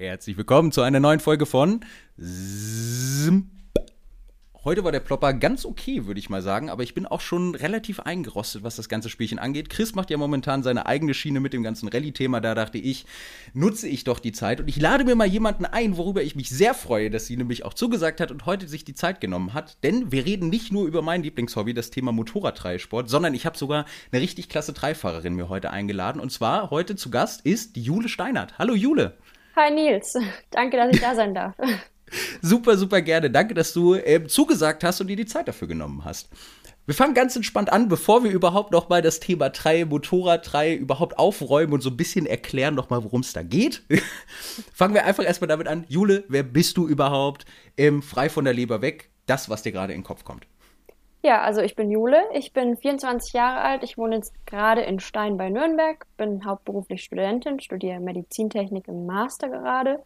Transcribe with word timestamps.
Herzlich 0.00 0.36
willkommen 0.36 0.70
zu 0.70 0.82
einer 0.82 1.00
neuen 1.00 1.18
Folge 1.18 1.44
von 1.44 1.80
Zimp. 2.16 3.50
Heute 4.62 4.84
war 4.84 4.92
der 4.92 5.00
Plopper 5.00 5.32
ganz 5.32 5.64
okay, 5.64 6.06
würde 6.06 6.20
ich 6.20 6.30
mal 6.30 6.40
sagen, 6.40 6.70
aber 6.70 6.84
ich 6.84 6.94
bin 6.94 7.04
auch 7.04 7.20
schon 7.20 7.56
relativ 7.56 7.98
eingerostet, 7.98 8.62
was 8.62 8.76
das 8.76 8.88
ganze 8.88 9.08
Spielchen 9.08 9.40
angeht. 9.40 9.70
Chris 9.70 9.96
macht 9.96 10.10
ja 10.10 10.16
momentan 10.16 10.62
seine 10.62 10.86
eigene 10.86 11.14
Schiene 11.14 11.40
mit 11.40 11.52
dem 11.52 11.64
ganzen 11.64 11.88
Rallye-Thema. 11.88 12.40
Da 12.40 12.54
dachte 12.54 12.78
ich, 12.78 13.06
nutze 13.54 13.88
ich 13.88 14.04
doch 14.04 14.20
die 14.20 14.30
Zeit 14.30 14.60
und 14.60 14.68
ich 14.68 14.80
lade 14.80 15.02
mir 15.02 15.16
mal 15.16 15.26
jemanden 15.26 15.64
ein, 15.64 15.96
worüber 15.96 16.22
ich 16.22 16.36
mich 16.36 16.48
sehr 16.48 16.74
freue, 16.74 17.10
dass 17.10 17.26
sie 17.26 17.36
nämlich 17.36 17.64
auch 17.64 17.74
zugesagt 17.74 18.20
hat 18.20 18.30
und 18.30 18.46
heute 18.46 18.68
sich 18.68 18.84
die 18.84 18.94
Zeit 18.94 19.20
genommen 19.20 19.52
hat. 19.52 19.82
Denn 19.82 20.12
wir 20.12 20.24
reden 20.24 20.48
nicht 20.48 20.70
nur 20.70 20.86
über 20.86 21.02
mein 21.02 21.24
Lieblingshobby, 21.24 21.74
das 21.74 21.90
Thema 21.90 22.12
Motorradtreisport, 22.12 23.10
sondern 23.10 23.34
ich 23.34 23.46
habe 23.46 23.58
sogar 23.58 23.84
eine 24.12 24.22
richtig 24.22 24.48
klasse 24.48 24.74
Dreifahrerin 24.74 25.34
mir 25.34 25.48
heute 25.48 25.72
eingeladen. 25.72 26.20
Und 26.20 26.30
zwar 26.30 26.70
heute 26.70 26.94
zu 26.94 27.10
Gast 27.10 27.40
ist 27.40 27.74
die 27.74 27.82
Jule 27.82 28.08
Steinert. 28.08 28.60
Hallo 28.60 28.76
Jule. 28.76 29.18
Hi 29.58 29.72
Nils, 29.72 30.16
danke, 30.50 30.76
dass 30.76 30.94
ich 30.94 31.00
da 31.00 31.16
sein 31.16 31.34
darf. 31.34 31.52
super, 32.42 32.76
super 32.76 33.02
gerne. 33.02 33.28
Danke, 33.28 33.54
dass 33.54 33.72
du 33.72 33.94
äh, 33.94 34.24
zugesagt 34.28 34.84
hast 34.84 35.00
und 35.00 35.08
dir 35.08 35.16
die 35.16 35.26
Zeit 35.26 35.48
dafür 35.48 35.66
genommen 35.66 36.04
hast. 36.04 36.28
Wir 36.86 36.94
fangen 36.94 37.12
ganz 37.12 37.34
entspannt 37.34 37.72
an, 37.72 37.88
bevor 37.88 38.22
wir 38.22 38.30
überhaupt 38.30 38.70
noch 38.70 38.88
mal 38.88 39.02
das 39.02 39.18
Thema 39.18 39.50
3, 39.50 39.86
Motorrad 39.86 40.52
3 40.52 40.76
überhaupt 40.76 41.18
aufräumen 41.18 41.72
und 41.72 41.80
so 41.80 41.90
ein 41.90 41.96
bisschen 41.96 42.24
erklären 42.24 42.76
noch 42.76 42.88
mal, 42.88 43.02
worum 43.02 43.22
es 43.22 43.32
da 43.32 43.42
geht. 43.42 43.82
fangen 44.72 44.94
wir 44.94 45.04
einfach 45.04 45.24
erstmal 45.24 45.48
damit 45.48 45.66
an. 45.66 45.84
Jule, 45.88 46.22
wer 46.28 46.44
bist 46.44 46.76
du 46.76 46.86
überhaupt? 46.86 47.44
Ähm, 47.76 48.00
frei 48.00 48.28
von 48.28 48.44
der 48.44 48.54
Leber 48.54 48.80
weg. 48.80 49.10
Das, 49.26 49.50
was 49.50 49.64
dir 49.64 49.72
gerade 49.72 49.92
in 49.92 50.02
den 50.02 50.06
Kopf 50.06 50.22
kommt. 50.22 50.46
Ja, 51.22 51.42
also 51.42 51.60
ich 51.62 51.74
bin 51.74 51.90
Jule, 51.90 52.22
ich 52.32 52.52
bin 52.52 52.76
24 52.76 53.32
Jahre 53.32 53.60
alt, 53.60 53.82
ich 53.82 53.98
wohne 53.98 54.16
jetzt 54.16 54.34
gerade 54.46 54.82
in 54.82 55.00
Stein 55.00 55.36
bei 55.36 55.50
Nürnberg, 55.50 56.06
bin 56.16 56.44
hauptberuflich 56.44 57.02
Studentin, 57.02 57.58
studiere 57.58 57.98
Medizintechnik 57.98 58.86
im 58.86 59.06
Master 59.06 59.48
gerade. 59.48 60.04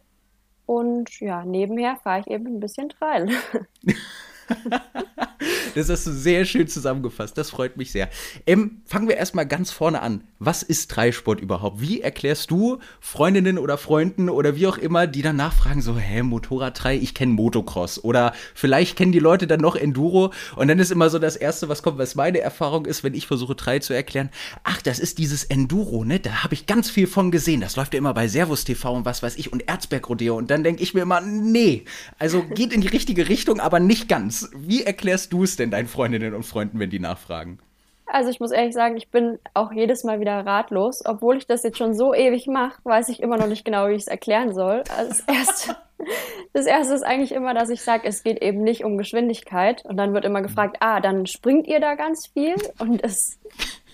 Und 0.65 1.19
ja, 1.19 1.45
nebenher 1.45 1.97
fahre 1.97 2.21
ich 2.21 2.27
eben 2.27 2.47
ein 2.47 2.59
bisschen 2.59 2.89
Trail. 2.89 3.29
das 5.75 5.89
hast 5.89 6.07
du 6.07 6.11
sehr 6.11 6.45
schön 6.45 6.67
zusammengefasst. 6.67 7.37
Das 7.37 7.49
freut 7.49 7.77
mich 7.77 7.91
sehr. 7.91 8.09
Ähm, 8.45 8.81
fangen 8.85 9.07
wir 9.07 9.17
erstmal 9.17 9.45
ganz 9.45 9.71
vorne 9.71 10.01
an. 10.01 10.23
Was 10.39 10.63
ist 10.63 10.87
Dreisport 10.87 11.39
überhaupt? 11.39 11.81
Wie 11.81 12.01
erklärst 12.01 12.51
du 12.51 12.79
Freundinnen 12.99 13.57
oder 13.57 13.77
Freunden 13.77 14.29
oder 14.29 14.55
wie 14.55 14.67
auch 14.67 14.77
immer, 14.77 15.07
die 15.07 15.21
dann 15.21 15.35
nachfragen, 15.35 15.81
so, 15.81 15.97
hä, 15.97 16.23
Motorrad 16.23 16.83
3, 16.83 16.97
ich 16.97 17.13
kenne 17.13 17.33
Motocross. 17.33 18.03
Oder 18.03 18.33
vielleicht 18.53 18.97
kennen 18.97 19.11
die 19.11 19.19
Leute 19.19 19.47
dann 19.47 19.61
noch 19.61 19.75
Enduro. 19.75 20.33
Und 20.55 20.67
dann 20.67 20.79
ist 20.79 20.91
immer 20.91 21.09
so 21.09 21.19
das 21.19 21.35
Erste, 21.35 21.69
was 21.69 21.83
kommt, 21.83 21.97
was 21.97 22.15
meine 22.15 22.39
Erfahrung 22.39 22.85
ist, 22.85 23.03
wenn 23.03 23.13
ich 23.13 23.27
versuche, 23.27 23.55
3 23.55 23.79
zu 23.79 23.93
erklären. 23.93 24.29
Ach, 24.63 24.81
das 24.81 24.99
ist 24.99 25.17
dieses 25.17 25.43
Enduro, 25.43 26.03
ne? 26.03 26.19
Da 26.19 26.43
habe 26.43 26.53
ich 26.53 26.65
ganz 26.65 26.89
viel 26.89 27.07
von 27.07 27.31
gesehen. 27.31 27.61
Das 27.61 27.75
läuft 27.75 27.93
ja 27.93 27.97
immer 27.97 28.13
bei 28.13 28.27
Servus 28.27 28.63
TV 28.63 28.93
und 28.93 29.05
was 29.05 29.23
weiß 29.23 29.37
ich 29.37 29.51
und 29.51 29.67
Erzberg 29.67 30.07
Rodeo. 30.09 30.37
Und 30.37 30.51
dann 30.51 30.63
denke 30.63 30.83
ich 30.83 30.93
mir 30.93 31.01
immer, 31.01 31.21
nee, 31.21 31.85
also 32.19 32.43
geht 32.43 32.73
in 32.73 32.81
die 32.81 32.87
richtige 32.87 33.29
Richtung, 33.29 33.59
aber 33.59 33.79
nicht 33.79 34.07
ganz. 34.07 34.32
Wie 34.55 34.83
erklärst 34.83 35.33
du 35.33 35.43
es 35.43 35.55
denn 35.55 35.71
deinen 35.71 35.87
Freundinnen 35.87 36.33
und 36.33 36.43
Freunden, 36.43 36.79
wenn 36.79 36.89
die 36.89 36.99
nachfragen? 36.99 37.59
Also 38.05 38.29
ich 38.29 38.39
muss 38.39 38.51
ehrlich 38.51 38.73
sagen, 38.73 38.97
ich 38.97 39.09
bin 39.09 39.39
auch 39.53 39.71
jedes 39.71 40.03
Mal 40.03 40.19
wieder 40.19 40.45
ratlos. 40.45 41.01
Obwohl 41.05 41.37
ich 41.37 41.47
das 41.47 41.63
jetzt 41.63 41.77
schon 41.77 41.95
so 41.95 42.13
ewig 42.13 42.47
mache, 42.47 42.79
weiß 42.83 43.09
ich 43.09 43.21
immer 43.21 43.37
noch 43.37 43.47
nicht 43.47 43.65
genau, 43.65 43.87
wie 43.87 43.93
ich 43.93 44.03
es 44.03 44.07
erklären 44.07 44.53
soll. 44.53 44.83
Also 44.95 45.09
das, 45.09 45.19
erste, 45.21 45.75
das 46.53 46.65
erste 46.65 46.93
ist 46.93 47.03
eigentlich 47.03 47.31
immer, 47.31 47.53
dass 47.53 47.69
ich 47.69 47.81
sage, 47.81 48.07
es 48.07 48.23
geht 48.23 48.41
eben 48.41 48.61
nicht 48.61 48.83
um 48.83 48.97
Geschwindigkeit. 48.97 49.83
Und 49.85 49.97
dann 49.97 50.13
wird 50.13 50.25
immer 50.25 50.41
gefragt, 50.41 50.77
ah, 50.79 50.99
dann 50.99 51.25
springt 51.25 51.67
ihr 51.67 51.79
da 51.79 51.95
ganz 51.95 52.27
viel? 52.27 52.55
Und 52.77 53.03
es 53.03 53.39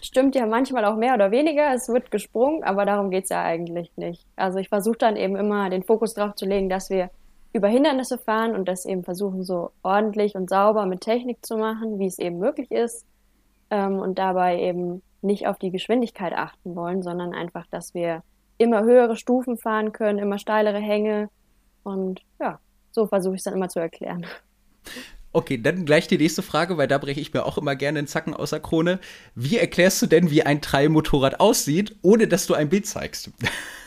stimmt 0.02 0.36
ja 0.36 0.46
manchmal 0.46 0.86
auch 0.86 0.98
mehr 0.98 1.14
oder 1.14 1.32
weniger. 1.32 1.74
Es 1.74 1.88
wird 1.88 2.12
gesprungen, 2.12 2.64
aber 2.64 2.86
darum 2.86 3.12
geht 3.12 3.26
es 3.26 3.30
ja 3.30 3.44
eigentlich 3.44 3.92
nicht. 3.96 4.26
Also 4.36 4.60
ich 4.60 4.70
versuche 4.70 4.98
dann 4.98 5.16
eben 5.16 5.36
immer 5.36 5.70
den 5.70 5.84
Fokus 5.84 6.14
darauf 6.14 6.36
zu 6.36 6.46
legen, 6.46 6.68
dass 6.68 6.90
wir 6.90 7.10
über 7.54 7.68
Hindernisse 7.68 8.18
fahren 8.18 8.56
und 8.56 8.68
das 8.68 8.86
eben 8.86 9.04
versuchen, 9.04 9.44
so 9.44 9.72
ordentlich 9.82 10.36
und 10.36 10.50
sauber 10.50 10.86
mit 10.86 11.02
Technik 11.02 11.46
zu 11.46 11.58
machen, 11.58 12.00
wie 12.00 12.06
es 12.06 12.20
eben 12.20 12.38
möglich 12.38 12.72
ist. 12.72 13.06
Ähm, 13.72 14.00
und 14.00 14.20
dabei 14.20 14.60
eben 14.60 15.02
nicht 15.22 15.48
auf 15.48 15.58
die 15.58 15.72
Geschwindigkeit 15.72 16.34
achten 16.34 16.76
wollen, 16.76 17.04
sondern 17.04 17.34
einfach, 17.34 17.66
dass 17.68 17.94
wir 17.94 18.24
immer 18.58 18.84
höhere 18.84 19.16
Stufen 19.16 19.58
fahren 19.58 19.92
können, 19.92 20.20
immer 20.20 20.38
steilere 20.38 20.80
Hänge. 20.80 21.30
Und 21.84 22.22
ja, 22.40 22.60
so 22.92 23.08
versuche 23.08 23.36
ich 23.36 23.40
es 23.40 23.44
dann 23.46 23.54
immer 23.54 23.70
zu 23.70 23.80
erklären. 23.80 24.26
Okay, 25.32 25.62
dann 25.62 25.86
gleich 25.86 26.08
die 26.08 26.18
nächste 26.18 26.42
Frage, 26.42 26.78
weil 26.78 26.88
da 26.88 26.98
breche 26.98 27.20
ich 27.20 27.34
mir 27.34 27.46
auch 27.46 27.58
immer 27.58 27.76
gerne 27.76 28.00
einen 28.00 28.08
Zacken 28.08 28.34
aus 28.34 28.50
der 28.50 28.60
Krone. 28.60 29.00
Wie 29.36 29.58
erklärst 29.58 30.02
du 30.02 30.08
denn, 30.08 30.32
wie 30.32 30.44
ein 30.44 30.62
Treibmotorrad 30.62 31.40
aussieht, 31.40 31.96
ohne 32.02 32.28
dass 32.28 32.48
du 32.48 32.56
ein 32.56 32.70
Bild 32.70 32.88
zeigst? 32.88 33.32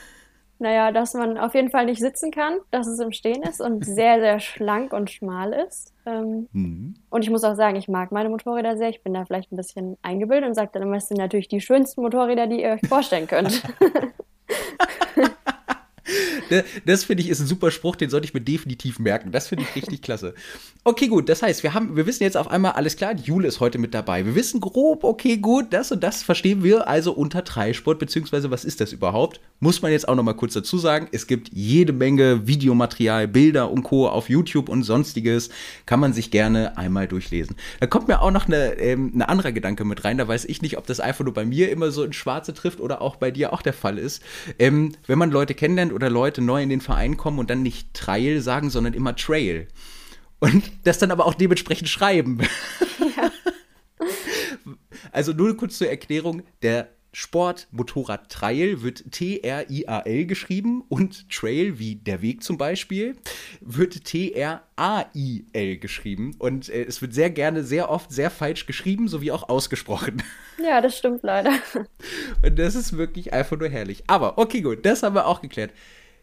Naja, 0.63 0.93
dass 0.93 1.15
man 1.15 1.39
auf 1.39 1.57
jeden 1.57 1.71
Fall 1.71 1.87
nicht 1.87 1.99
sitzen 1.99 2.31
kann, 2.31 2.59
dass 2.71 2.87
es 2.87 3.01
im 3.01 3.11
Stehen 3.11 3.43
ist 3.43 3.61
und 3.61 3.85
sehr, 3.85 4.21
sehr 4.21 4.39
schlank 4.39 4.93
und 4.93 5.11
schmal 5.11 5.53
ist. 5.53 5.93
Ähm, 6.07 6.47
mhm. 6.53 6.95
Und 7.11 7.25
ich 7.25 7.31
muss 7.31 7.43
auch 7.43 7.57
sagen, 7.57 7.75
ich 7.75 7.89
mag 7.89 8.13
meine 8.13 8.29
Motorräder 8.29 8.77
sehr. 8.77 8.89
Ich 8.89 9.03
bin 9.03 9.13
da 9.13 9.25
vielleicht 9.25 9.51
ein 9.51 9.57
bisschen 9.57 9.99
eingebildet 10.03 10.49
und 10.49 10.55
sage 10.55 10.71
dann 10.73 10.83
immer, 10.83 10.99
es 10.99 11.09
sind 11.09 11.19
natürlich 11.19 11.49
die 11.49 11.61
schönsten 11.61 12.01
Motorräder, 12.03 12.47
die 12.47 12.63
ihr 12.63 12.71
euch 12.71 12.89
vorstellen 12.89 13.27
könnt. 13.27 13.61
Ne, 16.51 16.65
das 16.85 17.05
finde 17.05 17.23
ich 17.23 17.29
ist 17.29 17.41
ein 17.41 17.47
super 17.47 17.71
Spruch, 17.71 17.97
den 17.97 18.11
sollte 18.11 18.27
ich 18.27 18.35
mir 18.35 18.41
definitiv 18.41 18.99
merken. 18.99 19.31
Das 19.31 19.49
finde 19.49 19.65
ich 19.65 19.77
richtig 19.77 20.03
klasse. 20.03 20.35
Okay, 20.85 21.07
gut. 21.07 21.29
Das 21.29 21.43
heißt, 21.43 21.63
wir 21.63 21.75
haben, 21.75 21.97
wir 21.97 22.07
wissen 22.07 22.25
jetzt 22.25 22.37
auf 22.37 22.51
einmal 22.51 22.73
alles 22.73 22.97
klar. 22.97 23.15
Jule 23.15 23.47
ist 23.47 23.61
heute 23.61 23.79
mit 23.79 23.95
dabei. 23.95 24.27
Wir 24.27 24.35
wissen 24.35 24.61
grob, 24.61 25.05
okay, 25.05 25.37
gut, 25.37 25.67
das 25.73 25.93
und 25.93 26.03
das 26.03 26.23
verstehen 26.23 26.65
wir 26.65 26.89
also 26.89 27.13
unter 27.13 27.43
Dreisport, 27.43 28.01
beziehungsweise 28.01 28.51
was 28.51 28.65
ist 28.65 28.81
das 28.81 28.93
überhaupt? 28.93 29.41
Muss 29.61 29.81
man 29.81 29.93
jetzt 29.93 30.09
auch 30.09 30.17
noch 30.17 30.25
mal 30.25 30.33
kurz 30.33 30.55
dazu 30.55 30.79
sagen. 30.79 31.07
Es 31.13 31.29
gibt 31.29 31.51
jede 31.53 31.93
Menge 31.93 32.49
Videomaterial, 32.49 33.29
Bilder 33.29 33.71
und 33.71 33.85
Co. 33.85 34.09
auf 34.09 34.29
YouTube 34.29 34.69
und 34.69 34.83
sonstiges. 34.83 35.51
Kann 35.87 36.01
man 36.01 36.13
sich 36.13 36.33
gerne 36.33 36.77
einmal 36.77 37.07
durchlesen. 37.07 37.55
Da 37.79 37.87
kommt 37.87 38.09
mir 38.09 38.21
auch 38.21 38.33
noch 38.33 38.47
eine, 38.47 38.77
ähm, 38.79 39.13
ein 39.15 39.23
anderer 39.23 39.53
Gedanke 39.53 39.85
mit 39.85 40.05
rein. 40.05 40.19
Da 40.19 40.27
weiß 40.27 40.47
ich 40.47 40.63
nicht, 40.63 40.79
ob 40.79 40.87
das 40.87 40.99
einfach 40.99 41.25
nur 41.25 41.35
bei 41.35 41.45
mir 41.45 41.71
immer 41.71 41.93
so 41.93 42.03
in 42.03 42.13
Schwarze 42.13 42.55
trifft 42.55 42.81
oder 42.81 43.01
auch 43.01 43.17
bei 43.17 43.31
dir 43.31 43.53
auch 43.53 43.63
der 43.63 43.73
Fall 43.73 43.99
ist. 43.99 44.21
Ähm, 44.59 44.97
wenn 45.07 45.19
man 45.19 45.31
Leute 45.31 45.55
kennenlernt 45.55 45.92
oder 45.93 46.11
Leute 46.11 46.43
neu 46.43 46.63
in 46.63 46.69
den 46.69 46.81
Verein 46.81 47.17
kommen 47.17 47.39
und 47.39 47.51
dann 47.51 47.63
nicht 47.63 47.95
Trail 47.95 48.41
sagen, 48.41 48.71
sondern 48.71 48.95
immer 48.95 49.17
Trail. 49.17 49.69
Und 50.39 50.65
das 50.85 50.99
dann 50.99 51.11
aber 51.11 51.27
auch 51.27 51.35
dementsprechend 51.35 51.89
schreiben. 51.89 52.41
Ja. 53.17 53.31
Also 55.13 55.33
nur 55.33 55.57
kurz 55.57 55.79
zur 55.79 55.89
Erklärung, 55.89 56.43
der 56.63 56.89
Sport 57.13 57.69
Motorrad 57.71 58.31
Trail 58.31 58.83
wird 58.83 59.13
T-R-I-A-L 59.13 60.27
geschrieben 60.27 60.83
und 60.89 61.29
Trail, 61.31 61.79
wie 61.79 61.97
der 61.97 62.23
Weg 62.23 62.43
zum 62.43 62.57
Beispiel, 62.57 63.17
wird 63.61 64.05
T-R-A-I-L 64.05 65.77
geschrieben. 65.77 66.35
Und 66.39 66.71
äh, 66.71 66.85
es 66.85 67.03
wird 67.03 67.13
sehr 67.13 67.29
gerne, 67.29 67.65
sehr 67.65 67.91
oft 67.91 68.11
sehr 68.11 68.31
falsch 68.31 68.65
geschrieben, 68.65 69.09
sowie 69.09 69.31
auch 69.31 69.49
ausgesprochen. 69.51 70.23
Ja, 70.63 70.81
das 70.81 70.97
stimmt 70.97 71.23
leider. 71.23 71.53
Und 72.43 72.59
das 72.59 72.75
ist 72.75 72.97
wirklich 72.97 73.33
einfach 73.33 73.59
nur 73.59 73.69
herrlich. 73.69 74.05
Aber 74.07 74.39
okay, 74.39 74.63
gut, 74.63 74.87
das 74.87 75.03
haben 75.03 75.15
wir 75.15 75.27
auch 75.27 75.43
geklärt. 75.43 75.73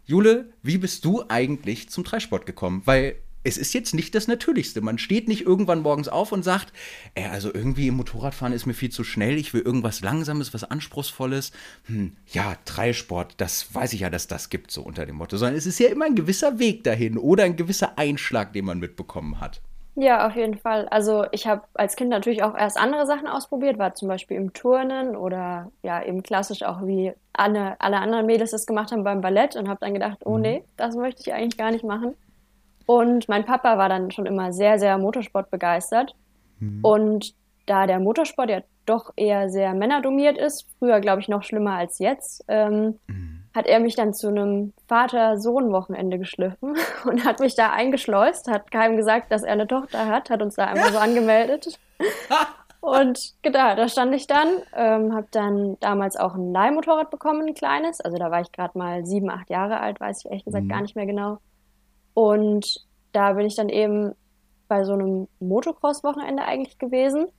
Jule, 0.06 0.54
wie 0.64 0.80
bist 0.80 1.06
du 1.06 1.24
eigentlich 1.28 1.90
zum 1.90 2.04
Dreisport 2.04 2.48
gekommen? 2.48 2.82
Weil 2.86 3.18
es 3.50 3.58
ist 3.58 3.74
jetzt 3.74 3.94
nicht 3.94 4.16
das 4.16 4.28
Natürlichste. 4.28 4.80
Man 4.82 4.98
steht 4.98 5.28
nicht 5.28 5.46
irgendwann 5.46 5.82
morgens 5.82 6.08
auf 6.08 6.32
und 6.32 6.44
sagt, 6.44 6.72
ey, 7.16 7.26
also 7.26 7.54
irgendwie 7.54 7.88
im 7.88 7.96
Motorradfahren 7.96 8.54
ist 8.54 8.66
mir 8.66 8.74
viel 8.74 8.92
zu 8.92 9.04
schnell, 9.04 9.38
ich 9.38 9.54
will 9.54 9.62
irgendwas 9.62 10.02
Langsames, 10.02 10.54
was 10.54 10.64
Anspruchsvolles. 10.64 11.52
Hm, 11.86 12.16
ja, 12.28 12.56
Dreisport, 12.66 13.34
das 13.38 13.74
weiß 13.74 13.94
ich 13.94 14.02
ja, 14.02 14.10
dass 14.10 14.28
das 14.28 14.50
gibt, 14.50 14.72
so 14.72 14.82
unter 14.84 15.06
dem 15.06 15.16
Motto. 15.16 15.38
Sondern 15.38 15.58
es 15.58 15.66
ist 15.66 15.80
ja 15.80 15.90
immer 15.90 16.06
ein 16.06 16.16
gewisser 16.16 16.60
Weg 16.60 16.84
dahin 16.84 17.18
oder 17.18 17.44
ein 17.44 17.56
gewisser 17.56 17.98
Einschlag, 17.98 18.54
den 18.54 18.66
man 18.66 18.80
mitbekommen 18.80 19.42
hat. 19.42 19.62
Ja, 19.96 20.26
auf 20.28 20.36
jeden 20.36 20.58
Fall. 20.58 20.88
Also 20.90 21.26
ich 21.32 21.46
habe 21.46 21.64
als 21.74 21.98
Kind 21.98 22.10
natürlich 22.10 22.42
auch 22.42 22.56
erst 22.58 22.78
andere 22.78 23.06
Sachen 23.06 23.28
ausprobiert, 23.28 23.78
war 23.78 23.96
zum 23.96 24.08
Beispiel 24.08 24.38
im 24.38 24.54
Turnen 24.54 25.16
oder 25.18 25.72
ja 25.84 26.02
eben 26.02 26.24
klassisch 26.24 26.64
auch 26.64 26.86
wie 26.86 27.12
alle, 27.34 27.76
alle 27.82 27.98
anderen 27.98 28.26
Mädels 28.26 28.52
das 28.52 28.66
gemacht 28.66 28.94
haben 28.94 29.04
beim 29.04 29.20
Ballett 29.20 29.58
und 29.58 29.68
habe 29.68 29.80
dann 29.82 29.94
gedacht, 29.94 30.20
oh 30.24 30.36
mhm. 30.36 30.42
nee, 30.42 30.64
das 30.78 30.96
möchte 30.96 31.22
ich 31.22 31.34
eigentlich 31.34 31.58
gar 31.58 31.72
nicht 31.72 31.84
machen. 31.84 32.16
Und 32.90 33.30
mein 33.30 33.46
Papa 33.46 33.78
war 33.78 33.88
dann 33.88 34.10
schon 34.10 34.26
immer 34.26 34.52
sehr, 34.52 34.80
sehr 34.80 34.98
Motorsport 34.98 35.52
begeistert. 35.52 36.16
Mhm. 36.60 36.80
Und 36.82 37.36
da 37.68 37.86
der 37.86 38.00
Motorsport 38.00 38.50
ja 38.50 38.62
doch 38.86 39.14
eher 39.16 39.50
sehr 39.50 39.76
männerdomiert 39.76 40.38
ist, 40.38 40.66
früher 40.80 41.00
glaube 41.00 41.22
ich 41.22 41.28
noch 41.28 41.44
schlimmer 41.44 41.76
als 41.76 42.00
jetzt, 42.00 42.44
ähm, 42.48 42.98
mhm 43.06 43.40
hat 43.56 43.68
er 43.68 43.80
mich 43.80 43.96
dann 43.96 44.14
zu 44.14 44.28
einem 44.28 44.74
Vater-Sohn-Wochenende 44.88 46.20
geschliffen 46.20 46.78
und 47.06 47.26
hat 47.26 47.40
mich 47.40 47.56
da 47.56 47.72
eingeschleust, 47.72 48.48
hat 48.50 48.72
keinem 48.72 48.98
gesagt, 48.98 49.32
dass 49.32 49.44
er 49.44 49.54
eine 49.54 49.68
Tochter 49.68 50.08
hat, 50.08 50.30
hat 50.30 50.42
uns 50.42 50.56
da 50.56 50.66
einfach 50.66 50.92
so 50.92 50.98
angemeldet. 50.98 51.80
Und 52.82 53.34
genau, 53.42 53.76
da 53.76 53.90
stand 53.90 54.16
ich 54.16 54.26
dann, 54.26 54.48
ähm, 54.74 55.14
habe 55.14 55.28
dann 55.32 55.76
damals 55.82 56.16
auch 56.16 56.36
ein 56.36 56.54
Leihmotorrad 56.54 57.12
bekommen, 57.12 57.48
ein 57.48 57.54
kleines. 57.54 58.00
Also 58.00 58.18
da 58.18 58.32
war 58.32 58.40
ich 58.40 58.54
gerade 58.54 58.78
mal 58.78 59.06
sieben, 59.06 59.30
acht 59.30 59.50
Jahre 59.50 59.82
alt, 59.82 60.00
weiß 60.00 60.20
ich 60.20 60.26
ehrlich 60.28 60.46
gesagt 60.46 60.64
mhm. 60.64 60.70
gar 60.70 60.82
nicht 60.82 60.96
mehr 60.96 61.06
genau. 61.06 61.40
Und 62.20 62.86
da 63.14 63.32
bin 63.32 63.46
ich 63.46 63.56
dann 63.56 63.70
eben 63.70 64.14
bei 64.68 64.84
so 64.84 64.92
einem 64.92 65.30
Motocross-Wochenende 65.40 66.44
eigentlich 66.44 66.78
gewesen, 66.78 67.30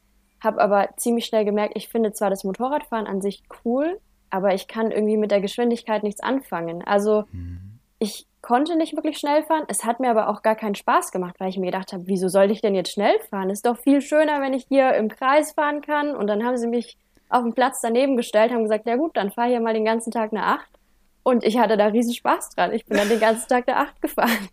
habe 0.43 0.59
aber 0.59 0.89
ziemlich 0.97 1.27
schnell 1.27 1.45
gemerkt, 1.45 1.75
ich 1.77 1.91
finde 1.91 2.15
zwar 2.15 2.31
das 2.31 2.45
Motorradfahren 2.45 3.07
an 3.07 3.21
sich 3.21 3.43
cool, 3.63 4.01
aber 4.31 4.55
ich 4.55 4.69
kann 4.69 4.91
irgendwie 4.91 5.19
mit 5.19 5.33
der 5.33 5.43
Geschwindigkeit 5.43 6.03
nichts 6.03 6.23
anfangen. 6.23 6.83
Also 6.83 7.25
mhm. 7.31 7.79
ich 7.99 8.27
konnte 8.41 8.75
nicht 8.75 8.97
wirklich 8.97 9.19
schnell 9.19 9.43
fahren. 9.43 9.65
Es 9.69 9.85
hat 9.85 10.01
mir 10.01 10.09
aber 10.09 10.31
auch 10.31 10.41
gar 10.41 10.57
keinen 10.57 10.75
Spaß 10.75 11.13
gemacht, 11.13 11.35
weil 11.41 11.51
ich 11.51 11.59
mir 11.59 11.67
gedacht 11.67 11.93
habe, 11.93 12.07
wieso 12.07 12.29
soll 12.29 12.51
ich 12.51 12.63
denn 12.63 12.75
jetzt 12.75 12.93
schnell 12.93 13.21
fahren? 13.29 13.51
Ist 13.51 13.67
doch 13.67 13.77
viel 13.77 14.01
schöner, 14.01 14.41
wenn 14.41 14.55
ich 14.55 14.65
hier 14.67 14.95
im 14.95 15.09
Kreis 15.09 15.53
fahren 15.53 15.83
kann. 15.83 16.17
Und 16.17 16.27
dann 16.27 16.43
haben 16.43 16.57
sie 16.57 16.69
mich 16.69 16.97
auf 17.29 17.43
den 17.43 17.53
Platz 17.53 17.83
daneben 17.83 18.17
gestellt, 18.17 18.51
haben 18.51 18.63
gesagt, 18.63 18.87
ja 18.87 18.97
gut, 18.97 19.15
dann 19.19 19.31
fahr 19.31 19.47
hier 19.47 19.61
mal 19.61 19.75
den 19.75 19.85
ganzen 19.85 20.11
Tag 20.11 20.33
eine 20.33 20.43
Acht. 20.43 20.71
Und 21.23 21.45
ich 21.45 21.59
hatte 21.59 21.77
da 21.77 21.87
riesen 21.87 22.15
Spaß 22.15 22.51
dran. 22.51 22.73
Ich 22.73 22.87
bin 22.87 22.97
dann 22.97 23.09
den 23.09 23.21
ganzen 23.21 23.49
Tag 23.49 23.69
eine 23.69 23.79
Acht 23.79 24.01
gefahren. 24.01 24.49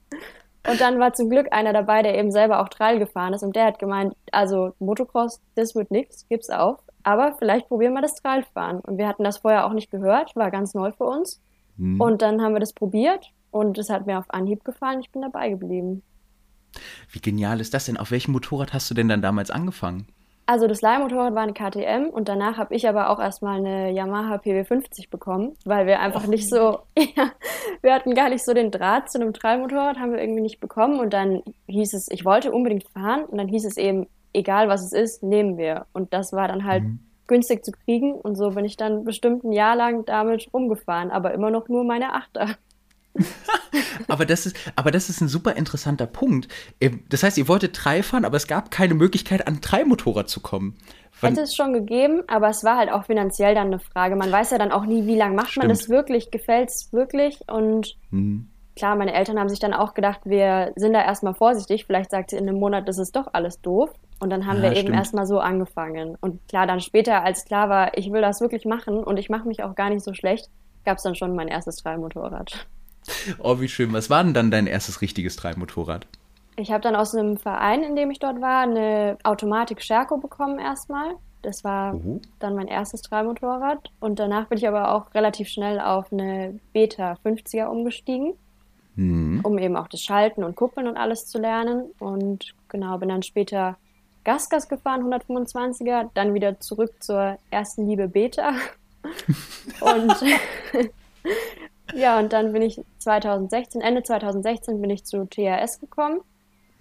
Und 0.69 0.81
dann 0.81 0.99
war 0.99 1.13
zum 1.13 1.29
Glück 1.29 1.47
einer 1.51 1.71
dabei, 1.71 2.01
der 2.01 2.17
eben 2.17 2.31
selber 2.31 2.61
auch 2.61 2.67
Trail 2.67 2.99
gefahren 2.99 3.33
ist 3.33 3.43
und 3.43 3.55
der 3.55 3.65
hat 3.65 3.79
gemeint, 3.79 4.15
also 4.33 4.73
Motocross, 4.79 5.39
das 5.55 5.75
wird 5.75 5.91
nichts, 5.91 6.27
gibt's 6.27 6.49
auch. 6.49 6.79
Aber 7.03 7.35
vielleicht 7.39 7.69
probieren 7.69 7.93
wir 7.93 8.01
das 8.01 8.15
Trailfahren. 8.15 8.81
Und 8.81 8.97
wir 8.97 9.07
hatten 9.07 9.23
das 9.23 9.37
vorher 9.37 9.65
auch 9.65 9.71
nicht 9.71 9.89
gehört, 9.91 10.35
war 10.35 10.51
ganz 10.51 10.73
neu 10.73 10.91
für 10.91 11.05
uns. 11.05 11.41
Mhm. 11.77 12.01
Und 12.01 12.21
dann 12.21 12.41
haben 12.41 12.53
wir 12.53 12.59
das 12.59 12.73
probiert 12.73 13.31
und 13.49 13.77
es 13.77 13.89
hat 13.89 14.07
mir 14.07 14.19
auf 14.19 14.25
Anhieb 14.29 14.65
gefallen. 14.65 14.99
Ich 14.99 15.11
bin 15.11 15.21
dabei 15.21 15.49
geblieben. 15.49 16.03
Wie 17.09 17.21
genial 17.21 17.61
ist 17.61 17.73
das 17.73 17.85
denn? 17.85 17.95
Auf 17.95 18.11
welchem 18.11 18.33
Motorrad 18.33 18.73
hast 18.73 18.91
du 18.91 18.93
denn 18.93 19.07
dann 19.07 19.21
damals 19.21 19.51
angefangen? 19.51 20.07
Also 20.49 20.65
das 20.65 20.81
Leihmotorrad 20.81 21.35
war 21.35 21.43
eine 21.43 21.51
KTM 21.51 22.09
und 22.09 22.29
danach 22.29 22.55
habe 22.55 22.73
ich 22.73 22.87
aber 22.87 23.09
auch 23.09 23.19
erstmal 23.19 23.57
eine 23.57 23.91
Yamaha 23.91 24.35
PW50 24.35 25.09
bekommen, 25.09 25.57
weil 25.65 25.87
wir 25.87 25.99
einfach 25.99 26.23
oh. 26.25 26.29
nicht 26.29 26.47
so, 26.47 26.79
ja, 26.97 27.31
wir 27.81 27.93
hatten 27.93 28.15
gar 28.15 28.29
nicht 28.29 28.45
so 28.45 28.53
den 28.53 28.71
Draht 28.71 29.11
zu 29.11 29.19
einem 29.19 29.33
Trailmotorrad, 29.33 29.99
haben 29.99 30.13
wir 30.13 30.21
irgendwie 30.21 30.41
nicht 30.41 30.61
bekommen 30.61 31.01
und 31.01 31.11
dann 31.11 31.43
hieß 31.67 31.93
es, 31.93 32.07
ich 32.09 32.23
wollte 32.23 32.53
unbedingt 32.53 32.85
fahren 32.85 33.25
und 33.25 33.37
dann 33.37 33.49
hieß 33.49 33.65
es 33.65 33.75
eben, 33.75 34.07
egal 34.31 34.69
was 34.69 34.85
es 34.85 34.93
ist, 34.93 35.21
nehmen 35.21 35.57
wir. 35.57 35.85
Und 35.91 36.13
das 36.13 36.31
war 36.31 36.47
dann 36.47 36.63
halt 36.63 36.83
mhm. 36.83 36.99
günstig 37.27 37.65
zu 37.65 37.73
kriegen 37.73 38.13
und 38.13 38.37
so 38.37 38.51
bin 38.51 38.63
ich 38.63 38.77
dann 38.77 39.03
bestimmt 39.03 39.43
ein 39.43 39.51
Jahr 39.51 39.75
lang 39.75 40.05
damit 40.05 40.47
rumgefahren, 40.53 41.11
aber 41.11 41.33
immer 41.33 41.51
noch 41.51 41.67
nur 41.67 41.83
meine 41.83 42.13
Achter. 42.13 42.55
aber, 44.07 44.25
das 44.25 44.45
ist, 44.45 44.55
aber 44.75 44.91
das 44.91 45.09
ist 45.09 45.21
ein 45.21 45.27
super 45.27 45.55
interessanter 45.55 46.05
Punkt. 46.05 46.47
Das 47.09 47.23
heißt, 47.23 47.37
ihr 47.37 47.47
wolltet 47.47 47.77
Drei 47.83 48.03
fahren, 48.03 48.25
aber 48.25 48.37
es 48.37 48.47
gab 48.47 48.71
keine 48.71 48.93
Möglichkeit, 48.93 49.47
an 49.47 49.59
Drei-Motorrad 49.61 50.29
zu 50.29 50.39
kommen. 50.39 50.77
Wann 51.21 51.31
Hätte 51.31 51.43
es 51.43 51.55
schon 51.55 51.73
gegeben, 51.73 52.23
aber 52.27 52.49
es 52.49 52.63
war 52.63 52.77
halt 52.77 52.91
auch 52.91 53.05
finanziell 53.05 53.55
dann 53.55 53.67
eine 53.67 53.79
Frage. 53.79 54.15
Man 54.15 54.31
weiß 54.31 54.51
ja 54.51 54.57
dann 54.57 54.71
auch 54.71 54.85
nie, 54.85 55.07
wie 55.07 55.15
lange 55.15 55.35
macht 55.35 55.51
Stimmt. 55.51 55.67
man 55.67 55.75
das 55.75 55.89
wirklich, 55.89 56.29
gefällt 56.29 56.69
es 56.69 56.93
wirklich 56.93 57.39
und 57.47 57.97
mhm. 58.11 58.49
klar, 58.75 58.95
meine 58.95 59.13
Eltern 59.13 59.39
haben 59.39 59.49
sich 59.49 59.59
dann 59.59 59.73
auch 59.73 59.95
gedacht, 59.95 60.21
wir 60.25 60.73
sind 60.75 60.93
da 60.93 61.03
erstmal 61.03 61.33
vorsichtig, 61.33 61.85
vielleicht 61.85 62.11
sagt 62.11 62.29
sie 62.29 62.37
in 62.37 62.47
einem 62.47 62.59
Monat, 62.59 62.87
das 62.87 62.99
ist 62.99 63.15
doch 63.15 63.29
alles 63.33 63.61
doof. 63.61 63.89
Und 64.19 64.31
dann 64.31 64.47
haben 64.47 64.63
ja, 64.63 64.71
wir 64.71 64.77
eben 64.77 64.93
erstmal 64.93 65.27
so 65.27 65.39
angefangen. 65.39 66.17
Und 66.21 66.47
klar, 66.47 66.65
dann 66.65 66.79
später, 66.79 67.23
als 67.23 67.45
klar 67.45 67.69
war, 67.69 67.97
ich 67.97 68.11
will 68.11 68.21
das 68.21 68.41
wirklich 68.41 68.65
machen 68.65 69.03
und 69.03 69.17
ich 69.17 69.29
mache 69.29 69.47
mich 69.47 69.63
auch 69.63 69.75
gar 69.75 69.89
nicht 69.89 70.03
so 70.03 70.13
schlecht, 70.13 70.49
gab 70.85 70.97
es 70.97 71.03
dann 71.03 71.15
schon 71.15 71.35
mein 71.35 71.47
erstes 71.47 71.77
Dreimotorrad. 71.77 72.67
Oh, 73.39 73.59
wie 73.59 73.67
schön. 73.67 73.93
Was 73.93 74.09
war 74.09 74.23
denn 74.23 74.33
dann 74.33 74.51
dein 74.51 74.67
erstes 74.67 75.01
richtiges 75.01 75.35
Treibmotorrad? 75.35 76.07
Ich 76.55 76.71
habe 76.71 76.81
dann 76.81 76.95
aus 76.95 77.13
einem 77.13 77.37
Verein, 77.37 77.83
in 77.83 77.95
dem 77.95 78.09
ich 78.09 78.19
dort 78.19 78.41
war, 78.41 78.63
eine 78.63 79.17
Automatik 79.23 79.81
Scherko 79.81 80.17
bekommen 80.17 80.59
erstmal. 80.59 81.15
Das 81.43 81.63
war 81.63 81.93
uh 81.93 82.19
dann 82.39 82.55
mein 82.55 82.67
erstes 82.67 83.01
Treibmotorrad. 83.03 83.91
Und 83.99 84.19
danach 84.19 84.47
bin 84.47 84.57
ich 84.57 84.67
aber 84.67 84.93
auch 84.93 85.13
relativ 85.13 85.49
schnell 85.49 85.79
auf 85.79 86.11
eine 86.11 86.59
Beta 86.73 87.17
50er 87.23 87.67
umgestiegen, 87.67 88.33
mhm. 88.95 89.41
um 89.43 89.57
eben 89.59 89.77
auch 89.77 89.87
das 89.87 90.01
Schalten 90.01 90.43
und 90.43 90.55
Kuppeln 90.55 90.87
und 90.87 90.97
alles 90.97 91.27
zu 91.27 91.37
lernen. 91.37 91.91
Und 91.99 92.55
genau, 92.69 92.97
bin 92.97 93.09
dann 93.09 93.23
später 93.23 93.77
Gasgas 94.23 94.67
gefahren, 94.67 95.03
125er, 95.03 96.09
dann 96.15 96.33
wieder 96.33 96.59
zurück 96.59 96.91
zur 96.99 97.37
ersten 97.51 97.87
Liebe 97.87 98.07
Beta. 98.07 98.53
und 99.79 100.15
Ja, 101.95 102.19
und 102.19 102.33
dann 102.33 102.53
bin 102.53 102.61
ich 102.61 102.81
2016, 102.99 103.81
Ende 103.81 104.03
2016 104.03 104.81
bin 104.81 104.89
ich 104.89 105.03
zu 105.05 105.25
TRS 105.25 105.79
gekommen. 105.79 106.21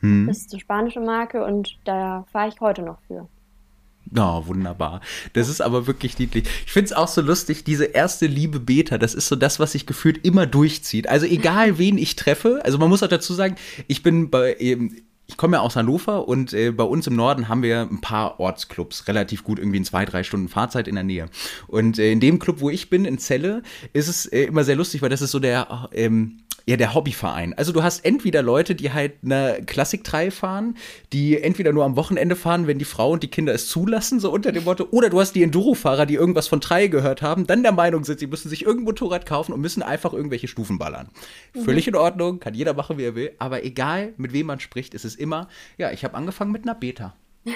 Hm. 0.01 0.27
Das 0.27 0.39
ist 0.39 0.53
eine 0.53 0.61
spanische 0.61 1.01
Marke 1.01 1.45
und 1.45 1.79
da 1.85 2.25
fahre 2.33 2.49
ich 2.49 2.61
heute 2.61 2.83
noch 2.83 2.99
für. 3.07 3.29
Oh, 4.15 4.47
wunderbar. 4.47 5.01
Das 5.33 5.49
ist 5.49 5.61
aber 5.61 5.87
wirklich 5.89 6.19
niedlich. 6.19 6.45
Ich 6.65 6.73
finde 6.73 6.87
es 6.87 6.93
auch 6.93 7.09
so 7.09 7.21
lustig, 7.21 7.65
diese 7.65 7.87
erste 7.87 8.27
Liebe 8.27 8.61
Beta, 8.61 8.99
das 8.99 9.15
ist 9.15 9.27
so 9.27 9.35
das, 9.35 9.59
was 9.59 9.73
sich 9.73 9.85
gefühlt 9.85 10.25
immer 10.25 10.47
durchzieht. 10.47 11.09
Also 11.09 11.27
egal, 11.27 11.79
wen 11.79 11.99
ich 11.99 12.15
treffe, 12.15 12.61
also 12.65 12.79
man 12.79 12.89
muss 12.89 13.03
auch 13.03 13.09
dazu 13.09 13.35
sagen, 13.35 13.57
ich 13.89 14.05
bin 14.05 14.31
bei, 14.31 14.57
ich 15.27 15.37
komme 15.37 15.57
ja 15.57 15.61
aus 15.63 15.77
Hannover 15.77 16.29
und 16.29 16.53
äh, 16.53 16.71
bei 16.71 16.85
uns 16.85 17.07
im 17.07 17.17
Norden 17.17 17.49
haben 17.49 17.63
wir 17.63 17.81
ein 17.83 18.01
paar 18.01 18.39
Ortsclubs, 18.39 19.09
relativ 19.09 19.43
gut 19.43 19.59
irgendwie 19.59 19.79
in 19.79 19.85
zwei, 19.85 20.05
drei 20.05 20.23
Stunden 20.23 20.49
Fahrzeit 20.49 20.87
in 20.87 20.95
der 20.95 21.05
Nähe. 21.05 21.29
Und 21.67 21.99
äh, 21.99 22.13
in 22.13 22.21
dem 22.21 22.39
Club, 22.39 22.61
wo 22.61 22.71
ich 22.71 22.91
bin, 22.91 23.05
in 23.05 23.19
Celle, 23.19 23.63
ist 23.93 24.09
es 24.09 24.27
äh, 24.27 24.45
immer 24.45 24.65
sehr 24.65 24.77
lustig, 24.77 25.03
weil 25.03 25.11
das 25.11 25.23
ist 25.23 25.33
so 25.33 25.41
der, 25.41 25.89
ähm, 25.93 26.39
ja, 26.69 26.77
der 26.77 26.95
Hobbyverein. 26.95 27.55
Also 27.55 27.73
du 27.73 27.85
hast 27.85 28.05
entweder 28.05 28.43
Leute, 28.43 28.75
die 28.75 28.93
halt 28.93 29.15
eine 29.25 29.63
Klassik 29.65 30.03
3 30.03 30.33
fahren, 30.33 30.77
die 31.13 31.41
entweder 31.41 31.73
nur 31.73 31.85
am 31.85 31.95
Wochenende 31.95 32.35
fahren, 32.35 32.67
wenn 32.67 32.81
die 32.81 32.85
Frau 32.85 33.13
und 33.13 33.23
die 33.23 33.29
Kinder 33.29 33.55
es 33.55 33.69
zulassen, 33.69 34.19
so 34.19 34.33
unter 34.33 34.51
dem 34.51 34.65
Motto, 34.65 34.89
oder 34.91 35.09
du 35.09 35.21
hast 35.21 35.35
die 35.35 35.45
Enduro-Fahrer, 35.45 36.07
die 36.07 36.15
irgendwas 36.15 36.49
von 36.49 36.59
3 36.59 36.89
gehört 36.89 37.23
haben, 37.23 37.47
dann 37.47 37.63
der 37.63 37.71
Meinung 37.71 38.03
sind, 38.03 38.19
sie 38.19 38.27
müssen 38.27 38.49
sich 38.49 38.63
irgendein 38.63 38.87
Motorrad 38.87 39.27
kaufen 39.27 39.53
und 39.53 39.61
müssen 39.61 39.83
einfach 39.83 40.13
irgendwelche 40.13 40.49
Stufen 40.49 40.77
ballern. 40.77 41.09
Mhm. 41.55 41.61
Völlig 41.61 41.87
in 41.87 41.95
Ordnung, 41.95 42.41
kann 42.41 42.55
jeder 42.55 42.75
machen, 42.75 42.99
wie 42.99 43.05
er 43.05 43.15
will, 43.15 43.31
aber 43.39 43.65
egal, 43.65 44.15
mit 44.17 44.33
wem 44.33 44.47
man 44.47 44.59
spricht, 44.59 44.93
ist 44.95 45.05
es 45.05 45.15
immer, 45.15 45.49
ja, 45.79 45.93
ich 45.93 46.03
habe 46.03 46.15
angefangen 46.15 46.51
mit 46.51 46.65
einer 46.65 46.75
Beta. 46.75 47.15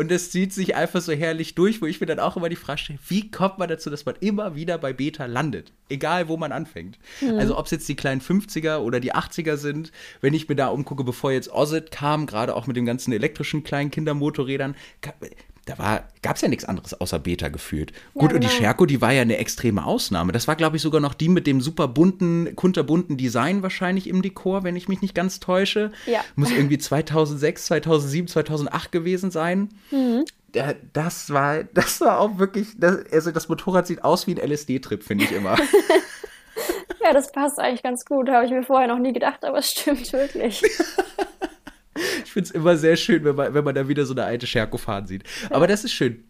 Und 0.00 0.10
es 0.10 0.30
zieht 0.30 0.54
sich 0.54 0.76
einfach 0.76 1.02
so 1.02 1.12
herrlich 1.12 1.54
durch, 1.54 1.82
wo 1.82 1.86
ich 1.86 2.00
mir 2.00 2.06
dann 2.06 2.20
auch 2.20 2.34
immer 2.34 2.48
die 2.48 2.56
Frage 2.56 2.78
stelle, 2.78 2.98
wie 3.08 3.30
kommt 3.30 3.58
man 3.58 3.68
dazu, 3.68 3.90
dass 3.90 4.06
man 4.06 4.14
immer 4.20 4.54
wieder 4.54 4.78
bei 4.78 4.94
Beta 4.94 5.26
landet? 5.26 5.74
Egal, 5.90 6.26
wo 6.28 6.38
man 6.38 6.52
anfängt. 6.52 6.98
Mhm. 7.20 7.38
Also 7.38 7.58
ob 7.58 7.66
es 7.66 7.70
jetzt 7.70 7.86
die 7.86 7.96
kleinen 7.96 8.22
50er 8.22 8.78
oder 8.78 8.98
die 8.98 9.14
80er 9.14 9.58
sind, 9.58 9.92
wenn 10.22 10.32
ich 10.32 10.48
mir 10.48 10.54
da 10.56 10.68
umgucke, 10.68 11.04
bevor 11.04 11.32
jetzt 11.32 11.52
Ozit 11.52 11.90
kam, 11.90 12.24
gerade 12.24 12.56
auch 12.56 12.66
mit 12.66 12.78
den 12.78 12.86
ganzen 12.86 13.12
elektrischen 13.12 13.62
kleinen 13.62 13.90
Kindermotorrädern, 13.90 14.74
da 15.66 15.78
war, 15.78 16.04
gab 16.22 16.36
es 16.36 16.42
ja 16.42 16.48
nichts 16.48 16.64
anderes 16.64 17.00
außer 17.00 17.18
Beta 17.18 17.48
gefühlt. 17.48 17.92
Ja, 17.92 18.20
Gut, 18.22 18.32
und 18.32 18.42
die 18.42 18.48
genau. 18.48 18.58
Scherko, 18.58 18.86
die 18.86 19.00
war 19.00 19.12
ja 19.12 19.22
eine 19.22 19.36
extreme 19.36 19.84
Ausnahme. 19.84 20.32
Das 20.32 20.48
war, 20.48 20.56
glaube 20.56 20.76
ich, 20.76 20.82
sogar 20.82 21.00
noch 21.00 21.14
die 21.14 21.28
mit 21.28 21.46
dem 21.46 21.60
super 21.60 21.88
bunten, 21.88 22.56
kunterbunten 22.56 23.16
Design 23.16 23.62
wahrscheinlich 23.62 24.08
im 24.08 24.22
Dekor, 24.22 24.64
wenn 24.64 24.76
ich 24.76 24.88
mich 24.88 25.02
nicht 25.02 25.14
ganz 25.14 25.40
täusche. 25.40 25.92
Ja. 26.06 26.20
Muss 26.34 26.50
irgendwie 26.50 26.78
2006, 26.78 27.66
2007, 27.66 28.28
2008 28.28 28.92
gewesen 28.92 29.30
sein. 29.30 29.68
Mhm. 29.90 30.24
Das 30.92 31.30
war, 31.30 31.62
das 31.62 32.00
war 32.00 32.18
auch 32.18 32.38
wirklich, 32.38 32.68
das, 32.76 32.98
also 33.12 33.30
das 33.30 33.48
Motorrad 33.48 33.86
sieht 33.86 34.02
aus 34.02 34.26
wie 34.26 34.34
ein 34.34 34.50
LSD-Trip, 34.50 35.02
finde 35.02 35.24
ich 35.24 35.32
immer. 35.32 35.56
ja, 37.02 37.12
das 37.12 37.30
passt 37.30 37.60
eigentlich 37.60 37.82
ganz 37.82 38.04
gut. 38.04 38.28
Habe 38.28 38.46
ich 38.46 38.50
mir 38.50 38.64
vorher 38.64 38.88
noch 38.88 38.98
nie 38.98 39.12
gedacht, 39.12 39.44
aber 39.44 39.58
es 39.58 39.70
stimmt 39.70 40.12
wirklich. 40.12 40.62
ich 42.24 42.30
finde 42.30 42.48
es 42.48 42.50
immer 42.50 42.76
sehr 42.76 42.96
schön, 42.96 43.24
wenn 43.24 43.36
man, 43.36 43.54
wenn 43.54 43.64
man 43.64 43.74
da 43.74 43.88
wieder 43.88 44.04
so 44.06 44.14
eine 44.14 44.24
alte 44.24 44.46
Scherko 44.46 44.78
fahren 44.78 45.06
sieht. 45.06 45.24
Aber 45.50 45.66
das 45.66 45.84
ist 45.84 45.92
schön. 45.92 46.24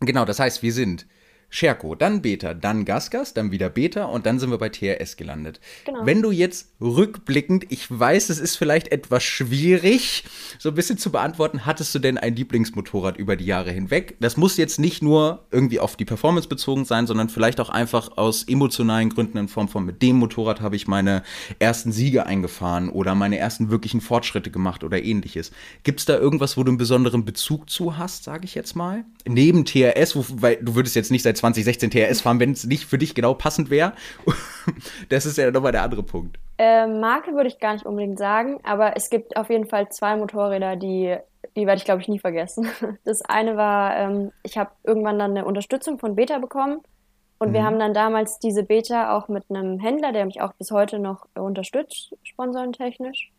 Genau, 0.00 0.24
das 0.24 0.38
heißt, 0.38 0.62
wir 0.62 0.72
sind 0.72 1.06
Scherko, 1.50 1.94
dann 1.94 2.20
Beta, 2.20 2.52
dann 2.52 2.84
Gasgas, 2.84 3.32
dann 3.32 3.50
wieder 3.50 3.70
Beta 3.70 4.04
und 4.04 4.26
dann 4.26 4.38
sind 4.38 4.50
wir 4.50 4.58
bei 4.58 4.68
TRS 4.68 5.16
gelandet. 5.16 5.60
Genau. 5.86 6.04
Wenn 6.04 6.20
du 6.20 6.30
jetzt 6.30 6.72
rückblickend, 6.80 7.66
ich 7.70 7.86
weiß, 7.90 8.28
es 8.28 8.38
ist 8.38 8.56
vielleicht 8.56 8.92
etwas 8.92 9.24
schwierig, 9.24 10.24
so 10.58 10.68
ein 10.68 10.74
bisschen 10.74 10.98
zu 10.98 11.10
beantworten, 11.10 11.64
hattest 11.64 11.94
du 11.94 11.98
denn 12.00 12.18
ein 12.18 12.36
Lieblingsmotorrad 12.36 13.16
über 13.16 13.36
die 13.36 13.46
Jahre 13.46 13.70
hinweg? 13.70 14.16
Das 14.20 14.36
muss 14.36 14.58
jetzt 14.58 14.78
nicht 14.78 15.02
nur 15.02 15.46
irgendwie 15.50 15.80
auf 15.80 15.96
die 15.96 16.04
Performance 16.04 16.48
bezogen 16.48 16.84
sein, 16.84 17.06
sondern 17.06 17.30
vielleicht 17.30 17.60
auch 17.60 17.70
einfach 17.70 18.18
aus 18.18 18.44
emotionalen 18.44 19.08
Gründen 19.08 19.38
in 19.38 19.48
Form 19.48 19.68
von 19.68 19.86
mit 19.86 20.02
dem 20.02 20.16
Motorrad 20.16 20.60
habe 20.60 20.76
ich 20.76 20.86
meine 20.86 21.22
ersten 21.58 21.92
Siege 21.92 22.26
eingefahren 22.26 22.90
oder 22.90 23.14
meine 23.14 23.38
ersten 23.38 23.70
wirklichen 23.70 24.02
Fortschritte 24.02 24.50
gemacht 24.50 24.84
oder 24.84 25.02
ähnliches. 25.02 25.50
Gibt 25.82 26.00
es 26.00 26.06
da 26.06 26.18
irgendwas, 26.18 26.58
wo 26.58 26.64
du 26.64 26.70
einen 26.70 26.78
besonderen 26.78 27.24
Bezug 27.24 27.70
zu 27.70 27.96
hast, 27.96 28.24
sage 28.24 28.44
ich 28.44 28.54
jetzt 28.54 28.76
mal? 28.76 29.04
Neben 29.26 29.64
TRS, 29.64 30.14
wo, 30.14 30.24
weil 30.28 30.56
du 30.56 30.74
würdest 30.74 30.94
jetzt 30.94 31.10
nicht 31.10 31.22
seit 31.22 31.37
2016 31.38 31.90
TRS 31.90 32.20
fahren, 32.20 32.40
wenn 32.40 32.52
es 32.52 32.64
nicht 32.64 32.84
für 32.84 32.98
dich 32.98 33.14
genau 33.14 33.34
passend 33.34 33.70
wäre. 33.70 33.92
das 35.08 35.26
ist 35.26 35.38
ja 35.38 35.50
nochmal 35.50 35.72
der 35.72 35.82
andere 35.82 36.02
Punkt. 36.02 36.38
Äh, 36.58 36.86
Marke 36.86 37.34
würde 37.34 37.48
ich 37.48 37.58
gar 37.58 37.72
nicht 37.72 37.86
unbedingt 37.86 38.18
sagen, 38.18 38.58
aber 38.64 38.96
es 38.96 39.10
gibt 39.10 39.36
auf 39.36 39.48
jeden 39.48 39.66
Fall 39.66 39.88
zwei 39.90 40.16
Motorräder, 40.16 40.76
die, 40.76 41.16
die 41.56 41.66
werde 41.66 41.78
ich, 41.78 41.84
glaube 41.84 42.00
ich, 42.00 42.08
nie 42.08 42.18
vergessen. 42.18 42.68
Das 43.04 43.22
eine 43.22 43.56
war, 43.56 43.96
ähm, 43.96 44.32
ich 44.42 44.58
habe 44.58 44.70
irgendwann 44.84 45.18
dann 45.18 45.30
eine 45.30 45.44
Unterstützung 45.44 45.98
von 45.98 46.16
Beta 46.16 46.38
bekommen 46.38 46.80
und 47.38 47.50
mhm. 47.50 47.52
wir 47.54 47.64
haben 47.64 47.78
dann 47.78 47.94
damals 47.94 48.38
diese 48.38 48.64
Beta 48.64 49.16
auch 49.16 49.28
mit 49.28 49.44
einem 49.48 49.78
Händler, 49.78 50.12
der 50.12 50.26
mich 50.26 50.40
auch 50.40 50.52
bis 50.54 50.70
heute 50.70 50.98
noch 50.98 51.26
unterstützt, 51.34 52.14
sponsorentechnisch. 52.22 53.30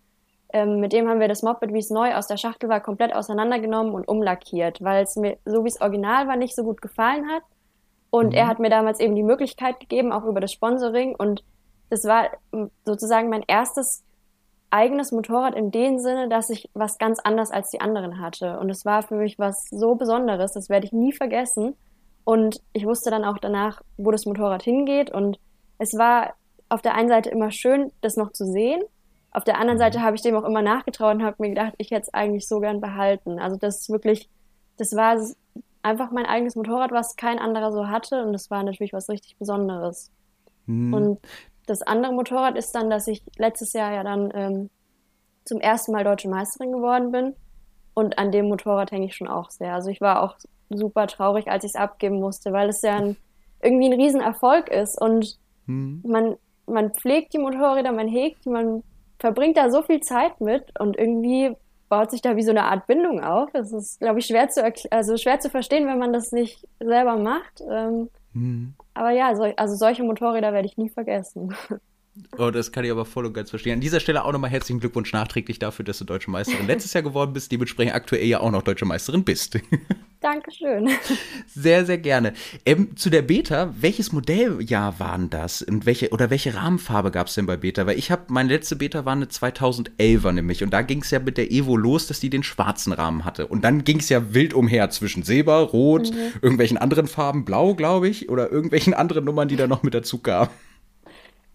Ähm, 0.52 0.80
mit 0.80 0.94
dem 0.94 1.08
haben 1.08 1.20
wir 1.20 1.28
das 1.28 1.44
Moped, 1.44 1.74
wie 1.74 1.80
es 1.80 1.92
neu 1.92 2.16
aus 2.16 2.28
der 2.28 2.38
Schachtel 2.38 2.70
war, 2.70 2.80
komplett 2.80 3.14
auseinandergenommen 3.14 3.94
und 3.94 4.08
umlackiert, 4.08 4.82
weil 4.82 5.04
es 5.04 5.16
mir, 5.16 5.38
so 5.46 5.64
wie 5.64 5.68
es 5.68 5.80
original 5.80 6.28
war, 6.28 6.38
nicht 6.38 6.56
so 6.56 6.64
gut 6.64 6.82
gefallen 6.82 7.28
hat. 7.30 7.44
Und 8.10 8.28
mhm. 8.30 8.36
er 8.36 8.48
hat 8.48 8.60
mir 8.60 8.70
damals 8.70 9.00
eben 9.00 9.16
die 9.16 9.24
Möglichkeit 9.24 9.80
gegeben, 9.80 10.12
auch 10.12 10.26
über 10.26 10.40
das 10.40 10.52
Sponsoring. 10.52 11.16
Und 11.16 11.44
das 11.90 12.06
war 12.06 12.30
sozusagen 12.86 13.30
mein 13.30 13.44
erstes 13.48 14.04
eigenes 14.72 15.12
Motorrad 15.12 15.56
in 15.56 15.72
dem 15.72 16.00
Sinne, 16.00 16.30
dass 16.30 16.50
ich 16.50 16.70
was 16.74 16.98
ganz 16.98 17.20
anders 17.20 17.52
als 17.52 17.72
die 17.72 17.82
anderen 17.82 18.20
hatte. 18.20 18.60
Und 18.60 18.70
es 18.70 18.86
war 18.86 19.02
für 19.04 19.16
mich 19.16 19.40
was 19.40 19.66
so 19.70 19.96
Besonderes, 19.96 20.54
das 20.54 20.70
werde 20.70 20.86
ich 20.86 20.94
nie 20.94 21.12
vergessen. 21.12 21.76
Und 22.24 22.62
ich 22.74 22.86
wusste 22.86 23.10
dann 23.10 23.26
auch 23.26 23.40
danach, 23.40 23.82
wo 23.98 24.12
das 24.12 24.26
Motorrad 24.26 24.62
hingeht. 24.62 25.10
Und 25.10 25.40
es 25.80 25.98
war 25.98 26.36
auf 26.68 26.82
der 26.82 26.94
einen 26.94 27.10
Seite 27.10 27.30
immer 27.30 27.52
schön, 27.52 27.92
das 28.02 28.18
noch 28.18 28.32
zu 28.32 28.46
sehen. 28.46 28.82
Auf 29.32 29.44
der 29.44 29.58
anderen 29.58 29.78
mhm. 29.78 29.84
Seite 29.84 30.02
habe 30.02 30.16
ich 30.16 30.22
dem 30.22 30.36
auch 30.36 30.44
immer 30.44 30.62
nachgetraut 30.62 31.16
und 31.16 31.24
habe 31.24 31.38
mir 31.40 31.50
gedacht, 31.50 31.74
ich 31.78 31.92
hätte 31.92 32.04
es 32.04 32.14
eigentlich 32.14 32.48
so 32.48 32.60
gern 32.60 32.82
behalten. 32.82 33.40
Also 33.40 33.58
das 33.58 33.82
ist 33.82 33.90
wirklich, 33.90 34.30
das 34.78 34.96
war 34.96 35.18
einfach 35.82 36.12
mein 36.12 36.26
eigenes 36.26 36.56
Motorrad, 36.56 36.92
was 36.92 37.16
kein 37.16 37.40
anderer 37.40 37.72
so 37.72 37.88
hatte 37.88 38.24
und 38.24 38.34
das 38.34 38.50
war 38.50 38.64
natürlich 38.64 38.94
was 38.94 39.10
richtig 39.10 39.38
Besonderes. 39.38 40.12
Mhm. 40.66 40.94
Und 40.94 41.20
das 41.68 41.82
andere 41.82 42.14
Motorrad 42.14 42.58
ist 42.58 42.74
dann, 42.74 42.90
dass 42.90 43.08
ich 43.08 43.24
letztes 43.38 43.74
Jahr 43.74 43.94
ja 43.94 44.04
dann 44.04 44.32
ähm, 44.34 44.70
zum 45.46 45.60
ersten 45.60 45.92
Mal 45.92 46.04
deutsche 46.04 46.30
Meisterin 46.30 46.72
geworden 46.72 47.12
bin 47.12 47.36
und 47.94 48.18
an 48.18 48.32
dem 48.32 48.48
Motorrad 48.48 48.92
hänge 48.92 49.06
ich 49.08 49.16
schon 49.16 49.28
auch 49.28 49.50
sehr. 49.50 49.74
Also 49.74 49.90
ich 49.90 50.02
war 50.02 50.24
auch 50.24 50.38
super 50.70 51.08
traurig, 51.08 51.48
als 51.48 51.64
ich 51.64 51.72
es 51.72 51.80
abgeben 51.80 52.20
musste, 52.20 52.52
weil 52.52 52.70
es 52.70 52.82
ja 52.82 52.98
ein, 52.98 53.18
irgendwie 53.62 53.88
ein 53.88 54.00
Riesenerfolg 54.00 54.70
ist 54.70 55.00
und 55.02 55.38
mhm. 55.66 56.02
man, 56.06 56.36
man 56.66 56.94
pflegt 56.94 57.34
die 57.34 57.40
Motorräder, 57.40 57.92
man 57.92 58.08
hegt 58.08 58.46
die, 58.46 58.50
man 58.50 58.84
verbringt 59.20 59.58
da 59.58 59.70
so 59.70 59.82
viel 59.82 60.00
Zeit 60.02 60.40
mit 60.40 60.80
und 60.80 60.98
irgendwie 60.98 61.56
baut 61.90 62.12
sich 62.12 62.22
da 62.22 62.36
wie 62.36 62.44
so 62.44 62.52
eine 62.52 62.64
Art 62.64 62.88
Bindung 62.88 63.22
auf. 63.22 63.50
Das 63.52 63.74
ist, 63.74 64.00
glaube 64.00 64.20
ich, 64.20 64.28
schwer 64.28 64.50
zu, 64.50 64.64
also 64.92 65.18
schwer 65.18 65.40
zu 65.40 65.50
verstehen, 65.50 65.88
wenn 65.88 66.00
man 66.00 66.14
das 66.14 66.32
nicht 66.32 66.68
selber 66.80 67.18
macht. 67.18 67.62
Ähm, 67.70 68.10
mhm. 68.34 68.74
Aber 68.94 69.12
ja, 69.12 69.36
so, 69.36 69.44
also 69.44 69.76
solche 69.76 70.04
Motorräder 70.04 70.54
werde 70.54 70.68
ich 70.68 70.78
nie 70.78 70.90
vergessen. 70.90 71.56
Oh, 72.38 72.52
das 72.52 72.74
kann 72.74 72.84
ich 72.84 72.92
aber 72.92 73.06
voll 73.06 73.26
und 73.26 73.34
ganz 73.34 73.50
verstehen. 73.50 73.76
An 73.76 73.80
dieser 73.80 74.02
Stelle 74.02 74.26
auch 74.26 74.34
nochmal 74.34 74.50
herzlichen 74.50 74.82
Glückwunsch 74.82 75.14
nachträglich 75.14 75.58
dafür, 75.58 75.86
dass 75.86 76.00
du 76.00 76.06
Deutsche 76.06 76.30
Meisterin 76.30 76.68
letztes 76.68 76.92
Jahr 76.92 77.04
geworden 77.04 77.32
bist, 77.32 77.50
dementsprechend 77.50 77.96
aktuell 77.96 78.26
ja 78.26 78.42
auch 78.42 78.52
noch 78.52 78.62
Deutsche 78.62 78.84
Meisterin 78.84 79.24
bist. 79.24 79.58
Dankeschön. 80.22 80.90
Sehr, 81.48 81.86
sehr 81.86 81.98
gerne. 81.98 82.34
Ähm, 82.66 82.96
zu 82.96 83.10
der 83.10 83.22
Beta, 83.22 83.74
welches 83.80 84.12
Modelljahr 84.12 85.00
waren 85.00 85.30
das? 85.30 85.62
Und 85.62 85.86
welche, 85.86 86.10
oder 86.10 86.30
welche 86.30 86.56
Rahmenfarbe 86.56 87.12
gab 87.12 87.28
es 87.28 87.36
denn 87.36 87.46
bei 87.46 87.58
Beta? 87.58 87.88
Weil 87.88 87.98
ich 87.98 88.12
habe, 88.12 88.24
meine 88.28 88.50
letzte 88.50 88.76
Beta 88.76 89.06
war 89.06 89.14
eine 89.14 89.26
2011er 89.26 90.32
nämlich. 90.32 90.64
Und 90.64 90.72
da 90.72 90.82
ging 90.82 91.02
es 91.02 91.12
ja 91.12 91.20
mit 91.20 91.38
der 91.38 91.52
Evo 91.52 91.76
los, 91.78 92.08
dass 92.08 92.20
die 92.20 92.30
den 92.30 92.44
schwarzen 92.44 92.92
Rahmen 92.94 93.24
hatte. 93.26 93.48
Und 93.48 93.64
dann 93.64 93.84
ging 93.84 94.00
es 94.00 94.10
ja 94.10 94.34
wild 94.34 94.54
umher 94.54 94.90
zwischen 94.90 95.24
Silber, 95.24 95.60
Rot, 95.62 96.12
mhm. 96.12 96.34
irgendwelchen 96.42 96.78
anderen 96.78 97.08
Farben, 97.08 97.46
Blau, 97.46 97.74
glaube 97.74 98.10
ich, 98.10 98.30
oder 98.30 98.52
irgendwelchen 98.52 98.94
anderen 98.94 99.26
Nummern, 99.26 99.48
die 99.48 99.56
da 99.56 99.68
noch 99.68 99.84
mit 99.84 99.94
dazu 99.94 100.20
kamen. 100.20 100.50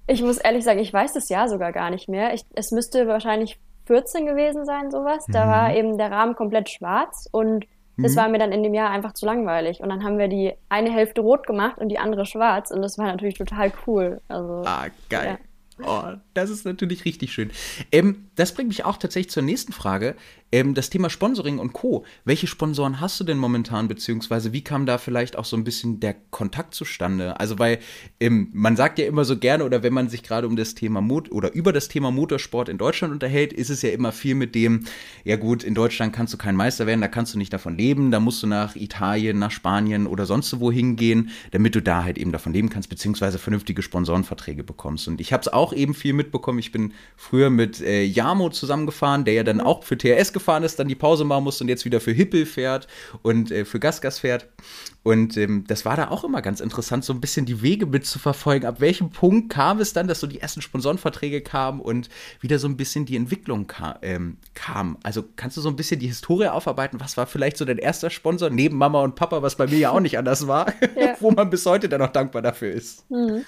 Ich 0.06 0.22
muss 0.22 0.38
ehrlich 0.38 0.64
sagen, 0.64 0.80
ich 0.80 0.92
weiß 0.92 1.12
das 1.12 1.28
Jahr 1.28 1.48
sogar 1.48 1.72
gar 1.72 1.90
nicht 1.90 2.08
mehr. 2.08 2.34
Ich, 2.34 2.42
es 2.54 2.72
müsste 2.72 3.06
wahrscheinlich 3.06 3.58
14 3.86 4.26
gewesen 4.26 4.64
sein, 4.64 4.90
sowas. 4.90 5.24
Da 5.28 5.44
mhm. 5.44 5.50
war 5.50 5.74
eben 5.74 5.98
der 5.98 6.10
Rahmen 6.10 6.34
komplett 6.34 6.70
schwarz 6.70 7.28
und 7.30 7.66
das 7.96 8.12
mhm. 8.12 8.16
war 8.16 8.28
mir 8.28 8.38
dann 8.38 8.52
in 8.52 8.62
dem 8.62 8.74
Jahr 8.74 8.90
einfach 8.90 9.12
zu 9.12 9.26
langweilig. 9.26 9.80
Und 9.80 9.88
dann 9.88 10.02
haben 10.04 10.18
wir 10.18 10.28
die 10.28 10.52
eine 10.68 10.92
Hälfte 10.92 11.20
rot 11.20 11.46
gemacht 11.46 11.78
und 11.78 11.88
die 11.88 11.98
andere 11.98 12.26
schwarz 12.26 12.70
und 12.70 12.82
das 12.82 12.98
war 12.98 13.06
natürlich 13.06 13.36
total 13.36 13.72
cool. 13.86 14.20
Also, 14.28 14.62
ah, 14.64 14.86
geil. 15.08 15.38
Ja. 15.40 15.53
Oh, 15.82 16.02
das 16.34 16.50
ist 16.50 16.64
natürlich 16.64 17.04
richtig 17.04 17.32
schön. 17.32 17.50
Ähm, 17.90 18.28
das 18.36 18.54
bringt 18.54 18.68
mich 18.68 18.84
auch 18.84 18.96
tatsächlich 18.96 19.32
zur 19.32 19.42
nächsten 19.42 19.72
Frage. 19.72 20.14
Ähm, 20.52 20.74
das 20.74 20.88
Thema 20.88 21.10
Sponsoring 21.10 21.58
und 21.58 21.72
Co. 21.72 22.04
Welche 22.24 22.46
Sponsoren 22.46 23.00
hast 23.00 23.18
du 23.18 23.24
denn 23.24 23.38
momentan, 23.38 23.88
beziehungsweise 23.88 24.52
wie 24.52 24.62
kam 24.62 24.86
da 24.86 24.98
vielleicht 24.98 25.36
auch 25.36 25.44
so 25.44 25.56
ein 25.56 25.64
bisschen 25.64 25.98
der 25.98 26.14
Kontakt 26.30 26.74
zustande? 26.74 27.40
Also, 27.40 27.58
weil 27.58 27.80
ähm, 28.20 28.50
man 28.52 28.76
sagt 28.76 29.00
ja 29.00 29.06
immer 29.06 29.24
so 29.24 29.36
gerne, 29.36 29.64
oder 29.64 29.82
wenn 29.82 29.92
man 29.92 30.08
sich 30.08 30.22
gerade 30.22 30.46
um 30.46 30.54
das 30.54 30.76
Thema 30.76 31.00
Mot 31.00 31.32
oder 31.32 31.52
über 31.54 31.72
das 31.72 31.88
Thema 31.88 32.12
Motorsport 32.12 32.68
in 32.68 32.78
Deutschland 32.78 33.12
unterhält, 33.12 33.52
ist 33.52 33.70
es 33.70 33.82
ja 33.82 33.90
immer 33.90 34.12
viel 34.12 34.36
mit 34.36 34.54
dem, 34.54 34.84
ja 35.24 35.34
gut, 35.34 35.64
in 35.64 35.74
Deutschland 35.74 36.12
kannst 36.12 36.32
du 36.32 36.38
kein 36.38 36.54
Meister 36.54 36.86
werden, 36.86 37.00
da 37.00 37.08
kannst 37.08 37.34
du 37.34 37.38
nicht 37.38 37.52
davon 37.52 37.76
leben, 37.76 38.12
da 38.12 38.20
musst 38.20 38.40
du 38.44 38.46
nach 38.46 38.76
Italien, 38.76 39.40
nach 39.40 39.50
Spanien 39.50 40.06
oder 40.06 40.24
sonst 40.24 40.60
wo 40.60 40.70
hingehen, 40.70 41.30
damit 41.50 41.74
du 41.74 41.82
da 41.82 42.04
halt 42.04 42.16
eben 42.16 42.30
davon 42.30 42.52
leben 42.52 42.68
kannst, 42.68 42.90
beziehungsweise 42.90 43.40
vernünftige 43.40 43.82
Sponsorenverträge 43.82 44.62
bekommst. 44.62 45.08
Und 45.08 45.20
ich 45.20 45.32
habe 45.32 45.40
es 45.40 45.48
auch 45.48 45.63
eben 45.72 45.94
viel 45.94 46.12
mitbekommen. 46.12 46.58
Ich 46.58 46.70
bin 46.70 46.92
früher 47.16 47.50
mit 47.50 47.80
äh, 47.80 48.04
Jamo 48.04 48.50
zusammengefahren, 48.50 49.24
der 49.24 49.34
ja 49.34 49.42
dann 49.42 49.60
auch 49.60 49.82
für 49.82 49.98
TRS 49.98 50.32
gefahren 50.32 50.44
gefahren 50.44 50.62
ist, 50.62 50.78
dann 50.78 50.88
die 50.88 50.94
Pause 50.94 51.24
machen 51.24 51.44
musste 51.44 51.64
und 51.64 51.68
jetzt 51.68 51.84
wieder 51.84 52.00
für 52.00 52.12
Hippel 52.12 52.46
fährt 52.46 52.86
und 53.22 53.50
äh, 53.50 53.64
für 53.64 53.80
Gasgas 53.80 54.18
fährt. 54.18 54.46
Und 55.02 55.36
ähm, 55.36 55.64
das 55.66 55.84
war 55.84 55.96
da 55.96 56.08
auch 56.08 56.24
immer 56.24 56.40
ganz 56.42 56.60
interessant, 56.60 57.04
so 57.04 57.12
ein 57.12 57.20
bisschen 57.20 57.44
die 57.44 57.60
Wege 57.60 57.86
mitzuverfolgen. 57.86 58.66
Ab 58.66 58.80
welchem 58.80 59.10
Punkt 59.10 59.50
kam 59.50 59.80
es 59.80 59.92
dann, 59.92 60.06
dass 60.08 60.20
so 60.20 60.26
die 60.26 60.40
ersten 60.40 60.62
Sponsorenverträge 60.62 61.42
kamen 61.42 61.80
und 61.80 62.08
wieder 62.40 62.58
so 62.58 62.68
ein 62.68 62.76
bisschen 62.76 63.04
die 63.04 63.16
Entwicklung 63.16 63.66
ka 63.66 63.98
ähm, 64.02 64.38
kam? 64.54 64.96
Also 65.02 65.24
kannst 65.36 65.56
du 65.56 65.60
so 65.60 65.68
ein 65.68 65.76
bisschen 65.76 66.00
die 66.00 66.06
Historie 66.06 66.48
aufarbeiten? 66.48 67.00
Was 67.00 67.16
war 67.16 67.26
vielleicht 67.26 67.56
so 67.56 67.64
dein 67.64 67.78
erster 67.78 68.10
Sponsor 68.10 68.50
neben 68.50 68.76
Mama 68.76 69.02
und 69.02 69.14
Papa, 69.14 69.42
was 69.42 69.56
bei 69.56 69.66
mir 69.66 69.78
ja 69.78 69.90
auch 69.90 70.00
nicht 70.00 70.18
anders 70.18 70.46
war, 70.46 70.72
ja. 70.96 71.16
wo 71.20 71.30
man 71.30 71.50
bis 71.50 71.66
heute 71.66 71.88
dann 71.88 72.00
noch 72.00 72.12
dankbar 72.12 72.42
dafür 72.42 72.72
ist? 72.72 73.10
Mhm. 73.10 73.44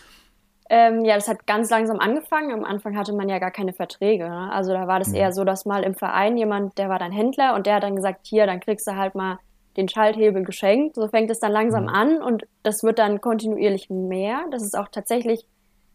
Ähm, 0.68 1.04
ja, 1.04 1.14
das 1.14 1.28
hat 1.28 1.46
ganz 1.46 1.70
langsam 1.70 2.00
angefangen. 2.00 2.52
Am 2.52 2.64
Anfang 2.64 2.96
hatte 2.96 3.12
man 3.12 3.28
ja 3.28 3.38
gar 3.38 3.52
keine 3.52 3.72
Verträge. 3.72 4.28
Ne? 4.28 4.50
Also 4.52 4.72
da 4.72 4.88
war 4.88 4.98
das 4.98 5.08
mhm. 5.08 5.14
eher 5.14 5.32
so, 5.32 5.44
dass 5.44 5.64
mal 5.64 5.84
im 5.84 5.94
Verein 5.94 6.36
jemand, 6.36 6.76
der 6.78 6.88
war 6.88 6.98
dann 6.98 7.12
Händler 7.12 7.54
und 7.54 7.66
der 7.66 7.76
hat 7.76 7.82
dann 7.82 7.96
gesagt, 7.96 8.26
hier, 8.26 8.46
dann 8.46 8.60
kriegst 8.60 8.86
du 8.86 8.96
halt 8.96 9.14
mal 9.14 9.38
den 9.76 9.88
Schalthebel 9.88 10.42
geschenkt. 10.42 10.96
So 10.96 11.06
fängt 11.08 11.30
es 11.30 11.38
dann 11.38 11.52
langsam 11.52 11.84
mhm. 11.84 11.88
an 11.90 12.22
und 12.22 12.46
das 12.62 12.82
wird 12.82 12.98
dann 12.98 13.20
kontinuierlich 13.20 13.90
mehr. 13.90 14.44
Das 14.50 14.62
ist 14.62 14.76
auch 14.76 14.88
tatsächlich 14.88 15.46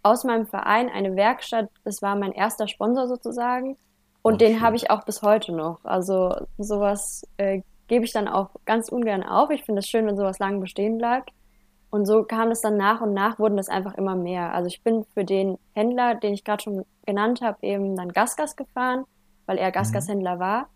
aus 0.04 0.24
meinem 0.24 0.48
Verein 0.48 0.90
eine 0.90 1.16
Werkstatt. 1.16 1.70
Das 1.84 2.01
war 2.01 2.16
mein 2.16 2.32
erster 2.32 2.68
Sponsor 2.68 3.08
sozusagen. 3.08 3.78
Und 4.24 4.36
oh, 4.36 4.38
den 4.38 4.62
habe 4.62 4.75
ich 4.75 4.92
auch 4.92 5.04
bis 5.04 5.22
heute 5.22 5.51
noch. 5.51 5.84
Also 5.84 6.36
sowas 6.58 7.28
äh, 7.38 7.62
gebe 7.88 8.06
ich 8.06 8.13
dann 8.13 8.28
auch 8.28 8.51
ganz 8.66 8.90
ungern 8.90 9.24
auf. 9.24 9.50
Ich 9.50 9.63
finde 9.63 9.80
es 9.80 9.88
schön, 9.88 10.06
wenn 10.06 10.16
sowas 10.16 10.40
lang 10.40 10.60
bestehen 10.60 10.98
bleibt. 10.98 11.32
Und 11.91 12.05
so 12.05 12.24
kam 12.24 12.51
es 12.51 12.62
dann 12.62 12.77
nach 12.77 13.01
und 13.01 13.13
nach, 13.13 13.38
wurden 13.38 13.57
das 13.57 13.67
einfach 13.67 13.95
immer 13.95 14.15
mehr. 14.15 14.53
Also 14.53 14.67
ich 14.67 14.81
bin 14.81 15.03
für 15.13 15.25
den 15.25 15.57
Händler, 15.74 16.15
den 16.15 16.33
ich 16.33 16.45
gerade 16.45 16.63
schon 16.63 16.86
genannt 17.05 17.41
habe, 17.41 17.57
eben 17.62 17.98
dann 17.98 18.13
Gasgas 18.13 18.55
gefahren, 18.55 19.03
weil 19.45 19.57
er 19.57 19.71
Gasgas-Händler 19.71 20.39
war. 20.39 20.69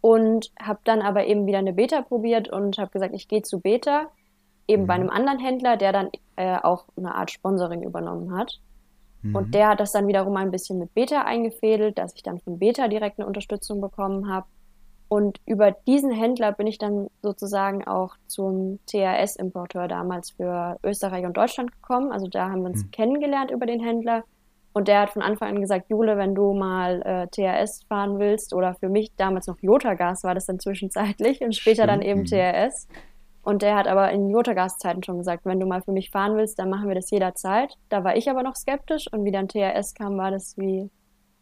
Und 0.00 0.52
habe 0.60 0.80
dann 0.84 1.02
aber 1.02 1.26
eben 1.26 1.46
wieder 1.46 1.58
eine 1.58 1.72
Beta 1.72 2.02
probiert 2.02 2.48
und 2.48 2.78
habe 2.78 2.90
gesagt, 2.90 3.14
ich 3.14 3.28
gehe 3.28 3.42
zu 3.42 3.60
Beta, 3.60 4.08
eben 4.68 4.84
mhm. 4.84 4.86
bei 4.86 4.94
einem 4.94 5.10
anderen 5.10 5.40
Händler, 5.40 5.76
der 5.76 5.92
dann 5.92 6.10
äh, 6.36 6.56
auch 6.56 6.86
eine 6.96 7.14
Art 7.14 7.32
Sponsoring 7.32 7.82
übernommen 7.82 8.36
hat. 8.36 8.60
Mhm. 9.22 9.34
Und 9.34 9.54
der 9.54 9.68
hat 9.68 9.80
das 9.80 9.92
dann 9.92 10.06
wiederum 10.06 10.36
ein 10.36 10.52
bisschen 10.52 10.78
mit 10.78 10.94
Beta 10.94 11.22
eingefädelt, 11.22 11.98
dass 11.98 12.14
ich 12.14 12.22
dann 12.22 12.40
von 12.40 12.58
Beta 12.58 12.86
direkt 12.86 13.18
eine 13.18 13.26
Unterstützung 13.26 13.80
bekommen 13.80 14.28
habe. 14.28 14.46
Und 15.12 15.42
über 15.44 15.72
diesen 15.72 16.10
Händler 16.10 16.52
bin 16.52 16.66
ich 16.66 16.78
dann 16.78 17.08
sozusagen 17.20 17.86
auch 17.86 18.14
zum 18.28 18.78
TRS-Importeur 18.86 19.86
damals 19.86 20.30
für 20.30 20.78
Österreich 20.82 21.26
und 21.26 21.36
Deutschland 21.36 21.70
gekommen. 21.70 22.10
Also 22.10 22.28
da 22.28 22.48
haben 22.48 22.62
wir 22.62 22.70
uns 22.70 22.84
mhm. 22.84 22.92
kennengelernt 22.92 23.50
über 23.50 23.66
den 23.66 23.80
Händler. 23.80 24.24
Und 24.72 24.88
der 24.88 25.02
hat 25.02 25.10
von 25.10 25.20
Anfang 25.20 25.50
an 25.50 25.60
gesagt, 25.60 25.90
Jule, 25.90 26.16
wenn 26.16 26.34
du 26.34 26.54
mal 26.54 27.02
äh, 27.02 27.26
TRS 27.26 27.82
fahren 27.90 28.20
willst, 28.20 28.54
oder 28.54 28.72
für 28.72 28.88
mich 28.88 29.12
damals 29.18 29.48
noch 29.48 29.58
Jotagas 29.60 30.24
war 30.24 30.34
das 30.34 30.46
dann 30.46 30.58
zwischenzeitlich 30.58 31.42
und 31.42 31.54
später 31.54 31.82
Stimmt. 31.82 31.90
dann 31.90 32.00
eben 32.00 32.20
mhm. 32.20 32.24
TRS. 32.24 32.88
Und 33.42 33.60
der 33.60 33.76
hat 33.76 33.88
aber 33.88 34.10
in 34.12 34.30
Jotagas-Zeiten 34.30 35.02
schon 35.02 35.18
gesagt, 35.18 35.44
wenn 35.44 35.60
du 35.60 35.66
mal 35.66 35.82
für 35.82 35.92
mich 35.92 36.08
fahren 36.08 36.38
willst, 36.38 36.58
dann 36.58 36.70
machen 36.70 36.88
wir 36.88 36.94
das 36.94 37.10
jederzeit. 37.10 37.76
Da 37.90 38.02
war 38.02 38.16
ich 38.16 38.30
aber 38.30 38.42
noch 38.42 38.56
skeptisch 38.56 39.12
und 39.12 39.26
wie 39.26 39.30
dann 39.30 39.46
TRS 39.46 39.92
kam, 39.92 40.16
war 40.16 40.30
das 40.30 40.56
wie 40.56 40.88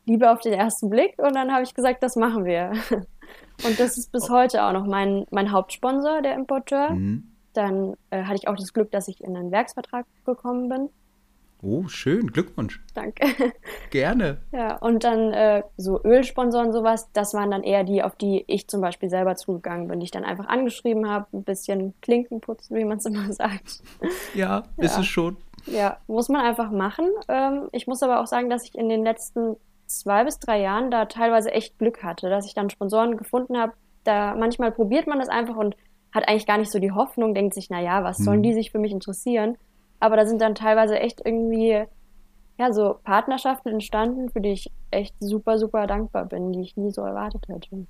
Liebe 0.07 0.31
auf 0.31 0.41
den 0.41 0.53
ersten 0.53 0.91
Blick. 0.91 1.19
Und 1.19 1.35
dann 1.35 1.53
habe 1.53 1.63
ich 1.63 1.75
gesagt, 1.75 2.03
das 2.03 2.17
machen 2.17 2.45
wir. 2.45 2.73
Und 3.65 3.79
das 3.79 3.99
ist 3.99 4.11
bis 4.13 4.31
heute 4.31 4.65
auch 4.65 4.73
noch 4.73 4.87
mein, 4.87 5.27
mein 5.31 5.53
Hauptsponsor, 5.53 6.23
der 6.23 6.35
Importeur. 6.35 6.91
Mhm. 6.91 7.31
Dann 7.53 7.95
äh, 8.11 8.23
hatte 8.23 8.37
ich 8.37 8.49
auch 8.49 8.57
das 8.57 8.73
Glück, 8.73 8.91
dass 8.91 9.09
ich 9.09 9.23
in 9.23 9.37
einen 9.37 9.51
Werksvertrag 9.51 10.07
gekommen 10.25 10.69
bin. 10.69 10.89
Oh, 11.63 11.87
schön, 11.89 12.29
Glückwunsch. 12.29 12.81
Danke. 12.95 13.27
Gerne. 13.91 14.39
Ja, 14.51 14.77
und 14.77 15.05
dann 15.05 15.33
äh, 15.35 15.63
so 15.77 16.03
Ölsponsoren, 16.03 16.73
sowas, 16.73 17.11
das 17.13 17.35
waren 17.35 17.51
dann 17.51 17.63
eher 17.63 17.85
die, 17.85 18.03
auf 18.03 18.17
die 18.17 18.45
ich 18.47 18.67
zum 18.67 18.81
Beispiel 18.81 19.11
selber 19.11 19.37
zugegangen 19.37 19.87
bin, 19.89 20.01
die 20.01 20.05
ich 20.05 20.11
dann 20.11 20.25
einfach 20.25 20.47
angeschrieben 20.47 21.11
habe, 21.11 21.27
ein 21.35 21.45
bisschen 21.45 21.93
Klinken 22.01 22.41
putzen, 22.41 22.77
wie 22.77 22.85
man 22.85 22.97
es 22.97 23.05
immer 23.07 23.31
sagt. 23.33 23.83
Ja, 24.35 24.63
ja, 24.79 24.85
ist 24.85 24.99
es 24.99 25.07
schon. 25.07 25.37
Ja, 25.67 25.99
muss 26.07 26.31
man 26.31 26.47
einfach 26.47 26.71
machen. 26.71 27.07
Ähm, 27.29 27.69
ich 27.73 27.87
muss 27.87 28.03
aber 28.03 28.21
auch 28.21 28.27
sagen, 28.27 28.49
dass 28.49 28.65
ich 28.65 28.75
in 28.75 28.89
den 28.89 29.05
letzten 29.05 29.57
zwei 29.99 30.25
bis 30.25 30.39
drei 30.39 30.61
Jahren 30.61 30.91
da 30.91 31.07
teilweise 31.07 31.51
echt 31.51 31.79
Glück 31.79 32.03
hatte, 32.03 32.31
dass 32.31 32.47
ich 32.47 32.55
dann 32.55 32.71
Sponsoren 32.71 33.17
gefunden 33.17 33.59
habe. 33.59 33.73
Da 34.05 34.35
manchmal 34.35 34.73
probiert 34.73 35.07
man 35.07 35.19
das 35.19 35.29
einfach 35.29 35.57
und 35.57 35.77
hat 36.13 36.29
eigentlich 36.29 36.47
gar 36.47 36.59
nicht 36.59 36.71
so 36.71 36.79
die 36.79 36.93
Hoffnung, 36.93 37.35
denkt 37.35 37.55
sich, 37.55 37.71
naja, 37.71 38.03
was 38.03 38.19
sollen 38.19 38.39
mhm. 38.39 38.45
die 38.45 38.55
sich 38.55 38.71
für 38.71 38.79
mich 38.79 38.93
interessieren? 38.93 39.57
Aber 40.01 40.17
da 40.17 40.27
sind 40.27 40.41
dann 40.41 40.55
teilweise 40.55 40.99
echt 40.99 41.21
irgendwie, 41.25 41.85
ja, 42.59 42.73
so 42.73 42.97
Partnerschaften 43.05 43.69
entstanden, 43.69 44.31
für 44.31 44.41
die 44.41 44.53
ich 44.53 44.71
echt 44.91 45.15
super, 45.21 45.59
super 45.59 45.87
dankbar 45.87 46.25
bin, 46.27 46.53
die 46.53 46.63
ich 46.63 46.77
nie 46.77 46.91
so 46.91 47.03
erwartet 47.03 47.47
hätte. 47.49 47.87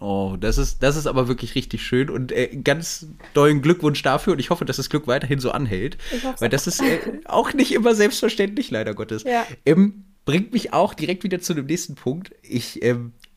Oh, 0.00 0.36
das 0.40 0.56
ist, 0.56 0.82
das 0.82 0.96
ist 0.96 1.06
aber 1.06 1.28
wirklich 1.28 1.54
richtig 1.54 1.82
schön 1.82 2.08
und 2.08 2.32
äh, 2.32 2.48
ganz 2.64 3.06
dollen 3.34 3.60
Glückwunsch 3.60 4.02
dafür 4.02 4.32
und 4.32 4.38
ich 4.38 4.48
hoffe, 4.48 4.64
dass 4.64 4.78
das 4.78 4.88
Glück 4.88 5.06
weiterhin 5.06 5.38
so 5.38 5.50
anhält. 5.50 5.98
Weil 6.38 6.48
das 6.48 6.66
ist 6.66 6.80
äh, 6.80 6.98
auch 7.26 7.52
nicht 7.52 7.72
immer 7.74 7.94
selbstverständlich, 7.94 8.70
leider 8.70 8.94
Gottes. 8.94 9.24
Ja. 9.24 9.44
Ähm, 9.66 10.04
bringt 10.24 10.52
mich 10.52 10.72
auch 10.72 10.94
direkt 10.94 11.24
wieder 11.24 11.40
zu 11.40 11.54
dem 11.54 11.66
nächsten 11.66 11.94
Punkt. 11.94 12.32
Ich 12.42 12.82
ähm, 12.82 13.12
äh, 13.22 13.31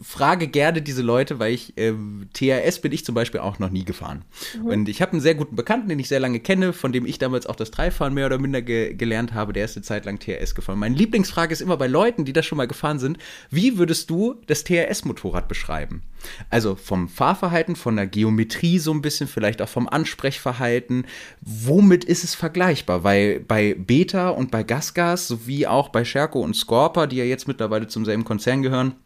frage 0.00 0.48
gerne 0.48 0.82
diese 0.82 1.02
Leute, 1.02 1.38
weil 1.38 1.52
ich 1.52 1.74
ähm, 1.76 2.28
TRS 2.32 2.80
bin 2.80 2.90
ich 2.90 3.04
zum 3.04 3.14
Beispiel 3.14 3.38
auch 3.38 3.60
noch 3.60 3.70
nie 3.70 3.84
gefahren. 3.84 4.24
Mhm. 4.58 4.66
Und 4.66 4.88
ich 4.88 5.00
habe 5.00 5.12
einen 5.12 5.20
sehr 5.20 5.36
guten 5.36 5.54
Bekannten, 5.54 5.88
den 5.88 6.00
ich 6.00 6.08
sehr 6.08 6.18
lange 6.18 6.40
kenne, 6.40 6.72
von 6.72 6.92
dem 6.92 7.06
ich 7.06 7.18
damals 7.18 7.46
auch 7.46 7.54
das 7.54 7.70
Dreifahren 7.70 8.12
mehr 8.12 8.26
oder 8.26 8.38
minder 8.38 8.60
ge 8.60 8.94
gelernt 8.94 9.34
habe. 9.34 9.52
Der 9.52 9.64
ist 9.64 9.76
eine 9.76 9.84
Zeit 9.84 10.04
lang 10.04 10.18
TRS 10.18 10.56
gefahren. 10.56 10.80
Meine 10.80 10.96
Lieblingsfrage 10.96 11.52
ist 11.52 11.60
immer 11.60 11.76
bei 11.76 11.86
Leuten, 11.86 12.24
die 12.24 12.32
das 12.32 12.44
schon 12.44 12.58
mal 12.58 12.66
gefahren 12.66 12.98
sind: 12.98 13.18
Wie 13.50 13.78
würdest 13.78 14.10
du 14.10 14.34
das 14.46 14.64
TRS-Motorrad 14.64 15.46
beschreiben? 15.46 16.02
Also 16.50 16.74
vom 16.74 17.08
Fahrverhalten, 17.08 17.76
von 17.76 17.94
der 17.94 18.08
Geometrie 18.08 18.80
so 18.80 18.92
ein 18.92 19.02
bisschen, 19.02 19.28
vielleicht 19.28 19.62
auch 19.62 19.68
vom 19.68 19.88
Ansprechverhalten. 19.88 21.06
Womit 21.40 22.04
ist 22.04 22.24
es 22.24 22.34
vergleichbar? 22.34 23.04
Weil 23.04 23.38
bei 23.38 23.74
Beta 23.74 24.30
und 24.30 24.50
bei 24.50 24.64
Gasgas 24.64 25.28
sowie 25.28 25.68
auch 25.68 25.90
bei 25.90 26.04
Scherko 26.04 26.40
und 26.40 26.56
Scorpa, 26.56 27.06
die 27.06 27.16
ja 27.16 27.24
jetzt 27.24 27.46
mittlerweile 27.46 27.86
zum 27.86 28.04
selben 28.04 28.24
Konzern 28.24 28.62
gehören, 28.62 28.96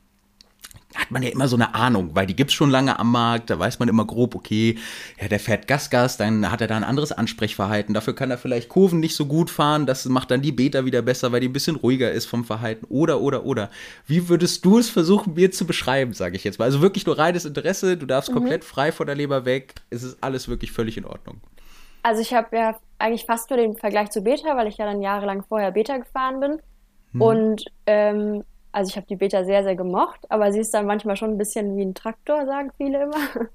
hat 0.96 1.10
man 1.10 1.22
ja 1.22 1.30
immer 1.30 1.48
so 1.48 1.56
eine 1.56 1.74
Ahnung, 1.74 2.10
weil 2.14 2.26
die 2.26 2.34
gibt 2.34 2.50
es 2.50 2.54
schon 2.54 2.70
lange 2.70 2.98
am 2.98 3.12
Markt, 3.12 3.50
da 3.50 3.58
weiß 3.58 3.78
man 3.78 3.88
immer 3.88 4.04
grob, 4.04 4.34
okay, 4.34 4.78
ja, 5.20 5.28
der 5.28 5.38
fährt 5.40 5.68
Gasgas, 5.68 6.16
dann 6.16 6.50
hat 6.50 6.60
er 6.60 6.66
da 6.66 6.76
ein 6.76 6.84
anderes 6.84 7.12
Ansprechverhalten, 7.12 7.94
dafür 7.94 8.14
kann 8.14 8.30
er 8.30 8.38
vielleicht 8.38 8.68
Kurven 8.68 9.00
nicht 9.00 9.14
so 9.14 9.26
gut 9.26 9.50
fahren, 9.50 9.86
das 9.86 10.04
macht 10.06 10.30
dann 10.30 10.42
die 10.42 10.52
Beta 10.52 10.84
wieder 10.84 11.02
besser, 11.02 11.32
weil 11.32 11.40
die 11.40 11.48
ein 11.48 11.52
bisschen 11.52 11.76
ruhiger 11.76 12.10
ist 12.10 12.26
vom 12.26 12.44
Verhalten, 12.44 12.86
oder, 12.88 13.20
oder, 13.20 13.44
oder. 13.44 13.70
Wie 14.06 14.28
würdest 14.28 14.64
du 14.64 14.78
es 14.78 14.88
versuchen, 14.88 15.34
mir 15.34 15.50
zu 15.50 15.66
beschreiben, 15.66 16.12
sage 16.12 16.36
ich 16.36 16.44
jetzt 16.44 16.58
mal? 16.58 16.64
Also 16.64 16.80
wirklich 16.80 17.06
nur 17.06 17.18
reines 17.18 17.44
Interesse, 17.44 17.96
du 17.96 18.06
darfst 18.06 18.30
mhm. 18.30 18.34
komplett 18.34 18.64
frei 18.64 18.92
von 18.92 19.06
der 19.06 19.16
Leber 19.16 19.44
weg, 19.44 19.74
es 19.90 20.02
ist 20.02 20.22
alles 20.22 20.48
wirklich 20.48 20.72
völlig 20.72 20.96
in 20.96 21.04
Ordnung. 21.04 21.40
Also 22.02 22.22
ich 22.22 22.32
habe 22.32 22.56
ja 22.56 22.76
eigentlich 22.98 23.24
fast 23.24 23.50
nur 23.50 23.58
den 23.58 23.76
Vergleich 23.76 24.10
zu 24.10 24.22
Beta, 24.22 24.56
weil 24.56 24.68
ich 24.68 24.76
ja 24.76 24.86
dann 24.86 25.02
jahrelang 25.02 25.42
vorher 25.42 25.72
Beta 25.72 25.96
gefahren 25.96 26.38
bin. 26.38 26.62
Hm. 27.12 27.20
Und 27.20 27.64
ähm, 27.86 28.44
also 28.76 28.90
ich 28.90 28.96
habe 28.96 29.06
die 29.06 29.16
Beta 29.16 29.42
sehr, 29.42 29.64
sehr 29.64 29.74
gemocht, 29.74 30.20
aber 30.28 30.52
sie 30.52 30.60
ist 30.60 30.74
dann 30.74 30.84
manchmal 30.84 31.16
schon 31.16 31.30
ein 31.30 31.38
bisschen 31.38 31.78
wie 31.78 31.82
ein 31.82 31.94
Traktor, 31.94 32.44
sagen 32.44 32.70
viele 32.76 33.04
immer. 33.04 33.16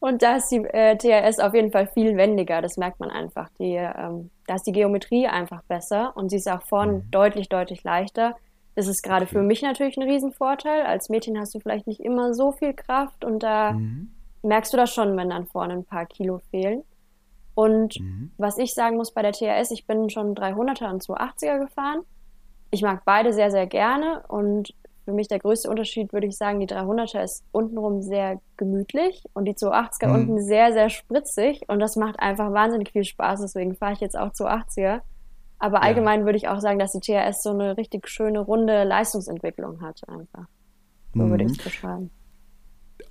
Und 0.00 0.22
da 0.22 0.36
ist 0.36 0.48
die 0.48 0.64
äh, 0.64 0.96
TRS 0.96 1.40
auf 1.40 1.52
jeden 1.52 1.70
Fall 1.70 1.88
viel 1.88 2.16
wendiger, 2.16 2.62
das 2.62 2.78
merkt 2.78 2.98
man 2.98 3.10
einfach. 3.10 3.50
Die, 3.58 3.74
ähm, 3.74 4.30
da 4.46 4.54
ist 4.54 4.66
die 4.66 4.72
Geometrie 4.72 5.26
einfach 5.26 5.62
besser 5.64 6.16
und 6.16 6.30
sie 6.30 6.36
ist 6.36 6.48
auch 6.50 6.62
vorne 6.62 6.92
mhm. 6.92 7.10
deutlich, 7.10 7.48
deutlich 7.48 7.84
leichter. 7.84 8.34
Das 8.76 8.86
ist 8.86 9.02
gerade 9.02 9.26
für 9.26 9.42
mich 9.42 9.60
natürlich 9.60 9.98
ein 9.98 10.08
Riesenvorteil. 10.08 10.82
Als 10.86 11.10
Mädchen 11.10 11.38
hast 11.38 11.54
du 11.54 11.60
vielleicht 11.60 11.86
nicht 11.86 12.00
immer 12.00 12.32
so 12.32 12.52
viel 12.52 12.72
Kraft 12.72 13.24
und 13.24 13.42
da 13.42 13.72
mhm. 13.72 14.10
merkst 14.42 14.72
du 14.72 14.78
das 14.78 14.92
schon, 14.92 15.16
wenn 15.16 15.30
dann 15.30 15.46
vorne 15.46 15.74
ein 15.74 15.84
paar 15.84 16.06
Kilo 16.06 16.40
fehlen. 16.50 16.82
Und 17.54 18.00
mhm. 18.00 18.30
was 18.38 18.56
ich 18.56 18.72
sagen 18.72 18.96
muss 18.96 19.12
bei 19.12 19.22
der 19.22 19.32
TRS, 19.32 19.70
ich 19.70 19.86
bin 19.86 20.08
schon 20.08 20.34
300er 20.34 20.90
und 20.90 21.02
280er 21.02 21.58
gefahren 21.58 22.04
ich 22.76 22.82
mag 22.82 23.02
beide 23.04 23.32
sehr, 23.32 23.50
sehr 23.50 23.66
gerne 23.66 24.22
und 24.28 24.74
für 25.06 25.12
mich 25.12 25.28
der 25.28 25.38
größte 25.38 25.70
Unterschied, 25.70 26.12
würde 26.12 26.26
ich 26.26 26.36
sagen, 26.36 26.60
die 26.60 26.66
300er 26.66 27.22
ist 27.22 27.44
untenrum 27.52 28.02
sehr 28.02 28.40
gemütlich 28.56 29.22
und 29.34 29.44
die 29.44 29.54
280er 29.54 30.08
mhm. 30.08 30.14
unten 30.14 30.42
sehr, 30.42 30.72
sehr 30.72 30.90
spritzig 30.90 31.62
und 31.68 31.78
das 31.78 31.96
macht 31.96 32.18
einfach 32.20 32.52
wahnsinnig 32.52 32.90
viel 32.90 33.04
Spaß, 33.04 33.40
deswegen 33.40 33.76
fahre 33.76 33.94
ich 33.94 34.00
jetzt 34.00 34.18
auch 34.18 34.30
280er. 34.30 35.00
Aber 35.58 35.82
allgemein 35.82 36.20
ja. 36.20 36.26
würde 36.26 36.36
ich 36.36 36.48
auch 36.48 36.60
sagen, 36.60 36.78
dass 36.78 36.92
die 36.92 37.00
TRS 37.00 37.42
so 37.42 37.50
eine 37.50 37.78
richtig 37.78 38.08
schöne, 38.08 38.40
runde 38.40 38.84
Leistungsentwicklung 38.84 39.80
hat 39.80 40.02
einfach. 40.06 40.48
So 41.14 41.22
mhm. 41.22 41.30
würde 41.30 41.44
ich 41.44 41.52
es 41.52 41.64
beschreiben. 41.64 42.10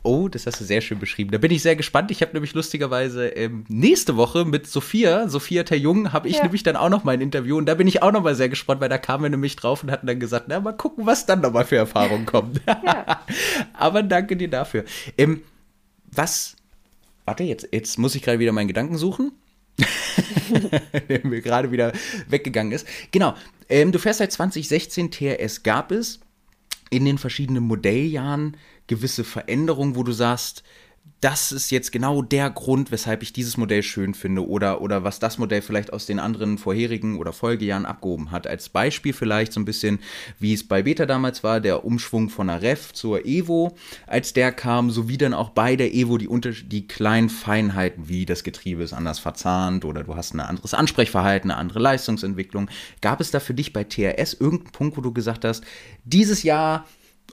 Oh, 0.06 0.28
das 0.28 0.46
hast 0.46 0.62
du 0.62 0.66
sehr 0.66 0.82
schön 0.82 1.00
beschrieben. 1.00 1.32
Da 1.32 1.40
bin 1.40 1.52
ich 1.52 1.64
sehr 1.64 1.76
gespannt. 1.76 2.12
Ich 2.12 2.22
habe 2.22 2.32
nämlich 2.34 2.54
lustigerweise 2.54 3.28
ähm, 3.30 3.66
nächste 3.68 4.16
Woche 4.16 4.46
mit 4.46 4.68
Sophia, 4.68 5.28
Sophia 5.28 5.64
Terjung, 5.64 6.14
habe 6.14 6.30
ich 6.30 6.38
ja. 6.38 6.44
nämlich 6.44 6.62
dann 6.62 6.76
auch 6.76 6.90
noch 6.90 7.04
mal 7.04 7.14
ein 7.14 7.22
Interview 7.22 7.58
und 7.58 7.66
da 7.66 7.74
bin 7.74 7.88
ich 7.88 8.04
auch 8.04 8.12
noch 8.12 8.22
mal 8.22 8.36
sehr 8.36 8.48
gespannt, 8.48 8.82
weil 8.82 8.90
da 8.90 9.00
kamen 9.00 9.24
wir 9.24 9.30
nämlich 9.32 9.56
drauf 9.56 9.84
und 9.84 9.90
hatten 9.90 10.06
dann 10.06 10.20
gesagt, 10.20 10.46
na 10.48 10.60
mal 10.60 10.74
gucken, 10.74 11.08
was 11.08 11.26
dann 11.26 11.42
noch 11.42 11.52
mal 11.52 11.66
für 11.66 11.78
Erfahrungen 11.78 12.26
kommen. 12.28 12.60
Aber 13.74 14.04
danke 14.04 14.38
dir 14.38 14.50
dafür. 14.50 14.86
Ähm, 15.18 15.42
was? 16.12 16.56
Warte, 17.26 17.44
jetzt, 17.44 17.68
jetzt 17.72 17.98
muss 17.98 18.14
ich 18.14 18.22
gerade 18.22 18.38
wieder 18.38 18.52
meinen 18.52 18.68
Gedanken 18.68 18.98
suchen. 18.98 19.32
der 21.10 21.26
mir 21.26 21.42
gerade 21.42 21.72
wieder 21.72 21.92
weggegangen 22.30 22.72
ist. 22.72 22.88
Genau. 23.12 23.36
Ähm, 23.68 23.92
du 23.92 24.00
fährst 24.00 24.20
seit 24.20 24.32
2016 24.32 25.10
TRS. 25.10 25.64
Gab 25.64 25.92
es 25.92 26.20
in 26.90 27.06
den 27.06 27.18
verschiedenen 27.18 27.64
Modelljahren 27.64 28.58
gewisse 28.88 29.24
Veränderungen, 29.24 29.95
wo 29.95 30.04
du 30.04 30.12
sagst, 30.12 30.63
das 31.21 31.52
ist 31.52 31.71
jetzt 31.71 31.91
genau 31.91 32.21
der 32.21 32.50
Grund, 32.50 32.91
weshalb 32.91 33.24
ich 33.24 33.34
dieses 33.34 33.58
Modell 33.58 33.84
schön 33.84 34.13
finde 34.13 34.48
oder, 34.48 34.82
oder 34.82 35.04
was 35.04 35.19
das 35.19 35.38
Modell 35.38 35.62
vielleicht 35.62 35.93
aus 35.93 36.06
den 36.06 36.19
anderen 36.19 36.58
vorherigen 36.58 37.17
oder 37.17 37.34
Folgejahren 37.34 37.86
abgehoben 37.86 38.32
hat. 38.32 38.45
Als 38.48 38.69
Beispiel 38.69 39.13
vielleicht 39.13 39.54
so 39.54 39.60
ein 39.60 39.65
bisschen, 39.65 40.00
wie 40.39 40.54
es 40.54 40.67
bei 40.67 40.84
Beta 40.84 41.06
damals 41.06 41.43
war, 41.43 41.62
der 41.62 41.86
Umschwung 41.86 42.30
von 42.30 42.48
der 42.48 42.62
Ref 42.62 42.93
zur 42.93 43.26
Evo, 43.26 43.76
als 44.08 44.34
der 44.34 44.52
kam, 44.52 44.91
sowie 44.91 45.17
dann 45.17 45.34
auch 45.34 45.50
bei 45.50 45.76
der 45.76 45.93
Evo 45.93 46.17
die, 46.17 46.28
unter 46.28 46.52
die 46.52 46.88
kleinen 46.88 47.30
Feinheiten, 47.30 48.08
wie 48.08 48.26
das 48.26 48.43
Getriebe 48.43 48.84
ist 48.84 48.93
anders 48.93 49.19
verzahnt 49.19 49.86
oder 49.86 50.04
du 50.04 50.15
hast 50.15 50.34
ein 50.34 50.39
anderes 50.41 50.74
Ansprechverhalten, 50.74 51.50
eine 51.50 51.60
andere 51.60 51.80
Leistungsentwicklung. 51.80 52.69
Gab 53.02 53.21
es 53.21 53.32
da 53.32 53.39
für 53.39 53.54
dich 53.54 53.74
bei 53.74 53.84
TRS 53.84 54.34
irgendeinen 54.34 54.74
Punkt, 54.74 54.98
wo 54.98 55.02
du 55.02 55.13
gesagt 55.13 55.45
hast, 55.45 55.63
dieses 56.04 56.43
Jahr 56.43 56.86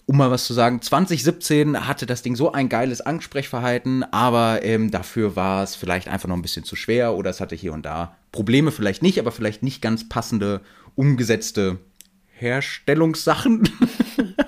um 0.06 0.16
mal 0.16 0.30
was 0.30 0.44
zu 0.46 0.52
sagen, 0.52 0.82
2017 0.82 1.86
hatte 1.86 2.06
das 2.06 2.22
Ding 2.22 2.36
so 2.36 2.52
ein 2.52 2.68
geiles 2.68 3.00
Ansprechverhalten, 3.00 4.04
aber 4.12 4.64
ähm, 4.64 4.90
dafür 4.90 5.36
war 5.36 5.62
es 5.62 5.76
vielleicht 5.76 6.08
einfach 6.08 6.28
noch 6.28 6.36
ein 6.36 6.42
bisschen 6.42 6.64
zu 6.64 6.76
schwer 6.76 7.14
oder 7.16 7.30
es 7.30 7.40
hatte 7.40 7.54
hier 7.54 7.72
und 7.72 7.86
da 7.86 8.16
Probleme, 8.32 8.72
vielleicht 8.72 9.02
nicht, 9.02 9.18
aber 9.18 9.30
vielleicht 9.30 9.62
nicht 9.62 9.80
ganz 9.80 10.08
passende, 10.08 10.60
umgesetzte 10.94 11.78
Herstellungssachen. 12.38 13.68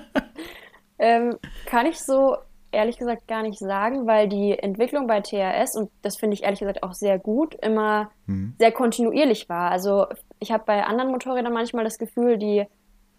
ähm, 0.99 1.37
kann 1.65 1.85
ich 1.85 1.99
so 1.99 2.37
ehrlich 2.71 2.97
gesagt 2.97 3.27
gar 3.27 3.41
nicht 3.41 3.57
sagen, 3.57 4.05
weil 4.05 4.27
die 4.27 4.51
Entwicklung 4.59 5.07
bei 5.07 5.21
TRS, 5.21 5.75
und 5.75 5.89
das 6.01 6.17
finde 6.17 6.35
ich 6.35 6.43
ehrlich 6.43 6.59
gesagt 6.59 6.83
auch 6.83 6.93
sehr 6.93 7.17
gut, 7.17 7.55
immer 7.63 8.11
mhm. 8.27 8.53
sehr 8.59 8.71
kontinuierlich 8.71 9.49
war. 9.49 9.71
Also 9.71 10.07
ich 10.39 10.51
habe 10.51 10.63
bei 10.65 10.83
anderen 10.83 11.11
Motorrädern 11.11 11.53
manchmal 11.53 11.85
das 11.85 11.97
Gefühl, 11.97 12.37
die 12.37 12.65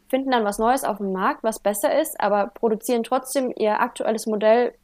finden 0.09 0.31
dann 0.31 0.45
was 0.45 0.59
Neues 0.59 0.85
auf 0.85 0.99
dem 0.99 1.13
Markt, 1.13 1.43
was 1.43 1.59
besser 1.59 2.01
ist, 2.01 2.21
aber 2.21 2.49
produzieren 2.49 3.03
trotzdem 3.03 3.53
ihr 3.57 3.81
aktuelles 3.81 4.27
Modell 4.27 4.75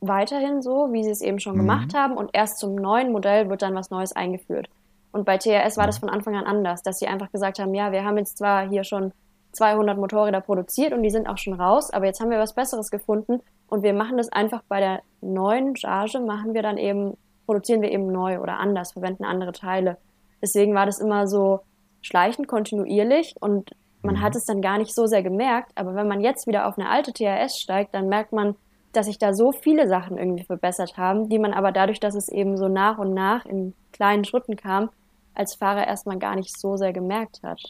weiterhin 0.00 0.62
so, 0.62 0.92
wie 0.92 1.02
sie 1.04 1.10
es 1.10 1.20
eben 1.20 1.40
schon 1.40 1.54
mhm. 1.54 1.60
gemacht 1.60 1.94
haben 1.94 2.16
und 2.16 2.30
erst 2.32 2.58
zum 2.58 2.74
neuen 2.74 3.12
Modell 3.12 3.50
wird 3.50 3.62
dann 3.62 3.74
was 3.74 3.90
Neues 3.90 4.12
eingeführt. 4.12 4.68
Und 5.12 5.24
bei 5.24 5.38
TRS 5.38 5.76
war 5.76 5.86
das 5.86 5.98
von 5.98 6.08
Anfang 6.08 6.36
an 6.36 6.46
anders, 6.46 6.82
dass 6.82 6.98
sie 6.98 7.08
einfach 7.08 7.32
gesagt 7.32 7.58
haben, 7.58 7.74
ja, 7.74 7.90
wir 7.90 8.04
haben 8.04 8.16
jetzt 8.16 8.38
zwar 8.38 8.68
hier 8.68 8.84
schon 8.84 9.12
200 9.52 9.98
Motorräder 9.98 10.40
produziert 10.40 10.92
und 10.92 11.02
die 11.02 11.10
sind 11.10 11.28
auch 11.28 11.38
schon 11.38 11.54
raus, 11.54 11.92
aber 11.92 12.06
jetzt 12.06 12.20
haben 12.20 12.30
wir 12.30 12.38
was 12.38 12.54
Besseres 12.54 12.90
gefunden 12.90 13.40
und 13.66 13.82
wir 13.82 13.92
machen 13.92 14.16
das 14.16 14.30
einfach 14.30 14.62
bei 14.68 14.78
der 14.78 15.02
neuen 15.20 15.74
Charge, 15.76 16.20
machen 16.20 16.54
wir 16.54 16.62
dann 16.62 16.78
eben, 16.78 17.16
produzieren 17.46 17.82
wir 17.82 17.90
eben 17.90 18.06
neu 18.12 18.38
oder 18.38 18.58
anders, 18.58 18.92
verwenden 18.92 19.24
andere 19.24 19.52
Teile. 19.52 19.96
Deswegen 20.40 20.74
war 20.74 20.86
das 20.86 21.00
immer 21.00 21.26
so 21.26 21.60
schleichend, 22.00 22.46
kontinuierlich 22.46 23.34
und 23.40 23.72
man 24.02 24.16
mhm. 24.16 24.20
hat 24.20 24.36
es 24.36 24.44
dann 24.44 24.62
gar 24.62 24.78
nicht 24.78 24.94
so 24.94 25.06
sehr 25.06 25.22
gemerkt, 25.22 25.72
aber 25.74 25.94
wenn 25.94 26.08
man 26.08 26.20
jetzt 26.20 26.46
wieder 26.46 26.66
auf 26.66 26.78
eine 26.78 26.88
alte 26.88 27.12
THS 27.12 27.58
steigt, 27.58 27.94
dann 27.94 28.08
merkt 28.08 28.32
man, 28.32 28.54
dass 28.92 29.06
sich 29.06 29.18
da 29.18 29.34
so 29.34 29.52
viele 29.52 29.88
Sachen 29.88 30.18
irgendwie 30.18 30.44
verbessert 30.44 30.96
haben, 30.96 31.28
die 31.28 31.38
man 31.38 31.52
aber 31.52 31.72
dadurch, 31.72 32.00
dass 32.00 32.14
es 32.14 32.28
eben 32.28 32.56
so 32.56 32.68
nach 32.68 32.98
und 32.98 33.14
nach 33.14 33.46
in 33.46 33.74
kleinen 33.92 34.24
Schritten 34.24 34.56
kam, 34.56 34.90
als 35.34 35.54
Fahrer 35.54 35.86
erstmal 35.86 36.18
gar 36.18 36.34
nicht 36.34 36.58
so 36.58 36.76
sehr 36.76 36.92
gemerkt 36.92 37.40
hat. 37.42 37.60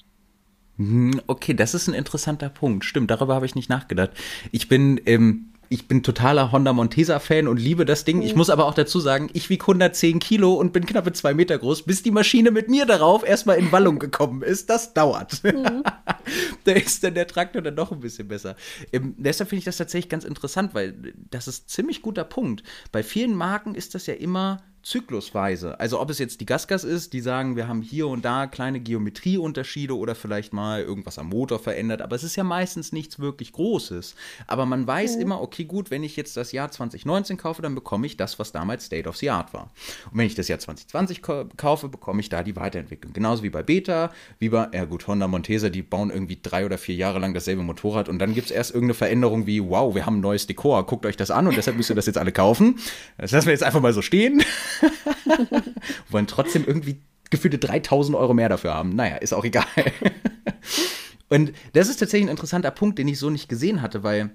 Mhm, 0.79 1.21
okay, 1.27 1.53
das 1.53 1.75
ist 1.75 1.88
ein 1.88 1.95
interessanter 1.95 2.49
Punkt. 2.49 2.87
Stimmt, 2.87 3.11
darüber 3.11 3.35
habe 3.35 3.45
ich 3.45 3.55
nicht 3.55 3.69
nachgedacht. 3.69 4.12
Ich 4.51 4.69
bin 4.69 4.99
ähm, 5.05 5.49
ich 5.72 5.87
bin 5.87 6.02
totaler 6.02 6.50
Honda 6.50 6.72
Montesa-Fan 6.72 7.46
und 7.46 7.56
liebe 7.56 7.85
das 7.85 8.04
Ding. 8.04 8.16
Mhm. 8.18 8.22
Ich 8.24 8.35
muss 8.35 8.50
aber 8.50 8.66
auch 8.66 8.74
dazu 8.74 8.98
sagen, 8.98 9.30
ich 9.35 9.50
wiege 9.50 9.62
110 9.62 10.18
Kilo 10.18 10.54
und 10.54 10.72
bin 10.72 10.85
knappe 10.85 11.12
zwei 11.12 11.33
Meter 11.33 11.56
groß, 11.56 11.85
bis 11.85 12.02
die 12.02 12.11
Maschine 12.11 12.50
mit 12.50 12.68
mir 12.68 12.87
darauf 12.87 13.24
erstmal 13.24 13.56
in 13.56 13.70
Wallung 13.70 13.98
gekommen 14.00 14.42
ist. 14.42 14.68
Das 14.68 14.94
dauert. 14.94 15.44
Mhm. 15.44 15.85
da 16.64 16.72
ist 16.72 17.04
dann 17.04 17.14
der 17.14 17.28
Traktor 17.28 17.62
dann 17.62 17.76
doch 17.76 17.92
ein 17.92 18.00
bisschen 18.00 18.26
besser. 18.26 18.56
Ähm, 18.92 19.14
deshalb 19.16 19.48
finde 19.48 19.61
ich 19.61 19.64
das 19.64 19.76
tatsächlich 19.76 20.09
ganz 20.09 20.24
interessant, 20.24 20.74
weil 20.74 21.14
das 21.30 21.46
ist 21.46 21.66
ein 21.66 21.68
ziemlich 21.68 22.02
guter 22.02 22.24
Punkt. 22.24 22.64
Bei 22.90 23.04
vielen 23.04 23.37
Marken 23.37 23.76
ist 23.76 23.94
das 23.94 24.06
ja 24.06 24.14
immer 24.14 24.64
zyklusweise. 24.83 25.79
Also 25.79 26.01
ob 26.01 26.11
es 26.11 26.19
jetzt 26.19 26.40
die 26.40 26.47
Gasgas 26.47 26.85
ist, 26.85 27.12
die 27.12 27.21
sagen, 27.21 27.57
wir 27.57 27.69
haben 27.69 27.83
hier 27.83 28.09
und 28.09 28.25
da 28.25 28.47
kleine 28.47 28.81
Geometrieunterschiede 28.81 29.97
oder 29.97 30.14
vielleicht 30.14 30.53
mal 30.53 30.81
irgendwas 30.81 31.19
am 31.19 31.29
Motor 31.29 31.59
verändert, 31.59 32.03
aber 32.03 32.16
es 32.16 32.25
ist 32.25 32.37
ja 32.37 32.45
meistens 32.45 32.93
nichts 32.93 33.19
wirklich 33.19 33.53
Großes. 33.53 34.14
Aber 34.47 34.66
man 34.66 34.87
weiß 34.87 35.16
mhm. 35.16 35.23
immer, 35.23 35.43
okay, 35.43 35.64
gut, 35.64 35.90
wenn 35.90 36.03
ich 36.03 36.16
jetzt 36.16 36.37
das 36.37 36.53
Jahr 36.53 36.71
2019 36.71 37.37
kaufe, 37.37 37.62
dann 37.62 37.75
bekomme 37.75 38.07
ich 38.07 38.16
das, 38.16 38.38
was 38.38 38.53
damals 38.53 38.87
State 38.87 39.09
of 39.09 39.16
the 39.16 39.31
Art 39.31 39.53
war. 39.53 39.71
Und 40.11 40.19
wenn 40.19 40.27
ich 40.27 40.35
das 40.35 40.49
Jahr 40.49 40.59
2020 40.59 41.23
kaufe, 41.57 41.88
bekomme 41.88 42.21
ich 42.21 42.29
da 42.29 42.43
die 42.43 42.57
Weiterentwicklung. 42.57 43.12
Genauso 43.12 43.43
wie 43.43 43.51
bei 43.51 43.62
Beta, 43.62 44.11
wie 44.38 44.49
bei, 44.49 44.69
ja 44.73 44.85
gut, 44.87 45.07
Honda 45.07 45.29
Montesa, 45.29 45.69
die 45.69 45.83
bauen 45.83 46.11
irgendwie 46.11 46.38
drei 46.43 46.64
oder 46.64 46.79
vier 46.79 46.95
Jahre 46.95 47.19
lang 47.19 47.35
dasselbe 47.35 47.62
Motorrad 47.62 48.09
und 48.09 48.19
dann 48.19 48.35
gibt 48.35 48.47
es 48.47 48.51
erst 48.51 48.71
irgendeine 48.71 48.95
Veränderung 48.95 49.47
wie, 49.47 49.62
wow, 49.62 49.95
wir 49.95 50.07
haben 50.07 50.19
ein 50.19 50.21
neues 50.21 50.47
Dekor, 50.47 50.87
guckt 50.87 51.05
euch 51.07 51.16
das 51.16 51.31
an 51.31 51.47
und 51.47 51.57
deshalb 51.57 51.77
müsst 51.77 51.90
ihr 51.90 51.97
das 51.97 52.07
jetzt 52.07 52.19
alle 52.19 52.33
kaufen. 52.33 52.79
Das 53.19 53.33
lassen 53.33 53.47
wir 53.47 53.53
jetzt 53.53 53.62
einfach 53.62 53.81
mal 53.81 53.93
so 53.93 54.03
stehen. 54.03 54.43
Wollen 56.11 56.26
trotzdem 56.26 56.64
irgendwie 56.66 57.00
gefühlte 57.30 57.59
3000 57.59 58.16
Euro 58.16 58.35
mehr 58.35 58.48
dafür 58.48 58.74
haben. 58.74 58.94
Naja, 58.94 59.16
ist 59.16 59.33
auch 59.33 59.44
egal. 59.44 59.64
Und 61.28 61.52
das 61.74 61.88
ist 61.88 61.98
tatsächlich 61.98 62.28
ein 62.28 62.33
interessanter 62.33 62.72
Punkt, 62.72 62.98
den 62.98 63.09
ich 63.09 63.18
so 63.18 63.30
nicht 63.30 63.48
gesehen 63.48 63.83
hatte, 63.83 64.02
weil 64.02 64.30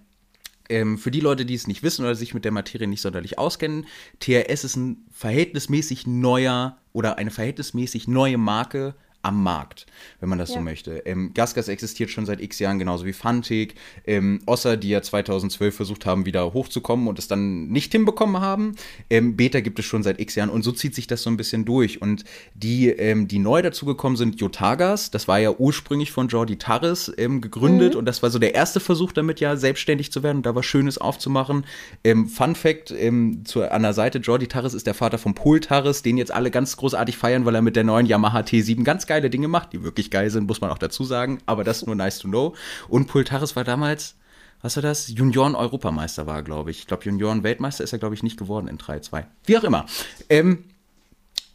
ähm, 0.69 0.97
für 0.97 1.11
die 1.11 1.19
Leute, 1.19 1.45
die 1.45 1.53
es 1.53 1.67
nicht 1.67 1.83
wissen 1.83 2.05
oder 2.05 2.15
sich 2.15 2.33
mit 2.33 2.45
der 2.45 2.51
Materie 2.51 2.87
nicht 2.87 3.01
sonderlich 3.01 3.37
auskennen, 3.37 3.85
TRS 4.19 4.63
ist 4.63 4.75
ein 4.77 5.05
verhältnismäßig 5.11 6.07
neuer 6.07 6.77
oder 6.93 7.17
eine 7.17 7.31
verhältnismäßig 7.31 8.07
neue 8.07 8.37
Marke 8.37 8.95
am 9.25 9.41
Markt, 9.41 9.87
wenn 10.19 10.29
man 10.29 10.37
das 10.37 10.49
ja. 10.49 10.55
so 10.55 10.61
möchte. 10.61 10.97
Ähm, 11.05 11.31
Gasgas 11.33 11.67
existiert 11.67 12.11
schon 12.11 12.25
seit 12.25 12.41
x 12.41 12.59
Jahren, 12.59 12.77
genauso 12.77 13.05
wie 13.05 13.13
Fantik. 13.13 13.75
Ähm, 14.05 14.39
Osser, 14.45 14.77
die 14.77 14.89
ja 14.89 15.01
2012 15.01 15.75
versucht 15.75 16.05
haben, 16.05 16.25
wieder 16.25 16.53
hochzukommen 16.53 17.07
und 17.07 17.17
es 17.17 17.27
dann 17.27 17.67
nicht 17.69 17.91
hinbekommen 17.91 18.39
haben. 18.39 18.75
Ähm, 19.09 19.35
Beta 19.35 19.61
gibt 19.61 19.79
es 19.79 19.85
schon 19.85 20.03
seit 20.03 20.19
x 20.19 20.35
Jahren 20.35 20.49
und 20.49 20.61
so 20.61 20.71
zieht 20.71 20.93
sich 20.93 21.07
das 21.07 21.23
so 21.23 21.29
ein 21.31 21.37
bisschen 21.37 21.65
durch. 21.65 22.01
Und 22.01 22.23
die, 22.53 22.89
ähm, 22.89 23.27
die 23.27 23.39
neu 23.39 23.63
dazugekommen 23.63 24.15
sind, 24.15 24.39
Yotagas, 24.39 25.09
das 25.09 25.27
war 25.27 25.39
ja 25.39 25.51
ursprünglich 25.51 26.11
von 26.11 26.27
Jordi 26.27 26.57
Tarris 26.57 27.11
ähm, 27.17 27.41
gegründet 27.41 27.93
mhm. 27.93 27.99
und 27.99 28.05
das 28.05 28.21
war 28.21 28.29
so 28.29 28.37
der 28.37 28.53
erste 28.53 28.79
Versuch 28.79 29.11
damit 29.11 29.39
ja 29.39 29.55
selbstständig 29.57 30.11
zu 30.11 30.21
werden 30.21 30.37
und 30.37 30.45
da 30.45 30.53
was 30.53 30.65
Schönes 30.65 30.99
aufzumachen. 30.99 31.65
Ähm, 32.03 32.27
Fun 32.27 32.55
Fact 32.55 32.93
zu, 33.45 33.63
an 33.63 33.81
der 33.81 33.93
Seite, 33.93 34.19
Jordi 34.19 34.47
Tarris 34.47 34.73
ist 34.73 34.85
der 34.85 34.93
Vater 34.93 35.17
von 35.17 35.33
Pol 35.33 35.59
Tarris, 35.59 36.03
den 36.03 36.17
jetzt 36.17 36.31
alle 36.31 36.51
ganz 36.51 36.77
großartig 36.77 37.17
feiern, 37.17 37.45
weil 37.45 37.55
er 37.55 37.61
mit 37.61 37.75
der 37.75 37.83
neuen 37.83 38.05
Yamaha 38.05 38.41
T7 38.41 38.83
ganz 38.83 39.07
geil 39.07 39.14
geile 39.15 39.29
Dinge 39.29 39.47
macht, 39.47 39.71
die 39.71 39.83
wirklich 39.83 40.11
geil 40.11 40.29
sind, 40.29 40.47
muss 40.47 40.59
man 40.59 40.71
auch 40.71 40.77
dazu 40.77 41.05
sagen, 41.05 41.39
aber 41.45 41.63
das 41.63 41.77
ist 41.77 41.87
nur 41.87 41.95
nice 41.95 42.19
to 42.19 42.27
know. 42.27 42.53
Und 42.89 43.07
Pultaris 43.07 43.55
war 43.55 43.63
damals, 43.63 44.15
was 44.61 44.75
war 44.75 44.83
das? 44.83 45.07
Junioren-Europameister 45.07 46.27
war, 46.27 46.43
glaube 46.43 46.71
ich. 46.71 46.79
Ich 46.79 46.87
glaube, 46.87 47.03
Junioren-Weltmeister 47.05 47.83
ist 47.83 47.93
er, 47.93 47.99
glaube 47.99 48.15
ich, 48.15 48.23
nicht 48.23 48.37
geworden 48.37 48.67
in 48.67 48.77
3-2. 48.77 49.25
Wie 49.45 49.57
auch 49.57 49.63
immer. 49.63 49.85
Ähm, 50.29 50.65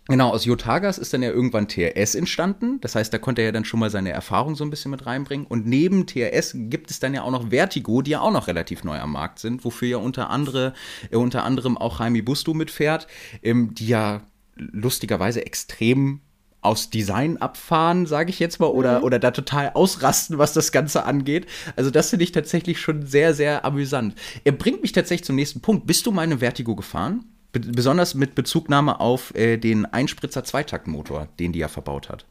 Genau, 0.08 0.30
aus 0.30 0.44
Jotagas 0.44 0.98
ist 0.98 1.12
dann 1.12 1.22
ja 1.22 1.30
irgendwann 1.30 1.68
TRS 1.68 2.16
entstanden. 2.16 2.80
Das 2.80 2.96
heißt, 2.96 3.12
da 3.12 3.18
konnte 3.18 3.42
er 3.42 3.46
ja 3.46 3.52
dann 3.52 3.64
schon 3.64 3.78
mal 3.78 3.90
seine 3.90 4.10
Erfahrung 4.10 4.56
so 4.56 4.64
ein 4.64 4.70
bisschen 4.70 4.90
mit 4.90 5.06
reinbringen. 5.06 5.46
Und 5.46 5.66
neben 5.66 6.04
TRS 6.04 6.52
gibt 6.54 6.90
es 6.90 6.98
dann 6.98 7.14
ja 7.14 7.22
auch 7.22 7.30
noch 7.30 7.50
Vertigo, 7.50 8.02
die 8.02 8.12
ja 8.12 8.20
auch 8.20 8.32
noch 8.32 8.48
relativ 8.48 8.82
neu 8.82 8.98
am 8.98 9.12
Markt 9.12 9.38
sind, 9.38 9.64
wofür 9.64 9.86
ja 9.86 9.96
unter, 9.98 10.28
andere, 10.28 10.74
äh, 11.12 11.16
unter 11.16 11.44
anderem 11.44 11.78
auch 11.78 12.00
Jaime 12.00 12.24
Busto 12.24 12.54
mitfährt, 12.54 13.06
ähm, 13.44 13.72
die 13.74 13.86
ja 13.86 14.22
lustigerweise 14.56 15.46
extrem 15.46 16.20
aus 16.62 16.90
Design 16.90 17.38
abfahren, 17.38 18.06
sage 18.06 18.30
ich 18.30 18.38
jetzt 18.38 18.60
mal, 18.60 18.66
oder, 18.66 18.98
mhm. 18.98 19.04
oder 19.04 19.18
da 19.18 19.30
total 19.30 19.70
ausrasten, 19.74 20.38
was 20.38 20.52
das 20.52 20.72
Ganze 20.72 21.04
angeht. 21.04 21.46
Also 21.76 21.90
das 21.90 22.10
finde 22.10 22.24
ich 22.24 22.32
tatsächlich 22.32 22.80
schon 22.80 23.06
sehr, 23.06 23.34
sehr 23.34 23.64
amüsant. 23.64 24.14
Er 24.44 24.52
bringt 24.52 24.82
mich 24.82 24.92
tatsächlich 24.92 25.24
zum 25.24 25.36
nächsten 25.36 25.60
Punkt. 25.60 25.86
Bist 25.86 26.06
du 26.06 26.10
meine 26.12 26.38
Vertigo 26.38 26.76
gefahren? 26.76 27.24
Be 27.52 27.60
besonders 27.60 28.14
mit 28.14 28.34
Bezugnahme 28.34 29.00
auf 29.00 29.34
äh, 29.34 29.56
den 29.56 29.84
Einspritzer 29.84 30.44
Zweitaktmotor, 30.44 31.28
den 31.38 31.52
die 31.52 31.58
ja 31.58 31.68
verbaut 31.68 32.08
hat. 32.08 32.24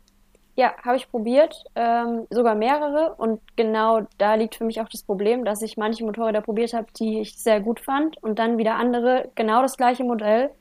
Ja, 0.55 0.73
habe 0.83 0.97
ich 0.97 1.09
probiert, 1.09 1.63
ähm, 1.75 2.27
sogar 2.29 2.53
mehrere. 2.53 3.15
Und 3.15 3.39
genau 3.55 4.01
da 4.17 4.35
liegt 4.35 4.55
für 4.55 4.65
mich 4.65 4.81
auch 4.81 4.89
das 4.89 5.03
Problem, 5.03 5.45
dass 5.45 5.61
ich 5.61 5.77
manche 5.77 6.03
Motorräder 6.03 6.41
probiert 6.41 6.73
habe, 6.73 6.87
die 6.99 7.21
ich 7.21 7.37
sehr 7.37 7.61
gut 7.61 7.79
fand 7.79 8.21
und 8.21 8.39
dann 8.39 8.57
wieder 8.57 8.75
andere, 8.75 9.29
genau 9.35 9.61
das 9.61 9.77
gleiche 9.77 10.03
Modell, 10.03 10.51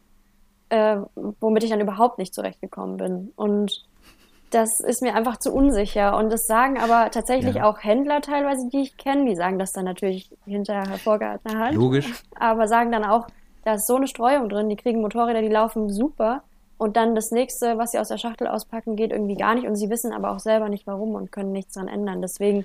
äh, 0.70 0.98
womit 1.14 1.64
ich 1.64 1.70
dann 1.70 1.80
überhaupt 1.80 2.18
nicht 2.18 2.34
zurechtgekommen 2.34 2.96
bin. 2.96 3.32
Und 3.36 3.84
das 4.50 4.80
ist 4.80 5.02
mir 5.02 5.14
einfach 5.14 5.38
zu 5.38 5.52
unsicher. 5.52 6.16
Und 6.16 6.30
das 6.32 6.46
sagen 6.46 6.78
aber 6.78 7.10
tatsächlich 7.10 7.56
ja. 7.56 7.68
auch 7.68 7.82
Händler 7.82 8.20
teilweise, 8.20 8.68
die 8.68 8.82
ich 8.82 8.96
kenne, 8.96 9.26
die 9.26 9.36
sagen 9.36 9.58
das 9.58 9.72
dann 9.72 9.84
natürlich 9.84 10.30
hinter 10.46 10.88
hervorgehaltener 10.88 11.58
Hand. 11.58 11.74
Logisch. 11.74 12.12
Aber 12.38 12.66
sagen 12.66 12.90
dann 12.92 13.04
auch, 13.04 13.28
da 13.64 13.74
ist 13.74 13.86
so 13.86 13.96
eine 13.96 14.06
Streuung 14.06 14.48
drin, 14.48 14.68
die 14.68 14.76
kriegen 14.76 15.00
Motorräder, 15.00 15.42
die 15.42 15.48
laufen 15.48 15.90
super. 15.90 16.42
Und 16.78 16.96
dann 16.96 17.14
das 17.14 17.32
nächste, 17.32 17.76
was 17.76 17.90
sie 17.90 17.98
aus 17.98 18.08
der 18.08 18.18
Schachtel 18.18 18.46
auspacken, 18.46 18.94
geht 18.94 19.10
irgendwie 19.10 19.34
gar 19.34 19.54
nicht. 19.54 19.66
Und 19.66 19.74
sie 19.74 19.90
wissen 19.90 20.12
aber 20.12 20.30
auch 20.30 20.38
selber 20.38 20.68
nicht 20.68 20.86
warum 20.86 21.14
und 21.16 21.32
können 21.32 21.52
nichts 21.52 21.74
dran 21.74 21.88
ändern. 21.88 22.22
Deswegen 22.22 22.64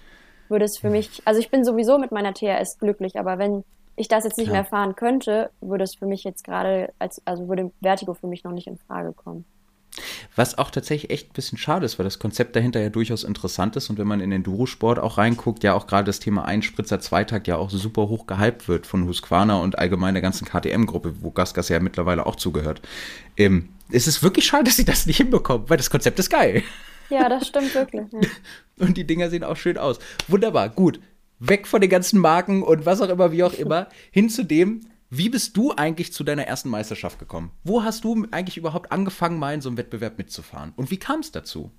würde 0.50 0.66
es 0.66 0.78
für 0.78 0.90
mich, 0.90 1.22
also 1.26 1.40
ich 1.40 1.50
bin 1.50 1.66
sowieso 1.66 1.98
mit 1.98 2.12
meiner 2.12 2.34
TRS 2.34 2.78
glücklich, 2.78 3.20
aber 3.20 3.40
wenn 3.40 3.64
ich 3.96 4.08
das 4.08 4.24
jetzt 4.24 4.38
nicht 4.38 4.48
ja. 4.48 4.54
mehr 4.54 4.66
fahren 4.66 4.96
könnte, 4.96 5.52
würde 5.62 5.84
es 5.84 5.96
für 5.96 6.06
mich 6.06 6.24
jetzt 6.24 6.44
gerade, 6.44 6.92
als, 7.00 7.22
also 7.26 7.48
würde 7.48 7.72
Vertigo 7.82 8.14
für 8.14 8.28
mich 8.28 8.44
noch 8.44 8.52
nicht 8.52 8.68
in 8.68 8.78
Frage 8.78 9.14
kommen. 9.14 9.46
Was 10.36 10.58
auch 10.58 10.72
tatsächlich 10.72 11.12
echt 11.12 11.30
ein 11.30 11.34
bisschen 11.34 11.60
schade 11.60 11.86
ist, 11.86 12.00
weil 12.00 12.04
das 12.04 12.18
Konzept 12.18 12.56
dahinter 12.56 12.82
ja 12.82 12.90
durchaus 12.90 13.24
interessant 13.24 13.76
ist 13.76 13.92
und 13.92 14.00
wenn 14.00 14.08
man 14.08 14.22
in 14.22 14.32
den 14.32 14.42
Durosport 14.42 14.98
auch 14.98 15.20
reinguckt, 15.20 15.64
ja 15.64 15.76
auch 15.76 15.86
gerade 15.86 16.06
das 16.06 16.20
Thema 16.20 16.46
Einspritzer 16.46 17.00
Zweitakt 17.00 17.48
ja 17.48 17.58
auch 17.58 17.70
super 17.70 18.08
hoch 18.08 18.26
gehypt 18.26 18.68
wird 18.68 18.88
von 18.88 19.08
Husqvarna 19.08 19.58
und 19.60 19.78
allgemein 19.78 20.16
der 20.16 20.24
ganzen 20.24 20.46
KTM-Gruppe, 20.48 21.22
wo 21.22 21.30
Gasgas 21.30 21.70
ja 21.70 21.80
mittlerweile 21.80 22.26
auch 22.26 22.36
zugehört. 22.36 22.82
Ähm, 23.38 23.70
es 23.92 24.08
ist 24.08 24.24
wirklich 24.24 24.46
schade, 24.46 24.64
dass 24.66 24.78
sie 24.78 24.86
das 24.86 25.06
nicht 25.06 25.18
hinbekommen, 25.18 25.70
weil 25.70 25.78
das 25.78 25.92
Konzept 25.92 26.18
ist 26.18 26.32
geil. 26.32 26.64
Ja, 27.10 27.30
das 27.30 27.48
stimmt 27.48 27.76
wirklich. 27.76 28.06
Ja. 28.12 28.22
Und 28.80 28.98
die 28.98 29.06
Dinger 29.06 29.30
sehen 29.30 29.44
auch 29.44 29.58
schön 29.58 29.78
aus. 29.78 30.00
Wunderbar, 30.28 30.70
gut 30.70 31.00
weg 31.48 31.68
von 31.68 31.82
den 31.82 31.90
ganzen 31.90 32.20
Marken 32.20 32.64
und 32.64 32.86
was 32.86 33.02
auch 33.02 33.10
immer, 33.10 33.32
wie 33.32 33.44
auch 33.44 33.54
immer, 33.54 33.88
hin 34.12 34.30
zu 34.30 34.44
dem, 34.44 34.82
wie 35.10 35.30
bist 35.30 35.56
du 35.58 35.74
eigentlich 35.76 36.14
zu 36.14 36.24
deiner 36.24 36.48
ersten 36.48 36.70
Meisterschaft 36.70 37.20
gekommen? 37.20 37.52
Wo 37.64 37.84
hast 37.84 38.04
du 38.04 38.26
eigentlich 38.32 38.58
überhaupt 38.58 38.92
angefangen, 38.92 39.38
mal 39.38 39.54
in 39.54 39.62
so 39.62 39.70
einem 39.70 39.78
Wettbewerb 39.78 40.18
mitzufahren? 40.18 40.74
Und 40.76 40.90
wie 40.90 40.98
kam 40.98 41.20
es 41.20 41.32
dazu? 41.32 41.70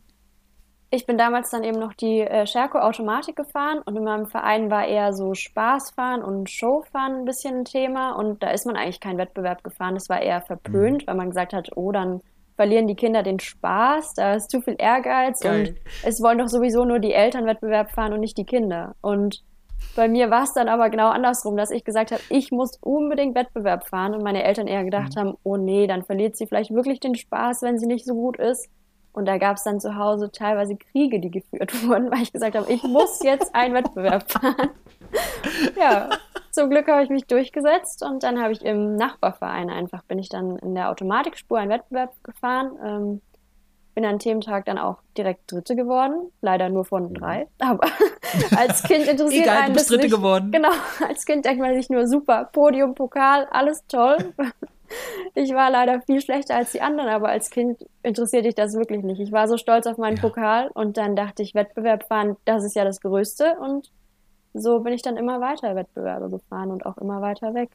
Ich 0.91 1.07
bin 1.07 1.19
damals 1.19 1.51
dann 1.51 1.65
eben 1.65 1.81
noch 1.81 1.95
die 1.95 2.21
äh, 2.21 2.47
Scherko 2.47 2.79
Automatik 2.79 3.35
gefahren 3.35 3.81
und 3.85 3.97
in 3.97 4.05
meinem 4.05 4.27
Verein 4.27 4.71
war 4.71 4.87
eher 4.87 5.13
so 5.13 5.35
Spaßfahren 5.35 6.23
und 6.23 6.49
Showfahren 6.49 7.21
ein 7.21 7.25
bisschen 7.25 7.61
ein 7.61 7.65
Thema 7.65 8.13
und 8.13 8.43
da 8.43 8.51
ist 8.51 8.67
man 8.67 8.77
eigentlich 8.77 9.01
keinen 9.01 9.19
Wettbewerb 9.19 9.65
gefahren. 9.65 9.95
Das 9.95 10.09
war 10.09 10.23
eher 10.23 10.43
verpönt, 10.43 11.03
mhm. 11.03 11.07
weil 11.09 11.17
man 11.17 11.31
gesagt 11.31 11.53
hat, 11.53 11.71
oh, 11.75 11.91
dann 11.91 12.21
verlieren 12.55 12.87
die 12.87 12.95
Kinder 12.95 13.25
den 13.25 13.41
Spaß, 13.41 14.15
da 14.15 14.35
ist 14.35 14.51
zu 14.51 14.61
viel 14.61 14.77
Ehrgeiz 14.79 15.41
Geil. 15.41 15.71
und 15.71 15.75
es 16.05 16.23
wollen 16.23 16.39
doch 16.39 16.49
sowieso 16.49 16.85
nur 16.85 17.01
die 17.01 17.13
Eltern 17.13 17.47
Wettbewerb 17.47 17.91
fahren 17.91 18.13
und 18.13 18.21
nicht 18.21 18.39
die 18.39 18.47
Kinder. 18.47 18.95
Und 19.01 19.43
bei 19.97 20.09
mir 20.09 20.31
war 20.31 20.45
es 20.45 20.53
dann 20.53 20.69
aber 20.69 20.91
genau 20.91 21.09
andersrum, 21.09 21.57
dass 21.57 21.71
ich 21.71 21.85
gesagt 21.85 22.11
habe, 22.11 22.23
ich 22.29 22.51
muss 22.51 22.79
unbedingt 22.81 23.35
Wettbewerb 23.35 23.87
fahren 23.87 24.15
und 24.15 24.23
meine 24.23 24.43
Eltern 24.43 24.67
eher 24.67 24.85
gedacht 24.85 25.15
mhm. 25.15 25.21
haben, 25.21 25.39
oh 25.43 25.57
nee, 25.57 25.87
dann 25.87 26.03
verliert 26.03 26.37
sie 26.37 26.47
vielleicht 26.47 26.73
wirklich 26.73 27.01
den 27.01 27.15
Spaß, 27.15 27.63
wenn 27.63 27.79
sie 27.79 27.87
nicht 27.87 28.05
so 28.05 28.15
gut 28.15 28.39
ist. 28.39 28.69
Und 29.13 29.27
da 29.27 29.39
gab 29.39 29.57
es 29.57 29.63
dann 29.63 29.79
zu 29.79 29.95
Hause 29.95 30.33
teilweise 30.33 30.77
Kriege, 30.77 31.21
die 31.21 31.31
geführt 31.31 31.73
wurden, 31.87 32.11
weil 32.11 32.23
ich 32.23 32.33
gesagt 32.33 32.57
habe, 32.57 32.71
ich 32.73 32.83
muss 32.83 33.23
jetzt 33.23 33.55
einen 33.55 33.75
Wettbewerb 33.75 34.31
fahren. 34.31 34.71
ja, 35.79 36.11
zum 36.51 36.69
Glück 36.71 36.89
habe 36.89 37.05
ich 37.05 37.11
mich 37.11 37.27
durchgesetzt 37.27 38.03
und 38.05 38.25
dann 38.25 38.43
habe 38.43 38.53
ich 38.53 38.65
im 38.65 38.97
Nachbarverein 38.97 39.71
einfach, 39.71 40.03
bin 40.05 40.19
ich 40.19 40.29
dann 40.29 40.59
in 40.59 40.75
der 40.75 40.91
Automatikspur 40.91 41.59
einen 41.59 41.71
Wettbewerb 41.71 42.13
gefahren. 42.25 42.73
Ähm, 42.85 43.21
bin 43.95 44.05
an 44.05 44.19
dem 44.19 44.41
Tag 44.41 44.65
dann 44.67 44.79
auch 44.79 44.99
direkt 45.17 45.51
Dritte 45.51 45.77
geworden, 45.77 46.31
leider 46.41 46.69
nur 46.69 46.85
von 46.85 47.11
mhm. 47.11 47.15
drei. 47.15 47.49
Aber 47.59 47.87
als 48.57 48.83
Kind 48.83 49.07
interessiert 49.07 49.45
Egal, 49.45 49.57
einen 49.57 49.73
du 49.73 49.75
bist 49.75 49.91
Dritte 49.91 50.03
nicht. 50.03 50.15
geworden. 50.15 50.51
Genau, 50.53 50.73
als 51.07 51.25
Kind 51.25 51.45
denkt 51.45 51.61
man 51.61 51.75
sich 51.75 51.89
nur 51.91 52.07
super, 52.07 52.49
Podium, 52.53 52.95
Pokal, 52.95 53.47
alles 53.51 53.87
toll. 53.87 54.17
Ich 55.35 55.53
war 55.55 55.71
leider 55.71 56.03
viel 56.03 56.21
schlechter 56.21 56.55
als 56.55 56.73
die 56.73 56.83
anderen, 56.83 57.09
aber 57.09 57.31
als 57.31 57.51
Kind 57.51 57.85
interessierte 58.03 58.49
ich 58.49 58.55
das 58.55 58.75
wirklich 58.75 59.03
nicht. 59.03 59.19
Ich 59.19 59.33
war 59.33 59.49
so 59.49 59.57
stolz 59.57 59.87
auf 59.87 59.97
meinen 59.97 60.17
ja. 60.17 60.23
Pokal 60.23 60.71
und 60.75 60.99
dann 60.99 61.17
dachte 61.17 61.43
ich, 61.43 61.55
Wettbewerb 61.55 62.07
fahren, 62.07 62.37
das 62.45 62.65
ist 62.65 62.77
ja 62.77 62.85
das 62.85 63.01
Größte 63.01 63.57
und 63.59 63.91
so 64.53 64.81
bin 64.81 64.93
ich 64.93 65.03
dann 65.03 65.17
immer 65.17 65.41
weiter 65.41 65.75
Wettbewerbe 65.75 66.31
gefahren 66.31 66.71
und 66.71 66.87
auch 66.87 66.97
immer 66.99 67.21
weiter 67.21 67.55
weg. 67.55 67.71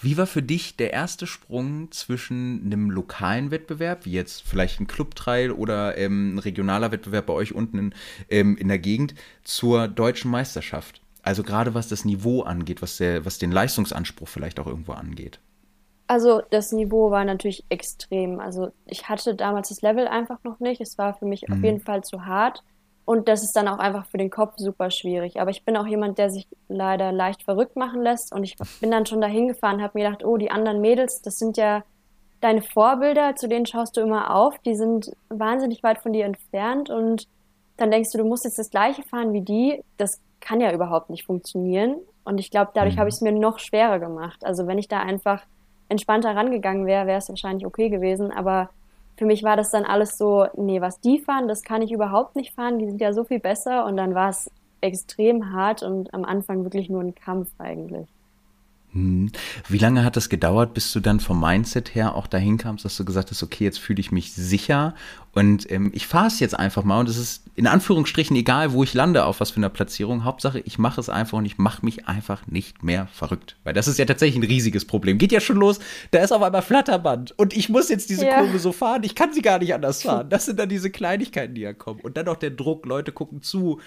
Wie 0.00 0.16
war 0.16 0.26
für 0.26 0.42
dich 0.42 0.76
der 0.76 0.92
erste 0.92 1.26
Sprung 1.26 1.90
zwischen 1.90 2.62
einem 2.64 2.90
lokalen 2.90 3.50
Wettbewerb, 3.50 4.04
wie 4.04 4.12
jetzt 4.12 4.42
vielleicht 4.42 4.80
ein 4.80 4.86
Clubtrail 4.86 5.50
oder 5.50 5.98
ähm, 5.98 6.34
ein 6.34 6.38
regionaler 6.38 6.92
Wettbewerb 6.92 7.26
bei 7.26 7.32
euch 7.32 7.54
unten 7.54 7.78
in, 7.78 7.94
ähm, 8.30 8.56
in 8.56 8.68
der 8.68 8.78
Gegend, 8.78 9.14
zur 9.42 9.88
deutschen 9.88 10.30
Meisterschaft? 10.30 11.00
Also 11.22 11.42
gerade 11.42 11.74
was 11.74 11.88
das 11.88 12.04
Niveau 12.04 12.42
angeht, 12.42 12.80
was, 12.80 12.98
der, 12.98 13.24
was 13.24 13.38
den 13.38 13.50
Leistungsanspruch 13.50 14.28
vielleicht 14.28 14.60
auch 14.60 14.66
irgendwo 14.66 14.92
angeht. 14.92 15.40
Also 16.06 16.42
das 16.50 16.72
Niveau 16.72 17.10
war 17.10 17.24
natürlich 17.24 17.64
extrem. 17.68 18.40
Also 18.40 18.70
ich 18.86 19.08
hatte 19.08 19.34
damals 19.34 19.68
das 19.68 19.82
Level 19.82 20.08
einfach 20.08 20.42
noch 20.44 20.60
nicht. 20.60 20.80
Es 20.80 20.96
war 20.96 21.14
für 21.14 21.26
mich 21.26 21.48
mhm. 21.48 21.54
auf 21.54 21.62
jeden 21.62 21.80
Fall 21.80 22.02
zu 22.02 22.24
hart. 22.24 22.62
Und 23.08 23.26
das 23.26 23.42
ist 23.42 23.56
dann 23.56 23.68
auch 23.68 23.78
einfach 23.78 24.04
für 24.04 24.18
den 24.18 24.28
Kopf 24.28 24.58
super 24.58 24.90
schwierig. 24.90 25.40
Aber 25.40 25.50
ich 25.50 25.64
bin 25.64 25.78
auch 25.78 25.86
jemand, 25.86 26.18
der 26.18 26.28
sich 26.28 26.46
leider 26.68 27.10
leicht 27.10 27.42
verrückt 27.42 27.74
machen 27.74 28.02
lässt. 28.02 28.34
Und 28.34 28.44
ich 28.44 28.54
bin 28.82 28.90
dann 28.90 29.06
schon 29.06 29.22
dahin 29.22 29.48
gefahren, 29.48 29.80
habe 29.80 29.98
mir 29.98 30.04
gedacht, 30.04 30.26
oh, 30.26 30.36
die 30.36 30.50
anderen 30.50 30.82
Mädels, 30.82 31.22
das 31.22 31.38
sind 31.38 31.56
ja 31.56 31.84
deine 32.42 32.60
Vorbilder, 32.60 33.34
zu 33.34 33.48
denen 33.48 33.64
schaust 33.64 33.96
du 33.96 34.02
immer 34.02 34.34
auf. 34.36 34.58
Die 34.58 34.76
sind 34.76 35.10
wahnsinnig 35.30 35.82
weit 35.82 36.00
von 36.00 36.12
dir 36.12 36.26
entfernt. 36.26 36.90
Und 36.90 37.26
dann 37.78 37.90
denkst 37.90 38.10
du, 38.12 38.18
du 38.18 38.24
musst 38.24 38.44
jetzt 38.44 38.58
das 38.58 38.68
gleiche 38.68 39.02
fahren 39.04 39.32
wie 39.32 39.40
die. 39.40 39.82
Das 39.96 40.20
kann 40.40 40.60
ja 40.60 40.70
überhaupt 40.70 41.08
nicht 41.08 41.24
funktionieren. 41.24 41.96
Und 42.24 42.38
ich 42.38 42.50
glaube, 42.50 42.72
dadurch 42.74 42.96
mhm. 42.96 43.00
habe 43.00 43.08
ich 43.08 43.14
es 43.14 43.22
mir 43.22 43.32
noch 43.32 43.58
schwerer 43.58 44.00
gemacht. 44.00 44.44
Also 44.44 44.66
wenn 44.66 44.76
ich 44.76 44.88
da 44.88 45.00
einfach 45.00 45.46
entspannter 45.88 46.36
rangegangen 46.36 46.84
wäre, 46.84 47.06
wäre 47.06 47.20
es 47.20 47.30
wahrscheinlich 47.30 47.64
okay 47.64 47.88
gewesen. 47.88 48.32
Aber 48.32 48.68
für 49.18 49.26
mich 49.26 49.42
war 49.42 49.56
das 49.56 49.70
dann 49.70 49.84
alles 49.84 50.16
so, 50.16 50.46
nee, 50.56 50.80
was 50.80 51.00
die 51.00 51.18
fahren, 51.18 51.48
das 51.48 51.62
kann 51.62 51.82
ich 51.82 51.90
überhaupt 51.90 52.36
nicht 52.36 52.54
fahren, 52.54 52.78
die 52.78 52.86
sind 52.86 53.00
ja 53.00 53.12
so 53.12 53.24
viel 53.24 53.40
besser 53.40 53.84
und 53.84 53.96
dann 53.96 54.14
war 54.14 54.30
es 54.30 54.48
extrem 54.80 55.52
hart 55.52 55.82
und 55.82 56.14
am 56.14 56.24
Anfang 56.24 56.62
wirklich 56.62 56.88
nur 56.88 57.02
ein 57.02 57.16
Kampf 57.16 57.50
eigentlich. 57.58 58.08
Hm. 58.92 59.30
Wie 59.68 59.78
lange 59.78 60.02
hat 60.02 60.16
das 60.16 60.30
gedauert, 60.30 60.72
bis 60.72 60.92
du 60.92 61.00
dann 61.00 61.20
vom 61.20 61.40
Mindset 61.40 61.94
her 61.94 62.14
auch 62.14 62.26
dahin 62.26 62.56
kamst, 62.56 62.84
dass 62.84 62.96
du 62.96 63.04
gesagt 63.04 63.30
hast, 63.30 63.42
okay, 63.42 63.64
jetzt 63.64 63.78
fühle 63.78 64.00
ich 64.00 64.12
mich 64.12 64.32
sicher 64.32 64.94
und 65.32 65.70
ähm, 65.70 65.90
ich 65.94 66.06
fahre 66.06 66.26
es 66.28 66.40
jetzt 66.40 66.58
einfach 66.58 66.84
mal 66.84 66.98
und 66.98 67.08
es 67.08 67.18
ist 67.18 67.44
in 67.54 67.66
Anführungsstrichen 67.66 68.34
egal, 68.34 68.72
wo 68.72 68.82
ich 68.82 68.94
lande, 68.94 69.24
auf 69.24 69.40
was 69.40 69.50
für 69.50 69.58
einer 69.58 69.68
Platzierung. 69.68 70.24
Hauptsache, 70.24 70.60
ich 70.60 70.78
mache 70.78 71.00
es 71.00 71.08
einfach 71.08 71.38
und 71.38 71.44
ich 71.44 71.58
mache 71.58 71.84
mich 71.84 72.08
einfach 72.08 72.46
nicht 72.46 72.82
mehr 72.82 73.08
verrückt. 73.12 73.56
Weil 73.62 73.74
das 73.74 73.88
ist 73.88 73.98
ja 73.98 74.06
tatsächlich 74.06 74.42
ein 74.42 74.48
riesiges 74.48 74.86
Problem. 74.86 75.18
Geht 75.18 75.32
ja 75.32 75.40
schon 75.40 75.58
los, 75.58 75.80
da 76.10 76.20
ist 76.20 76.32
auf 76.32 76.42
einmal 76.42 76.62
Flatterband 76.62 77.38
und 77.38 77.54
ich 77.54 77.68
muss 77.68 77.90
jetzt 77.90 78.08
diese 78.08 78.26
ja. 78.26 78.38
Kurve 78.40 78.58
so 78.58 78.72
fahren, 78.72 79.02
ich 79.04 79.14
kann 79.14 79.32
sie 79.32 79.42
gar 79.42 79.58
nicht 79.58 79.74
anders 79.74 80.02
fahren. 80.04 80.30
Das 80.30 80.46
sind 80.46 80.58
dann 80.58 80.70
diese 80.70 80.90
Kleinigkeiten, 80.90 81.54
die 81.54 81.60
ja 81.60 81.74
kommen. 81.74 82.00
Und 82.00 82.16
dann 82.16 82.24
noch 82.24 82.36
der 82.36 82.50
Druck, 82.50 82.86
Leute 82.86 83.12
gucken 83.12 83.42
zu, 83.42 83.80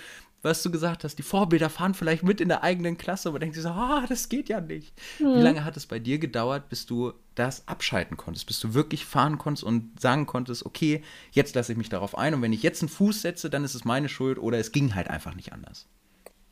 was 0.43 0.63
du 0.63 0.71
gesagt 0.71 1.03
hast, 1.03 1.17
die 1.17 1.23
Vorbilder 1.23 1.69
fahren 1.69 1.93
vielleicht 1.93 2.23
mit 2.23 2.41
in 2.41 2.49
der 2.49 2.63
eigenen 2.63 2.97
Klasse, 2.97 3.29
aber 3.29 3.39
denkt 3.39 3.55
sich 3.55 3.63
so, 3.63 3.69
ah, 3.69 4.05
das 4.07 4.29
geht 4.29 4.49
ja 4.49 4.61
nicht. 4.61 4.93
Mhm. 5.19 5.35
Wie 5.35 5.41
lange 5.41 5.63
hat 5.63 5.77
es 5.77 5.85
bei 5.85 5.99
dir 5.99 6.19
gedauert, 6.19 6.69
bis 6.69 6.85
du 6.85 7.13
das 7.35 7.67
abschalten 7.67 8.17
konntest, 8.17 8.47
bis 8.47 8.59
du 8.59 8.73
wirklich 8.73 9.05
fahren 9.05 9.37
konntest 9.37 9.63
und 9.63 9.99
sagen 9.99 10.25
konntest, 10.25 10.65
okay, 10.65 11.03
jetzt 11.31 11.55
lasse 11.55 11.71
ich 11.71 11.77
mich 11.77 11.89
darauf 11.89 12.17
ein 12.17 12.33
und 12.33 12.41
wenn 12.41 12.53
ich 12.53 12.63
jetzt 12.63 12.81
einen 12.81 12.89
Fuß 12.89 13.21
setze, 13.21 13.49
dann 13.49 13.63
ist 13.63 13.75
es 13.75 13.85
meine 13.85 14.09
Schuld 14.09 14.39
oder 14.39 14.57
es 14.57 14.71
ging 14.71 14.95
halt 14.95 15.09
einfach 15.09 15.35
nicht 15.35 15.53
anders. 15.53 15.87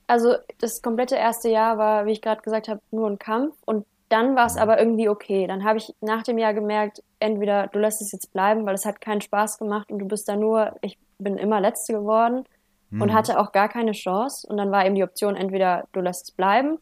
Also 0.08 0.36
das 0.60 0.82
komplette 0.82 1.16
erste 1.16 1.50
Jahr 1.50 1.78
war, 1.78 2.06
wie 2.06 2.12
ich 2.12 2.22
gerade 2.22 2.42
gesagt 2.42 2.68
habe, 2.68 2.82
nur 2.92 3.08
ein 3.10 3.20
Kampf 3.20 3.56
und 3.66 3.86
dann 4.10 4.36
war 4.36 4.48
es 4.48 4.56
mhm. 4.56 4.62
aber 4.62 4.80
irgendwie 4.80 5.10
okay. 5.10 5.46
Dann 5.48 5.64
habe 5.64 5.78
ich 5.78 5.94
nach 6.02 6.24
dem 6.24 6.38
Jahr 6.38 6.54
gemerkt, 6.54 7.04
entweder 7.20 7.68
du 7.68 7.80
lässt 7.80 8.02
es 8.02 8.12
jetzt 8.12 8.34
bleiben, 8.34 8.66
weil 8.66 8.76
es 8.76 8.86
hat 8.86 9.02
keinen 9.02 9.22
Spaß 9.22 9.60
gemacht 9.60 9.92
und 9.92 10.00
du 10.00 10.08
bist 10.08 10.28
da 10.28 10.36
nur, 10.36 10.76
ich 10.82 10.98
bin 11.20 11.38
immer 11.38 11.62
Letzte 11.62 11.94
geworden 11.94 12.44
mhm. 12.90 13.02
und 13.02 13.14
hatte 13.14 13.40
auch 13.40 13.52
gar 13.52 13.70
keine 13.70 13.92
Chance. 13.92 14.48
Und 14.48 14.58
dann 14.58 14.72
war 14.72 14.86
eben 14.86 14.96
die 14.96 15.04
Option, 15.04 15.36
entweder 15.36 15.86
du 15.94 16.02
lässt 16.02 16.30
es 16.30 16.32
bleiben 16.32 16.80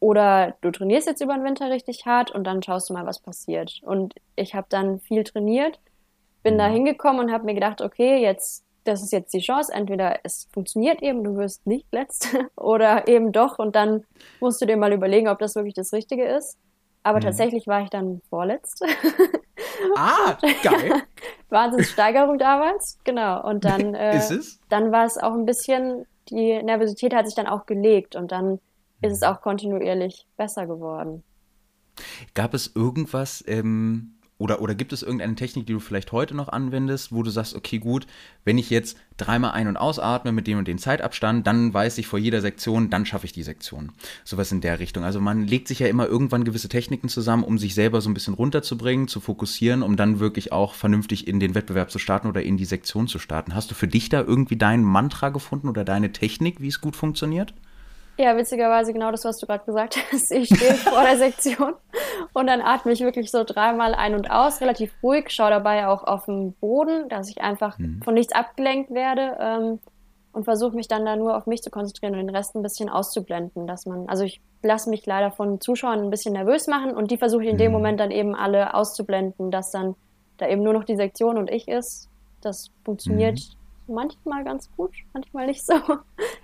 oder 0.00 0.54
du 0.60 0.70
trainierst 0.70 1.06
jetzt 1.06 1.22
über 1.22 1.34
den 1.34 1.44
Winter 1.44 1.70
richtig 1.70 2.04
hart 2.04 2.30
und 2.30 2.44
dann 2.44 2.62
schaust 2.62 2.90
du 2.90 2.92
mal, 2.92 3.06
was 3.06 3.20
passiert. 3.20 3.80
Und 3.82 4.14
ich 4.36 4.54
habe 4.54 4.66
dann 4.68 5.00
viel 5.00 5.24
trainiert, 5.24 5.80
bin 6.42 6.54
mhm. 6.54 6.58
da 6.58 6.66
hingekommen 6.66 7.24
und 7.24 7.32
habe 7.32 7.44
mir 7.44 7.54
gedacht, 7.54 7.80
okay, 7.80 8.18
jetzt, 8.20 8.64
das 8.84 9.02
ist 9.02 9.12
jetzt 9.12 9.32
die 9.32 9.40
Chance. 9.40 9.72
Entweder 9.72 10.20
es 10.22 10.46
funktioniert 10.52 11.02
eben, 11.02 11.24
du 11.24 11.36
wirst 11.36 11.66
nicht 11.66 11.86
Letzte 11.92 12.50
oder 12.56 13.08
eben 13.08 13.32
doch. 13.32 13.58
Und 13.58 13.76
dann 13.76 14.04
musst 14.40 14.60
du 14.60 14.66
dir 14.66 14.76
mal 14.76 14.92
überlegen, 14.92 15.28
ob 15.28 15.38
das 15.38 15.54
wirklich 15.54 15.74
das 15.74 15.92
Richtige 15.92 16.24
ist. 16.24 16.58
Aber 17.04 17.18
mhm. 17.18 17.24
tatsächlich 17.24 17.68
war 17.68 17.82
ich 17.82 17.90
dann 17.90 18.20
Vorletzte. 18.28 18.86
Ah, 19.96 20.36
geil. 20.62 21.02
Wahnsinnssteigerung 21.48 22.38
damals, 22.38 22.98
genau. 23.04 23.46
Und 23.46 23.64
dann, 23.64 23.94
äh, 23.94 24.20
dann 24.68 24.92
war 24.92 25.04
es 25.04 25.18
auch 25.18 25.34
ein 25.34 25.44
bisschen, 25.44 26.06
die 26.30 26.62
Nervosität 26.62 27.14
hat 27.14 27.26
sich 27.26 27.34
dann 27.34 27.46
auch 27.46 27.66
gelegt 27.66 28.16
und 28.16 28.32
dann 28.32 28.60
ist 29.02 29.12
es 29.12 29.20
mhm. 29.20 29.26
auch 29.26 29.40
kontinuierlich 29.40 30.26
besser 30.36 30.66
geworden. 30.66 31.22
Gab 32.34 32.54
es 32.54 32.74
irgendwas, 32.74 33.44
ähm, 33.46 34.13
oder, 34.36 34.60
oder 34.60 34.74
gibt 34.74 34.92
es 34.92 35.02
irgendeine 35.02 35.36
Technik, 35.36 35.66
die 35.66 35.72
du 35.74 35.80
vielleicht 35.80 36.10
heute 36.10 36.34
noch 36.34 36.48
anwendest, 36.48 37.12
wo 37.12 37.22
du 37.22 37.30
sagst, 37.30 37.54
okay, 37.54 37.78
gut, 37.78 38.06
wenn 38.44 38.58
ich 38.58 38.68
jetzt 38.68 38.96
dreimal 39.16 39.52
ein- 39.52 39.68
und 39.68 39.76
ausatme 39.76 40.32
mit 40.32 40.48
dem 40.48 40.58
und 40.58 40.66
dem 40.66 40.78
Zeitabstand, 40.78 41.46
dann 41.46 41.72
weiß 41.72 41.98
ich 41.98 42.08
vor 42.08 42.18
jeder 42.18 42.40
Sektion, 42.40 42.90
dann 42.90 43.06
schaffe 43.06 43.26
ich 43.26 43.32
die 43.32 43.44
Sektion. 43.44 43.92
Sowas 44.24 44.50
in 44.50 44.60
der 44.60 44.80
Richtung. 44.80 45.04
Also 45.04 45.20
man 45.20 45.46
legt 45.46 45.68
sich 45.68 45.78
ja 45.78 45.86
immer 45.86 46.06
irgendwann 46.06 46.42
gewisse 46.42 46.68
Techniken 46.68 47.08
zusammen, 47.08 47.44
um 47.44 47.58
sich 47.58 47.74
selber 47.74 48.00
so 48.00 48.10
ein 48.10 48.14
bisschen 48.14 48.34
runterzubringen, 48.34 49.06
zu 49.06 49.20
fokussieren, 49.20 49.82
um 49.82 49.96
dann 49.96 50.18
wirklich 50.18 50.50
auch 50.50 50.74
vernünftig 50.74 51.28
in 51.28 51.38
den 51.38 51.54
Wettbewerb 51.54 51.92
zu 51.92 52.00
starten 52.00 52.26
oder 52.26 52.42
in 52.42 52.56
die 52.56 52.64
Sektion 52.64 53.06
zu 53.06 53.20
starten. 53.20 53.54
Hast 53.54 53.70
du 53.70 53.76
für 53.76 53.88
dich 53.88 54.08
da 54.08 54.20
irgendwie 54.20 54.56
dein 54.56 54.82
Mantra 54.82 55.28
gefunden 55.28 55.68
oder 55.68 55.84
deine 55.84 56.10
Technik, 56.10 56.60
wie 56.60 56.68
es 56.68 56.80
gut 56.80 56.96
funktioniert? 56.96 57.54
Ja, 58.16 58.36
witzigerweise 58.36 58.92
genau 58.92 59.10
das, 59.10 59.24
was 59.24 59.38
du 59.38 59.46
gerade 59.46 59.64
gesagt 59.64 59.96
hast. 60.12 60.30
Ich 60.30 60.46
stehe 60.46 60.74
vor 60.74 61.02
der 61.02 61.16
Sektion 61.18 61.74
und 62.32 62.46
dann 62.46 62.60
atme 62.60 62.92
ich 62.92 63.00
wirklich 63.00 63.30
so 63.30 63.44
dreimal 63.44 63.94
ein 63.94 64.14
und 64.14 64.30
aus, 64.30 64.60
relativ 64.60 64.92
ruhig, 65.02 65.30
schaue 65.30 65.50
dabei 65.50 65.88
auch 65.88 66.04
auf 66.04 66.26
den 66.26 66.52
Boden, 66.54 67.08
dass 67.08 67.28
ich 67.28 67.40
einfach 67.40 67.78
mhm. 67.78 68.00
von 68.02 68.14
nichts 68.14 68.32
abgelenkt 68.32 68.92
werde 68.92 69.36
ähm, 69.40 69.80
und 70.32 70.44
versuche 70.44 70.76
mich 70.76 70.86
dann 70.86 71.04
da 71.04 71.16
nur 71.16 71.36
auf 71.36 71.46
mich 71.46 71.62
zu 71.62 71.70
konzentrieren 71.70 72.14
und 72.14 72.26
den 72.26 72.34
Rest 72.34 72.54
ein 72.54 72.62
bisschen 72.62 72.88
auszublenden, 72.88 73.66
dass 73.66 73.86
man, 73.86 74.08
also 74.08 74.24
ich 74.24 74.40
lasse 74.62 74.90
mich 74.90 75.04
leider 75.06 75.32
von 75.32 75.60
Zuschauern 75.60 76.00
ein 76.00 76.10
bisschen 76.10 76.34
nervös 76.34 76.68
machen 76.68 76.96
und 76.96 77.10
die 77.10 77.18
versuche 77.18 77.42
ich 77.42 77.48
in 77.48 77.56
mhm. 77.56 77.60
dem 77.60 77.72
Moment 77.72 77.98
dann 77.98 78.12
eben 78.12 78.36
alle 78.36 78.74
auszublenden, 78.74 79.50
dass 79.50 79.72
dann 79.72 79.96
da 80.36 80.48
eben 80.48 80.62
nur 80.62 80.72
noch 80.72 80.84
die 80.84 80.96
Sektion 80.96 81.36
und 81.36 81.50
ich 81.50 81.66
ist. 81.68 82.08
Das 82.40 82.70
funktioniert 82.84 83.40
mhm. 83.86 83.94
manchmal 83.94 84.44
ganz 84.44 84.70
gut, 84.76 84.94
manchmal 85.12 85.46
nicht 85.46 85.64
so. 85.66 85.74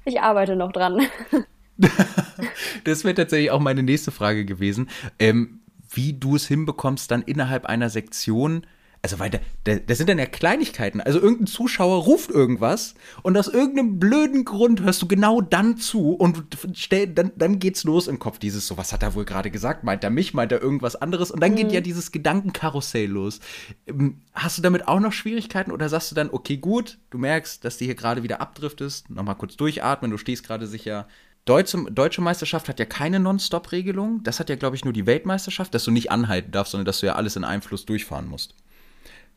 Ich 0.04 0.20
arbeite 0.20 0.56
noch 0.56 0.72
dran. 0.72 1.02
das 2.84 3.04
wäre 3.04 3.14
tatsächlich 3.14 3.50
auch 3.50 3.60
meine 3.60 3.82
nächste 3.82 4.10
Frage 4.10 4.44
gewesen. 4.44 4.88
Ähm, 5.18 5.60
wie 5.92 6.12
du 6.12 6.36
es 6.36 6.46
hinbekommst, 6.46 7.10
dann 7.10 7.22
innerhalb 7.22 7.66
einer 7.66 7.90
Sektion 7.90 8.64
also, 9.02 9.18
weil 9.18 9.30
da, 9.30 9.38
da, 9.64 9.76
das 9.76 9.96
sind 9.96 10.10
dann 10.10 10.18
ja 10.18 10.26
Kleinigkeiten. 10.26 11.00
Also, 11.00 11.20
irgendein 11.20 11.46
Zuschauer 11.46 12.04
ruft 12.04 12.30
irgendwas 12.30 12.94
und 13.22 13.36
aus 13.38 13.48
irgendeinem 13.48 13.98
blöden 13.98 14.44
Grund 14.44 14.82
hörst 14.82 15.00
du 15.00 15.08
genau 15.08 15.40
dann 15.40 15.78
zu 15.78 16.12
und 16.12 16.44
stell, 16.74 17.06
dann, 17.06 17.32
dann 17.34 17.58
geht's 17.58 17.84
los 17.84 18.08
im 18.08 18.18
Kopf. 18.18 18.38
Dieses 18.38 18.66
so, 18.66 18.76
was 18.76 18.92
hat 18.92 19.02
er 19.02 19.14
wohl 19.14 19.24
gerade 19.24 19.50
gesagt? 19.50 19.84
Meint 19.84 20.04
er 20.04 20.10
mich? 20.10 20.34
Meint 20.34 20.52
er 20.52 20.60
irgendwas 20.60 20.96
anderes? 20.96 21.30
Und 21.30 21.40
dann 21.40 21.52
mhm. 21.52 21.56
geht 21.56 21.72
ja 21.72 21.80
dieses 21.80 22.12
Gedankenkarussell 22.12 23.08
los. 23.08 23.40
Ähm, 23.86 24.20
hast 24.34 24.58
du 24.58 24.62
damit 24.62 24.86
auch 24.86 25.00
noch 25.00 25.12
Schwierigkeiten 25.12 25.72
oder 25.72 25.88
sagst 25.88 26.10
du 26.10 26.14
dann, 26.14 26.28
okay, 26.30 26.58
gut, 26.58 26.98
du 27.08 27.16
merkst, 27.16 27.64
dass 27.64 27.78
du 27.78 27.86
hier 27.86 27.94
gerade 27.94 28.22
wieder 28.22 28.42
abdriftest, 28.42 29.08
nochmal 29.08 29.36
kurz 29.36 29.56
durchatmen, 29.56 30.10
du 30.10 30.18
stehst 30.18 30.46
gerade 30.46 30.66
sicher, 30.66 31.08
Deutsche, 31.44 31.78
Deutsche 31.90 32.20
Meisterschaft 32.20 32.68
hat 32.68 32.78
ja 32.78 32.84
keine 32.84 33.18
Non-Stop-Regelung. 33.18 34.22
Das 34.22 34.40
hat 34.40 34.50
ja, 34.50 34.56
glaube 34.56 34.76
ich, 34.76 34.84
nur 34.84 34.92
die 34.92 35.06
Weltmeisterschaft, 35.06 35.74
dass 35.74 35.84
du 35.84 35.90
nicht 35.90 36.10
anhalten 36.10 36.52
darfst, 36.52 36.72
sondern 36.72 36.84
dass 36.84 37.00
du 37.00 37.06
ja 37.06 37.14
alles 37.14 37.36
in 37.36 37.44
einem 37.44 37.62
Fluss 37.62 37.86
durchfahren 37.86 38.28
musst. 38.28 38.54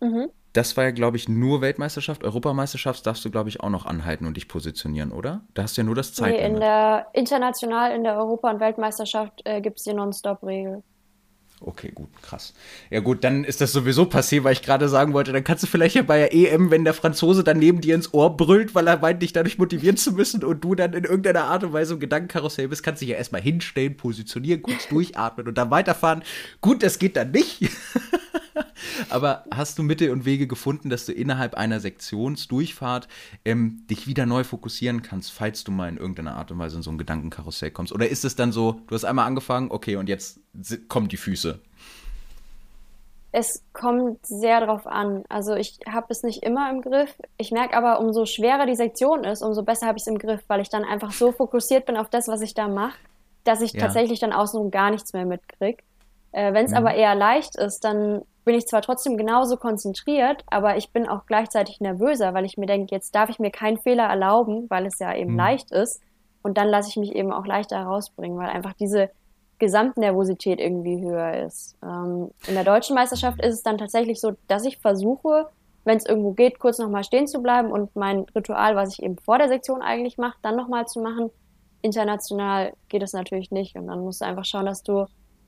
Mhm. 0.02 0.30
Das 0.52 0.78
war 0.78 0.84
ja, 0.84 0.92
glaube 0.92 1.18
ich, 1.18 1.28
nur 1.28 1.62
Weltmeisterschaft. 1.62 2.24
Europameisterschaft 2.24 3.08
darfst 3.08 3.26
du, 3.26 3.32
glaube 3.32 3.50
ich, 3.50 3.62
auch 3.62 3.70
noch 3.70 3.88
anhalten 3.88 4.28
und 4.28 4.38
dich 4.38 4.48
positionieren, 4.48 5.12
oder? 5.12 5.42
Da 5.56 5.64
hast 5.64 5.78
du 5.78 5.82
ja 5.82 5.86
nur 5.86 5.96
das 5.96 6.14
Zeitlimit. 6.14 6.42
Nee, 6.44 6.54
in 6.54 6.60
der, 6.60 7.08
international 7.14 7.96
in 7.96 8.04
der 8.04 8.18
Europa- 8.18 8.52
und 8.52 8.60
Weltmeisterschaft 8.60 9.42
äh, 9.46 9.62
gibt 9.62 9.80
es 9.80 9.86
die 9.86 9.94
Non-Stop-Regel. 9.94 10.84
Okay, 11.66 11.92
gut, 11.96 12.10
krass. 12.22 12.54
Ja 12.90 13.00
gut, 13.00 13.24
dann 13.24 13.46
ist 13.46 13.62
das 13.62 13.72
sowieso 13.72 14.06
passiert, 14.06 14.44
weil 14.44 14.52
ich 14.52 14.62
gerade 14.62 14.90
sagen 14.90 15.14
wollte, 15.14 15.32
dann 15.32 15.46
kannst 15.46 15.64
du 15.64 15.68
vielleicht 15.68 15.96
ja 15.96 16.02
bei 16.02 16.18
der 16.18 16.34
EM, 16.34 16.72
wenn 16.72 16.84
der 16.84 16.94
Franzose 16.94 17.42
dann 17.42 17.58
neben 17.58 17.80
dir 17.80 17.96
ins 17.96 18.14
Ohr 18.14 18.36
brüllt, 18.36 18.76
weil 18.76 18.86
er 18.86 18.98
meint, 19.00 19.22
dich 19.22 19.32
dadurch 19.32 19.58
motivieren 19.58 19.96
zu 19.96 20.12
müssen 20.12 20.44
und 20.44 20.62
du 20.62 20.76
dann 20.76 20.92
in 20.92 21.06
irgendeiner 21.06 21.46
Art 21.46 21.64
und 21.64 21.72
Weise 21.72 21.94
im 21.94 22.02
Gedankenkarussell 22.02 22.68
bist, 22.68 22.84
kannst 22.84 23.02
du 23.02 23.06
dich 23.06 23.14
ja 23.14 23.18
erstmal 23.18 23.42
hinstellen, 23.42 23.96
positionieren, 23.96 24.62
kurz 24.62 24.90
durchatmen 24.90 25.48
und 25.48 25.58
dann 25.58 25.72
weiterfahren. 25.72 26.24
Gut, 26.60 26.84
das 26.84 27.00
geht 27.00 27.16
dann 27.16 27.32
nicht. 27.32 27.62
Aber 29.10 29.46
hast 29.54 29.78
du 29.78 29.84
Mittel 29.84 30.12
und 30.12 30.26
Wege 30.26 30.48
gefunden, 30.48 30.90
dass 30.90 31.06
du 31.06 31.12
innerhalb 31.12 31.56
einer 31.56 31.80
Sektionsdurchfahrt 31.80 33.08
ähm, 33.46 33.86
dich 33.90 34.08
wieder 34.08 34.26
neu 34.26 34.44
fokussieren 34.44 35.02
kannst, 35.02 35.32
falls 35.32 35.64
du 35.64 35.72
mal 35.72 35.90
in 35.90 35.98
irgendeiner 35.98 36.36
Art 36.36 36.52
und 36.52 36.60
Weise 36.60 36.78
in 36.78 36.84
so 36.84 36.92
ein 36.92 36.98
Gedankenkarussell 36.98 37.72
kommst? 37.72 37.94
Oder 37.94 38.10
ist 38.10 38.26
es 38.26 38.36
dann 38.36 38.52
so, 38.52 38.82
du 38.88 38.96
hast 38.96 39.06
einmal 39.06 39.26
angefangen, 39.26 39.72
okay, 39.72 39.96
und 39.96 40.10
jetzt 40.10 40.40
kommen 40.88 41.08
die 41.08 41.18
Füße? 41.18 41.60
Es 43.36 43.64
kommt 43.74 44.24
sehr 44.28 44.64
drauf 44.64 44.86
an. 44.86 45.24
Also 45.28 45.56
ich 45.56 45.80
habe 45.92 46.06
es 46.10 46.22
nicht 46.22 46.44
immer 46.44 46.70
im 46.70 46.84
Griff. 46.84 47.16
Ich 47.38 47.52
merke 47.52 47.76
aber, 47.76 48.00
umso 48.00 48.28
schwerer 48.28 48.68
die 48.68 48.76
Sektion 48.76 49.24
ist, 49.24 49.42
umso 49.42 49.64
besser 49.64 49.88
habe 49.88 49.98
ich 49.98 50.04
es 50.04 50.08
im 50.08 50.20
Griff, 50.20 50.42
weil 50.48 50.62
ich 50.62 50.70
dann 50.70 50.84
einfach 50.84 51.12
so 51.12 51.32
fokussiert 51.32 51.88
bin 51.88 51.98
auf 51.98 52.10
das, 52.10 52.28
was 52.28 52.42
ich 52.42 52.54
da 52.54 52.68
mache, 52.68 53.00
dass 53.44 53.62
ich 53.62 53.74
ja. 53.74 53.80
tatsächlich 53.80 54.20
dann 54.20 54.34
außenrum 54.34 54.70
gar 54.70 54.92
nichts 54.92 55.14
mehr 55.14 55.26
mitkriege. 55.26 55.82
Äh, 56.32 56.54
Wenn 56.54 56.66
es 56.66 56.72
mhm. 56.72 56.78
aber 56.78 56.94
eher 56.94 57.16
leicht 57.16 57.56
ist, 57.56 57.84
dann 57.84 58.22
bin 58.46 58.56
ich 58.56 58.68
zwar 58.68 58.82
trotzdem 58.82 59.18
genauso 59.18 59.58
konzentriert, 59.58 60.44
aber 60.48 60.78
ich 60.78 60.92
bin 60.92 61.08
auch 61.08 61.26
gleichzeitig 61.26 61.80
nervöser, 61.80 62.34
weil 62.34 62.46
ich 62.46 62.58
mir 62.58 62.66
denke, 62.66 62.94
jetzt 62.94 63.16
darf 63.16 63.30
ich 63.30 63.40
mir 63.40 63.52
keinen 63.52 63.78
Fehler 63.78 64.06
erlauben, 64.06 64.70
weil 64.70 64.86
es 64.86 65.00
ja 65.00 65.16
eben 65.16 65.32
mhm. 65.32 65.38
leicht 65.38 65.72
ist. 65.72 66.02
Und 66.42 66.58
dann 66.58 66.68
lasse 66.68 66.90
ich 66.90 66.98
mich 66.98 67.16
eben 67.16 67.32
auch 67.32 67.46
leichter 67.46 67.80
herausbringen, 67.80 68.38
weil 68.38 68.50
einfach 68.50 68.74
diese 68.74 69.10
Gesamtnervosität 69.60 70.60
irgendwie 70.60 71.02
höher 71.02 71.46
ist. 71.46 71.78
Ähm, 71.82 72.32
in 72.48 72.56
der 72.56 72.66
deutschen 72.66 72.96
Meisterschaft 72.96 73.42
ist 73.42 73.54
es 73.54 73.64
dann 73.64 73.78
tatsächlich 73.78 74.20
so, 74.20 74.34
dass 74.48 74.66
ich 74.66 74.80
versuche, 74.80 75.48
wenn 75.86 75.98
es 75.98 76.06
irgendwo 76.06 76.32
geht, 76.32 76.60
kurz 76.60 76.80
nochmal 76.80 77.06
stehen 77.06 77.28
zu 77.28 77.42
bleiben 77.42 77.72
und 77.72 77.96
mein 77.96 78.26
Ritual, 78.36 78.76
was 78.76 78.94
ich 78.94 79.04
eben 79.04 79.18
vor 79.18 79.38
der 79.38 79.48
Sektion 79.48 79.82
eigentlich 79.82 80.18
mache, 80.18 80.38
dann 80.42 80.58
nochmal 80.58 80.86
zu 80.86 81.02
machen. 81.02 81.30
International 81.82 82.74
geht 82.90 83.04
es 83.04 83.14
natürlich 83.14 83.52
nicht 83.52 83.76
und 83.76 83.88
dann 83.88 84.00
musst 84.00 84.22
du 84.22 84.26
einfach 84.26 84.46
schauen, 84.46 84.66
dass 84.66 84.84
du 84.84 85.06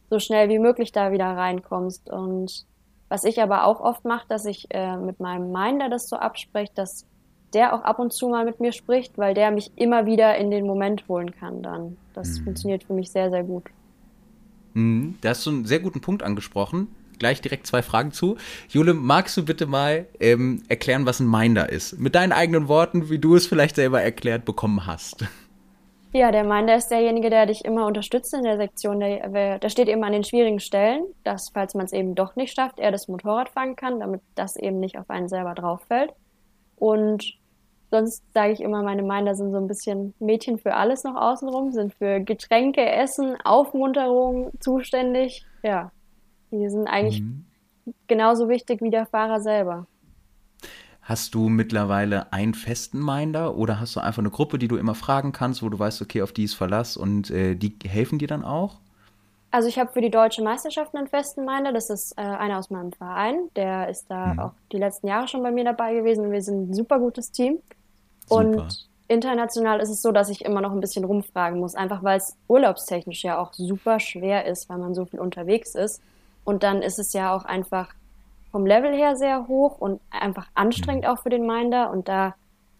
so 0.10 0.20
schnell 0.20 0.50
wie 0.50 0.60
möglich 0.60 0.92
da 0.92 1.12
wieder 1.12 1.26
reinkommst 1.26 2.10
und 2.10 2.66
was 3.10 3.24
ich 3.24 3.42
aber 3.42 3.66
auch 3.66 3.80
oft 3.80 4.06
mache, 4.06 4.26
dass 4.28 4.46
ich 4.46 4.68
äh, 4.72 4.98
mit 4.98 5.20
meinem 5.20 5.52
Minder 5.52 5.90
das 5.90 6.10
so 6.10 6.16
abspreche, 6.16 6.72
dass 6.76 7.06
der 7.54 7.74
auch 7.74 7.84
ab 7.84 8.00
und 8.00 8.12
zu 8.12 8.30
mal 8.30 8.46
mit 8.46 8.60
mir 8.60 8.72
spricht, 8.72 9.18
weil 9.18 9.34
der 9.34 9.52
mich 9.52 9.72
immer 9.76 10.06
wieder 10.06 10.38
in 10.38 10.52
den 10.52 10.66
Moment 10.66 11.08
holen 11.08 11.32
kann 11.32 11.62
dann. 11.62 11.98
Das 12.14 12.40
mhm. 12.40 12.46
funktioniert 12.46 12.84
für 12.84 12.94
mich 12.94 13.12
sehr, 13.12 13.30
sehr 13.30 13.44
gut. 13.44 13.64
Mhm, 14.74 15.16
da 15.22 15.30
hast 15.30 15.46
du 15.46 15.52
einen 15.52 15.66
sehr 15.66 15.80
guten 15.80 16.02
Punkt 16.02 16.22
angesprochen. 16.22 16.88
Gleich 17.18 17.40
direkt 17.40 17.66
zwei 17.66 17.82
Fragen 17.82 18.12
zu. 18.12 18.36
Jule, 18.68 18.94
magst 18.94 19.38
du 19.38 19.46
bitte 19.46 19.68
mal 19.68 20.06
ähm, 20.20 20.64
erklären, 20.68 21.06
was 21.06 21.22
ein 21.22 21.30
Minder 21.30 21.70
ist? 21.70 21.98
Mit 21.98 22.14
deinen 22.14 22.34
eigenen 22.34 22.68
Worten, 22.68 23.10
wie 23.10 23.20
du 23.20 23.36
es 23.36 23.48
vielleicht 23.48 23.76
selber 23.76 24.02
erklärt 24.02 24.44
bekommen 24.44 24.86
hast. 24.86 25.26
Ja, 26.16 26.32
der 26.32 26.46
Minder 26.46 26.78
ist 26.78 26.88
derjenige, 26.88 27.30
der 27.30 27.46
dich 27.46 27.66
immer 27.66 27.86
unterstützt 27.86 28.34
in 28.34 28.44
der 28.44 28.56
Sektion. 28.56 29.02
Der, 29.02 29.60
der 29.60 29.70
steht 29.70 29.90
eben 29.90 30.02
an 30.06 30.14
den 30.14 30.24
schwierigen 30.24 30.62
Stellen, 30.62 31.04
dass, 31.26 31.50
falls 31.50 31.74
man 31.74 31.88
es 31.88 31.92
eben 31.92 32.16
doch 32.16 32.38
nicht 32.38 32.56
schafft, 32.56 32.80
er 32.80 32.94
das 32.94 33.10
Motorrad 33.10 33.50
fangen 33.50 33.76
kann, 33.76 34.00
damit 34.00 34.22
das 34.34 34.56
eben 34.56 34.80
nicht 34.80 34.98
auf 34.98 35.10
einen 35.10 35.28
selber 35.28 35.54
drauf 35.56 35.82
fällt. 35.90 36.14
Und 36.78 37.38
sonst 37.92 38.24
sage 38.34 38.54
ich 38.54 38.62
immer, 38.62 38.82
meine 38.82 39.04
Minder 39.04 39.36
sind 39.36 39.52
so 39.52 39.58
ein 39.58 39.68
bisschen 39.68 40.14
Mädchen 40.20 40.58
für 40.58 40.76
alles 40.76 41.04
noch 41.04 41.18
außenrum, 41.18 41.74
sind 41.74 41.94
für 41.94 42.22
Getränke, 42.22 42.90
Essen, 42.90 43.36
Aufmunterung 43.44 44.52
zuständig. 44.62 45.46
Ja, 45.64 45.92
die 46.50 46.70
sind 46.70 46.88
eigentlich 46.88 47.24
mhm. 47.24 47.44
genauso 48.08 48.48
wichtig 48.48 48.82
wie 48.82 48.90
der 48.90 49.06
Fahrer 49.06 49.42
selber. 49.42 49.86
Hast 51.06 51.36
du 51.36 51.50
mittlerweile 51.50 52.34
einen 52.34 52.56
festen 52.56 53.00
Minder 53.00 53.56
oder 53.56 53.80
hast 53.80 53.96
du 53.96 54.00
einfach 54.00 54.24
eine 54.24 54.32
Gruppe, 54.32 54.58
die 54.58 54.68
du 54.68 54.76
immer 54.76 54.96
fragen 54.96 55.34
kannst, 55.34 55.62
wo 55.62 55.70
du 55.70 55.78
weißt, 55.78 56.02
okay, 56.02 56.24
auf 56.24 56.32
die 56.32 56.46
ist 56.46 56.56
Verlass 56.56 56.98
und 56.98 57.30
äh, 57.30 57.54
die 57.54 57.76
helfen 57.88 58.18
dir 58.18 58.28
dann 58.28 58.44
auch? 58.44 58.80
Also 59.52 59.68
ich 59.70 59.78
habe 59.78 59.92
für 59.94 60.02
die 60.02 60.10
deutsche 60.10 60.42
Meisterschaft 60.42 60.96
einen 60.96 61.06
festen 61.06 61.46
Minder. 61.46 61.72
Das 61.72 61.92
ist 61.92 62.18
äh, 62.18 62.22
einer 62.22 62.58
aus 62.58 62.72
meinem 62.72 62.92
Verein. 62.92 63.36
Der 63.56 63.88
ist 63.88 64.08
da 64.10 64.34
mhm. 64.34 64.40
auch 64.40 64.52
die 64.72 64.78
letzten 64.78 65.06
Jahre 65.06 65.28
schon 65.28 65.44
bei 65.44 65.52
mir 65.52 65.64
dabei 65.64 65.94
gewesen. 65.94 66.32
Wir 66.32 66.42
sind 66.42 66.72
ein 66.72 66.74
super 66.74 66.98
gutes 66.98 67.32
Team. 67.32 67.60
Super. 68.28 68.36
Und 68.36 68.90
international 69.08 69.82
ist 69.82 69.90
es 69.90 70.02
so, 70.02 70.12
dass 70.12 70.30
ich 70.30 70.44
immer 70.44 70.60
noch 70.60 70.72
ein 70.72 70.82
bisschen 70.82 71.06
rumfragen 71.06 71.60
muss, 71.60 71.76
einfach 71.76 72.02
weil 72.02 72.18
es 72.18 72.36
urlaubstechnisch 72.48 73.24
ja 73.24 73.38
auch 73.38 73.54
super 73.54 74.00
schwer 74.00 74.46
ist, 74.46 74.70
weil 74.70 74.80
man 74.80 74.96
so 74.96 75.06
viel 75.06 75.20
unterwegs 75.20 75.76
ist. 75.76 76.02
Und 76.44 76.64
dann 76.64 76.82
ist 76.82 76.98
es 76.98 77.14
ja 77.14 77.32
auch 77.32 77.46
einfach 77.46 77.94
vom 78.56 78.66
Level 78.66 78.96
her 78.96 79.18
sehr 79.18 79.50
hoch 79.50 79.80
und 79.80 80.00
einfach 80.10 80.48
anstrengend 80.54 81.04
mhm. 81.04 81.10
auch 81.10 81.20
für 81.20 81.30
den 81.30 81.46
Minder. 81.46 81.92
Und 81.92 82.08
da 82.08 82.36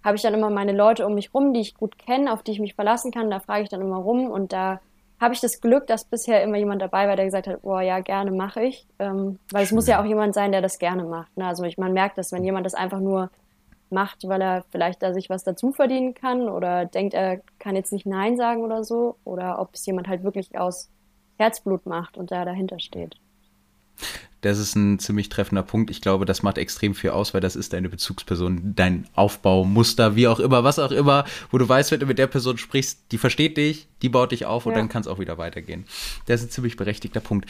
habe 0.06 0.16
ich 0.16 0.22
dann 0.22 0.34
immer 0.34 0.50
meine 0.50 0.72
Leute 0.72 1.06
um 1.06 1.16
mich 1.16 1.34
rum, 1.34 1.54
die 1.54 1.60
ich 1.60 1.76
gut 1.76 1.98
kenne, 1.98 2.32
auf 2.32 2.44
die 2.44 2.54
ich 2.54 2.62
mich 2.62 2.76
verlassen 2.76 3.12
kann. 3.12 3.30
Da 3.30 3.42
frage 3.42 3.64
ich 3.64 3.70
dann 3.70 3.82
immer 3.82 3.98
rum 3.98 4.32
und 4.32 4.54
da 4.54 4.80
habe 5.20 5.34
ich 5.34 5.42
das 5.42 5.60
Glück, 5.60 5.86
dass 5.88 6.06
bisher 6.06 6.42
immer 6.44 6.56
jemand 6.56 6.82
dabei 6.82 7.10
war, 7.10 7.18
der 7.18 7.26
gesagt 7.26 7.48
hat, 7.48 7.60
oh 7.64 7.78
ja, 7.78 8.00
gerne 8.00 8.32
mache 8.32 8.64
ich. 8.64 8.88
Ähm, 9.00 9.38
weil 9.52 9.66
es 9.66 9.74
muss 9.74 9.86
ja 9.86 10.02
auch 10.02 10.06
jemand 10.06 10.34
sein, 10.34 10.54
der 10.54 10.62
das 10.62 10.80
gerne 10.80 11.04
macht. 11.04 11.36
Ne? 11.36 11.46
Also 11.46 11.66
ich, 11.66 11.78
man 11.78 11.92
merkt 11.92 12.18
das, 12.18 12.32
wenn 12.32 12.46
jemand 12.46 12.66
das 12.66 12.74
einfach 12.74 13.02
nur 13.02 13.30
macht, 13.90 14.26
weil 14.30 14.42
er 14.42 14.64
vielleicht 14.70 15.04
da 15.04 15.14
sich 15.14 15.30
was 15.30 15.44
dazu 15.44 15.74
verdienen 15.74 16.14
kann 16.14 16.48
oder 16.48 16.86
denkt, 16.86 17.14
er 17.14 17.42
kann 17.60 17.76
jetzt 17.76 17.92
nicht 17.92 18.06
Nein 18.06 18.38
sagen 18.38 18.64
oder 18.64 18.86
so. 18.86 19.18
Oder 19.26 19.60
ob 19.60 19.74
es 19.74 19.86
jemand 19.86 20.08
halt 20.08 20.24
wirklich 20.24 20.58
aus 20.58 20.90
Herzblut 21.38 21.86
macht 21.86 22.18
und 22.18 22.32
da 22.32 22.46
dahinter 22.46 22.80
steht. 22.80 23.18
Das 24.46 24.60
ist 24.60 24.76
ein 24.76 25.00
ziemlich 25.00 25.30
treffender 25.30 25.64
Punkt. 25.64 25.90
Ich 25.90 26.02
glaube, 26.02 26.26
das 26.26 26.44
macht 26.44 26.60
extrem 26.60 26.94
viel 26.94 27.10
aus, 27.10 27.34
weil 27.34 27.42
das 27.42 27.56
ist 27.56 27.74
deine 27.74 27.90
Bezugsperson, 27.90 28.76
dein 28.76 29.08
Aufbaumuster, 29.16 30.16
wie 30.16 30.28
auch 30.28 30.40
immer, 30.40 30.64
was 30.64 30.78
auch 30.78 30.92
immer, 30.92 31.26
wo 31.50 31.58
du 31.58 31.68
weißt, 31.68 31.90
wenn 31.90 32.00
du 32.00 32.06
mit 32.06 32.20
der 32.20 32.28
Person 32.28 32.60
sprichst, 32.60 33.12
die 33.12 33.18
versteht 33.18 33.58
dich, 33.58 33.88
die 34.04 34.10
baut 34.10 34.32
dich 34.32 34.46
auf 34.46 34.68
und 34.68 34.74
ja. 34.74 34.78
dann 34.78 34.88
kann 34.88 35.02
es 35.02 35.08
auch 35.08 35.18
wieder 35.18 35.40
weitergehen. 35.40 35.86
Das 36.28 36.42
ist 36.42 36.48
ein 36.48 36.52
ziemlich 36.52 36.78
berechtigter 36.78 37.22
Punkt. 37.22 37.50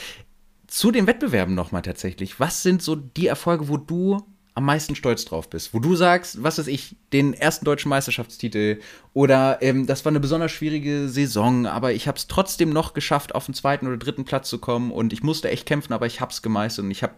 Zu 0.67 0.89
den 0.89 1.05
Wettbewerben 1.05 1.53
nochmal 1.53 1.81
tatsächlich. 1.81 2.39
Was 2.39 2.63
sind 2.63 2.81
so 2.81 2.95
die 2.95 3.27
Erfolge, 3.27 3.67
wo 3.67 3.75
du 3.75 4.25
am 4.55 4.63
meisten 4.63 4.95
stolz 4.95 5.25
drauf 5.25 5.49
bist, 5.49 5.73
wo 5.73 5.79
du 5.79 5.95
sagst, 5.95 6.41
was 6.41 6.57
weiß 6.57 6.67
ich, 6.67 6.95
den 7.11 7.33
ersten 7.33 7.65
deutschen 7.65 7.89
Meisterschaftstitel 7.89 8.79
oder 9.13 9.61
ähm, 9.61 9.85
das 9.85 10.05
war 10.05 10.11
eine 10.11 10.21
besonders 10.21 10.53
schwierige 10.53 11.09
Saison, 11.09 11.65
aber 11.65 11.91
ich 11.91 12.07
habe 12.07 12.17
es 12.17 12.27
trotzdem 12.27 12.69
noch 12.69 12.93
geschafft, 12.93 13.35
auf 13.35 13.45
den 13.45 13.53
zweiten 13.53 13.85
oder 13.85 13.97
dritten 13.97 14.23
Platz 14.23 14.49
zu 14.49 14.57
kommen 14.59 14.91
und 14.91 15.11
ich 15.11 15.23
musste 15.23 15.49
echt 15.49 15.65
kämpfen, 15.65 15.91
aber 15.91 16.05
ich 16.05 16.21
habe 16.21 16.31
es 16.31 16.41
gemeistert 16.41 16.85
und 16.85 16.91
ich 16.91 17.03
habe 17.03 17.13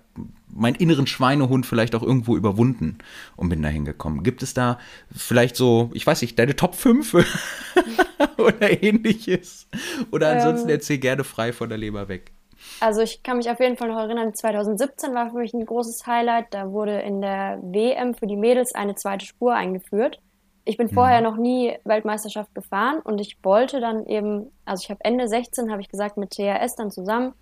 meinen 0.47 0.75
inneren 0.75 1.05
Schweinehund 1.05 1.67
vielleicht 1.67 1.93
auch 1.93 2.01
irgendwo 2.01 2.35
überwunden 2.35 2.97
und 3.35 3.49
bin 3.49 3.61
dahin 3.61 3.85
gekommen. 3.85 4.23
Gibt 4.23 4.41
es 4.41 4.55
da 4.55 4.79
vielleicht 5.15 5.55
so, 5.55 5.91
ich 5.93 6.07
weiß 6.07 6.23
nicht, 6.23 6.39
deine 6.39 6.55
Top 6.55 6.73
5 6.73 7.13
oder 8.37 8.83
ähnliches? 8.83 9.67
Oder 10.09 10.31
ansonsten 10.31 10.69
ähm, 10.69 10.75
erzähl 10.75 10.97
gerne 10.97 11.23
frei 11.23 11.53
von 11.53 11.69
der 11.69 11.77
Leber 11.77 12.07
weg. 12.07 12.31
Also 12.79 13.01
ich 13.01 13.23
kann 13.23 13.37
mich 13.37 13.49
auf 13.49 13.59
jeden 13.59 13.77
Fall 13.77 13.87
noch 13.87 13.99
erinnern, 13.99 14.33
2017 14.33 15.13
war 15.15 15.31
für 15.31 15.37
mich 15.37 15.53
ein 15.53 15.65
großes 15.65 16.05
Highlight. 16.05 16.47
Da 16.51 16.71
wurde 16.71 16.99
in 16.99 17.21
der 17.21 17.59
WM 17.61 18.13
für 18.13 18.27
die 18.27 18.35
Mädels 18.35 18.75
eine 18.75 18.95
zweite 18.95 19.25
Spur 19.25 19.53
eingeführt. 19.53 20.19
Ich 20.65 20.77
bin 20.77 20.87
mhm. 20.87 20.93
vorher 20.93 21.21
noch 21.21 21.37
nie 21.37 21.77
Weltmeisterschaft 21.85 22.53
gefahren 22.53 22.99
und 22.99 23.19
ich 23.19 23.37
wollte 23.41 23.79
dann 23.79 24.05
eben, 24.05 24.51
also 24.65 24.83
ich 24.83 24.89
habe 24.89 25.03
Ende 25.03 25.27
16 25.27 25.71
habe 25.71 25.81
ich 25.81 25.89
gesagt 25.89 26.17
mit 26.17 26.31
TRS 26.31 26.75
dann 26.75 26.91
zusammen, 26.91 27.33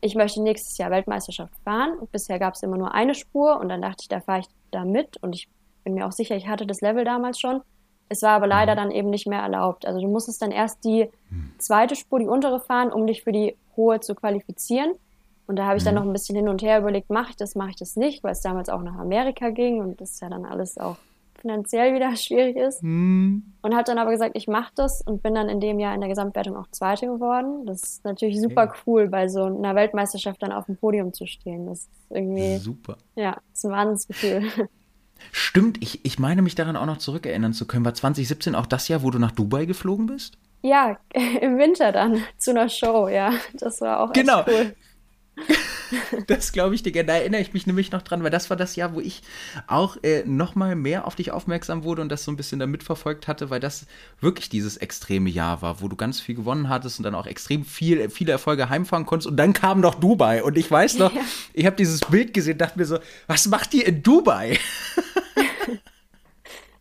ich 0.00 0.14
möchte 0.14 0.40
nächstes 0.40 0.78
Jahr 0.78 0.90
Weltmeisterschaft 0.90 1.52
fahren. 1.64 1.98
bisher 2.12 2.38
gab 2.38 2.54
es 2.54 2.62
immer 2.62 2.78
nur 2.78 2.94
eine 2.94 3.14
Spur 3.14 3.58
und 3.58 3.68
dann 3.68 3.82
dachte 3.82 4.02
ich, 4.02 4.08
da 4.08 4.20
fahre 4.20 4.40
ich 4.40 4.46
da 4.70 4.84
mit 4.84 5.16
und 5.22 5.34
ich 5.34 5.48
bin 5.82 5.94
mir 5.94 6.06
auch 6.06 6.12
sicher, 6.12 6.36
ich 6.36 6.46
hatte 6.46 6.66
das 6.66 6.80
Level 6.80 7.04
damals 7.04 7.40
schon. 7.40 7.62
Es 8.08 8.22
war 8.22 8.30
aber 8.30 8.46
leider 8.46 8.72
mhm. 8.72 8.76
dann 8.76 8.90
eben 8.92 9.10
nicht 9.10 9.26
mehr 9.26 9.40
erlaubt. 9.40 9.84
Also 9.84 10.00
du 10.00 10.08
musstest 10.08 10.40
dann 10.40 10.50
erst 10.50 10.84
die 10.84 11.10
mhm. 11.30 11.52
zweite 11.58 11.96
Spur, 11.96 12.20
die 12.20 12.28
untere 12.28 12.60
fahren, 12.60 12.92
um 12.92 13.06
dich 13.06 13.22
für 13.22 13.32
die 13.32 13.56
hohe 13.78 14.00
zu 14.00 14.14
qualifizieren. 14.14 14.92
Und 15.46 15.56
da 15.56 15.64
habe 15.64 15.78
ich 15.78 15.84
dann 15.84 15.94
mhm. 15.94 16.00
noch 16.00 16.06
ein 16.06 16.12
bisschen 16.12 16.36
hin 16.36 16.48
und 16.50 16.60
her 16.60 16.78
überlegt, 16.78 17.08
mache 17.08 17.30
ich 17.30 17.36
das, 17.36 17.54
mache 17.54 17.70
ich 17.70 17.76
das 17.76 17.96
nicht, 17.96 18.22
weil 18.22 18.32
es 18.32 18.42
damals 18.42 18.68
auch 18.68 18.82
nach 18.82 18.98
Amerika 18.98 19.48
ging 19.48 19.80
und 19.80 19.98
das 19.98 20.20
ja 20.20 20.28
dann 20.28 20.44
alles 20.44 20.76
auch 20.76 20.96
finanziell 21.40 21.94
wieder 21.94 22.14
schwierig 22.16 22.56
ist. 22.56 22.82
Mhm. 22.82 23.54
Und 23.62 23.74
habe 23.74 23.84
dann 23.84 23.96
aber 23.96 24.10
gesagt, 24.10 24.32
ich 24.36 24.46
mache 24.46 24.72
das 24.74 25.00
und 25.00 25.22
bin 25.22 25.34
dann 25.34 25.48
in 25.48 25.60
dem 25.60 25.78
Jahr 25.78 25.94
in 25.94 26.00
der 26.00 26.10
Gesamtwertung 26.10 26.56
auch 26.56 26.66
Zweite 26.70 27.06
geworden. 27.06 27.64
Das 27.64 27.82
ist 27.82 28.04
natürlich 28.04 28.38
super 28.38 28.64
okay. 28.64 28.78
cool, 28.86 29.08
bei 29.08 29.28
so 29.28 29.44
einer 29.44 29.74
Weltmeisterschaft 29.74 30.42
dann 30.42 30.52
auf 30.52 30.66
dem 30.66 30.76
Podium 30.76 31.14
zu 31.14 31.26
stehen. 31.26 31.66
Das 31.66 31.80
ist 31.80 31.90
irgendwie. 32.10 32.58
Super. 32.58 32.98
Ja, 33.16 33.38
das 33.50 33.60
ist 33.60 33.64
ein 33.64 33.70
Wahnsinnsgefühl. 33.70 34.42
Stimmt, 35.32 35.82
ich, 35.82 36.04
ich 36.04 36.18
meine 36.18 36.42
mich 36.42 36.54
daran 36.54 36.76
auch 36.76 36.86
noch 36.86 36.98
zurückerinnern 36.98 37.52
zu 37.52 37.66
können. 37.66 37.84
War 37.84 37.94
2017 37.94 38.54
auch 38.54 38.66
das 38.66 38.86
Jahr, 38.88 39.02
wo 39.02 39.10
du 39.10 39.18
nach 39.18 39.32
Dubai 39.32 39.64
geflogen 39.64 40.06
bist? 40.06 40.38
Ja, 40.62 40.98
im 41.40 41.58
Winter 41.58 41.92
dann 41.92 42.22
zu 42.36 42.50
einer 42.50 42.68
Show, 42.68 43.08
ja. 43.08 43.32
Das 43.54 43.80
war 43.80 44.00
auch 44.00 44.12
genau. 44.12 44.44
cool. 44.46 44.74
das 46.26 46.52
glaube 46.52 46.74
ich 46.74 46.82
dir. 46.82 47.04
Da 47.04 47.14
erinnere 47.14 47.40
ich 47.40 47.52
mich 47.52 47.66
nämlich 47.66 47.90
noch 47.92 48.02
dran, 48.02 48.22
weil 48.22 48.30
das 48.30 48.50
war 48.50 48.56
das 48.56 48.76
Jahr, 48.76 48.94
wo 48.94 49.00
ich 49.00 49.22
auch 49.66 49.96
äh, 50.02 50.22
noch 50.24 50.54
mal 50.54 50.74
mehr 50.74 51.06
auf 51.06 51.14
dich 51.14 51.30
aufmerksam 51.30 51.84
wurde 51.84 52.02
und 52.02 52.10
das 52.10 52.24
so 52.24 52.32
ein 52.32 52.36
bisschen 52.36 52.58
damit 52.58 52.82
verfolgt 52.82 53.28
hatte, 53.28 53.50
weil 53.50 53.60
das 53.60 53.86
wirklich 54.20 54.48
dieses 54.48 54.76
extreme 54.76 55.30
Jahr 55.30 55.62
war, 55.62 55.80
wo 55.80 55.88
du 55.88 55.96
ganz 55.96 56.20
viel 56.20 56.34
gewonnen 56.34 56.68
hattest 56.68 56.98
und 56.98 57.04
dann 57.04 57.14
auch 57.14 57.26
extrem 57.26 57.64
viel, 57.64 58.10
viele 58.10 58.32
Erfolge 58.32 58.68
heimfahren 58.68 59.06
konntest 59.06 59.28
und 59.28 59.36
dann 59.36 59.52
kam 59.52 59.80
noch 59.80 59.94
Dubai 59.94 60.42
und 60.42 60.56
ich 60.56 60.70
weiß 60.70 60.98
noch, 60.98 61.14
ja. 61.14 61.22
ich 61.52 61.66
habe 61.66 61.76
dieses 61.76 62.00
Bild 62.00 62.34
gesehen, 62.34 62.58
dachte 62.58 62.78
mir 62.78 62.84
so, 62.84 62.98
was 63.26 63.46
macht 63.48 63.74
ihr 63.74 63.86
in 63.86 64.02
Dubai? 64.02 64.58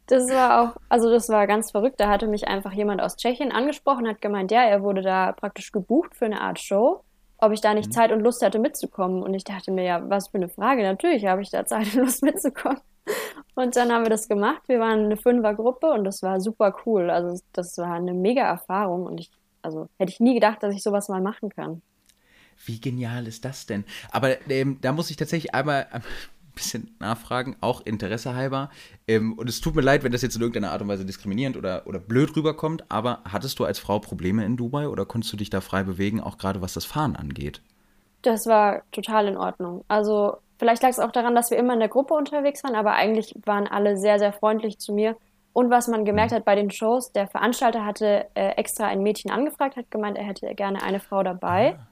Das 0.07 0.29
war 0.29 0.61
auch, 0.61 0.81
also 0.87 1.09
das 1.09 1.27
war 1.29 1.47
ganz 1.47 1.71
verrückt. 1.71 1.99
Da 1.99 2.09
hatte 2.09 2.27
mich 2.27 2.47
einfach 2.47 2.71
jemand 2.71 3.01
aus 3.01 3.17
Tschechien 3.17 3.51
angesprochen, 3.51 4.07
hat 4.07 4.21
gemeint, 4.21 4.51
ja, 4.51 4.63
er 4.63 4.81
wurde 4.81 5.01
da 5.01 5.33
praktisch 5.33 5.71
gebucht 5.71 6.15
für 6.15 6.25
eine 6.25 6.41
Art 6.41 6.59
Show, 6.59 7.03
ob 7.37 7.51
ich 7.51 7.59
da 7.59 7.73
nicht 7.73 7.89
mhm. 7.89 7.93
Zeit 7.93 8.11
und 8.13 8.21
Lust 8.21 8.41
hatte 8.41 8.57
mitzukommen. 8.57 9.21
Und 9.21 9.33
ich 9.33 9.43
dachte 9.43 9.71
mir, 9.71 9.83
ja, 9.83 10.09
was 10.09 10.29
für 10.29 10.37
eine 10.37 10.49
Frage. 10.49 10.81
Natürlich 10.81 11.25
habe 11.25 11.41
ich 11.41 11.49
da 11.49 11.65
Zeit 11.65 11.93
und 11.93 12.05
Lust 12.05 12.23
mitzukommen. 12.23 12.79
Und 13.55 13.75
dann 13.75 13.91
haben 13.91 14.05
wir 14.05 14.09
das 14.09 14.27
gemacht. 14.27 14.61
Wir 14.67 14.79
waren 14.79 15.05
eine 15.05 15.17
Fünfergruppe 15.17 15.87
und 15.87 16.03
das 16.03 16.21
war 16.21 16.39
super 16.39 16.75
cool. 16.85 17.09
Also 17.09 17.41
das 17.53 17.77
war 17.77 17.93
eine 17.93 18.13
mega 18.13 18.43
Erfahrung 18.43 19.05
und 19.05 19.19
ich, 19.19 19.31
also 19.61 19.89
hätte 19.97 20.11
ich 20.11 20.19
nie 20.19 20.35
gedacht, 20.35 20.63
dass 20.63 20.73
ich 20.73 20.83
sowas 20.83 21.09
mal 21.09 21.21
machen 21.21 21.49
kann. 21.49 21.81
Wie 22.65 22.79
genial 22.79 23.27
ist 23.27 23.45
das 23.45 23.65
denn? 23.65 23.83
Aber 24.11 24.35
ähm, 24.49 24.79
da 24.81 24.91
muss 24.91 25.09
ich 25.09 25.17
tatsächlich 25.17 25.53
einmal, 25.53 25.87
bisschen 26.57 26.95
nachfragen, 26.99 27.55
auch 27.61 27.81
Interesse 27.81 28.35
halber. 28.35 28.69
Ähm, 29.07 29.33
und 29.33 29.49
es 29.49 29.61
tut 29.61 29.75
mir 29.75 29.81
leid, 29.81 30.03
wenn 30.03 30.11
das 30.11 30.21
jetzt 30.21 30.35
in 30.35 30.41
irgendeiner 30.41 30.71
Art 30.71 30.81
und 30.81 30.87
Weise 30.87 31.05
diskriminierend 31.05 31.55
oder, 31.55 31.83
oder 31.85 31.99
blöd 31.99 32.35
rüberkommt, 32.35 32.83
aber 32.89 33.21
hattest 33.23 33.59
du 33.59 33.65
als 33.65 33.79
Frau 33.79 33.99
Probleme 33.99 34.43
in 34.45 34.57
Dubai 34.57 34.87
oder 34.89 35.05
konntest 35.05 35.31
du 35.33 35.37
dich 35.37 35.49
da 35.49 35.61
frei 35.61 35.83
bewegen, 35.83 36.19
auch 36.19 36.37
gerade 36.37 36.61
was 36.61 36.73
das 36.73 36.85
Fahren 36.85 37.15
angeht? 37.15 37.61
Das 38.23 38.47
war 38.47 38.81
total 38.91 39.27
in 39.27 39.37
Ordnung. 39.37 39.85
Also 39.87 40.37
vielleicht 40.59 40.83
lag 40.83 40.89
es 40.89 40.99
auch 40.99 41.11
daran, 41.11 41.35
dass 41.35 41.51
wir 41.51 41.57
immer 41.57 41.73
in 41.73 41.79
der 41.79 41.89
Gruppe 41.89 42.13
unterwegs 42.13 42.63
waren, 42.63 42.75
aber 42.75 42.93
eigentlich 42.93 43.35
waren 43.45 43.67
alle 43.67 43.97
sehr, 43.97 44.19
sehr 44.19 44.33
freundlich 44.33 44.79
zu 44.79 44.93
mir. 44.93 45.15
Und 45.53 45.69
was 45.69 45.87
man 45.87 46.05
gemerkt 46.05 46.31
mhm. 46.31 46.35
hat 46.35 46.45
bei 46.45 46.55
den 46.55 46.69
Shows, 46.69 47.11
der 47.13 47.27
Veranstalter 47.27 47.85
hatte 47.85 48.25
äh, 48.35 48.49
extra 48.57 48.87
ein 48.87 49.01
Mädchen 49.01 49.31
angefragt, 49.31 49.75
hat 49.75 49.89
gemeint, 49.89 50.17
er 50.17 50.25
hätte 50.25 50.53
gerne 50.53 50.83
eine 50.83 50.99
Frau 50.99 51.23
dabei. 51.23 51.77
Ah, 51.79 51.87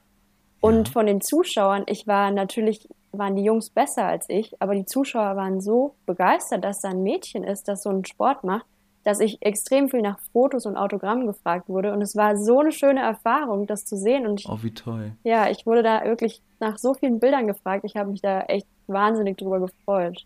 und 0.61 0.89
von 0.89 1.05
den 1.05 1.21
Zuschauern, 1.21 1.83
ich 1.85 2.07
war 2.07 2.31
natürlich 2.31 2.87
waren 3.17 3.35
die 3.35 3.43
Jungs 3.43 3.69
besser 3.69 4.05
als 4.05 4.29
ich, 4.29 4.61
aber 4.61 4.75
die 4.75 4.85
Zuschauer 4.85 5.35
waren 5.35 5.61
so 5.61 5.95
begeistert, 6.05 6.63
dass 6.63 6.81
da 6.81 6.89
ein 6.89 7.03
Mädchen 7.03 7.43
ist, 7.43 7.67
das 7.67 7.83
so 7.83 7.89
einen 7.89 8.05
Sport 8.05 8.43
macht, 8.43 8.65
dass 9.03 9.19
ich 9.19 9.41
extrem 9.41 9.89
viel 9.89 10.01
nach 10.01 10.19
Fotos 10.33 10.65
und 10.65 10.75
Autogrammen 10.75 11.27
gefragt 11.27 11.69
wurde. 11.69 11.93
Und 11.93 12.01
es 12.01 12.15
war 12.15 12.37
so 12.37 12.59
eine 12.59 12.71
schöne 12.71 13.01
Erfahrung, 13.01 13.67
das 13.67 13.85
zu 13.85 13.95
sehen. 13.95 14.25
Und 14.25 14.41
ich, 14.41 14.49
oh, 14.49 14.57
wie 14.61 14.73
toll. 14.73 15.11
Ja, 15.23 15.49
ich 15.49 15.65
wurde 15.65 15.83
da 15.83 16.03
wirklich 16.05 16.41
nach 16.59 16.77
so 16.79 16.95
vielen 16.95 17.19
Bildern 17.19 17.45
gefragt. 17.45 17.85
Ich 17.85 17.95
habe 17.95 18.09
mich 18.09 18.21
da 18.21 18.41
echt 18.41 18.67
wahnsinnig 18.87 19.37
drüber 19.37 19.59
gefreut. 19.59 20.25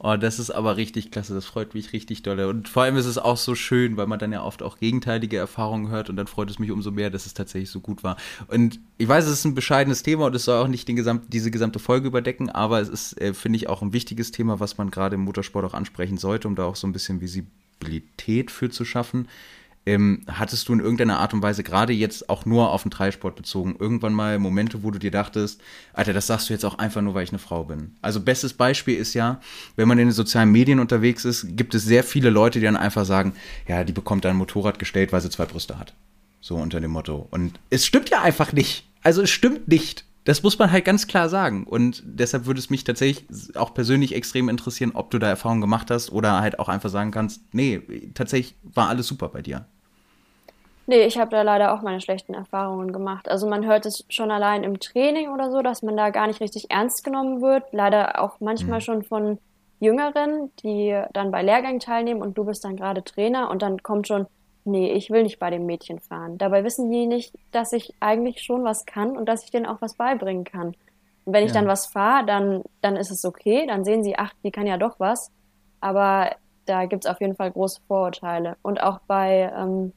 Oh, 0.00 0.16
das 0.16 0.38
ist 0.38 0.50
aber 0.50 0.76
richtig 0.76 1.10
klasse, 1.10 1.34
das 1.34 1.44
freut 1.44 1.74
mich 1.74 1.92
richtig 1.92 2.22
doll. 2.22 2.38
Und 2.40 2.68
vor 2.68 2.84
allem 2.84 2.96
ist 2.96 3.06
es 3.06 3.18
auch 3.18 3.36
so 3.36 3.56
schön, 3.56 3.96
weil 3.96 4.06
man 4.06 4.20
dann 4.20 4.30
ja 4.30 4.44
oft 4.44 4.62
auch 4.62 4.78
gegenteilige 4.78 5.36
Erfahrungen 5.36 5.88
hört 5.88 6.08
und 6.08 6.14
dann 6.14 6.28
freut 6.28 6.48
es 6.50 6.60
mich 6.60 6.70
umso 6.70 6.92
mehr, 6.92 7.10
dass 7.10 7.26
es 7.26 7.34
tatsächlich 7.34 7.70
so 7.70 7.80
gut 7.80 8.04
war. 8.04 8.16
Und 8.46 8.78
ich 8.96 9.08
weiß, 9.08 9.24
es 9.24 9.32
ist 9.32 9.44
ein 9.44 9.56
bescheidenes 9.56 10.04
Thema 10.04 10.26
und 10.26 10.36
es 10.36 10.44
soll 10.44 10.62
auch 10.62 10.68
nicht 10.68 10.86
den 10.86 10.94
gesamt, 10.94 11.32
diese 11.32 11.50
gesamte 11.50 11.80
Folge 11.80 12.06
überdecken, 12.06 12.48
aber 12.48 12.80
es 12.80 12.88
ist, 12.88 13.20
äh, 13.20 13.34
finde 13.34 13.56
ich, 13.56 13.68
auch 13.68 13.82
ein 13.82 13.92
wichtiges 13.92 14.30
Thema, 14.30 14.60
was 14.60 14.78
man 14.78 14.92
gerade 14.92 15.16
im 15.16 15.22
Motorsport 15.22 15.64
auch 15.64 15.74
ansprechen 15.74 16.16
sollte, 16.16 16.46
um 16.46 16.54
da 16.54 16.64
auch 16.64 16.76
so 16.76 16.86
ein 16.86 16.92
bisschen 16.92 17.20
Visibilität 17.20 18.52
für 18.52 18.70
zu 18.70 18.84
schaffen. 18.84 19.26
Ähm, 19.86 20.22
hattest 20.26 20.68
du 20.68 20.74
in 20.74 20.80
irgendeiner 20.80 21.18
Art 21.18 21.32
und 21.32 21.42
Weise, 21.42 21.62
gerade 21.62 21.92
jetzt 21.92 22.28
auch 22.28 22.44
nur 22.44 22.70
auf 22.70 22.82
den 22.82 22.90
Dreisport 22.90 23.36
bezogen, 23.36 23.76
irgendwann 23.78 24.12
mal 24.12 24.38
Momente, 24.38 24.82
wo 24.82 24.90
du 24.90 24.98
dir 24.98 25.10
dachtest, 25.10 25.60
Alter, 25.92 26.12
das 26.12 26.26
sagst 26.26 26.48
du 26.48 26.52
jetzt 26.52 26.64
auch 26.64 26.78
einfach 26.78 27.00
nur, 27.00 27.14
weil 27.14 27.24
ich 27.24 27.30
eine 27.30 27.38
Frau 27.38 27.64
bin? 27.64 27.92
Also 28.02 28.20
bestes 28.20 28.52
Beispiel 28.52 28.96
ist 28.96 29.14
ja, 29.14 29.40
wenn 29.76 29.88
man 29.88 29.98
in 29.98 30.08
den 30.08 30.12
sozialen 30.12 30.52
Medien 30.52 30.78
unterwegs 30.78 31.24
ist, 31.24 31.56
gibt 31.56 31.74
es 31.74 31.84
sehr 31.84 32.04
viele 32.04 32.30
Leute, 32.30 32.58
die 32.58 32.66
dann 32.66 32.76
einfach 32.76 33.04
sagen, 33.04 33.32
ja, 33.66 33.84
die 33.84 33.92
bekommt 33.92 34.26
ein 34.26 34.36
Motorrad 34.36 34.78
gestellt, 34.78 35.12
weil 35.12 35.20
sie 35.20 35.30
zwei 35.30 35.46
Brüste 35.46 35.78
hat. 35.78 35.94
So 36.40 36.56
unter 36.56 36.80
dem 36.80 36.92
Motto. 36.92 37.26
Und 37.30 37.58
es 37.70 37.86
stimmt 37.86 38.10
ja 38.10 38.22
einfach 38.22 38.52
nicht. 38.52 38.86
Also 39.02 39.22
es 39.22 39.30
stimmt 39.30 39.68
nicht. 39.68 40.04
Das 40.28 40.42
muss 40.42 40.58
man 40.58 40.70
halt 40.70 40.84
ganz 40.84 41.06
klar 41.06 41.30
sagen. 41.30 41.64
Und 41.64 42.02
deshalb 42.04 42.44
würde 42.44 42.60
es 42.60 42.68
mich 42.68 42.84
tatsächlich 42.84 43.56
auch 43.56 43.72
persönlich 43.72 44.14
extrem 44.14 44.50
interessieren, 44.50 44.90
ob 44.92 45.10
du 45.10 45.18
da 45.18 45.26
Erfahrungen 45.26 45.62
gemacht 45.62 45.90
hast 45.90 46.12
oder 46.12 46.42
halt 46.42 46.58
auch 46.58 46.68
einfach 46.68 46.90
sagen 46.90 47.12
kannst, 47.12 47.42
nee, 47.54 47.80
tatsächlich 48.12 48.54
war 48.62 48.90
alles 48.90 49.06
super 49.06 49.30
bei 49.30 49.40
dir. 49.40 49.64
Nee, 50.86 51.06
ich 51.06 51.16
habe 51.16 51.30
da 51.30 51.40
leider 51.40 51.72
auch 51.72 51.80
meine 51.80 52.02
schlechten 52.02 52.34
Erfahrungen 52.34 52.92
gemacht. 52.92 53.26
Also 53.26 53.48
man 53.48 53.64
hört 53.64 53.86
es 53.86 54.04
schon 54.10 54.30
allein 54.30 54.64
im 54.64 54.80
Training 54.80 55.30
oder 55.30 55.50
so, 55.50 55.62
dass 55.62 55.80
man 55.80 55.96
da 55.96 56.10
gar 56.10 56.26
nicht 56.26 56.42
richtig 56.42 56.70
ernst 56.70 57.04
genommen 57.04 57.40
wird. 57.40 57.64
Leider 57.72 58.22
auch 58.22 58.38
manchmal 58.40 58.80
mhm. 58.80 58.84
schon 58.84 59.04
von 59.04 59.38
Jüngeren, 59.80 60.50
die 60.62 61.02
dann 61.14 61.30
bei 61.30 61.40
Lehrgängen 61.40 61.80
teilnehmen 61.80 62.20
und 62.20 62.36
du 62.36 62.44
bist 62.44 62.66
dann 62.66 62.76
gerade 62.76 63.02
Trainer 63.02 63.48
und 63.48 63.62
dann 63.62 63.82
kommt 63.82 64.06
schon, 64.06 64.26
nee, 64.68 64.92
ich 64.92 65.10
will 65.10 65.22
nicht 65.22 65.38
bei 65.38 65.50
dem 65.50 65.66
Mädchen 65.66 65.98
fahren. 65.98 66.38
Dabei 66.38 66.64
wissen 66.64 66.90
die 66.90 67.06
nicht, 67.06 67.34
dass 67.50 67.72
ich 67.72 67.94
eigentlich 68.00 68.42
schon 68.42 68.64
was 68.64 68.86
kann 68.86 69.16
und 69.16 69.26
dass 69.26 69.44
ich 69.44 69.50
denen 69.50 69.66
auch 69.66 69.80
was 69.80 69.94
beibringen 69.94 70.44
kann. 70.44 70.68
Und 71.24 71.32
wenn 71.32 71.44
ich 71.44 71.52
ja. 71.52 71.60
dann 71.60 71.68
was 71.68 71.86
fahre, 71.86 72.24
dann, 72.24 72.62
dann 72.80 72.96
ist 72.96 73.10
es 73.10 73.24
okay, 73.24 73.66
dann 73.66 73.84
sehen 73.84 74.04
sie, 74.04 74.16
ach, 74.16 74.32
die 74.44 74.50
kann 74.50 74.66
ja 74.66 74.76
doch 74.76 75.00
was. 75.00 75.30
Aber 75.80 76.30
da 76.64 76.86
gibt 76.86 77.04
es 77.04 77.10
auf 77.10 77.20
jeden 77.20 77.36
Fall 77.36 77.50
große 77.50 77.80
Vorurteile. 77.86 78.56
Und 78.62 78.82
auch 78.82 79.00
bei 79.06 79.52
ähm, 79.56 79.92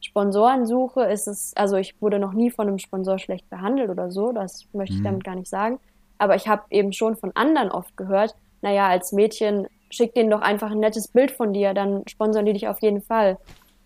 Sponsorensuche 0.00 1.04
ist 1.04 1.26
es, 1.26 1.52
also 1.56 1.76
ich 1.76 2.00
wurde 2.00 2.18
noch 2.18 2.32
nie 2.32 2.50
von 2.50 2.68
einem 2.68 2.78
Sponsor 2.78 3.18
schlecht 3.18 3.48
behandelt 3.48 3.90
oder 3.90 4.10
so, 4.10 4.32
das 4.32 4.66
möchte 4.72 4.94
ich 4.94 5.00
mhm. 5.00 5.04
damit 5.04 5.24
gar 5.24 5.34
nicht 5.34 5.48
sagen. 5.48 5.80
Aber 6.18 6.36
ich 6.36 6.46
habe 6.46 6.62
eben 6.70 6.92
schon 6.92 7.16
von 7.16 7.32
anderen 7.34 7.70
oft 7.70 7.96
gehört, 7.96 8.34
naja, 8.62 8.88
als 8.88 9.12
Mädchen 9.12 9.66
schick 9.90 10.14
denen 10.14 10.30
doch 10.30 10.40
einfach 10.40 10.70
ein 10.70 10.80
nettes 10.80 11.08
Bild 11.08 11.30
von 11.30 11.52
dir, 11.52 11.74
dann 11.74 12.06
sponsern 12.08 12.46
die 12.46 12.52
dich 12.52 12.68
auf 12.68 12.80
jeden 12.82 13.02
Fall. 13.02 13.38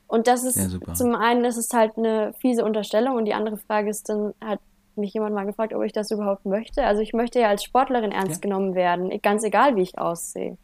Und 0.08 0.26
das 0.26 0.42
ist, 0.42 0.56
ja, 0.56 0.94
zum 0.94 1.14
einen 1.14 1.44
ist 1.44 1.58
es 1.58 1.72
halt 1.72 1.96
eine 1.96 2.32
fiese 2.40 2.64
Unterstellung 2.64 3.16
und 3.16 3.26
die 3.26 3.34
andere 3.34 3.58
Frage 3.58 3.90
ist 3.90 4.08
dann, 4.08 4.32
hat 4.42 4.58
mich 4.96 5.12
jemand 5.12 5.34
mal 5.34 5.44
gefragt, 5.44 5.74
ob 5.74 5.84
ich 5.84 5.92
das 5.92 6.10
überhaupt 6.10 6.46
möchte. 6.46 6.82
Also 6.82 7.02
ich 7.02 7.12
möchte 7.12 7.38
ja 7.38 7.48
als 7.48 7.62
Sportlerin 7.62 8.10
ernst 8.10 8.36
ja. 8.36 8.40
genommen 8.40 8.74
werden, 8.74 9.10
ganz 9.22 9.44
egal, 9.44 9.76
wie 9.76 9.82
ich 9.82 9.98
aussehe. 9.98 10.56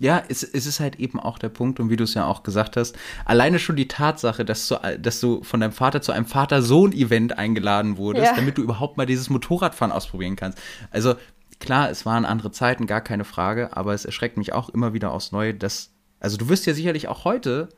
Ja, 0.00 0.22
es, 0.28 0.42
es 0.42 0.64
ist 0.64 0.80
halt 0.80 0.98
eben 0.98 1.20
auch 1.20 1.38
der 1.38 1.50
Punkt, 1.50 1.78
und 1.78 1.90
wie 1.90 1.96
du 1.96 2.04
es 2.04 2.14
ja 2.14 2.26
auch 2.26 2.42
gesagt 2.42 2.78
hast, 2.78 2.96
alleine 3.26 3.58
schon 3.58 3.76
die 3.76 3.86
Tatsache, 3.86 4.44
dass 4.44 4.66
du, 4.66 4.76
dass 4.98 5.20
du 5.20 5.42
von 5.42 5.60
deinem 5.60 5.72
Vater 5.72 6.00
zu 6.00 6.12
einem 6.12 6.24
Vater-Sohn-Event 6.24 7.38
eingeladen 7.38 7.98
wurdest, 7.98 8.28
ja. 8.28 8.34
damit 8.34 8.56
du 8.56 8.62
überhaupt 8.62 8.96
mal 8.96 9.06
dieses 9.06 9.28
Motorradfahren 9.28 9.92
ausprobieren 9.92 10.36
kannst. 10.36 10.58
Also 10.90 11.14
klar, 11.60 11.90
es 11.90 12.06
waren 12.06 12.24
andere 12.24 12.50
Zeiten, 12.50 12.86
gar 12.86 13.02
keine 13.02 13.24
Frage, 13.24 13.76
aber 13.76 13.92
es 13.92 14.06
erschreckt 14.06 14.38
mich 14.38 14.54
auch 14.54 14.70
immer 14.70 14.94
wieder 14.94 15.12
aufs 15.12 15.32
Neue, 15.32 15.52
dass, 15.52 15.92
also 16.18 16.38
du 16.38 16.48
wirst 16.48 16.64
ja 16.66 16.72
sicherlich 16.72 17.08
auch 17.08 17.24
heute 17.24 17.68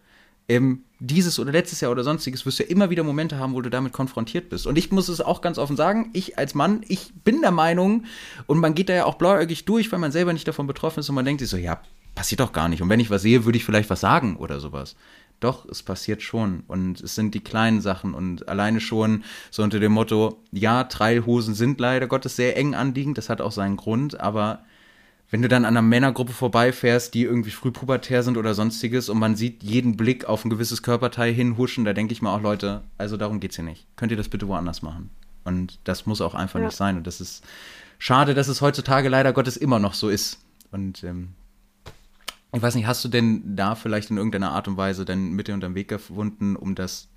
ähm, 0.48 0.84
dieses 1.00 1.38
oder 1.38 1.52
letztes 1.52 1.80
Jahr 1.80 1.90
oder 1.90 2.02
sonstiges 2.02 2.46
wirst 2.46 2.58
du 2.58 2.62
ja 2.64 2.70
immer 2.70 2.90
wieder 2.90 3.02
Momente 3.02 3.38
haben, 3.38 3.54
wo 3.54 3.60
du 3.60 3.70
damit 3.70 3.92
konfrontiert 3.92 4.48
bist. 4.48 4.66
Und 4.66 4.76
ich 4.76 4.90
muss 4.90 5.08
es 5.08 5.20
auch 5.20 5.40
ganz 5.40 5.58
offen 5.58 5.76
sagen, 5.76 6.10
ich 6.12 6.38
als 6.38 6.54
Mann, 6.54 6.82
ich 6.88 7.12
bin 7.24 7.40
der 7.40 7.50
Meinung, 7.50 8.04
und 8.46 8.58
man 8.58 8.74
geht 8.74 8.88
da 8.88 8.94
ja 8.94 9.04
auch 9.04 9.16
blauäugig 9.16 9.64
durch, 9.64 9.90
weil 9.92 9.98
man 9.98 10.12
selber 10.12 10.32
nicht 10.32 10.48
davon 10.48 10.66
betroffen 10.66 11.00
ist 11.00 11.08
und 11.08 11.14
man 11.14 11.24
denkt 11.24 11.40
sich 11.40 11.50
so, 11.50 11.56
ja, 11.56 11.80
passiert 12.14 12.40
doch 12.40 12.52
gar 12.52 12.68
nicht. 12.68 12.82
Und 12.82 12.88
wenn 12.88 13.00
ich 13.00 13.10
was 13.10 13.22
sehe, 13.22 13.44
würde 13.44 13.58
ich 13.58 13.64
vielleicht 13.64 13.90
was 13.90 14.00
sagen 14.00 14.36
oder 14.36 14.60
sowas. 14.60 14.96
Doch, 15.40 15.68
es 15.68 15.82
passiert 15.82 16.22
schon. 16.22 16.62
Und 16.68 17.00
es 17.00 17.14
sind 17.14 17.34
die 17.34 17.42
kleinen 17.42 17.80
Sachen. 17.80 18.14
Und 18.14 18.48
alleine 18.48 18.80
schon 18.80 19.24
so 19.50 19.62
unter 19.62 19.80
dem 19.80 19.92
Motto, 19.92 20.38
ja, 20.52 20.84
Trailhosen 20.84 21.54
sind 21.54 21.80
leider 21.80 22.06
Gottes 22.06 22.36
sehr 22.36 22.56
eng 22.56 22.74
anliegend. 22.74 23.18
Das 23.18 23.28
hat 23.28 23.40
auch 23.40 23.52
seinen 23.52 23.76
Grund. 23.76 24.20
Aber 24.20 24.60
wenn 25.34 25.42
du 25.42 25.48
dann 25.48 25.64
an 25.64 25.76
einer 25.76 25.82
Männergruppe 25.82 26.32
vorbeifährst, 26.32 27.12
die 27.12 27.24
irgendwie 27.24 27.50
frühpubertär 27.50 28.22
sind 28.22 28.36
oder 28.36 28.54
sonstiges 28.54 29.08
und 29.08 29.18
man 29.18 29.34
sieht 29.34 29.64
jeden 29.64 29.96
Blick 29.96 30.26
auf 30.26 30.44
ein 30.44 30.48
gewisses 30.48 30.84
Körperteil 30.84 31.32
hinhuschen, 31.32 31.84
da 31.84 31.92
denke 31.92 32.12
ich 32.12 32.22
mir 32.22 32.30
auch, 32.30 32.40
Leute, 32.40 32.84
also 32.98 33.16
darum 33.16 33.40
geht's 33.40 33.56
hier 33.56 33.64
nicht. 33.64 33.84
Könnt 33.96 34.12
ihr 34.12 34.16
das 34.16 34.28
bitte 34.28 34.46
woanders 34.46 34.82
machen? 34.82 35.10
Und 35.42 35.80
das 35.82 36.06
muss 36.06 36.20
auch 36.20 36.36
einfach 36.36 36.60
ja. 36.60 36.66
nicht 36.66 36.76
sein. 36.76 36.96
Und 36.96 37.08
das 37.08 37.20
ist 37.20 37.42
schade, 37.98 38.34
dass 38.34 38.46
es 38.46 38.60
heutzutage 38.60 39.08
leider 39.08 39.32
Gottes 39.32 39.56
immer 39.56 39.80
noch 39.80 39.94
so 39.94 40.08
ist. 40.08 40.38
Und 40.70 41.02
ähm, 41.02 41.30
ich 42.52 42.62
weiß 42.62 42.76
nicht, 42.76 42.86
hast 42.86 43.04
du 43.04 43.08
denn 43.08 43.56
da 43.56 43.74
vielleicht 43.74 44.12
in 44.12 44.18
irgendeiner 44.18 44.52
Art 44.52 44.68
und 44.68 44.76
Weise 44.76 45.04
dann 45.04 45.32
Mitte 45.32 45.52
und 45.52 45.64
am 45.64 45.74
Weg 45.74 45.88
gefunden, 45.88 46.54
um 46.54 46.76
das 46.76 47.08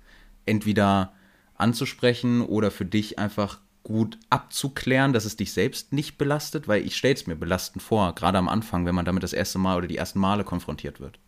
entweder 0.44 1.12
anzusprechen 1.54 2.40
oder 2.40 2.72
für 2.72 2.84
dich 2.84 3.20
einfach 3.20 3.60
gut 3.82 4.18
abzuklären, 4.30 5.12
dass 5.12 5.24
es 5.24 5.36
dich 5.36 5.52
selbst 5.52 5.92
nicht 5.92 6.18
belastet? 6.18 6.68
Weil 6.68 6.84
ich 6.84 6.96
stelle 6.96 7.14
es 7.14 7.26
mir 7.26 7.36
belastend 7.36 7.82
vor, 7.82 8.14
gerade 8.14 8.38
am 8.38 8.48
Anfang, 8.48 8.86
wenn 8.86 8.94
man 8.94 9.04
damit 9.04 9.22
das 9.22 9.32
erste 9.32 9.58
Mal 9.58 9.76
oder 9.76 9.86
die 9.86 9.96
ersten 9.96 10.18
Male 10.18 10.44
konfrontiert 10.44 11.00
wird. 11.00 11.18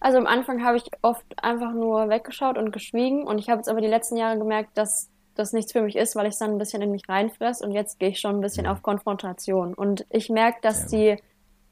Also 0.00 0.16
am 0.16 0.26
Anfang 0.26 0.64
habe 0.64 0.78
ich 0.78 0.84
oft 1.02 1.26
einfach 1.42 1.72
nur 1.72 2.08
weggeschaut 2.08 2.56
und 2.56 2.72
geschwiegen 2.72 3.24
und 3.24 3.38
ich 3.38 3.50
habe 3.50 3.58
jetzt 3.58 3.68
aber 3.68 3.82
die 3.82 3.86
letzten 3.86 4.16
Jahre 4.16 4.38
gemerkt, 4.38 4.70
dass 4.78 5.10
das 5.34 5.52
nichts 5.52 5.72
für 5.72 5.82
mich 5.82 5.96
ist, 5.96 6.16
weil 6.16 6.26
ich 6.26 6.32
es 6.32 6.38
dann 6.38 6.52
ein 6.52 6.58
bisschen 6.58 6.82
in 6.82 6.90
mich 6.90 7.08
reinfress 7.08 7.60
und 7.60 7.72
jetzt 7.72 7.98
gehe 7.98 8.08
ich 8.08 8.20
schon 8.20 8.36
ein 8.36 8.40
bisschen 8.40 8.64
ja. 8.64 8.72
auf 8.72 8.82
Konfrontation. 8.82 9.74
Und 9.74 10.06
ich 10.10 10.30
merke, 10.30 10.58
dass 10.62 10.86
die 10.86 11.16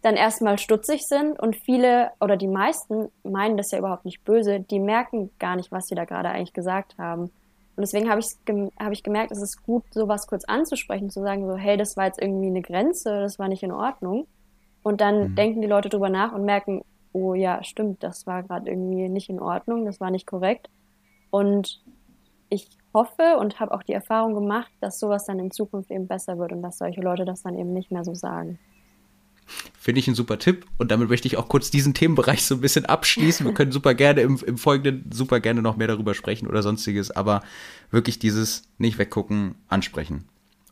dann 0.03 0.15
erstmal 0.15 0.59
stutzig 0.59 1.07
sind 1.07 1.41
und 1.41 1.57
viele 1.57 2.13
oder 2.21 2.37
die 2.37 2.47
meisten 2.47 3.09
meinen 3.25 3.57
das 3.57 3.73
ja 3.73 3.79
überhaupt 3.79 4.05
nicht 4.05 4.25
böse, 4.25 4.61
die 4.61 4.79
merken 4.79 5.31
gar 5.39 5.57
nicht, 5.57 5.73
was 5.73 5.89
sie 5.89 5.95
da 5.95 6.05
gerade 6.05 6.29
eigentlich 6.29 6.53
gesagt 6.53 6.97
haben. 6.99 7.31
Und 7.79 7.83
deswegen 7.83 8.11
habe 8.11 8.19
ich, 8.19 8.27
hab 8.81 8.91
ich 8.91 9.05
gemerkt, 9.05 9.31
es 9.31 9.41
ist 9.41 9.63
gut, 9.63 9.85
sowas 9.93 10.27
kurz 10.27 10.45
anzusprechen, 10.47 11.11
zu 11.11 11.21
sagen, 11.21 11.47
so, 11.47 11.57
hey, 11.57 11.77
das 11.77 11.97
war 11.97 12.07
jetzt 12.07 12.21
irgendwie 12.21 12.49
eine 12.49 12.61
Grenze, 12.61 13.21
das 13.21 13.39
war 13.39 13.47
nicht 13.47 13.63
in 13.63 13.71
Ordnung. 13.71 14.27
Und 14.83 15.01
dann 15.01 15.31
mhm. 15.31 15.35
denken 15.37 15.61
die 15.61 15.69
Leute 15.69 15.89
drüber 15.89 16.09
nach 16.09 16.33
und 16.33 16.45
merken, 16.45 16.83
oh 17.13 17.35
ja, 17.35 17.63
stimmt, 17.63 18.03
das 18.03 18.27
war 18.27 18.43
gerade 18.43 18.69
irgendwie 18.69 19.09
nicht 19.09 19.31
in 19.31 19.39
Ordnung, 19.39 19.85
das 19.85 20.01
war 20.01 20.11
nicht 20.11 20.27
korrekt. 20.27 20.69
Und 21.31 21.81
ich 22.49 22.69
hoffe 22.93 23.37
und 23.39 23.61
habe 23.61 23.73
auch 23.73 23.85
die 23.85 23.93
Erfahrung 23.93 24.35
gemacht, 24.35 24.73
dass 24.81 24.99
sowas 24.99 25.27
dann 25.27 25.39
in 25.39 25.53
Zukunft 25.53 25.93
eben 25.93 26.09
besser 26.09 26.37
wird 26.37 26.51
und 26.51 26.63
dass 26.63 26.79
solche 26.79 27.01
Leute 27.01 27.25
das 27.25 27.45
dann 27.45 27.57
eben 27.57 27.73
nicht 27.73 27.93
mehr 27.93 28.03
so 28.03 28.13
sagen. 28.13 28.59
Finde 29.79 30.01
ich 30.01 30.09
ein 30.09 30.15
super 30.15 30.39
Tipp. 30.39 30.67
Und 30.79 30.91
damit 30.91 31.09
möchte 31.09 31.27
ich 31.27 31.37
auch 31.37 31.49
kurz 31.49 31.71
diesen 31.71 31.95
Themenbereich 31.95 32.45
so 32.45 32.55
ein 32.55 32.61
bisschen 32.61 32.85
abschließen. 32.85 33.47
Wir 33.47 33.55
können 33.55 33.73
super 33.73 33.95
gerne 33.95 34.21
im, 34.21 34.39
im 34.47 34.59
Folgenden 34.59 35.11
super 35.13 35.41
gerne 35.41 35.63
noch 35.63 35.77
mehr 35.77 35.89
darüber 35.89 36.15
sprechen 36.15 36.47
oder 36.47 36.63
sonstiges, 36.63 37.11
aber 37.11 37.43
wirklich 37.91 38.19
dieses 38.19 38.63
nicht 38.79 38.99
weggucken, 38.99 39.55
ansprechen. 39.69 40.25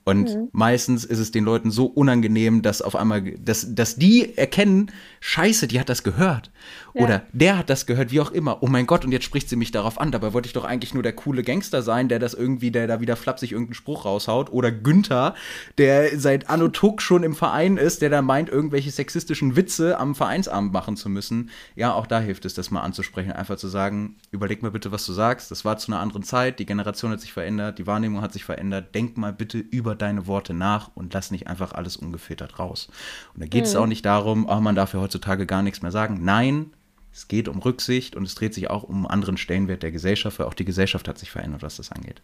Und 0.08 0.36
mhm. 0.36 0.48
meistens 0.52 1.04
ist 1.04 1.18
es 1.18 1.32
den 1.32 1.44
Leuten 1.44 1.72
so 1.72 1.86
unangenehm, 1.86 2.62
dass 2.62 2.80
auf 2.80 2.94
einmal, 2.94 3.22
dass, 3.22 3.74
dass 3.74 3.96
die 3.96 4.38
erkennen, 4.38 4.92
scheiße, 5.18 5.66
die 5.66 5.80
hat 5.80 5.88
das 5.88 6.04
gehört. 6.04 6.52
Ja. 6.94 7.02
Oder 7.02 7.22
der 7.32 7.58
hat 7.58 7.70
das 7.70 7.86
gehört, 7.86 8.12
wie 8.12 8.20
auch 8.20 8.30
immer. 8.30 8.62
Oh 8.62 8.68
mein 8.68 8.86
Gott, 8.86 9.04
und 9.04 9.10
jetzt 9.10 9.24
spricht 9.24 9.48
sie 9.48 9.56
mich 9.56 9.72
darauf 9.72 10.00
an. 10.00 10.12
Dabei 10.12 10.32
wollte 10.32 10.46
ich 10.46 10.52
doch 10.52 10.64
eigentlich 10.64 10.94
nur 10.94 11.02
der 11.02 11.12
coole 11.12 11.42
Gangster 11.42 11.82
sein, 11.82 12.08
der 12.08 12.20
das 12.20 12.34
irgendwie, 12.34 12.70
der 12.70 12.86
da 12.86 13.00
wieder 13.00 13.16
flapsig 13.16 13.50
irgendeinen 13.50 13.74
Spruch 13.74 14.04
raushaut. 14.04 14.52
Oder 14.52 14.70
Günther, 14.70 15.34
der 15.76 16.16
seit 16.20 16.48
Anno 16.48 16.68
Tuck 16.68 17.02
schon 17.02 17.24
im 17.24 17.34
Verein 17.34 17.76
ist, 17.76 18.00
der 18.00 18.08
da 18.08 18.22
meint, 18.22 18.48
irgendwelche 18.48 18.92
sexistischen 18.92 19.56
Witze 19.56 19.98
am 19.98 20.14
Vereinsabend 20.14 20.72
machen 20.72 20.96
zu 20.96 21.08
müssen. 21.08 21.50
Ja, 21.74 21.92
auch 21.94 22.06
da 22.06 22.20
hilft 22.20 22.44
es, 22.44 22.54
das 22.54 22.70
mal 22.70 22.82
anzusprechen. 22.82 23.32
Einfach 23.32 23.56
zu 23.56 23.66
sagen, 23.66 24.14
überleg 24.30 24.62
mal 24.62 24.70
bitte, 24.70 24.92
was 24.92 25.04
du 25.04 25.12
sagst. 25.12 25.50
Das 25.50 25.64
war 25.64 25.78
zu 25.78 25.90
einer 25.90 26.00
anderen 26.00 26.22
Zeit. 26.22 26.60
Die 26.60 26.66
Generation 26.66 27.10
hat 27.10 27.20
sich 27.20 27.32
verändert. 27.32 27.80
Die 27.80 27.88
Wahrnehmung 27.88 28.22
hat 28.22 28.32
sich 28.32 28.44
verändert. 28.44 28.94
Denk 28.94 29.16
mal 29.16 29.32
bitte 29.32 29.58
über 29.58 29.95
deine 30.02 30.26
Worte 30.26 30.54
nach 30.54 30.90
und 30.94 31.12
lass 31.12 31.30
nicht 31.30 31.46
einfach 31.46 31.72
alles 31.72 31.96
ungefiltert 31.96 32.58
raus. 32.58 32.88
Und 33.34 33.42
da 33.42 33.46
geht 33.46 33.64
es 33.64 33.74
mhm. 33.74 33.80
auch 33.80 33.86
nicht 33.86 34.04
darum, 34.04 34.46
oh, 34.48 34.60
man 34.60 34.74
darf 34.74 34.94
ja 34.94 35.00
heutzutage 35.00 35.46
gar 35.46 35.62
nichts 35.62 35.82
mehr 35.82 35.92
sagen. 35.92 36.20
Nein, 36.22 36.72
es 37.12 37.28
geht 37.28 37.48
um 37.48 37.58
Rücksicht 37.58 38.14
und 38.14 38.24
es 38.24 38.34
dreht 38.34 38.54
sich 38.54 38.68
auch 38.68 38.82
um 38.82 38.96
einen 38.96 39.06
anderen 39.06 39.36
Stellenwert 39.36 39.82
der 39.82 39.90
Gesellschaft, 39.90 40.38
weil 40.38 40.46
auch 40.46 40.54
die 40.54 40.66
Gesellschaft 40.66 41.08
hat 41.08 41.18
sich 41.18 41.30
verändert, 41.30 41.62
was 41.62 41.76
das 41.76 41.90
angeht. 41.90 42.20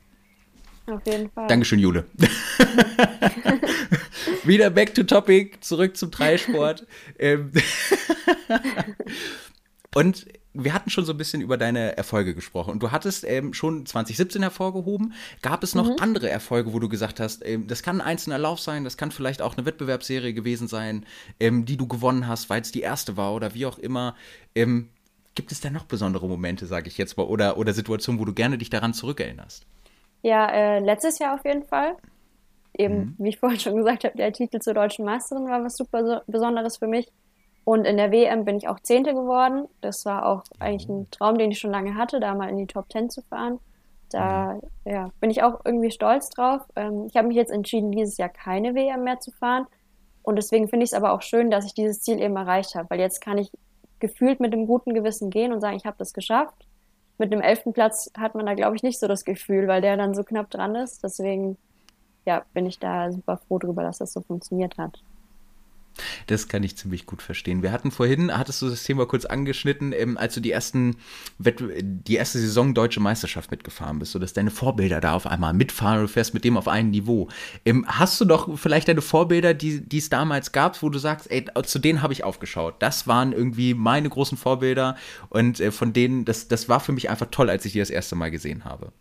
Auf 0.86 1.00
jeden 1.06 1.30
Fall. 1.30 1.46
Dankeschön, 1.46 1.78
Jule. 1.78 2.04
Wieder 4.44 4.70
back 4.70 4.94
to 4.94 5.04
topic, 5.04 5.58
zurück 5.60 5.96
zum 5.96 6.10
Dreisport. 6.10 6.86
Ähm, 7.18 7.52
und 9.94 10.26
wir 10.54 10.74
hatten 10.74 10.90
schon 10.90 11.04
so 11.04 11.12
ein 11.12 11.18
bisschen 11.18 11.40
über 11.40 11.56
deine 11.56 11.96
Erfolge 11.96 12.34
gesprochen 12.34 12.72
und 12.72 12.82
du 12.82 12.90
hattest 12.90 13.24
ähm, 13.24 13.54
schon 13.54 13.86
2017 13.86 14.42
hervorgehoben. 14.42 15.14
Gab 15.40 15.62
es 15.62 15.74
noch 15.74 15.88
mhm. 15.88 15.96
andere 16.00 16.28
Erfolge, 16.28 16.72
wo 16.72 16.78
du 16.78 16.88
gesagt 16.88 17.20
hast, 17.20 17.44
ähm, 17.46 17.66
das 17.66 17.82
kann 17.82 18.00
ein 18.00 18.06
einzelner 18.06 18.38
Lauf 18.38 18.60
sein, 18.60 18.84
das 18.84 18.96
kann 18.96 19.10
vielleicht 19.10 19.40
auch 19.40 19.56
eine 19.56 19.64
Wettbewerbsserie 19.64 20.34
gewesen 20.34 20.68
sein, 20.68 21.06
ähm, 21.40 21.64
die 21.64 21.76
du 21.76 21.86
gewonnen 21.86 22.28
hast, 22.28 22.50
weil 22.50 22.60
es 22.60 22.72
die 22.72 22.82
erste 22.82 23.16
war 23.16 23.34
oder 23.34 23.54
wie 23.54 23.66
auch 23.66 23.78
immer. 23.78 24.14
Ähm, 24.54 24.90
gibt 25.34 25.52
es 25.52 25.60
da 25.60 25.70
noch 25.70 25.84
besondere 25.84 26.28
Momente, 26.28 26.66
sage 26.66 26.88
ich 26.88 26.98
jetzt 26.98 27.16
mal, 27.16 27.24
oder, 27.24 27.56
oder 27.56 27.72
Situationen, 27.72 28.20
wo 28.20 28.24
du 28.24 28.34
gerne 28.34 28.58
dich 28.58 28.68
daran 28.68 28.92
zurückerinnerst? 28.92 29.66
Ja, 30.22 30.48
äh, 30.50 30.78
letztes 30.80 31.18
Jahr 31.18 31.34
auf 31.34 31.44
jeden 31.44 31.64
Fall. 31.64 31.96
Eben, 32.76 32.96
mhm. 32.96 33.14
wie 33.18 33.28
ich 33.30 33.38
vorhin 33.38 33.60
schon 33.60 33.76
gesagt 33.76 34.04
habe, 34.04 34.16
der 34.16 34.32
Titel 34.32 34.58
zur 34.60 34.74
deutschen 34.74 35.04
Meisterin 35.04 35.46
war 35.46 35.62
was 35.64 35.76
super 35.76 36.04
so 36.04 36.20
Besonderes 36.30 36.78
für 36.78 36.86
mich. 36.86 37.10
Und 37.64 37.84
in 37.86 37.96
der 37.96 38.10
WM 38.10 38.44
bin 38.44 38.56
ich 38.56 38.68
auch 38.68 38.80
Zehnte 38.80 39.14
geworden. 39.14 39.68
Das 39.80 40.04
war 40.04 40.26
auch 40.26 40.42
eigentlich 40.58 40.88
ein 40.88 41.08
Traum, 41.10 41.38
den 41.38 41.52
ich 41.52 41.60
schon 41.60 41.70
lange 41.70 41.94
hatte, 41.94 42.18
da 42.18 42.34
mal 42.34 42.48
in 42.48 42.58
die 42.58 42.66
Top 42.66 42.88
Ten 42.88 43.08
zu 43.08 43.22
fahren. 43.22 43.60
Da 44.10 44.60
ja, 44.84 45.10
bin 45.20 45.30
ich 45.30 45.42
auch 45.42 45.60
irgendwie 45.64 45.90
stolz 45.90 46.28
drauf. 46.30 46.62
Ähm, 46.76 47.06
ich 47.08 47.16
habe 47.16 47.28
mich 47.28 47.36
jetzt 47.36 47.52
entschieden, 47.52 47.92
dieses 47.92 48.18
Jahr 48.18 48.28
keine 48.28 48.74
WM 48.74 49.04
mehr 49.04 49.20
zu 49.20 49.30
fahren. 49.30 49.66
Und 50.22 50.36
deswegen 50.36 50.68
finde 50.68 50.84
ich 50.84 50.90
es 50.90 50.94
aber 50.94 51.12
auch 51.12 51.22
schön, 51.22 51.50
dass 51.50 51.64
ich 51.64 51.74
dieses 51.74 52.02
Ziel 52.02 52.20
eben 52.20 52.36
erreicht 52.36 52.74
habe, 52.74 52.90
weil 52.90 53.00
jetzt 53.00 53.20
kann 53.20 53.38
ich 53.38 53.50
gefühlt 54.00 54.40
mit 54.40 54.52
einem 54.52 54.66
guten 54.66 54.94
Gewissen 54.94 55.30
gehen 55.30 55.52
und 55.52 55.60
sagen, 55.60 55.76
ich 55.76 55.86
habe 55.86 55.96
das 55.98 56.12
geschafft. 56.12 56.66
Mit 57.18 57.32
einem 57.32 57.40
elften 57.40 57.72
Platz 57.72 58.10
hat 58.18 58.34
man 58.34 58.46
da, 58.46 58.54
glaube 58.54 58.76
ich, 58.76 58.82
nicht 58.82 58.98
so 58.98 59.06
das 59.06 59.24
Gefühl, 59.24 59.68
weil 59.68 59.80
der 59.80 59.96
dann 59.96 60.14
so 60.14 60.24
knapp 60.24 60.50
dran 60.50 60.74
ist. 60.74 61.02
Deswegen 61.02 61.56
ja, 62.26 62.44
bin 62.52 62.66
ich 62.66 62.78
da 62.78 63.10
super 63.10 63.38
froh 63.38 63.58
drüber, 63.58 63.82
dass 63.82 63.98
das 63.98 64.12
so 64.12 64.20
funktioniert 64.20 64.78
hat. 64.78 65.02
Das 66.26 66.48
kann 66.48 66.62
ich 66.62 66.76
ziemlich 66.76 67.06
gut 67.06 67.22
verstehen. 67.22 67.62
Wir 67.62 67.72
hatten 67.72 67.90
vorhin, 67.90 68.36
hattest 68.36 68.62
du 68.62 68.70
das 68.70 68.82
Thema 68.84 69.06
kurz 69.06 69.24
angeschnitten, 69.24 69.92
ähm, 69.92 70.16
als 70.16 70.34
du 70.34 70.40
die 70.40 70.50
ersten 70.50 70.96
die 71.38 72.14
erste 72.14 72.38
Saison 72.38 72.74
Deutsche 72.74 73.00
Meisterschaft 73.00 73.50
mitgefahren 73.50 73.98
bist, 73.98 74.12
sodass 74.12 74.32
deine 74.32 74.50
Vorbilder 74.50 75.00
da 75.00 75.14
auf 75.14 75.26
einmal 75.26 75.52
mitfahren 75.52 75.98
und 75.98 76.02
du 76.02 76.08
fährst 76.08 76.34
mit 76.34 76.44
dem 76.44 76.56
auf 76.56 76.68
ein 76.68 76.90
Niveau. 76.90 77.28
Ähm, 77.64 77.84
hast 77.88 78.20
du 78.20 78.24
doch 78.24 78.58
vielleicht 78.58 78.88
deine 78.88 79.02
Vorbilder, 79.02 79.54
die, 79.54 79.80
die 79.80 79.98
es 79.98 80.08
damals 80.08 80.52
gab, 80.52 80.82
wo 80.82 80.88
du 80.88 80.98
sagst, 80.98 81.30
ey, 81.30 81.44
zu 81.64 81.78
denen 81.78 82.02
habe 82.02 82.12
ich 82.12 82.24
aufgeschaut. 82.24 82.76
Das 82.78 83.06
waren 83.06 83.32
irgendwie 83.32 83.74
meine 83.74 84.08
großen 84.08 84.38
Vorbilder 84.38 84.96
und 85.28 85.60
äh, 85.60 85.70
von 85.70 85.92
denen, 85.92 86.24
das, 86.24 86.48
das 86.48 86.68
war 86.68 86.80
für 86.80 86.92
mich 86.92 87.10
einfach 87.10 87.26
toll, 87.30 87.50
als 87.50 87.64
ich 87.64 87.72
die 87.72 87.78
das 87.78 87.90
erste 87.90 88.16
Mal 88.16 88.30
gesehen 88.30 88.64
habe. 88.64 88.92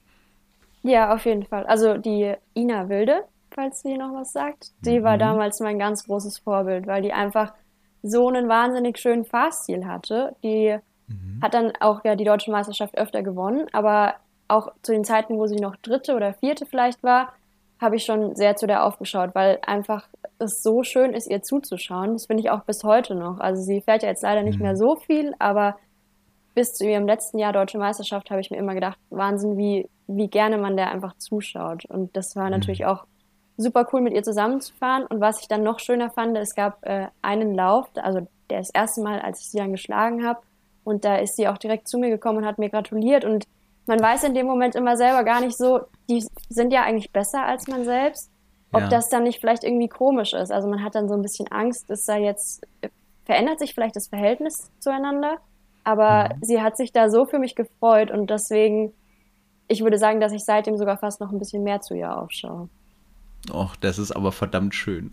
Ja, 0.83 1.13
auf 1.13 1.25
jeden 1.25 1.45
Fall. 1.45 1.65
Also 1.65 1.97
die 1.97 2.33
Ina 2.55 2.89
Wilde, 2.89 3.23
falls 3.53 3.81
sie 3.81 3.97
noch 3.97 4.13
was 4.13 4.33
sagt. 4.33 4.71
Die 4.85 5.03
war 5.03 5.15
mhm. 5.15 5.19
damals 5.19 5.59
mein 5.59 5.79
ganz 5.79 6.05
großes 6.05 6.39
Vorbild, 6.39 6.87
weil 6.87 7.01
die 7.01 7.13
einfach 7.13 7.53
so 8.03 8.27
einen 8.27 8.49
wahnsinnig 8.49 8.97
schönen 8.97 9.25
Fahrstil 9.25 9.85
hatte. 9.85 10.35
Die 10.43 10.77
mhm. 11.07 11.39
hat 11.41 11.53
dann 11.53 11.73
auch 11.79 12.03
ja 12.03 12.15
die 12.15 12.23
deutsche 12.23 12.51
Meisterschaft 12.51 12.97
öfter 12.97 13.23
gewonnen, 13.23 13.67
aber 13.73 14.15
auch 14.47 14.71
zu 14.81 14.91
den 14.91 15.03
Zeiten, 15.03 15.37
wo 15.37 15.47
sie 15.47 15.55
noch 15.55 15.75
dritte 15.77 16.15
oder 16.15 16.33
vierte 16.33 16.65
vielleicht 16.65 17.03
war, 17.03 17.33
habe 17.79 17.95
ich 17.95 18.05
schon 18.05 18.35
sehr 18.35 18.55
zu 18.55 18.67
der 18.67 18.85
aufgeschaut, 18.85 19.31
weil 19.33 19.59
einfach 19.65 20.07
es 20.39 20.61
so 20.61 20.83
schön 20.83 21.13
ist, 21.13 21.29
ihr 21.29 21.41
zuzuschauen. 21.41 22.13
Das 22.13 22.27
finde 22.27 22.43
ich 22.43 22.51
auch 22.51 22.63
bis 22.63 22.83
heute 22.83 23.15
noch. 23.15 23.39
Also 23.39 23.61
sie 23.61 23.81
fährt 23.81 24.03
ja 24.03 24.09
jetzt 24.09 24.23
leider 24.23 24.43
nicht 24.43 24.59
mhm. 24.59 24.65
mehr 24.65 24.77
so 24.77 24.95
viel, 24.95 25.33
aber 25.39 25.77
bis 26.53 26.73
zu 26.73 26.85
ihrem 26.85 27.07
letzten 27.07 27.39
Jahr 27.39 27.53
Deutsche 27.53 27.77
Meisterschaft 27.77 28.29
habe 28.29 28.41
ich 28.41 28.51
mir 28.51 28.57
immer 28.57 28.73
gedacht, 28.73 28.99
Wahnsinn, 29.09 29.57
wie, 29.57 29.89
wie 30.07 30.27
gerne 30.27 30.57
man 30.57 30.75
der 30.75 30.91
einfach 30.91 31.15
zuschaut. 31.17 31.85
Und 31.85 32.15
das 32.15 32.35
war 32.35 32.45
mhm. 32.45 32.51
natürlich 32.51 32.85
auch 32.85 33.05
super 33.61 33.87
cool, 33.91 34.01
mit 34.01 34.13
ihr 34.13 34.23
zusammenzufahren. 34.23 35.05
Und 35.05 35.21
was 35.21 35.41
ich 35.41 35.47
dann 35.47 35.63
noch 35.63 35.79
schöner 35.79 36.09
fand, 36.09 36.37
es 36.37 36.55
gab 36.55 36.85
äh, 36.85 37.07
einen 37.21 37.55
Lauf, 37.55 37.87
also 37.95 38.27
der 38.49 38.59
das 38.59 38.69
erste 38.69 39.01
Mal, 39.01 39.19
als 39.19 39.41
ich 39.41 39.49
sie 39.49 39.57
dann 39.57 39.71
geschlagen 39.71 40.25
habe. 40.25 40.41
Und 40.83 41.05
da 41.05 41.17
ist 41.17 41.35
sie 41.35 41.47
auch 41.47 41.57
direkt 41.57 41.87
zu 41.87 41.97
mir 41.97 42.09
gekommen 42.09 42.39
und 42.39 42.45
hat 42.45 42.59
mir 42.59 42.69
gratuliert. 42.69 43.23
Und 43.25 43.45
man 43.85 43.99
weiß 43.99 44.23
in 44.23 44.33
dem 44.33 44.47
Moment 44.47 44.75
immer 44.75 44.97
selber 44.97 45.23
gar 45.23 45.41
nicht 45.41 45.57
so, 45.57 45.81
die 46.09 46.25
sind 46.49 46.73
ja 46.73 46.83
eigentlich 46.83 47.11
besser 47.11 47.43
als 47.43 47.67
man 47.67 47.83
selbst, 47.83 48.29
ob 48.71 48.81
ja. 48.81 48.89
das 48.89 49.09
dann 49.09 49.23
nicht 49.23 49.39
vielleicht 49.39 49.63
irgendwie 49.63 49.87
komisch 49.87 50.33
ist. 50.33 50.51
Also 50.51 50.67
man 50.67 50.83
hat 50.83 50.95
dann 50.95 51.07
so 51.07 51.15
ein 51.15 51.21
bisschen 51.21 51.47
Angst, 51.49 51.89
dass 51.89 52.05
da 52.05 52.17
jetzt 52.17 52.65
verändert 53.25 53.59
sich 53.59 53.73
vielleicht 53.73 53.95
das 53.95 54.07
Verhältnis 54.07 54.71
zueinander. 54.79 55.37
Aber 55.83 56.29
mhm. 56.35 56.43
sie 56.43 56.61
hat 56.61 56.77
sich 56.77 56.91
da 56.91 57.09
so 57.09 57.25
für 57.25 57.39
mich 57.39 57.55
gefreut 57.55 58.11
und 58.11 58.29
deswegen, 58.29 58.93
ich 59.67 59.83
würde 59.83 59.97
sagen, 59.97 60.19
dass 60.19 60.31
ich 60.31 60.43
seitdem 60.45 60.77
sogar 60.77 60.97
fast 60.97 61.19
noch 61.21 61.31
ein 61.31 61.39
bisschen 61.39 61.63
mehr 61.63 61.81
zu 61.81 61.95
ihr 61.95 62.15
aufschaue. 62.15 62.69
Och, 63.49 63.75
das 63.75 63.97
ist 63.97 64.11
aber 64.11 64.31
verdammt 64.31 64.75
schön. 64.75 65.09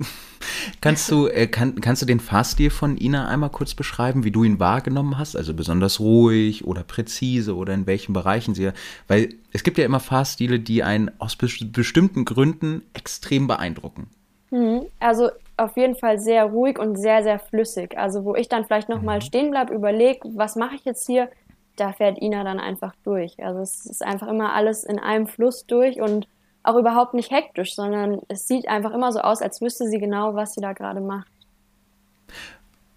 kannst 0.80 1.10
du, 1.10 1.28
äh, 1.28 1.46
kann, 1.46 1.80
kannst 1.80 2.02
du 2.02 2.06
den 2.06 2.20
Fahrstil 2.20 2.68
von 2.68 2.98
Ina 2.98 3.26
einmal 3.26 3.48
kurz 3.48 3.74
beschreiben, 3.74 4.22
wie 4.24 4.30
du 4.30 4.44
ihn 4.44 4.60
wahrgenommen 4.60 5.18
hast? 5.18 5.34
Also 5.34 5.54
besonders 5.54 5.98
ruhig 5.98 6.66
oder 6.66 6.82
präzise 6.84 7.56
oder 7.56 7.72
in 7.72 7.86
welchen 7.86 8.12
Bereichen 8.12 8.54
sie, 8.54 8.70
weil 9.06 9.30
es 9.52 9.62
gibt 9.62 9.78
ja 9.78 9.84
immer 9.84 10.00
Fahrstile, 10.00 10.60
die 10.60 10.82
einen 10.82 11.10
aus 11.18 11.36
bestimmten 11.36 12.26
Gründen 12.26 12.82
extrem 12.92 13.46
beeindrucken. 13.46 14.08
Mhm. 14.50 14.86
Also 15.00 15.30
auf 15.56 15.76
jeden 15.76 15.96
Fall 15.96 16.18
sehr 16.18 16.44
ruhig 16.44 16.78
und 16.78 16.96
sehr, 16.96 17.22
sehr 17.22 17.38
flüssig. 17.38 17.96
Also 17.96 18.24
wo 18.24 18.34
ich 18.34 18.48
dann 18.48 18.64
vielleicht 18.64 18.90
nochmal 18.90 19.18
mhm. 19.18 19.22
stehen 19.22 19.50
bleibe, 19.50 19.74
überlege, 19.74 20.20
was 20.34 20.54
mache 20.54 20.74
ich 20.74 20.84
jetzt 20.84 21.06
hier, 21.06 21.30
da 21.76 21.92
fährt 21.92 22.20
Ina 22.20 22.44
dann 22.44 22.60
einfach 22.60 22.94
durch. 23.04 23.42
Also 23.42 23.60
es 23.60 23.86
ist 23.86 24.04
einfach 24.04 24.28
immer 24.28 24.52
alles 24.52 24.84
in 24.84 24.98
einem 24.98 25.26
Fluss 25.26 25.64
durch 25.66 26.00
und 26.00 26.28
auch 26.68 26.76
überhaupt 26.76 27.14
nicht 27.14 27.30
hektisch, 27.30 27.74
sondern 27.74 28.20
es 28.28 28.46
sieht 28.46 28.68
einfach 28.68 28.92
immer 28.92 29.10
so 29.12 29.20
aus, 29.20 29.40
als 29.40 29.60
wüsste 29.60 29.86
sie 29.88 29.98
genau, 29.98 30.34
was 30.34 30.54
sie 30.54 30.60
da 30.60 30.72
gerade 30.72 31.00
macht. 31.00 31.28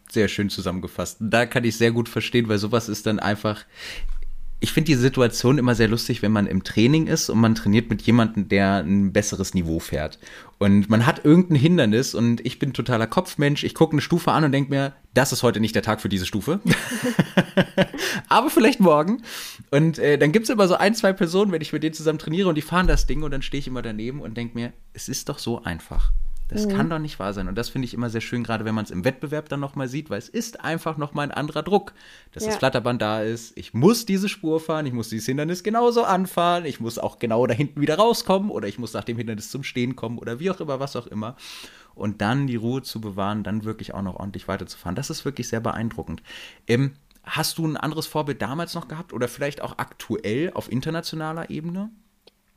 Sehr 0.10 0.28
schön 0.28 0.50
zusammengefasst. 0.50 1.18
Da 1.22 1.46
kann 1.46 1.64
ich 1.64 1.78
sehr 1.78 1.92
gut 1.92 2.10
verstehen, 2.10 2.50
weil 2.50 2.58
sowas 2.58 2.90
ist 2.90 3.06
dann 3.06 3.20
einfach, 3.20 3.64
ich 4.64 4.74
finde 4.74 4.92
die 4.92 4.96
Situation 4.96 5.58
immer 5.58 5.74
sehr 5.74 5.88
lustig, 5.88 6.22
wenn 6.22 6.32
man 6.32 6.46
im 6.46 6.64
Training 6.64 7.08
ist 7.08 7.32
und 7.32 7.40
man 7.40 7.56
trainiert 7.56 7.90
mit 7.90 8.04
jemandem, 8.04 8.48
der 8.48 8.84
ein 8.84 9.12
besseres 9.12 9.56
Niveau 9.56 9.80
fährt. 9.80 10.20
Und 10.60 10.88
man 10.88 11.08
hat 11.08 11.26
irgendein 11.26 11.56
Hindernis 11.56 12.14
und 12.14 12.46
ich 12.46 12.60
bin 12.60 12.72
totaler 12.72 13.08
Kopfmensch. 13.08 13.64
Ich 13.64 13.74
gucke 13.74 13.94
eine 13.94 14.02
Stufe 14.02 14.32
an 14.32 14.44
und 14.44 14.52
denke 14.52 14.70
mir, 14.70 14.94
das 15.16 15.34
ist 15.34 15.42
heute 15.42 15.60
nicht 15.60 15.74
der 15.74 15.82
Tag 15.82 16.00
für 16.00 16.10
diese 16.10 16.28
Stufe. 16.28 16.60
Aber 18.30 18.52
vielleicht 18.52 18.80
morgen. 18.80 19.24
Und 19.72 19.98
äh, 19.98 20.20
dann 20.20 20.32
gibt 20.32 20.44
es 20.44 20.52
immer 20.52 20.68
so 20.68 20.76
ein, 20.76 20.94
zwei 20.94 21.12
Personen, 21.12 21.52
wenn 21.52 21.62
ich 21.62 21.74
mit 21.74 21.82
denen 21.82 21.96
zusammen 21.96 22.20
trainiere 22.20 22.48
und 22.48 22.56
die 22.56 22.62
fahren 22.62 22.86
das 22.86 23.08
Ding 23.08 23.24
und 23.24 23.32
dann 23.32 23.42
stehe 23.42 23.60
ich 23.60 23.68
immer 23.68 23.82
daneben 23.82 24.22
und 24.22 24.38
denke 24.38 24.54
mir, 24.54 24.74
es 24.94 25.10
ist 25.10 25.28
doch 25.28 25.40
so 25.40 25.64
einfach. 25.64 26.14
Das 26.52 26.68
mhm. 26.68 26.72
kann 26.72 26.90
doch 26.90 27.00
nicht 27.00 27.18
wahr 27.18 27.34
sein. 27.34 27.48
Und 27.48 27.56
das 27.56 27.70
finde 27.70 27.86
ich 27.86 27.94
immer 27.94 28.10
sehr 28.10 28.20
schön, 28.20 28.44
gerade 28.44 28.66
wenn 28.66 28.76
man 28.76 28.84
es 28.84 28.92
im 28.92 29.06
Wettbewerb 29.06 29.48
dann 29.48 29.62
nochmal 29.62 29.88
sieht, 29.88 30.10
weil 30.10 30.20
es 30.20 30.28
ist 30.28 30.64
einfach 30.64 30.98
nochmal 30.98 31.28
ein 31.28 31.32
anderer 31.32 31.64
Druck, 31.64 31.94
dass 32.34 32.44
ja. 32.44 32.50
das 32.50 32.60
Flatterband 32.60 33.02
da 33.02 33.22
ist. 33.22 33.58
Ich 33.58 33.74
muss 33.74 34.06
diese 34.06 34.28
Spur 34.28 34.60
fahren, 34.60 34.86
ich 34.86 34.92
muss 34.92 35.08
dieses 35.08 35.26
Hindernis 35.26 35.64
genauso 35.64 36.04
anfahren, 36.04 36.66
ich 36.66 36.82
muss 36.82 37.00
auch 37.00 37.20
genau 37.20 37.48
da 37.48 37.54
hinten 37.54 37.80
wieder 37.80 37.96
rauskommen 37.96 38.52
oder 38.52 38.68
ich 38.68 38.78
muss 38.78 38.94
nach 38.94 39.06
dem 39.06 39.18
Hindernis 39.18 39.50
zum 39.50 39.64
Stehen 39.64 39.96
kommen 39.96 40.18
oder 40.18 40.40
wie 40.40 40.52
auch 40.52 40.60
immer, 40.60 40.82
was 40.82 40.98
auch 40.98 41.08
immer. 41.08 41.38
Und 41.96 42.22
dann 42.22 42.48
die 42.48 42.58
Ruhe 42.58 42.82
zu 42.82 43.00
bewahren, 43.00 43.44
dann 43.44 43.64
wirklich 43.64 43.94
auch 43.94 44.02
noch 44.02 44.16
ordentlich 44.16 44.50
weiterzufahren. 44.50 44.96
Das 44.96 45.10
ist 45.10 45.24
wirklich 45.24 45.48
sehr 45.48 45.62
beeindruckend. 45.62 46.22
Ähm, 46.68 46.94
hast 47.24 47.58
du 47.60 47.66
ein 47.66 47.78
anderes 47.78 48.08
Vorbild 48.08 48.42
damals 48.42 48.76
noch 48.76 48.90
gehabt 48.90 49.14
oder 49.14 49.30
vielleicht 49.30 49.62
auch 49.62 49.78
aktuell 49.78 50.52
auf 50.54 50.70
internationaler 50.70 51.50
Ebene? 51.50 51.92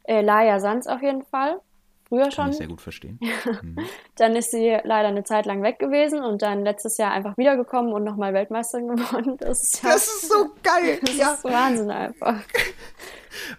Äh, 0.03 0.21
Laia 0.21 0.59
Sanz 0.59 0.89
auf 0.89 1.01
jeden 1.01 1.23
Fall 1.23 1.61
früher 2.15 2.31
schon. 2.31 2.45
Kann 2.45 2.51
ich 2.53 2.59
sehr 2.59 2.69
gut 2.69 2.81
verstehen. 2.81 3.19
Mhm. 3.63 3.77
dann 4.17 4.37
ist 4.37 4.51
sie 4.51 4.77
leider 4.85 5.09
eine 5.09 5.23
Zeit 5.23 5.47
lang 5.47 5.63
weg 5.63 5.79
gewesen 5.79 6.23
und 6.23 6.43
dann 6.43 6.65
letztes 6.65 6.97
Jahr 6.99 7.13
einfach 7.13 7.37
wiedergekommen 7.37 7.93
und 7.93 8.05
nochmal 8.05 8.33
Weltmeisterin 8.35 8.89
geworden. 8.97 9.37
Das 9.39 9.63
ist, 9.63 9.83
ja, 9.83 9.93
das 9.93 10.07
ist 10.07 10.29
so 10.29 10.51
geil. 10.63 10.99
Das 11.05 11.17
ja. 11.17 11.35
ist 11.35 11.45
Wahnsinn 11.45 11.91
einfach. 11.91 12.41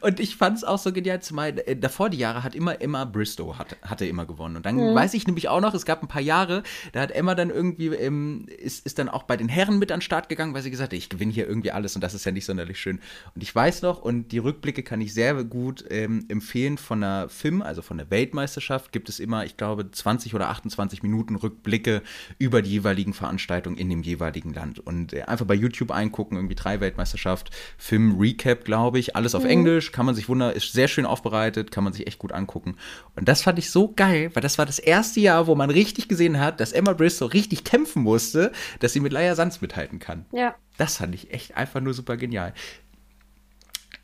Und 0.01 0.19
ich 0.19 0.35
fand 0.35 0.57
es 0.57 0.63
auch 0.63 0.79
so 0.79 0.91
genial, 0.91 1.21
zumal 1.21 1.57
äh, 1.65 1.75
davor 1.75 2.09
die 2.09 2.17
Jahre 2.17 2.43
hat 2.43 2.55
immer 2.55 2.81
Emma 2.81 3.05
Bristow 3.05 3.57
hat, 3.57 3.77
hatte 3.81 4.05
immer 4.05 4.25
gewonnen. 4.25 4.57
Und 4.57 4.65
dann 4.65 4.75
mhm. 4.75 4.95
weiß 4.95 5.13
ich 5.13 5.27
nämlich 5.27 5.49
auch 5.49 5.61
noch, 5.61 5.73
es 5.73 5.85
gab 5.85 6.01
ein 6.01 6.07
paar 6.07 6.21
Jahre, 6.21 6.63
da 6.93 7.01
hat 7.01 7.11
Emma 7.11 7.35
dann 7.35 7.49
irgendwie, 7.49 7.87
ähm, 7.87 8.45
ist, 8.57 8.85
ist 8.85 8.99
dann 8.99 9.09
auch 9.09 9.23
bei 9.23 9.37
den 9.37 9.49
Herren 9.49 9.79
mit 9.79 9.91
an 9.91 9.99
den 9.99 10.01
Start 10.01 10.29
gegangen, 10.29 10.53
weil 10.53 10.61
sie 10.61 10.71
gesagt 10.71 10.91
hat, 10.91 10.97
ich 10.97 11.09
gewinne 11.09 11.31
hier 11.31 11.47
irgendwie 11.47 11.71
alles 11.71 11.95
und 11.95 12.01
das 12.01 12.13
ist 12.13 12.25
ja 12.25 12.31
nicht 12.31 12.45
sonderlich 12.45 12.79
schön. 12.79 12.99
Und 13.33 13.43
ich 13.43 13.53
weiß 13.53 13.81
noch, 13.81 14.01
und 14.01 14.31
die 14.31 14.37
Rückblicke 14.37 14.83
kann 14.83 15.01
ich 15.01 15.13
sehr 15.13 15.43
gut 15.43 15.85
ähm, 15.89 16.25
empfehlen 16.29 16.77
von 16.77 17.01
der 17.01 17.29
FIM, 17.29 17.61
also 17.61 17.81
von 17.81 17.97
der 17.97 18.09
Weltmeisterschaft, 18.09 18.91
gibt 18.91 19.09
es 19.09 19.19
immer, 19.19 19.45
ich 19.45 19.57
glaube, 19.57 19.89
20 19.89 20.33
oder 20.33 20.49
28 20.49 21.03
Minuten 21.03 21.35
Rückblicke 21.35 22.01
über 22.37 22.61
die 22.61 22.71
jeweiligen 22.71 23.13
Veranstaltungen 23.13 23.77
in 23.77 23.89
dem 23.89 24.03
jeweiligen 24.03 24.53
Land. 24.53 24.79
Und 24.79 25.13
äh, 25.13 25.23
einfach 25.23 25.45
bei 25.45 25.55
YouTube 25.55 25.91
eingucken, 25.91 26.37
irgendwie 26.37 26.55
drei 26.55 26.79
Weltmeisterschaft, 26.79 27.51
FIM 27.77 28.17
Recap, 28.19 28.65
glaube 28.65 28.99
ich, 28.99 29.15
alles 29.15 29.35
auf 29.35 29.43
mhm. 29.43 29.49
Englisch 29.49 29.64
Englisch, 29.65 29.91
kann 29.91 30.05
man 30.05 30.13
sich 30.13 30.29
wundern, 30.29 30.53
ist 30.53 30.73
sehr 30.73 30.87
schön 30.87 31.05
aufbereitet, 31.05 31.71
kann 31.71 31.83
man 31.83 31.91
sich 31.91 32.05
echt 32.05 32.19
gut 32.19 32.31
angucken. 32.31 32.77
Und 33.15 33.27
das 33.27 33.41
fand 33.41 33.57
ich 33.57 33.71
so 33.71 33.91
geil, 33.93 34.29
weil 34.33 34.41
das 34.41 34.57
war 34.57 34.65
das 34.65 34.77
erste 34.77 35.19
Jahr, 35.19 35.47
wo 35.47 35.55
man 35.55 35.71
richtig 35.71 36.07
gesehen 36.07 36.39
hat, 36.39 36.59
dass 36.59 36.71
Emma 36.71 36.93
Bristow 36.93 37.33
richtig 37.33 37.63
kämpfen 37.63 38.03
musste, 38.03 38.51
dass 38.79 38.93
sie 38.93 38.99
mit 38.99 39.11
Laia 39.11 39.35
Sanz 39.35 39.61
mithalten 39.61 39.99
kann. 39.99 40.25
Ja. 40.31 40.55
Das 40.77 40.97
fand 40.97 41.15
ich 41.15 41.33
echt 41.33 41.57
einfach 41.57 41.81
nur 41.81 41.93
super 41.93 42.15
genial. 42.15 42.53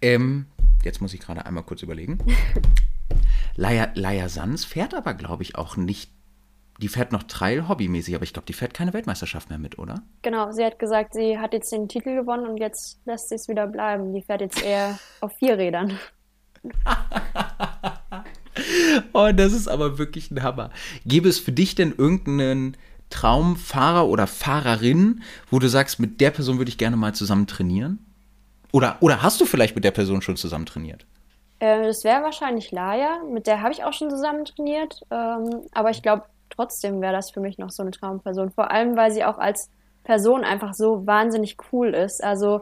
Ähm, 0.02 0.48
jetzt 0.84 1.00
muss 1.00 1.14
ich 1.14 1.20
gerade 1.20 1.46
einmal 1.46 1.64
kurz 1.64 1.84
überlegen. 1.84 2.18
Laia, 3.56 3.92
Laia 3.94 4.30
Sanz 4.30 4.66
fährt 4.66 4.96
aber, 4.96 5.14
glaube 5.14 5.44
ich, 5.44 5.56
auch 5.56 5.78
nicht 5.78 6.12
die 6.82 6.88
fährt 6.88 7.12
noch 7.12 7.24
Trail 7.24 7.68
hobbymäßig, 7.68 8.16
aber 8.16 8.24
ich 8.24 8.34
glaube, 8.34 8.48
die 8.48 8.54
fährt 8.54 8.74
keine 8.74 8.94
Weltmeisterschaft 8.94 9.50
mehr 9.50 9.60
mit, 9.60 9.78
oder? 9.78 10.02
Genau, 10.24 10.52
sie 10.52 10.66
hat 10.66 10.80
gesagt, 10.80 11.14
sie 11.14 11.38
hat 11.38 11.54
jetzt 11.54 11.72
den 11.72 11.88
Titel 11.88 12.16
gewonnen 12.16 12.48
und 12.48 12.58
jetzt 12.58 13.00
lässt 13.06 13.30
sie 13.30 13.36
es 13.36 13.48
wieder 13.48 13.68
bleiben. 13.68 14.14
Die 14.14 14.24
fährt 14.24 14.42
jetzt 14.42 14.64
eher 14.64 14.98
auf 15.22 15.34
vier 15.34 15.58
Rädern. 15.58 16.00
oh, 19.14 19.30
das 19.34 19.54
ist 19.54 19.68
aber 19.68 20.00
wirklich 20.00 20.32
ein 20.32 20.42
Hammer. 20.42 20.72
Gäbe 21.06 21.30
es 21.30 21.40
für 21.40 21.52
dich 21.52 21.76
denn 21.76 21.94
irgendeinen 21.96 22.78
Traumfahrer 23.12 24.08
oder 24.08 24.26
Fahrerin, 24.26 25.22
wo 25.50 25.60
du 25.60 25.70
sagst, 25.70 26.00
mit 26.00 26.20
der 26.20 26.32
Person 26.32 26.58
würde 26.58 26.70
ich 26.70 26.78
gerne 26.78 26.98
mal 26.98 27.14
zusammen 27.14 27.46
trainieren? 27.46 28.04
Oder, 28.72 28.98
oder 29.02 29.22
hast 29.22 29.40
du 29.40 29.46
vielleicht 29.46 29.76
mit 29.76 29.84
der 29.84 29.92
Person 29.92 30.22
schon 30.22 30.38
zusammen 30.38 30.66
trainiert? 30.66 31.06
Äh, 31.60 31.84
das 31.84 32.04
wäre 32.04 32.24
wahrscheinlich 32.24 32.72
Laia. 32.72 33.20
Mit 33.32 33.46
der 33.46 33.62
habe 33.62 33.72
ich 33.72 33.84
auch 33.84 33.94
schon 33.94 34.10
zusammen 34.10 34.46
trainiert. 34.46 35.02
Ähm, 35.12 35.62
aber 35.74 35.92
ich 35.92 36.02
glaube, 36.02 36.24
trotzdem 36.52 37.02
wäre 37.02 37.14
das 37.14 37.32
für 37.32 37.40
mich 37.40 37.58
noch 37.58 37.72
so 37.72 37.82
eine 37.84 37.92
Traumperson. 37.92 38.52
Vor 38.52 38.72
allem, 38.72 38.96
weil 38.96 39.12
sie 39.12 39.24
auch 39.24 39.38
als 39.38 39.70
Person 40.04 40.44
einfach 40.44 40.74
so 40.74 41.06
wahnsinnig 41.06 41.58
cool 41.72 41.94
ist. 41.94 42.24
Also 42.24 42.62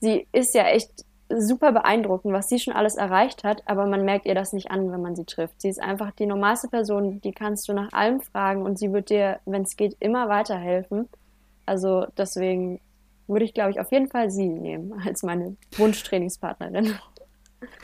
sie 0.00 0.26
ist 0.32 0.54
ja 0.54 0.64
echt 0.64 0.90
super 1.28 1.72
beeindruckend, 1.72 2.32
was 2.32 2.48
sie 2.48 2.58
schon 2.58 2.74
alles 2.74 2.96
erreicht 2.96 3.44
hat, 3.44 3.62
aber 3.66 3.86
man 3.86 4.04
merkt 4.04 4.26
ihr 4.26 4.34
das 4.34 4.52
nicht 4.52 4.70
an, 4.70 4.92
wenn 4.92 5.00
man 5.00 5.16
sie 5.16 5.24
trifft. 5.24 5.60
Sie 5.60 5.68
ist 5.68 5.80
einfach 5.80 6.12
die 6.12 6.26
normalste 6.26 6.68
Person, 6.68 7.20
die 7.20 7.32
kannst 7.32 7.68
du 7.68 7.72
nach 7.72 7.92
allem 7.92 8.20
fragen 8.20 8.62
und 8.62 8.78
sie 8.78 8.92
wird 8.92 9.10
dir, 9.10 9.40
wenn 9.46 9.62
es 9.62 9.76
geht, 9.76 9.96
immer 10.00 10.28
weiterhelfen. 10.28 11.08
Also 11.66 12.06
deswegen 12.16 12.80
würde 13.26 13.44
ich, 13.44 13.54
glaube 13.54 13.70
ich, 13.70 13.80
auf 13.80 13.90
jeden 13.90 14.08
Fall 14.08 14.30
sie 14.30 14.48
nehmen 14.48 15.00
als 15.06 15.22
meine 15.22 15.56
Wunschtrainingspartnerin. 15.76 16.94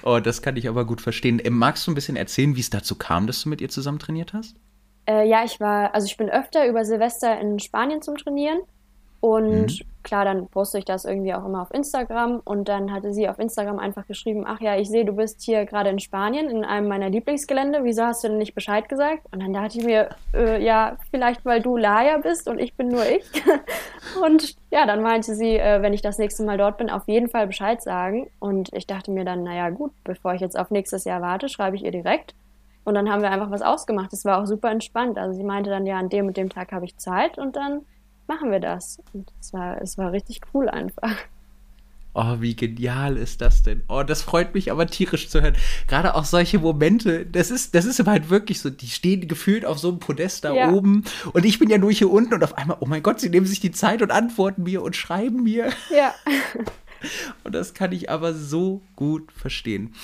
Oh, 0.03 0.21
das 0.21 0.43
kann 0.43 0.57
ich 0.57 0.69
aber 0.69 0.85
gut 0.85 1.01
verstehen. 1.01 1.41
Ähm, 1.43 1.57
magst 1.57 1.87
du 1.87 1.91
ein 1.91 1.95
bisschen 1.95 2.17
erzählen, 2.17 2.55
wie 2.55 2.61
es 2.61 2.69
dazu 2.69 2.97
kam, 2.97 3.27
dass 3.27 3.43
du 3.43 3.49
mit 3.49 3.63
ihr 3.63 3.71
zusammen 3.71 3.99
trainiert 3.99 4.35
hast? 4.35 4.57
Äh, 5.11 5.29
ja, 5.29 5.43
ich 5.45 5.59
war, 5.59 5.93
also 5.93 6.07
ich 6.07 6.17
bin 6.17 6.31
öfter 6.31 6.69
über 6.69 6.85
Silvester 6.85 7.39
in 7.41 7.59
Spanien 7.59 8.01
zum 8.01 8.17
Trainieren 8.17 8.61
und 9.19 9.67
mhm. 9.67 9.85
klar, 10.05 10.25
dann 10.25 10.47
poste 10.47 10.79
ich 10.79 10.85
das 10.85 11.05
irgendwie 11.05 11.35
auch 11.35 11.45
immer 11.45 11.63
auf 11.63 11.75
Instagram. 11.75 12.41
Und 12.45 12.69
dann 12.69 12.93
hatte 12.93 13.13
sie 13.13 13.29
auf 13.29 13.39
Instagram 13.39 13.79
einfach 13.79 14.07
geschrieben, 14.07 14.45
ach 14.47 14.61
ja, 14.61 14.77
ich 14.77 14.89
sehe, 14.89 15.05
du 15.05 15.13
bist 15.13 15.43
hier 15.43 15.67
gerade 15.67 15.91
in 15.91 15.99
Spanien 15.99 16.49
in 16.49 16.65
einem 16.65 16.87
meiner 16.87 17.11
Lieblingsgelände. 17.11 17.81
Wieso 17.83 18.05
hast 18.05 18.23
du 18.23 18.29
denn 18.29 18.39
nicht 18.39 18.55
Bescheid 18.55 18.89
gesagt? 18.89 19.27
Und 19.33 19.43
dann 19.43 19.53
dachte 19.53 19.79
ich 19.79 19.85
mir, 19.85 20.11
äh, 20.33 20.63
ja, 20.65 20.97
vielleicht 21.11 21.45
weil 21.45 21.61
du 21.61 21.77
Laia 21.77 22.19
bist 22.19 22.49
und 22.49 22.61
ich 22.61 22.75
bin 22.75 22.89
nur 22.89 23.05
ich. 23.05 23.25
und 24.25 24.55
ja, 24.71 24.87
dann 24.87 25.03
meinte 25.03 25.35
sie, 25.35 25.59
äh, 25.59 25.83
wenn 25.83 25.93
ich 25.93 26.03
das 26.03 26.19
nächste 26.19 26.45
Mal 26.45 26.57
dort 26.57 26.79
bin, 26.79 26.89
auf 26.89 27.09
jeden 27.09 27.29
Fall 27.29 27.49
Bescheid 27.49 27.83
sagen. 27.83 28.31
Und 28.39 28.73
ich 28.73 28.87
dachte 28.87 29.11
mir 29.11 29.25
dann, 29.25 29.43
naja 29.43 29.71
gut, 29.71 29.93
bevor 30.05 30.35
ich 30.35 30.41
jetzt 30.41 30.57
auf 30.59 30.71
nächstes 30.71 31.05
Jahr 31.05 31.21
warte, 31.21 31.49
schreibe 31.49 31.75
ich 31.75 31.85
ihr 31.85 31.93
direkt. 31.93 32.35
Und 32.85 32.95
dann 32.95 33.11
haben 33.11 33.23
wir 33.23 33.31
einfach 33.31 33.51
was 33.51 33.63
ausgemacht. 33.63 34.13
Es 34.13 34.25
war 34.25 34.41
auch 34.41 34.47
super 34.47 34.71
entspannt. 34.71 35.19
Also 35.19 35.37
sie 35.37 35.45
meinte 35.45 35.71
dann, 35.71 35.87
ja, 35.87 35.99
an 35.99 36.09
dem 36.09 36.27
und 36.27 36.37
dem 36.37 36.49
Tag 36.49 36.73
habe 36.73 36.85
ich 36.85 36.97
Zeit 36.97 37.39
und 37.39 37.57
dann 37.57 37.83
machen 38.27 38.51
wir 38.51 38.61
das. 38.61 39.01
Und 39.13 39.31
es 39.41 39.53
war, 39.53 39.81
es 39.81 39.99
war 39.99 40.13
richtig 40.13 40.41
cool 40.55 40.69
einfach. 40.69 41.17
Oh, 42.13 42.41
wie 42.41 42.57
genial 42.57 43.17
ist 43.17 43.41
das 43.41 43.63
denn? 43.63 43.83
Oh, 43.89 44.03
das 44.03 44.23
freut 44.23 44.53
mich 44.55 44.73
aber 44.73 44.89
tierisch 44.89 45.29
zu 45.29 45.43
hören. 45.43 45.55
Gerade 45.87 46.17
auch 46.17 46.25
solche 46.25 46.59
Momente, 46.59 47.25
das 47.25 47.53
ist, 47.53 47.75
das 47.77 47.85
ist 47.85 48.05
halt 48.05 48.31
wirklich 48.31 48.61
so, 48.61 48.69
die 48.69 48.89
stehen 48.89 49.29
gefühlt 49.29 49.65
auf 49.65 49.79
so 49.79 49.91
einem 49.91 50.01
Podest 50.01 50.45
da 50.45 50.53
ja. 50.53 50.73
oben 50.73 51.05
und 51.33 51.45
ich 51.45 51.61
bin 51.61 51.71
ja 51.71 51.79
nur 51.79 51.93
hier 51.93 52.11
unten 52.11 52.35
und 52.35 52.43
auf 52.43 52.59
einmal, 52.59 52.79
oh 52.81 52.87
mein 52.87 53.05
Gott, 53.05 53.21
sie 53.21 53.31
nehmen 53.31 53.47
sich 53.47 53.61
die 53.61 53.71
Zeit 53.71 54.03
und 54.03 54.11
antworten 54.11 54.65
mir 54.65 54.83
und 54.83 54.97
schreiben 54.97 55.45
mir. 55.45 55.71
Ja. 55.95 56.15
Und 57.45 57.55
das 57.55 57.73
kann 57.73 57.93
ich 57.93 58.11
aber 58.11 58.35
so 58.35 58.83
gut 58.95 59.33
verstehen. 59.33 59.95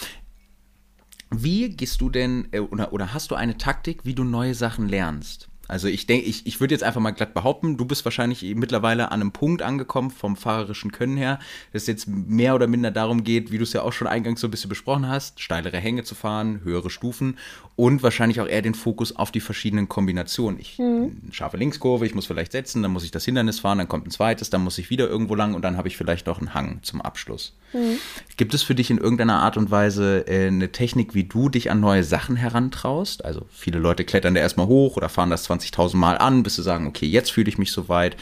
Wie 1.31 1.71
gehst 1.71 2.01
du 2.01 2.11
denn, 2.11 2.49
äh, 2.53 2.61
oder, 2.61 2.93
oder 2.93 3.13
hast 3.13 3.31
du 3.31 3.35
eine 3.35 3.57
Taktik, 3.59 4.05
wie 4.05 4.15
du 4.15 4.25
neue 4.25 4.55
Sachen 4.55 4.89
lernst? 4.89 5.49
Also 5.69 5.89
ich 5.89 6.07
denke, 6.07 6.27
ich, 6.27 6.47
ich 6.47 6.61
würde 6.61 6.75
jetzt 6.75 6.85
einfach 6.85 7.01
mal 7.01 7.11
glatt 7.11 7.35
behaupten, 7.35 7.77
du 7.77 7.85
bist 7.85 8.05
wahrscheinlich 8.05 8.43
mittlerweile 8.55 9.11
an 9.11 9.21
einem 9.21 9.33
Punkt 9.33 9.63
angekommen 9.63 10.11
vom 10.11 10.37
fahrerischen 10.37 10.93
Können 10.93 11.17
her, 11.17 11.39
dass 11.73 11.83
es 11.83 11.89
jetzt 11.89 12.09
mehr 12.09 12.55
oder 12.55 12.67
minder 12.67 12.91
darum 12.91 13.25
geht, 13.25 13.51
wie 13.51 13.59
du 13.59 13.65
es 13.65 13.73
ja 13.73 13.83
auch 13.83 13.93
schon 13.93 14.07
eingangs 14.07 14.41
so 14.41 14.47
ein 14.49 14.51
bisschen 14.51 14.69
besprochen 14.69 15.09
hast, 15.09 15.41
steilere 15.41 15.79
Hänge 15.79 16.05
zu 16.05 16.15
fahren, 16.15 16.61
höhere 16.63 16.91
Stufen 16.91 17.37
und 17.77 18.03
wahrscheinlich 18.03 18.41
auch 18.41 18.49
eher 18.49 18.63
den 18.63 18.75
Fokus 18.75 19.15
auf 19.15 19.31
die 19.31 19.41
verschiedenen 19.41 19.89
Kombinationen. 19.89 20.59
Ich 20.61 20.79
mhm. 20.79 21.21
scharfe 21.31 21.57
Linkskurve, 21.57 22.07
ich 22.07 22.15
muss 22.15 22.27
vielleicht 22.27 22.53
setzen, 22.53 22.83
dann 22.83 22.93
muss 22.93 23.05
ich 23.05 23.11
das 23.11 23.25
Hindernis 23.25 23.61
fahren, 23.61 23.79
dann 23.79 23.89
kommt 23.89 24.07
ein 24.07 24.11
zweites, 24.11 24.51
dann 24.51 24.65
muss 24.65 24.79
ich 24.79 24.91
wieder 24.91 25.09
irgendwo 25.09 25.35
lang 25.35 25.55
und 25.55 25.63
dann 25.63 25.77
habe 25.77 25.89
ich 25.89 25.97
vielleicht 25.97 26.27
noch 26.27 26.39
einen 26.39 26.55
Hang 26.55 26.79
zum 26.83 27.03
Abschluss. 27.03 27.55
Mhm. 27.73 27.99
Gibt 28.37 28.55
es 28.55 28.63
für 28.63 28.75
dich 28.75 28.91
in 28.91 28.99
irgendeiner 28.99 29.41
Art 29.41 29.57
und 29.57 29.71
Weise 29.71 30.27
äh, 30.27 30.47
eine 30.47 30.73
Technik, 30.73 31.15
wie 31.15 31.25
du 31.25 31.49
dich 31.49 31.71
an 31.71 31.81
neue 31.81 32.05
Sachen 32.05 32.37
herantraust? 32.37 33.25
Also 33.25 33.43
viele 33.51 33.79
Leute 33.79 34.05
klettern 34.05 34.35
da 34.35 34.41
erstmal 34.41 34.67
hoch 34.67 34.97
oder 34.97 35.09
fahren 35.09 35.31
das 35.31 35.45
20.000 35.59 35.97
Mal 35.97 36.19
an, 36.19 36.43
bis 36.43 36.57
sie 36.57 36.63
sagen, 36.63 36.87
okay, 36.87 37.07
jetzt 37.07 37.31
fühle 37.33 37.49
ich 37.49 37.59
mich 37.59 37.73
soweit. 37.73 38.17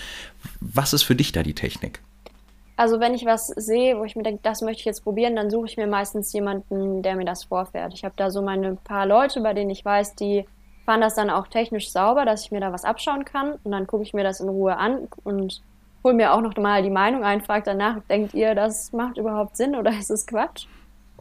Was 0.60 0.92
ist 0.92 1.02
für 1.02 1.14
dich 1.14 1.32
da 1.32 1.42
die 1.42 1.54
Technik? 1.54 2.00
Also 2.76 2.98
wenn 2.98 3.14
ich 3.14 3.24
was 3.24 3.48
sehe, 3.48 3.98
wo 3.98 4.04
ich 4.04 4.16
mir 4.16 4.24
denke, 4.24 4.40
das 4.42 4.60
möchte 4.60 4.80
ich 4.80 4.86
jetzt 4.86 5.04
probieren, 5.04 5.36
dann 5.36 5.50
suche 5.50 5.66
ich 5.66 5.76
mir 5.76 5.86
meistens 5.86 6.32
jemanden, 6.32 7.02
der 7.02 7.14
mir 7.14 7.24
das 7.24 7.44
vorfährt. 7.44 7.94
Ich 7.94 8.04
habe 8.04 8.14
da 8.16 8.30
so 8.30 8.42
meine 8.42 8.76
paar 8.76 9.06
Leute, 9.06 9.40
bei 9.40 9.54
denen 9.54 9.70
ich 9.70 9.84
weiß, 9.84 10.16
die 10.16 10.44
fahren 10.84 11.00
das 11.00 11.14
dann 11.14 11.30
auch 11.30 11.46
technisch 11.46 11.90
sauber, 11.90 12.24
dass 12.24 12.44
ich 12.44 12.50
mir 12.50 12.60
da 12.60 12.72
was 12.72 12.84
abschauen 12.84 13.24
kann. 13.24 13.52
Und 13.62 13.70
dann 13.70 13.86
gucke 13.86 14.02
ich 14.02 14.12
mir 14.12 14.24
das 14.24 14.40
in 14.40 14.48
Ruhe 14.48 14.76
an 14.76 15.08
und 15.22 15.62
hole 16.02 16.14
mir 16.14 16.34
auch 16.34 16.40
noch 16.40 16.56
mal 16.56 16.82
die 16.82 16.90
Meinung 16.90 17.24
ein, 17.24 17.40
frage 17.40 17.64
danach, 17.64 18.00
denkt 18.10 18.34
ihr, 18.34 18.54
das 18.54 18.92
macht 18.92 19.18
überhaupt 19.18 19.56
Sinn 19.56 19.76
oder 19.76 19.90
ist 19.98 20.10
es 20.10 20.26
Quatsch? 20.26 20.66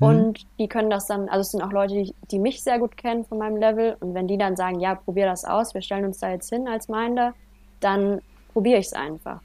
Mhm. 0.04 0.20
Und 0.20 0.46
die 0.60 0.68
können 0.68 0.90
das 0.90 1.08
dann, 1.08 1.30
also 1.30 1.42
es 1.42 1.52
sind 1.52 1.62
auch 1.62 1.72
Leute, 1.72 1.96
die, 1.96 2.16
die 2.32 2.40
mich 2.40 2.64
sehr 2.64 2.80
gut 2.80 2.98
kennen 2.98 3.26
von 3.26 3.38
meinem 3.38 3.58
Level. 3.58 3.98
Und 4.00 4.14
wenn 4.14 4.28
die 4.28 4.38
dann 4.38 4.56
sagen, 4.56 4.80
ja, 4.80 4.96
probier 4.96 5.26
das 5.26 5.46
aus, 5.46 5.74
wir 5.74 5.82
stellen 5.82 6.06
uns 6.06 6.20
da 6.20 6.32
jetzt 6.32 6.50
hin 6.50 6.68
als 6.68 6.88
Minder, 6.88 7.34
dann 7.80 8.22
probiere 8.54 8.80
ich 8.80 8.88
es 8.88 8.94
einfach. 8.94 9.42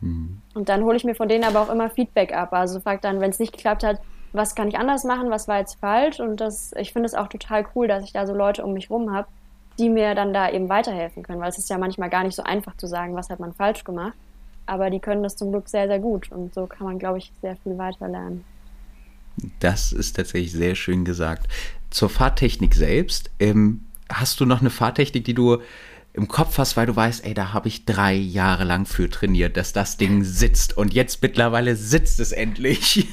Mhm. 0.00 0.40
Und 0.54 0.68
dann 0.68 0.84
hole 0.84 0.96
ich 0.96 1.04
mir 1.04 1.14
von 1.14 1.28
denen 1.28 1.44
aber 1.44 1.62
auch 1.62 1.70
immer 1.70 1.90
Feedback 1.90 2.34
ab. 2.34 2.52
Also 2.52 2.80
frag 2.80 3.02
dann, 3.02 3.20
wenn 3.20 3.30
es 3.30 3.38
nicht 3.38 3.52
geklappt 3.52 3.84
hat, 3.84 4.00
was 4.32 4.54
kann 4.54 4.68
ich 4.68 4.78
anders 4.78 5.04
machen, 5.04 5.30
was 5.30 5.48
war 5.48 5.58
jetzt 5.58 5.80
falsch? 5.80 6.20
Und 6.20 6.40
das, 6.40 6.72
ich 6.76 6.92
finde 6.92 7.06
es 7.06 7.14
auch 7.14 7.28
total 7.28 7.64
cool, 7.74 7.88
dass 7.88 8.04
ich 8.04 8.12
da 8.12 8.26
so 8.26 8.34
Leute 8.34 8.64
um 8.64 8.72
mich 8.72 8.90
rum 8.90 9.14
habe, 9.14 9.28
die 9.78 9.88
mir 9.88 10.14
dann 10.14 10.32
da 10.32 10.50
eben 10.50 10.68
weiterhelfen 10.68 11.22
können, 11.22 11.40
weil 11.40 11.50
es 11.50 11.58
ist 11.58 11.70
ja 11.70 11.78
manchmal 11.78 12.10
gar 12.10 12.24
nicht 12.24 12.34
so 12.34 12.42
einfach 12.42 12.76
zu 12.76 12.86
sagen, 12.86 13.14
was 13.14 13.30
hat 13.30 13.40
man 13.40 13.52
falsch 13.52 13.84
gemacht. 13.84 14.16
Aber 14.66 14.90
die 14.90 15.00
können 15.00 15.22
das 15.22 15.36
zum 15.36 15.52
Glück 15.52 15.68
sehr, 15.68 15.86
sehr 15.86 16.00
gut. 16.00 16.30
Und 16.32 16.54
so 16.54 16.66
kann 16.66 16.86
man, 16.86 16.98
glaube 16.98 17.18
ich, 17.18 17.32
sehr 17.40 17.56
viel 17.56 17.78
weiter 17.78 18.08
lernen. 18.08 18.44
Das 19.60 19.92
ist 19.92 20.16
tatsächlich 20.16 20.52
sehr 20.52 20.74
schön 20.74 21.04
gesagt. 21.04 21.46
Zur 21.90 22.08
Fahrtechnik 22.08 22.74
selbst, 22.74 23.30
ähm, 23.38 23.84
hast 24.08 24.40
du 24.40 24.46
noch 24.46 24.60
eine 24.60 24.70
Fahrtechnik, 24.70 25.24
die 25.24 25.34
du 25.34 25.58
im 26.12 26.28
Kopf 26.28 26.56
hast, 26.58 26.76
weil 26.76 26.86
du 26.86 26.96
weißt, 26.96 27.26
ey, 27.26 27.34
da 27.34 27.52
habe 27.52 27.68
ich 27.68 27.84
drei 27.84 28.14
Jahre 28.14 28.64
lang 28.64 28.86
für 28.86 29.10
trainiert, 29.10 29.56
dass 29.56 29.72
das 29.72 29.98
Ding 29.98 30.24
sitzt 30.24 30.76
und 30.76 30.94
jetzt 30.94 31.22
mittlerweile 31.22 31.76
sitzt 31.76 32.20
es 32.20 32.32
endlich. 32.32 33.06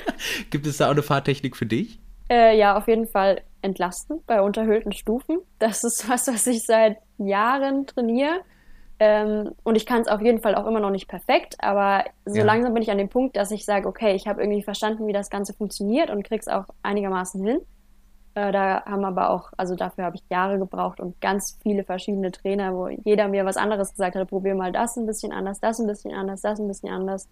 Gibt 0.50 0.66
es 0.66 0.78
da 0.78 0.86
auch 0.86 0.92
eine 0.92 1.02
Fahrtechnik 1.02 1.56
für 1.56 1.66
dich? 1.66 1.98
Äh, 2.30 2.58
ja, 2.58 2.76
auf 2.76 2.88
jeden 2.88 3.06
Fall 3.06 3.42
entlasten 3.60 4.20
bei 4.26 4.40
unterhöhlten 4.40 4.92
Stufen. 4.92 5.38
Das 5.58 5.84
ist 5.84 6.08
was, 6.08 6.26
was 6.28 6.46
ich 6.46 6.62
seit 6.64 6.96
Jahren 7.18 7.86
trainiere. 7.86 8.40
Ähm, 8.98 9.52
und 9.62 9.76
ich 9.76 9.84
kann 9.84 10.00
es 10.00 10.08
auf 10.08 10.22
jeden 10.22 10.40
Fall 10.40 10.54
auch 10.54 10.66
immer 10.66 10.80
noch 10.80 10.90
nicht 10.90 11.06
perfekt, 11.06 11.56
aber 11.58 12.04
so 12.24 12.38
ja. 12.38 12.44
langsam 12.44 12.72
bin 12.72 12.82
ich 12.82 12.90
an 12.90 12.96
dem 12.96 13.10
Punkt, 13.10 13.36
dass 13.36 13.50
ich 13.50 13.66
sage, 13.66 13.86
okay, 13.86 14.14
ich 14.14 14.26
habe 14.26 14.40
irgendwie 14.40 14.62
verstanden, 14.62 15.06
wie 15.06 15.12
das 15.12 15.28
Ganze 15.28 15.52
funktioniert 15.52 16.10
und 16.10 16.22
krieg's 16.22 16.48
auch 16.48 16.64
einigermaßen 16.82 17.44
hin. 17.44 17.60
Äh, 18.34 18.52
da 18.52 18.84
haben 18.86 19.04
aber 19.04 19.30
auch, 19.30 19.52
also 19.58 19.74
dafür 19.74 20.04
habe 20.04 20.16
ich 20.16 20.22
Jahre 20.30 20.58
gebraucht 20.58 21.00
und 21.00 21.20
ganz 21.20 21.58
viele 21.62 21.84
verschiedene 21.84 22.32
Trainer, 22.32 22.74
wo 22.74 22.88
jeder 22.88 23.28
mir 23.28 23.44
was 23.44 23.58
anderes 23.58 23.92
gesagt 23.92 24.16
hat, 24.16 24.28
probier 24.28 24.54
mal 24.54 24.72
das 24.72 24.96
ein 24.96 25.06
bisschen 25.06 25.32
anders, 25.32 25.60
das 25.60 25.78
ein 25.78 25.86
bisschen 25.86 26.14
anders, 26.14 26.40
das 26.40 26.58
ein 26.58 26.68
bisschen 26.68 26.90
anders. 26.90 27.28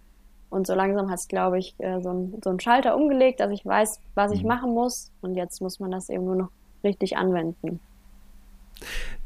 Und 0.50 0.66
so 0.66 0.74
langsam 0.74 1.10
hat 1.10 1.18
es, 1.18 1.28
glaube 1.28 1.58
ich, 1.58 1.74
äh, 1.78 2.00
so, 2.00 2.10
ein, 2.10 2.40
so 2.44 2.50
einen 2.50 2.60
Schalter 2.60 2.94
umgelegt, 2.94 3.40
dass 3.40 3.50
ich 3.50 3.64
weiß, 3.64 4.00
was 4.14 4.32
ich 4.32 4.42
mhm. 4.42 4.48
machen 4.48 4.74
muss. 4.74 5.10
Und 5.20 5.34
jetzt 5.34 5.60
muss 5.60 5.80
man 5.80 5.90
das 5.90 6.10
eben 6.10 6.26
nur 6.26 6.36
noch 6.36 6.48
richtig 6.84 7.16
anwenden. 7.16 7.80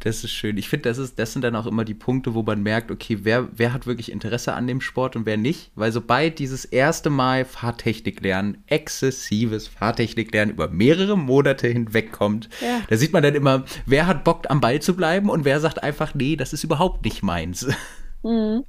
Das 0.00 0.22
ist 0.22 0.30
schön. 0.30 0.56
Ich 0.56 0.68
finde, 0.68 0.88
das, 0.92 1.14
das 1.14 1.32
sind 1.32 1.42
dann 1.42 1.56
auch 1.56 1.66
immer 1.66 1.84
die 1.84 1.94
Punkte, 1.94 2.34
wo 2.34 2.42
man 2.42 2.62
merkt, 2.62 2.90
okay, 2.90 3.18
wer, 3.22 3.48
wer 3.52 3.72
hat 3.72 3.86
wirklich 3.86 4.12
Interesse 4.12 4.52
an 4.54 4.66
dem 4.66 4.80
Sport 4.80 5.16
und 5.16 5.26
wer 5.26 5.36
nicht. 5.36 5.72
Weil 5.74 5.92
sobald 5.92 6.38
dieses 6.38 6.64
erste 6.64 7.10
Mal 7.10 7.44
Fahrtechnik 7.44 8.20
lernen, 8.20 8.62
exzessives 8.66 9.66
Fahrtechnik 9.66 10.32
lernen 10.32 10.52
über 10.52 10.68
mehrere 10.68 11.18
Monate 11.18 11.68
hinweg 11.68 12.12
kommt, 12.12 12.48
ja. 12.60 12.82
da 12.88 12.96
sieht 12.96 13.12
man 13.12 13.22
dann 13.22 13.34
immer, 13.34 13.64
wer 13.86 14.06
hat 14.06 14.24
Bock 14.24 14.48
am 14.48 14.60
Ball 14.60 14.80
zu 14.80 14.94
bleiben 14.94 15.30
und 15.30 15.44
wer 15.44 15.60
sagt 15.60 15.82
einfach, 15.82 16.14
nee, 16.14 16.36
das 16.36 16.52
ist 16.52 16.64
überhaupt 16.64 17.04
nicht 17.04 17.22
meins. 17.22 17.66
Mhm. 18.22 18.64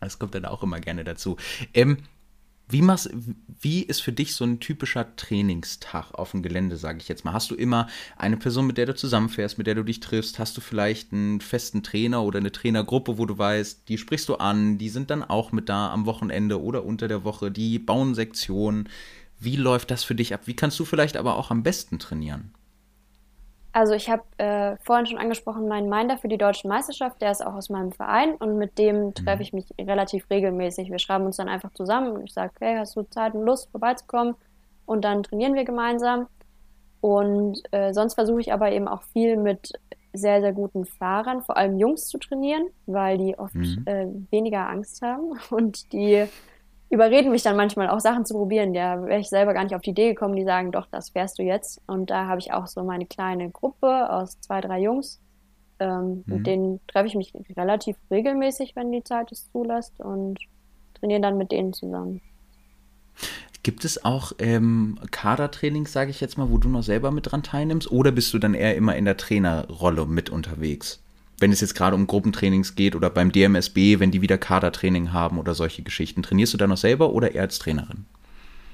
Das 0.00 0.18
kommt 0.18 0.34
dann 0.34 0.44
auch 0.44 0.62
immer 0.62 0.80
gerne 0.80 1.04
dazu. 1.04 1.36
Ähm, 1.74 1.98
wie, 2.68 2.82
machst, 2.82 3.10
wie 3.60 3.82
ist 3.82 4.02
für 4.02 4.12
dich 4.12 4.34
so 4.34 4.44
ein 4.44 4.58
typischer 4.58 5.14
Trainingstag 5.14 6.12
auf 6.12 6.32
dem 6.32 6.42
Gelände, 6.42 6.76
sage 6.76 6.98
ich 6.98 7.08
jetzt 7.08 7.24
mal? 7.24 7.32
Hast 7.32 7.50
du 7.50 7.54
immer 7.54 7.86
eine 8.16 8.36
Person, 8.36 8.66
mit 8.66 8.76
der 8.76 8.86
du 8.86 8.94
zusammenfährst, 8.94 9.56
mit 9.56 9.68
der 9.68 9.76
du 9.76 9.84
dich 9.84 10.00
triffst? 10.00 10.38
Hast 10.38 10.56
du 10.56 10.60
vielleicht 10.60 11.12
einen 11.12 11.40
festen 11.40 11.84
Trainer 11.84 12.22
oder 12.22 12.38
eine 12.38 12.50
Trainergruppe, 12.50 13.18
wo 13.18 13.26
du 13.26 13.38
weißt, 13.38 13.88
die 13.88 13.98
sprichst 13.98 14.28
du 14.28 14.36
an, 14.36 14.78
die 14.78 14.88
sind 14.88 15.10
dann 15.10 15.22
auch 15.22 15.52
mit 15.52 15.68
da 15.68 15.92
am 15.92 16.06
Wochenende 16.06 16.60
oder 16.60 16.84
unter 16.84 17.06
der 17.06 17.22
Woche, 17.22 17.52
die 17.52 17.78
bauen 17.78 18.14
Sektionen. 18.16 18.88
Wie 19.38 19.56
läuft 19.56 19.90
das 19.90 20.02
für 20.02 20.14
dich 20.14 20.34
ab? 20.34 20.42
Wie 20.46 20.56
kannst 20.56 20.80
du 20.80 20.84
vielleicht 20.84 21.16
aber 21.16 21.36
auch 21.36 21.50
am 21.50 21.62
besten 21.62 21.98
trainieren? 22.00 22.52
Also 23.76 23.92
ich 23.92 24.08
habe 24.08 24.22
äh, 24.38 24.78
vorhin 24.80 25.04
schon 25.04 25.18
angesprochen, 25.18 25.68
meinen 25.68 25.90
Minder 25.90 26.16
für 26.16 26.28
die 26.28 26.38
deutsche 26.38 26.66
Meisterschaft, 26.66 27.20
der 27.20 27.30
ist 27.30 27.44
auch 27.44 27.52
aus 27.52 27.68
meinem 27.68 27.92
Verein 27.92 28.34
und 28.36 28.56
mit 28.56 28.78
dem 28.78 29.12
treffe 29.12 29.36
mhm. 29.36 29.42
ich 29.42 29.52
mich 29.52 29.66
relativ 29.78 30.30
regelmäßig. 30.30 30.90
Wir 30.90 30.98
schreiben 30.98 31.26
uns 31.26 31.36
dann 31.36 31.50
einfach 31.50 31.70
zusammen 31.74 32.12
und 32.12 32.24
ich 32.24 32.32
sage, 32.32 32.54
hey, 32.58 32.78
hast 32.78 32.96
du 32.96 33.02
Zeit 33.02 33.34
und 33.34 33.44
Lust 33.44 33.68
vorbeizukommen? 33.70 34.34
Und 34.86 35.04
dann 35.04 35.24
trainieren 35.24 35.52
wir 35.52 35.64
gemeinsam. 35.66 36.26
Und 37.02 37.60
äh, 37.70 37.92
sonst 37.92 38.14
versuche 38.14 38.40
ich 38.40 38.50
aber 38.50 38.72
eben 38.72 38.88
auch 38.88 39.02
viel 39.02 39.36
mit 39.36 39.74
sehr, 40.14 40.40
sehr 40.40 40.54
guten 40.54 40.86
Fahrern, 40.86 41.42
vor 41.42 41.58
allem 41.58 41.76
Jungs 41.76 42.06
zu 42.08 42.16
trainieren, 42.16 42.68
weil 42.86 43.18
die 43.18 43.38
oft 43.38 43.56
mhm. 43.56 43.82
äh, 43.84 44.06
weniger 44.30 44.70
Angst 44.70 45.02
haben 45.02 45.38
und 45.50 45.92
die 45.92 46.26
überreden 46.88 47.30
mich 47.30 47.42
dann 47.42 47.56
manchmal 47.56 47.88
auch 47.88 48.00
Sachen 48.00 48.24
zu 48.24 48.34
probieren. 48.34 48.72
Da 48.72 49.04
wäre 49.04 49.20
ich 49.20 49.28
selber 49.28 49.54
gar 49.54 49.64
nicht 49.64 49.74
auf 49.74 49.82
die 49.82 49.90
Idee 49.90 50.08
gekommen, 50.10 50.36
die 50.36 50.44
sagen, 50.44 50.72
doch, 50.72 50.86
das 50.90 51.10
fährst 51.10 51.38
du 51.38 51.42
jetzt. 51.42 51.80
Und 51.86 52.10
da 52.10 52.26
habe 52.26 52.40
ich 52.40 52.52
auch 52.52 52.66
so 52.66 52.84
meine 52.84 53.06
kleine 53.06 53.50
Gruppe 53.50 54.10
aus 54.10 54.40
zwei, 54.40 54.60
drei 54.60 54.80
Jungs, 54.80 55.20
Ähm, 55.78 56.24
mhm. 56.26 56.34
Mit 56.34 56.46
denen 56.46 56.80
treffe 56.86 57.08
ich 57.08 57.14
mich 57.14 57.32
relativ 57.56 57.96
regelmäßig, 58.10 58.76
wenn 58.76 58.92
die 58.92 59.04
Zeit 59.04 59.30
es 59.32 59.50
zulässt 59.52 60.00
und 60.00 60.38
trainiere 60.94 61.20
dann 61.20 61.36
mit 61.36 61.52
denen 61.52 61.72
zusammen. 61.72 62.20
Gibt 63.62 63.84
es 63.84 64.04
auch 64.04 64.32
ähm, 64.38 64.98
Kadertrainings, 65.10 65.92
sage 65.92 66.10
ich 66.10 66.20
jetzt 66.20 66.38
mal, 66.38 66.50
wo 66.50 66.58
du 66.58 66.68
noch 66.68 66.82
selber 66.82 67.10
mit 67.10 67.30
dran 67.30 67.42
teilnimmst? 67.42 67.90
Oder 67.90 68.12
bist 68.12 68.32
du 68.32 68.38
dann 68.38 68.54
eher 68.54 68.76
immer 68.76 68.94
in 68.96 69.04
der 69.04 69.16
Trainerrolle 69.16 70.06
mit 70.06 70.30
unterwegs? 70.30 71.02
Wenn 71.38 71.52
es 71.52 71.60
jetzt 71.60 71.74
gerade 71.74 71.96
um 71.96 72.06
Gruppentrainings 72.06 72.74
geht 72.74 72.94
oder 72.94 73.10
beim 73.10 73.32
DMSB, 73.32 74.00
wenn 74.00 74.10
die 74.10 74.22
wieder 74.22 74.38
Kadertraining 74.38 75.12
haben 75.12 75.38
oder 75.38 75.54
solche 75.54 75.82
Geschichten. 75.82 76.22
Trainierst 76.22 76.54
du 76.54 76.58
da 76.58 76.66
noch 76.66 76.76
selber 76.76 77.12
oder 77.12 77.34
eher 77.34 77.42
als 77.42 77.58
Trainerin? 77.58 78.06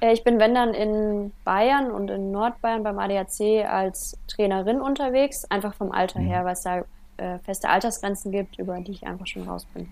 Äh, 0.01 0.13
ich 0.13 0.25
bin, 0.25 0.39
wenn 0.39 0.55
dann, 0.55 0.75
in 0.75 1.33
Bayern 1.45 1.91
und 1.91 2.09
in 2.11 2.31
Nordbayern 2.31 2.83
beim 2.83 2.99
ADAC 2.99 3.65
als 3.67 4.19
Trainerin 4.29 4.81
unterwegs, 4.81 5.45
einfach 5.47 5.75
vom 5.75 5.93
Alter 5.93 6.21
mhm. 6.21 6.27
her, 6.27 6.45
weil 6.45 6.53
es 6.53 6.63
da 6.63 6.85
äh, 7.17 7.39
feste 7.39 7.69
Altersgrenzen 7.69 8.33
gibt, 8.33 8.59
über 8.59 8.79
die 8.81 8.93
ich 8.93 9.07
einfach 9.07 9.27
schon 9.27 9.49
raus 9.49 9.67
bin. 9.73 9.89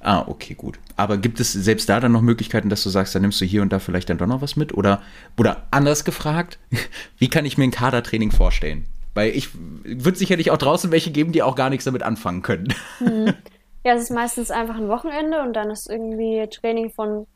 Ah, 0.00 0.24
okay, 0.26 0.54
gut. 0.54 0.78
Aber 0.96 1.16
gibt 1.16 1.40
es 1.40 1.52
selbst 1.52 1.88
da 1.88 1.98
dann 1.98 2.12
noch 2.12 2.20
Möglichkeiten, 2.20 2.68
dass 2.68 2.82
du 2.82 2.90
sagst, 2.90 3.14
da 3.14 3.18
nimmst 3.18 3.40
du 3.40 3.46
hier 3.46 3.62
und 3.62 3.72
da 3.72 3.78
vielleicht 3.78 4.10
dann 4.10 4.18
doch 4.18 4.26
noch 4.26 4.42
was 4.42 4.56
mit? 4.56 4.74
Oder, 4.74 5.00
oder 5.38 5.62
anders 5.70 6.04
gefragt, 6.04 6.58
wie 7.18 7.28
kann 7.28 7.46
ich 7.46 7.56
mir 7.56 7.64
ein 7.64 7.70
Kadertraining 7.70 8.30
vorstellen? 8.30 8.86
Weil 9.14 9.30
ich 9.30 9.50
wird 9.54 10.16
sicherlich 10.16 10.50
auch 10.50 10.58
draußen 10.58 10.90
welche 10.90 11.12
geben, 11.12 11.32
die 11.32 11.42
auch 11.42 11.54
gar 11.54 11.70
nichts 11.70 11.84
damit 11.84 12.02
anfangen 12.02 12.42
können. 12.42 12.74
Hm. 12.98 13.34
Ja, 13.86 13.92
es 13.92 14.04
ist 14.04 14.10
meistens 14.12 14.50
einfach 14.50 14.76
ein 14.76 14.88
Wochenende 14.88 15.42
und 15.42 15.52
dann 15.52 15.70
ist 15.70 15.90
irgendwie 15.90 16.48
Training 16.48 16.88
von 16.90 17.26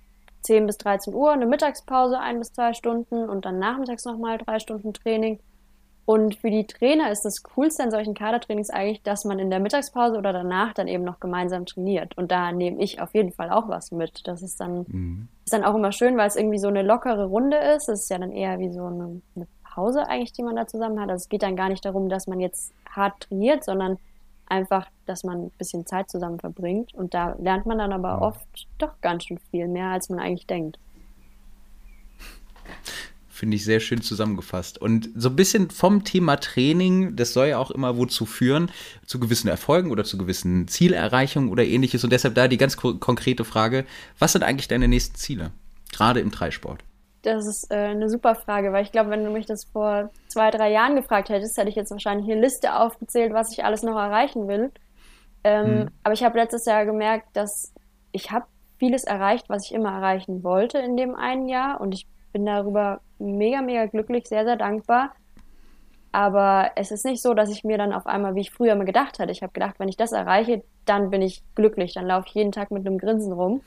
10 0.43 0.66
bis 0.66 0.79
13 0.79 1.12
Uhr, 1.12 1.31
eine 1.31 1.45
Mittagspause 1.45 2.18
ein 2.18 2.39
bis 2.39 2.55
zwei 2.55 2.72
Stunden 2.72 3.29
und 3.29 3.45
dann 3.45 3.59
nachmittags 3.59 4.07
nochmal 4.07 4.39
drei 4.39 4.59
Stunden 4.59 4.95
Training. 4.95 5.41
Und 6.07 6.37
für 6.37 6.51
die 6.51 6.66
Trainer 6.66 7.12
ist 7.12 7.26
das 7.26 7.43
Coolste 7.43 7.83
an 7.83 7.91
solchen 7.91 8.14
Kadertrainings 8.14 8.70
eigentlich, 8.70 9.03
dass 9.03 9.26
man 9.26 9.39
in 9.39 9.51
der 9.51 9.61
Mittagspause 9.61 10.16
oder 10.16 10.33
danach 10.33 10.72
dann 10.72 10.89
eben 10.89 11.05
noch 11.05 11.20
gemeinsam 11.20 11.66
trainiert. 11.66 12.16
Und 12.16 12.33
da 12.33 12.51
nehme 12.51 12.83
ich 12.83 13.03
auf 13.03 13.12
jeden 13.12 13.31
Fall 13.31 13.51
auch 13.51 13.68
was 13.68 13.91
mit. 13.93 14.26
Das 14.26 14.41
ist 14.41 14.59
dann, 14.59 14.87
mhm. 14.89 15.29
ist 15.45 15.53
dann 15.53 15.64
auch 15.64 15.74
immer 15.74 15.93
schön, 15.93 16.16
weil 16.16 16.29
es 16.29 16.37
irgendwie 16.37 16.59
so 16.59 16.68
eine 16.68 16.83
lockere 16.83 17.26
Runde 17.26 17.59
ist. 17.59 17.91
Es 17.91 18.05
ist 18.05 18.11
ja 18.11 18.16
dann 18.16 18.33
eher 18.33 18.59
wie 18.59 18.72
so 18.72 18.87
eine, 18.87 19.20
eine 19.37 19.47
Pause 19.79 20.09
eigentlich, 20.09 20.33
die 20.33 20.43
man 20.43 20.57
da 20.57 20.66
zusammen 20.66 20.99
hat. 20.99 21.09
Also 21.09 21.22
es 21.22 21.29
geht 21.29 21.45
dann 21.45 21.55
gar 21.55 21.68
nicht 21.68 21.85
darum, 21.85 22.09
dass 22.09 22.26
man 22.26 22.41
jetzt 22.41 22.72
hart 22.91 23.20
trainiert, 23.20 23.62
sondern 23.62 23.97
einfach, 24.47 24.89
dass 25.07 25.22
man 25.22 25.45
ein 25.45 25.51
bisschen 25.51 25.87
Zeit 25.87 26.11
zusammen 26.11 26.41
verbringt. 26.41 26.95
Und 26.95 27.14
da 27.14 27.37
lernt 27.39 27.64
man 27.64 27.79
dann 27.79 27.93
aber 27.93 28.20
oft 28.20 28.66
doch 28.79 29.01
ganz 29.01 29.24
schön 29.24 29.39
viel 29.53 29.68
mehr, 29.68 29.87
als 29.87 30.09
man 30.09 30.18
eigentlich 30.18 30.49
denkt. 30.49 30.81
Finde 33.29 33.55
ich 33.55 33.64
sehr 33.64 33.79
schön 33.79 34.03
zusammengefasst. 34.03 34.79
Und 34.79 35.11
so 35.14 35.29
ein 35.29 35.37
bisschen 35.37 35.70
vom 35.70 36.03
Thema 36.03 36.35
Training, 36.39 37.14
das 37.14 37.33
soll 37.33 37.47
ja 37.47 37.59
auch 37.59 37.70
immer 37.70 37.97
wozu 37.97 38.26
führen, 38.26 38.72
zu 39.07 39.20
gewissen 39.20 39.47
Erfolgen 39.47 39.93
oder 39.93 40.03
zu 40.03 40.18
gewissen 40.18 40.66
Zielerreichungen 40.66 41.51
oder 41.51 41.64
ähnliches. 41.64 42.03
Und 42.03 42.12
deshalb 42.12 42.35
da 42.35 42.49
die 42.49 42.57
ganz 42.57 42.76
konkrete 42.76 43.45
Frage, 43.45 43.87
was 44.18 44.33
sind 44.33 44.43
eigentlich 44.43 44.66
deine 44.66 44.89
nächsten 44.89 45.14
Ziele? 45.14 45.53
Gerade 45.93 46.18
im 46.18 46.33
Dreisport. 46.33 46.83
Das 47.23 47.47
ist 47.47 47.71
äh, 47.73 47.77
eine 47.77 48.09
super 48.09 48.35
Frage, 48.35 48.73
weil 48.73 48.85
ich 48.85 48.93
glaube, 48.93 49.11
wenn 49.11 49.25
du 49.25 49.31
mich 49.31 49.47
das 49.47 49.64
vor 49.64 50.11
zwei, 50.29 50.51
drei 50.51 50.71
Jahren 50.71 50.95
gefragt 50.95 51.29
hättest, 51.29 51.57
hätte 51.57 51.69
ich 51.69 51.75
jetzt 51.75 51.91
wahrscheinlich 51.91 52.31
eine 52.31 52.41
Liste 52.41 52.79
aufgezählt, 52.79 53.33
was 53.33 53.53
ich 53.53 53.64
alles 53.64 53.83
noch 53.83 53.97
erreichen 53.97 54.47
will. 54.47 54.71
Ähm, 55.45 55.66
hm. 55.66 55.91
Aber 56.05 56.14
ich 56.14 56.23
habe 56.23 56.39
letztes 56.39 56.64
Jahr 56.64 56.85
gemerkt, 56.85 57.29
dass 57.35 57.73
ich 58.12 58.31
habe 58.31 58.47
vieles 58.79 59.05
erreicht, 59.05 59.49
was 59.49 59.66
ich 59.66 59.75
immer 59.75 59.91
erreichen 59.91 60.45
wollte 60.45 60.79
in 60.79 60.97
dem 60.97 61.14
einen 61.14 61.49
Jahr 61.49 61.81
und 61.81 61.93
ich 61.95 62.07
bin 62.33 62.47
darüber 62.47 63.01
mega, 63.19 63.62
mega 63.62 63.87
glücklich, 63.87 64.27
sehr, 64.29 64.45
sehr 64.45 64.57
dankbar. 64.57 65.12
Aber 66.12 66.71
es 66.77 66.91
ist 66.91 67.05
nicht 67.05 67.23
so, 67.23 67.35
dass 67.35 67.51
ich 67.51 67.64
mir 67.64 67.77
dann 67.77 67.93
auf 67.93 68.07
einmal, 68.07 68.35
wie 68.35 68.41
ich 68.41 68.51
früher 68.51 68.75
mal 68.77 68.85
gedacht 68.85 69.19
hatte, 69.19 69.33
ich 69.33 69.43
habe 69.43 69.53
gedacht, 69.53 69.75
wenn 69.79 69.89
ich 69.89 69.97
das 69.97 70.12
erreiche, 70.12 70.62
dann 70.85 71.11
bin 71.11 71.21
ich 71.21 71.43
glücklich, 71.55 71.95
dann 71.95 72.07
laufe 72.07 72.29
ich 72.29 72.35
jeden 72.35 72.53
Tag 72.53 72.71
mit 72.71 72.87
einem 72.87 72.99
Grinsen 72.99 73.33
rum. 73.33 73.61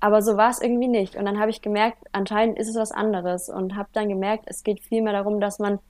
Aber 0.00 0.22
so 0.22 0.36
war 0.36 0.50
es 0.50 0.60
irgendwie 0.60 0.88
nicht. 0.88 1.16
Und 1.16 1.24
dann 1.24 1.40
habe 1.40 1.50
ich 1.50 1.60
gemerkt, 1.60 1.98
anscheinend 2.12 2.58
ist 2.58 2.68
es 2.68 2.76
was 2.76 2.92
anderes 2.92 3.48
und 3.48 3.74
habe 3.76 3.88
dann 3.92 4.08
gemerkt, 4.08 4.44
es 4.46 4.62
geht 4.62 4.80
vielmehr 4.80 5.12
darum, 5.12 5.40
dass 5.40 5.58
man 5.58 5.80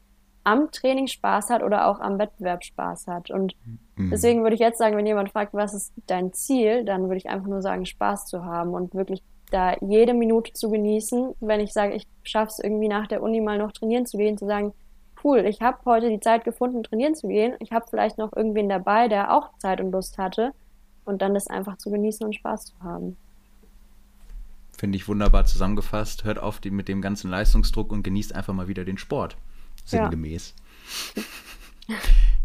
am 0.44 0.70
Training 0.70 1.08
Spaß 1.08 1.50
hat 1.50 1.62
oder 1.62 1.88
auch 1.88 2.00
am 2.00 2.18
Wettbewerb 2.18 2.64
Spaß 2.64 3.06
hat. 3.06 3.30
Und 3.30 3.54
mhm. 3.96 4.10
deswegen 4.10 4.42
würde 4.42 4.54
ich 4.54 4.60
jetzt 4.60 4.78
sagen, 4.78 4.96
wenn 4.96 5.06
jemand 5.06 5.30
fragt, 5.30 5.52
was 5.52 5.74
ist 5.74 5.92
dein 6.06 6.32
Ziel, 6.32 6.84
dann 6.84 7.02
würde 7.02 7.16
ich 7.16 7.28
einfach 7.28 7.48
nur 7.48 7.60
sagen, 7.60 7.84
Spaß 7.84 8.26
zu 8.26 8.44
haben 8.44 8.72
und 8.72 8.94
wirklich 8.94 9.22
da 9.50 9.76
jede 9.80 10.14
Minute 10.14 10.52
zu 10.54 10.70
genießen, 10.70 11.34
wenn 11.40 11.60
ich 11.60 11.72
sage, 11.72 11.94
ich 11.94 12.06
schaffe 12.22 12.52
es 12.52 12.58
irgendwie 12.58 12.88
nach 12.88 13.06
der 13.06 13.22
Uni 13.22 13.40
mal 13.40 13.58
noch 13.58 13.72
trainieren 13.72 14.06
zu 14.06 14.16
gehen, 14.16 14.38
zu 14.38 14.46
sagen, 14.46 14.72
cool, 15.22 15.44
ich 15.46 15.60
habe 15.60 15.78
heute 15.84 16.08
die 16.08 16.20
Zeit 16.20 16.44
gefunden, 16.44 16.82
trainieren 16.82 17.14
zu 17.14 17.28
gehen. 17.28 17.54
Ich 17.60 17.72
habe 17.72 17.86
vielleicht 17.88 18.18
noch 18.18 18.34
irgendwen 18.34 18.68
dabei, 18.68 19.08
der 19.08 19.34
auch 19.34 19.50
Zeit 19.58 19.80
und 19.80 19.90
Lust 19.90 20.16
hatte. 20.18 20.52
Und 21.04 21.22
dann 21.22 21.34
das 21.34 21.46
einfach 21.46 21.78
zu 21.78 21.90
genießen 21.90 22.24
und 22.26 22.34
Spaß 22.34 22.66
zu 22.66 22.74
haben. 22.82 23.16
Finde 24.78 24.96
ich 24.96 25.08
wunderbar 25.08 25.44
zusammengefasst. 25.44 26.22
Hört 26.22 26.38
auf 26.38 26.60
mit 26.70 26.86
dem 26.86 27.02
ganzen 27.02 27.28
Leistungsdruck 27.28 27.90
und 27.90 28.04
genießt 28.04 28.32
einfach 28.34 28.54
mal 28.54 28.68
wieder 28.68 28.84
den 28.84 28.96
Sport. 28.96 29.36
Sinngemäß. 29.84 30.54
Ja. 31.88 31.96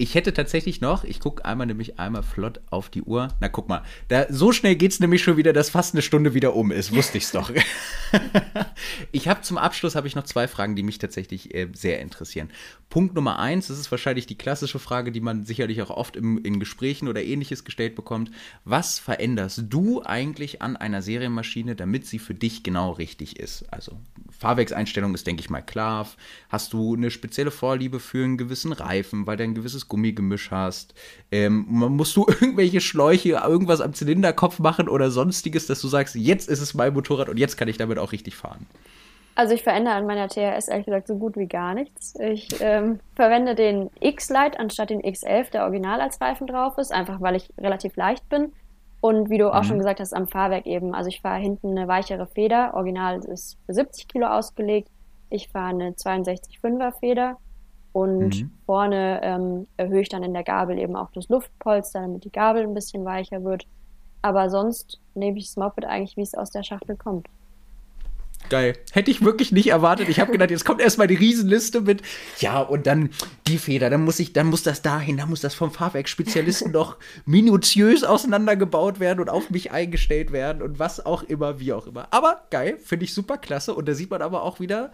Ich 0.00 0.14
hätte 0.14 0.32
tatsächlich 0.32 0.80
noch, 0.80 1.02
ich 1.02 1.18
gucke 1.18 1.44
einmal 1.44 1.66
nämlich 1.66 1.98
einmal 1.98 2.22
flott 2.22 2.60
auf 2.70 2.88
die 2.88 3.02
Uhr. 3.02 3.34
Na, 3.40 3.48
guck 3.48 3.68
mal, 3.68 3.82
da, 4.06 4.26
so 4.30 4.52
schnell 4.52 4.76
geht 4.76 4.92
es 4.92 5.00
nämlich 5.00 5.24
schon 5.24 5.36
wieder, 5.36 5.52
dass 5.52 5.70
fast 5.70 5.92
eine 5.92 6.02
Stunde 6.02 6.34
wieder 6.34 6.54
um 6.54 6.70
ist. 6.70 6.94
Wusste 6.94 7.18
ich 7.18 7.24
es 7.24 7.32
doch. 7.32 7.50
ich 9.10 9.26
habe 9.26 9.40
zum 9.40 9.58
Abschluss 9.58 9.96
habe 9.96 10.06
ich 10.06 10.14
noch 10.14 10.22
zwei 10.22 10.46
Fragen, 10.46 10.76
die 10.76 10.84
mich 10.84 10.98
tatsächlich 10.98 11.52
äh, 11.52 11.66
sehr 11.72 12.00
interessieren. 12.00 12.48
Punkt 12.90 13.16
Nummer 13.16 13.40
eins, 13.40 13.66
das 13.66 13.78
ist 13.80 13.90
wahrscheinlich 13.90 14.26
die 14.26 14.38
klassische 14.38 14.78
Frage, 14.78 15.10
die 15.10 15.20
man 15.20 15.44
sicherlich 15.44 15.82
auch 15.82 15.90
oft 15.90 16.14
im, 16.14 16.38
in 16.44 16.60
Gesprächen 16.60 17.08
oder 17.08 17.24
ähnliches 17.24 17.64
gestellt 17.64 17.96
bekommt. 17.96 18.30
Was 18.64 19.00
veränderst 19.00 19.64
du 19.68 20.04
eigentlich 20.04 20.62
an 20.62 20.76
einer 20.76 21.02
Serienmaschine, 21.02 21.74
damit 21.74 22.06
sie 22.06 22.20
für 22.20 22.34
dich 22.34 22.62
genau 22.62 22.92
richtig 22.92 23.40
ist? 23.40 23.64
Also 23.72 23.98
Fahrwerkseinstellung 24.38 25.12
ist, 25.14 25.26
denke 25.26 25.40
ich 25.40 25.50
mal, 25.50 25.62
klar. 25.62 26.08
Hast 26.48 26.72
du 26.72 26.94
eine 26.94 27.10
spezielle 27.10 27.50
Vorliebe 27.50 27.98
für 27.98 28.22
einen 28.22 28.38
gewissen 28.38 28.72
Reifen, 28.72 29.26
weil 29.26 29.36
du 29.36 29.42
ein 29.42 29.54
gewisses 29.54 29.87
Gummigemisch 29.88 30.50
hast? 30.50 30.94
Ähm, 31.30 31.66
musst 31.68 32.16
du 32.16 32.26
irgendwelche 32.40 32.80
Schläuche, 32.80 33.30
irgendwas 33.30 33.80
am 33.80 33.94
Zylinderkopf 33.94 34.58
machen 34.58 34.88
oder 34.88 35.10
sonstiges, 35.10 35.66
dass 35.66 35.80
du 35.80 35.88
sagst, 35.88 36.14
jetzt 36.14 36.48
ist 36.48 36.60
es 36.60 36.74
mein 36.74 36.92
Motorrad 36.92 37.28
und 37.28 37.38
jetzt 37.38 37.56
kann 37.56 37.68
ich 37.68 37.76
damit 37.76 37.98
auch 37.98 38.12
richtig 38.12 38.36
fahren? 38.36 38.66
Also 39.38 39.54
ich 39.54 39.62
verändere 39.62 39.94
an 39.94 40.06
meiner 40.06 40.28
TRS 40.28 40.66
ehrlich 40.66 40.86
gesagt 40.86 41.06
so 41.06 41.16
gut 41.16 41.36
wie 41.36 41.46
gar 41.46 41.72
nichts. 41.72 42.16
Ich 42.18 42.48
ähm, 42.60 42.98
verwende 43.14 43.54
den 43.54 43.88
X-Lite 44.00 44.58
anstatt 44.58 44.90
den 44.90 45.00
X11, 45.00 45.52
der 45.52 45.62
original 45.62 46.00
als 46.00 46.20
Reifen 46.20 46.48
drauf 46.48 46.76
ist, 46.76 46.92
einfach 46.92 47.20
weil 47.20 47.36
ich 47.36 47.48
relativ 47.56 47.94
leicht 47.94 48.28
bin. 48.28 48.52
Und 49.00 49.30
wie 49.30 49.38
du 49.38 49.54
auch 49.54 49.62
mhm. 49.62 49.66
schon 49.66 49.78
gesagt 49.78 50.00
hast, 50.00 50.12
am 50.12 50.26
Fahrwerk 50.26 50.66
eben. 50.66 50.92
Also 50.92 51.08
ich 51.08 51.20
fahre 51.20 51.40
hinten 51.40 51.78
eine 51.78 51.86
weichere 51.86 52.26
Feder. 52.26 52.74
Original 52.74 53.20
ist 53.20 53.58
für 53.66 53.74
70 53.74 54.08
Kilo 54.08 54.26
ausgelegt. 54.26 54.88
Ich 55.30 55.48
fahre 55.50 55.68
eine 55.68 55.90
62,5er 55.90 56.98
Feder. 56.98 57.36
Und 57.92 58.42
mhm. 58.42 58.50
vorne 58.66 59.20
ähm, 59.22 59.66
erhöhe 59.76 60.02
ich 60.02 60.08
dann 60.08 60.22
in 60.22 60.34
der 60.34 60.44
Gabel 60.44 60.78
eben 60.78 60.96
auch 60.96 61.10
das 61.12 61.28
Luftpolster, 61.28 62.00
damit 62.00 62.24
die 62.24 62.32
Gabel 62.32 62.62
ein 62.62 62.74
bisschen 62.74 63.04
weicher 63.04 63.42
wird. 63.44 63.66
Aber 64.22 64.50
sonst 64.50 65.00
nehme 65.14 65.38
ich 65.38 65.46
das 65.46 65.56
Moped 65.56 65.84
eigentlich, 65.84 66.16
wie 66.16 66.22
es 66.22 66.34
aus 66.34 66.50
der 66.50 66.62
Schachtel 66.62 66.96
kommt. 66.96 67.28
Geil. 68.50 68.78
Hätte 68.92 69.10
ich 69.10 69.22
wirklich 69.22 69.52
nicht 69.52 69.68
erwartet. 69.68 70.08
Ich 70.08 70.20
habe 70.20 70.32
gedacht, 70.32 70.50
jetzt 70.50 70.64
kommt 70.64 70.80
erstmal 70.80 71.06
die 71.06 71.16
Riesenliste 71.16 71.82
mit, 71.82 72.02
ja, 72.38 72.60
und 72.60 72.86
dann 72.86 73.10
die 73.46 73.58
Feder, 73.58 73.90
dann 73.90 74.04
muss 74.04 74.18
ich, 74.20 74.32
dann 74.32 74.46
muss 74.46 74.62
das 74.62 74.80
dahin, 74.80 75.18
dann 75.18 75.28
muss 75.28 75.42
das 75.42 75.54
vom 75.54 75.70
Fahrwerksspezialisten 75.70 76.72
noch 76.72 76.96
minutiös 77.26 78.04
auseinandergebaut 78.04 79.00
werden 79.00 79.20
und 79.20 79.28
auf 79.28 79.50
mich 79.50 79.72
eingestellt 79.72 80.32
werden 80.32 80.62
und 80.62 80.78
was 80.78 81.04
auch 81.04 81.24
immer, 81.24 81.60
wie 81.60 81.72
auch 81.74 81.86
immer. 81.86 82.08
Aber 82.10 82.42
geil, 82.50 82.78
finde 82.82 83.04
ich 83.04 83.12
super 83.12 83.36
klasse. 83.36 83.74
Und 83.74 83.86
da 83.86 83.92
sieht 83.92 84.10
man 84.10 84.22
aber 84.22 84.42
auch 84.42 84.60
wieder, 84.60 84.92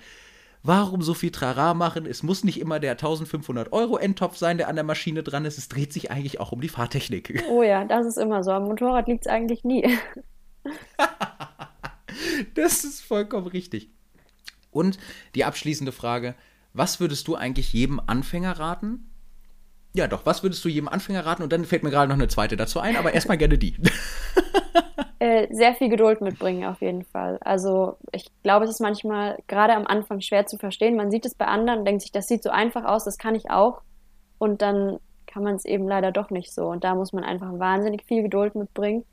warum 0.64 1.02
so 1.02 1.14
viel 1.14 1.30
Trara 1.30 1.74
machen? 1.74 2.06
Es 2.06 2.24
muss 2.24 2.42
nicht 2.42 2.58
immer 2.58 2.80
der 2.80 2.92
1500 2.92 3.72
Euro 3.72 3.96
Endtopf 3.98 4.36
sein, 4.36 4.58
der 4.58 4.68
an 4.68 4.74
der 4.74 4.84
Maschine 4.84 5.22
dran 5.22 5.44
ist. 5.44 5.58
Es 5.58 5.68
dreht 5.68 5.92
sich 5.92 6.10
eigentlich 6.10 6.40
auch 6.40 6.50
um 6.50 6.60
die 6.60 6.68
Fahrtechnik. 6.68 7.44
Oh 7.54 7.62
ja, 7.62 7.84
das 7.84 8.06
ist 8.06 8.16
immer 8.16 8.42
so. 8.42 8.50
Am 8.50 8.64
Motorrad 8.64 9.06
liegt 9.06 9.26
es 9.26 9.32
eigentlich 9.32 9.62
nie. 9.62 9.86
Das 12.54 12.84
ist 12.84 13.00
vollkommen 13.00 13.48
richtig. 13.48 13.90
Und 14.70 14.98
die 15.34 15.44
abschließende 15.44 15.92
Frage: 15.92 16.36
Was 16.72 17.00
würdest 17.00 17.26
du 17.26 17.34
eigentlich 17.34 17.72
jedem 17.72 18.00
Anfänger 18.00 18.52
raten? 18.58 19.10
Ja, 19.94 20.06
doch, 20.06 20.24
was 20.24 20.42
würdest 20.42 20.64
du 20.64 20.68
jedem 20.68 20.88
Anfänger 20.88 21.26
raten? 21.26 21.42
Und 21.42 21.52
dann 21.52 21.64
fällt 21.64 21.82
mir 21.82 21.90
gerade 21.90 22.08
noch 22.08 22.16
eine 22.16 22.28
zweite 22.28 22.56
dazu 22.56 22.80
ein, 22.80 22.96
aber 22.96 23.12
erstmal 23.12 23.36
gerne 23.36 23.58
die. 23.58 23.76
äh, 25.18 25.46
sehr 25.52 25.74
viel 25.74 25.88
Geduld 25.88 26.20
mitbringen, 26.20 26.64
auf 26.64 26.80
jeden 26.80 27.04
Fall. 27.04 27.38
Also, 27.42 27.96
ich 28.12 28.30
glaube, 28.42 28.64
es 28.64 28.70
ist 28.70 28.80
manchmal 28.80 29.38
gerade 29.46 29.74
am 29.74 29.86
Anfang 29.86 30.20
schwer 30.20 30.46
zu 30.46 30.56
verstehen. 30.58 30.96
Man 30.96 31.10
sieht 31.10 31.26
es 31.26 31.34
bei 31.34 31.46
anderen 31.46 31.84
denkt 31.84 32.02
sich, 32.02 32.12
das 32.12 32.26
sieht 32.26 32.42
so 32.42 32.50
einfach 32.50 32.84
aus, 32.84 33.04
das 33.04 33.18
kann 33.18 33.34
ich 33.34 33.50
auch. 33.50 33.82
Und 34.38 34.62
dann 34.62 34.98
kann 35.26 35.42
man 35.42 35.54
es 35.56 35.64
eben 35.64 35.88
leider 35.88 36.12
doch 36.12 36.30
nicht 36.30 36.52
so. 36.52 36.66
Und 36.66 36.84
da 36.84 36.94
muss 36.94 37.12
man 37.12 37.24
einfach 37.24 37.58
wahnsinnig 37.58 38.04
viel 38.04 38.22
Geduld 38.22 38.54
mitbringen. 38.54 39.04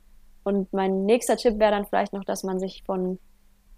Und 0.44 0.72
mein 0.72 1.04
nächster 1.04 1.36
Tipp 1.36 1.58
wäre 1.58 1.72
dann 1.72 1.86
vielleicht 1.86 2.12
noch, 2.12 2.24
dass 2.24 2.42
man 2.42 2.58
sich 2.58 2.82
von 2.84 3.18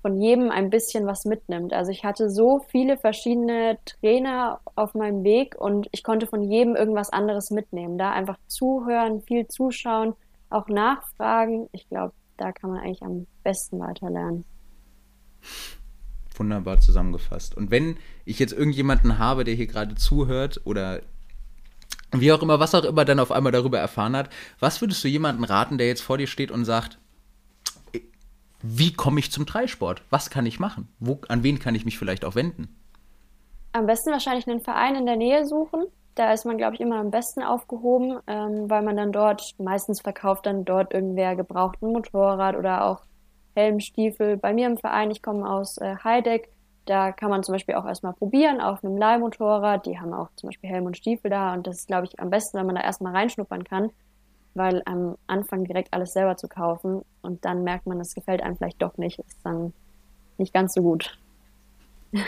von 0.05 0.21
jedem 0.21 0.51
ein 0.51 0.69
bisschen 0.69 1.07
was 1.07 1.25
mitnimmt. 1.25 1.73
Also 1.73 1.91
ich 1.91 2.05
hatte 2.05 2.29
so 2.29 2.61
viele 2.69 2.99
verschiedene 2.99 3.79
Trainer 3.87 4.61
auf 4.75 4.93
meinem 4.93 5.25
Weg 5.25 5.59
und 5.59 5.89
ich 5.93 6.03
konnte 6.03 6.27
von 6.27 6.43
jedem 6.43 6.77
irgendwas 6.77 7.09
anderes 7.09 7.51
mitnehmen. 7.51 7.97
Da 7.97 8.13
einfach 8.13 8.37
zuhören, 8.47 9.23
viel 9.23 9.49
zuschauen, 9.49 10.13
auch 10.55 10.69
nachfragen. 10.69 11.69
Ich 11.73 11.89
glaube, 11.89 12.15
da 12.37 12.53
kann 12.53 12.71
man 12.71 12.81
eigentlich 12.81 13.03
am 13.03 13.27
besten 13.43 13.79
weiterlernen. 13.81 14.45
Wunderbar 16.37 16.81
zusammengefasst. 16.81 17.57
Und 17.57 17.71
wenn 17.71 17.97
ich 18.25 18.39
jetzt 18.39 18.53
irgendjemanden 18.53 19.19
habe, 19.19 19.45
der 19.45 19.55
hier 19.55 19.67
gerade 19.67 19.95
zuhört 19.95 20.61
oder 20.65 21.03
wie 22.13 22.33
auch 22.33 22.43
immer, 22.43 22.61
was 22.61 22.75
auch 22.75 22.85
immer 22.85 23.05
dann 23.05 23.19
auf 23.19 23.33
einmal 23.33 23.53
darüber 23.53 23.79
erfahren 23.79 24.17
hat, 24.17 24.31
was 24.59 24.81
würdest 24.81 25.03
du 25.05 25.09
jemanden 25.09 25.45
raten, 25.45 25.79
der 25.79 25.87
jetzt 25.87 26.03
vor 26.03 26.19
dir 26.19 26.27
steht 26.27 26.51
und 26.51 26.65
sagt, 26.65 26.99
wie 28.63 28.93
komme 28.93 29.21
ich 29.21 29.31
zum 29.31 29.47
Dreisport? 29.47 30.03
Was 30.11 30.31
kann 30.31 30.47
ich 30.47 30.59
machen? 30.59 30.89
Wo, 30.99 31.21
an 31.29 31.43
wen 31.43 31.59
kann 31.59 31.75
ich 31.75 31.85
mich 31.85 31.99
vielleicht 31.99 32.25
auch 32.25 32.35
wenden? 32.35 32.75
Am 33.73 33.87
besten 33.87 34.11
wahrscheinlich 34.11 34.49
einen 34.49 34.61
Verein 34.61 34.95
in 34.95 35.07
der 35.07 35.17
Nähe 35.17 35.45
suchen. 35.45 35.85
Da 36.15 36.33
ist 36.33 36.45
man, 36.45 36.59
glaube 36.59 36.75
ich, 36.75 36.81
immer 36.81 36.97
am 36.97 37.11
besten 37.11 37.43
aufgehoben, 37.43 38.21
ähm, 38.27 38.71
weil 38.71 38.83
man 38.83 38.97
dann 38.97 39.13
dort, 39.13 39.55
meistens 39.59 40.01
verkauft 40.01 40.47
dann 40.47 40.65
dort 40.65 40.95
irgendwer 40.95 41.35
gebrauchten 41.35 41.93
Motorrad 41.93 42.57
oder 42.57 42.87
auch 42.87 43.03
Helmstiefel. 43.55 44.37
Bei 44.37 44.53
mir 44.53 44.67
im 44.67 44.79
Verein, 44.79 45.11
ich 45.11 45.23
komme 45.23 45.49
aus 45.49 45.79
äh, 45.79 45.97
Heideck, 46.05 46.51
da 46.87 47.13
kann 47.13 47.31
man 47.31 47.43
zum 47.43 47.55
Beispiel 47.55 47.75
auch 47.75 47.87
erstmal 47.87 48.13
probieren 48.13 48.61
auf 48.61 48.85
einem 48.85 48.97
Leihmotorrad. 48.97 49.87
Die 49.87 49.99
haben 49.99 50.13
auch 50.13 50.29
zum 50.37 50.49
Beispiel 50.49 50.71
Helm 50.71 50.87
und 50.87 50.97
Stiefel 50.97 51.31
da 51.31 51.55
und 51.55 51.67
das 51.67 51.79
ist, 51.79 51.89
glaube 51.89 52.07
ich, 52.07 52.21
am 52.21 52.31
besten, 52.31 52.59
wenn 52.59 52.67
man 52.67 52.75
da 52.77 52.83
erstmal 52.83 53.15
reinschnuppern 53.15 53.65
kann 53.65 53.91
weil 54.55 54.83
am 54.87 55.17
Anfang 55.27 55.65
direkt 55.65 55.93
alles 55.93 56.13
selber 56.13 56.37
zu 56.37 56.49
kaufen 56.49 57.05
und 57.23 57.45
dann 57.45 57.65
merkt 57.65 57.87
man, 57.87 57.99
das 57.99 58.15
gefällt 58.15 58.43
einem 58.43 58.57
vielleicht 58.57 58.81
doch 58.81 58.97
nicht, 58.97 59.19
ist 59.19 59.41
dann 59.45 59.73
nicht 60.39 60.55
ganz 60.55 60.75
so 60.75 60.83
gut. 60.83 61.19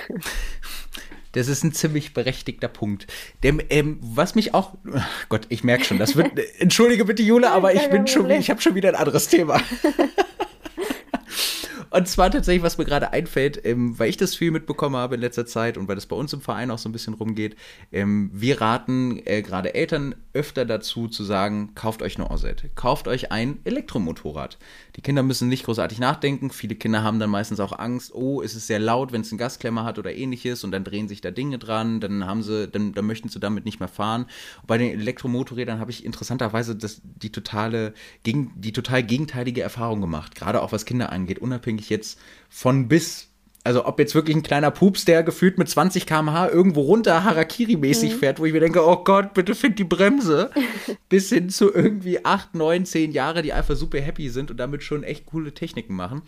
Das 1.36 1.48
ist 1.48 1.62
ein 1.64 1.72
ziemlich 1.72 2.14
berechtigter 2.14 2.66
Punkt. 2.66 3.06
Dem, 3.44 3.60
ähm, 3.68 3.98
was 4.00 4.34
mich 4.34 4.54
auch, 4.54 4.72
oh 4.90 5.00
Gott, 5.28 5.42
ich 5.50 5.62
merke 5.64 5.84
schon, 5.84 5.98
das 5.98 6.16
wird, 6.16 6.32
entschuldige 6.58 7.04
bitte 7.04 7.22
Jule, 7.22 7.50
aber 7.50 7.74
ich 7.74 7.90
bin 7.90 8.06
schon, 8.06 8.30
ich 8.30 8.48
habe 8.48 8.62
schon 8.62 8.74
wieder 8.74 8.88
ein 8.88 8.94
anderes 8.94 9.28
Thema. 9.28 9.60
Und 11.90 12.08
zwar 12.08 12.30
tatsächlich, 12.30 12.62
was 12.62 12.78
mir 12.78 12.84
gerade 12.84 13.12
einfällt, 13.12 13.64
ähm, 13.64 13.98
weil 13.98 14.08
ich 14.08 14.16
das 14.16 14.34
viel 14.34 14.50
mitbekommen 14.50 14.96
habe 14.96 15.14
in 15.14 15.20
letzter 15.20 15.46
Zeit 15.46 15.78
und 15.78 15.88
weil 15.88 15.94
das 15.94 16.06
bei 16.06 16.16
uns 16.16 16.32
im 16.32 16.40
Verein 16.40 16.70
auch 16.70 16.78
so 16.78 16.88
ein 16.88 16.92
bisschen 16.92 17.14
rumgeht. 17.14 17.56
Ähm, 17.92 18.30
wir 18.32 18.60
raten 18.60 19.20
äh, 19.24 19.42
gerade 19.42 19.74
Eltern 19.74 20.14
öfter 20.32 20.64
dazu 20.64 21.08
zu 21.08 21.24
sagen, 21.24 21.74
kauft 21.74 22.02
euch 22.02 22.16
eine 22.16 22.30
Osset, 22.30 22.64
kauft 22.74 23.08
euch 23.08 23.32
ein 23.32 23.58
Elektromotorrad. 23.64 24.58
Die 24.96 25.00
Kinder 25.00 25.22
müssen 25.22 25.48
nicht 25.48 25.64
großartig 25.64 25.98
nachdenken. 25.98 26.50
Viele 26.50 26.74
Kinder 26.74 27.02
haben 27.02 27.18
dann 27.18 27.30
meistens 27.30 27.60
auch 27.60 27.78
Angst, 27.78 28.14
oh, 28.14 28.40
ist 28.40 28.54
es 28.54 28.66
sehr 28.66 28.78
laut, 28.78 29.12
wenn 29.12 29.20
es 29.20 29.30
einen 29.30 29.38
Gasklemmer 29.38 29.84
hat 29.84 29.98
oder 29.98 30.14
ähnliches 30.14 30.64
und 30.64 30.72
dann 30.72 30.84
drehen 30.84 31.08
sich 31.08 31.20
da 31.20 31.30
Dinge 31.30 31.58
dran, 31.58 32.00
dann 32.00 32.26
haben 32.26 32.42
sie, 32.42 32.68
dann, 32.68 32.92
dann 32.92 33.06
möchten 33.06 33.28
sie 33.28 33.40
damit 33.40 33.64
nicht 33.64 33.80
mehr 33.80 33.88
fahren. 33.88 34.26
Und 34.60 34.66
bei 34.66 34.78
den 34.78 34.98
Elektromotorrädern 34.98 35.78
habe 35.78 35.90
ich 35.90 36.04
interessanterweise 36.04 36.74
das, 36.74 37.00
die 37.04 37.30
totale, 37.30 37.94
gegen, 38.22 38.52
die 38.56 38.72
total 38.72 39.02
gegenteilige 39.02 39.62
Erfahrung 39.62 40.00
gemacht, 40.00 40.34
gerade 40.34 40.62
auch 40.62 40.72
was 40.72 40.84
Kinder 40.84 41.12
angeht, 41.12 41.38
unabhängig 41.38 41.75
ich 41.82 41.90
jetzt 41.90 42.18
von 42.48 42.88
bis 42.88 43.28
also 43.66 43.84
ob 43.84 43.98
jetzt 43.98 44.14
wirklich 44.14 44.36
ein 44.36 44.44
kleiner 44.44 44.70
Pups, 44.70 45.06
der 45.06 45.24
gefühlt 45.24 45.58
mit 45.58 45.68
20 45.68 46.06
km/h 46.06 46.48
irgendwo 46.50 46.82
runter 46.82 47.24
Harakiri-mäßig 47.24 48.14
mhm. 48.14 48.18
fährt, 48.18 48.38
wo 48.38 48.44
ich 48.44 48.52
mir 48.52 48.60
denke, 48.60 48.86
oh 48.86 49.02
Gott, 49.02 49.34
bitte 49.34 49.56
find 49.56 49.76
die 49.80 49.84
Bremse, 49.84 50.52
bis 51.08 51.30
hin 51.30 51.50
zu 51.50 51.74
irgendwie 51.74 52.24
8, 52.24 52.54
9, 52.54 52.86
10 52.86 53.10
Jahre, 53.10 53.42
die 53.42 53.52
einfach 53.52 53.74
super 53.74 54.00
happy 54.00 54.28
sind 54.28 54.52
und 54.52 54.58
damit 54.58 54.84
schon 54.84 55.02
echt 55.02 55.26
coole 55.26 55.52
Techniken 55.52 55.96
machen. 55.96 56.22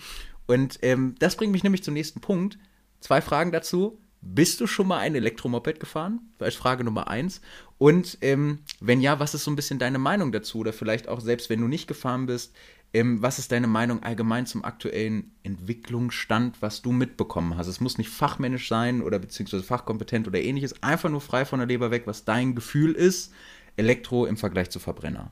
Und 0.49 0.80
ähm, 0.82 1.14
das 1.20 1.36
bringt 1.36 1.53
mich 1.53 1.62
nämlich 1.62 1.84
zum 1.84 1.94
nächsten 1.94 2.20
Punkt. 2.20 2.59
Zwei 2.99 3.20
Fragen 3.20 3.53
dazu. 3.53 4.01
Bist 4.20 4.61
du 4.61 4.66
schon 4.66 4.88
mal 4.88 4.99
ein 4.99 5.14
Elektromoped 5.14 5.78
gefahren? 5.78 6.18
Als 6.40 6.57
Frage 6.57 6.82
Nummer 6.82 7.07
eins. 7.07 7.40
Und 7.78 8.18
ähm, 8.20 8.61
wenn 8.80 9.01
ja, 9.01 9.20
was 9.20 9.34
ist 9.34 9.44
so 9.44 9.53
ein 9.53 9.57
bisschen 9.57 9.78
deine 9.78 9.99
Meinung 9.99 10.32
dazu? 10.32 10.59
Oder 10.59 10.72
vielleicht 10.72 11.07
auch 11.07 11.20
selbst 11.20 11.51
wenn 11.51 11.61
du 11.61 11.68
nicht 11.68 11.86
gefahren 11.86 12.26
bist, 12.26 12.53
ähm, 12.95 13.22
was 13.22 13.39
ist 13.39 13.53
deine 13.53 13.66
Meinung 13.66 14.03
allgemein 14.03 14.47
zum 14.47 14.64
aktuellen 14.64 15.32
Entwicklungsstand, 15.43 16.62
was 16.62 16.82
du 16.82 16.93
mitbekommen 16.93 17.57
hast? 17.57 17.66
Es 17.66 17.80
muss 17.80 17.99
nicht 17.99 18.11
fachmännisch 18.11 18.68
sein 18.68 19.03
oder 19.03 19.18
beziehungsweise 19.18 19.62
fachkompetent 19.62 20.26
oder 20.26 20.41
ähnliches, 20.41 20.82
einfach 20.82 21.11
nur 21.11 21.20
frei 21.20 21.45
von 21.45 21.59
der 21.59 21.68
Leber 21.68 21.91
weg, 21.91 22.07
was 22.07 22.24
dein 22.24 22.55
Gefühl 22.55 22.93
ist, 22.93 23.32
Elektro 23.76 24.26
im 24.26 24.36
Vergleich 24.36 24.70
zu 24.70 24.78
Verbrenner. 24.78 25.30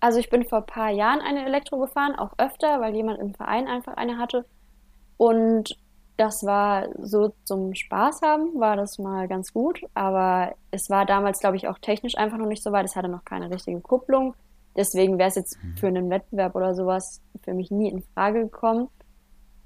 Also 0.00 0.18
ich 0.18 0.30
bin 0.30 0.44
vor 0.44 0.58
ein 0.58 0.66
paar 0.66 0.90
Jahren 0.90 1.20
eine 1.20 1.44
Elektro 1.44 1.78
gefahren, 1.78 2.16
auch 2.16 2.32
öfter, 2.38 2.80
weil 2.80 2.94
jemand 2.94 3.20
im 3.20 3.34
Verein 3.34 3.68
einfach 3.68 3.94
eine 3.94 4.18
hatte. 4.18 4.44
Und 5.16 5.76
das 6.16 6.44
war 6.44 6.88
so 6.98 7.32
zum 7.44 7.74
Spaß 7.74 8.22
haben, 8.22 8.58
war 8.58 8.76
das 8.76 8.98
mal 8.98 9.28
ganz 9.28 9.52
gut. 9.52 9.80
Aber 9.94 10.54
es 10.70 10.90
war 10.90 11.06
damals, 11.06 11.40
glaube 11.40 11.56
ich, 11.56 11.68
auch 11.68 11.78
technisch 11.78 12.16
einfach 12.16 12.38
noch 12.38 12.46
nicht 12.46 12.62
so 12.62 12.72
weit. 12.72 12.84
Es 12.84 12.96
hatte 12.96 13.08
noch 13.08 13.24
keine 13.24 13.50
richtige 13.50 13.80
Kupplung. 13.80 14.34
Deswegen 14.76 15.18
wäre 15.18 15.28
es 15.28 15.34
jetzt 15.34 15.62
mhm. 15.62 15.76
für 15.76 15.86
einen 15.88 16.10
Wettbewerb 16.10 16.54
oder 16.54 16.74
sowas 16.74 17.20
für 17.42 17.54
mich 17.54 17.70
nie 17.70 17.90
in 17.90 18.02
Frage 18.14 18.42
gekommen. 18.44 18.88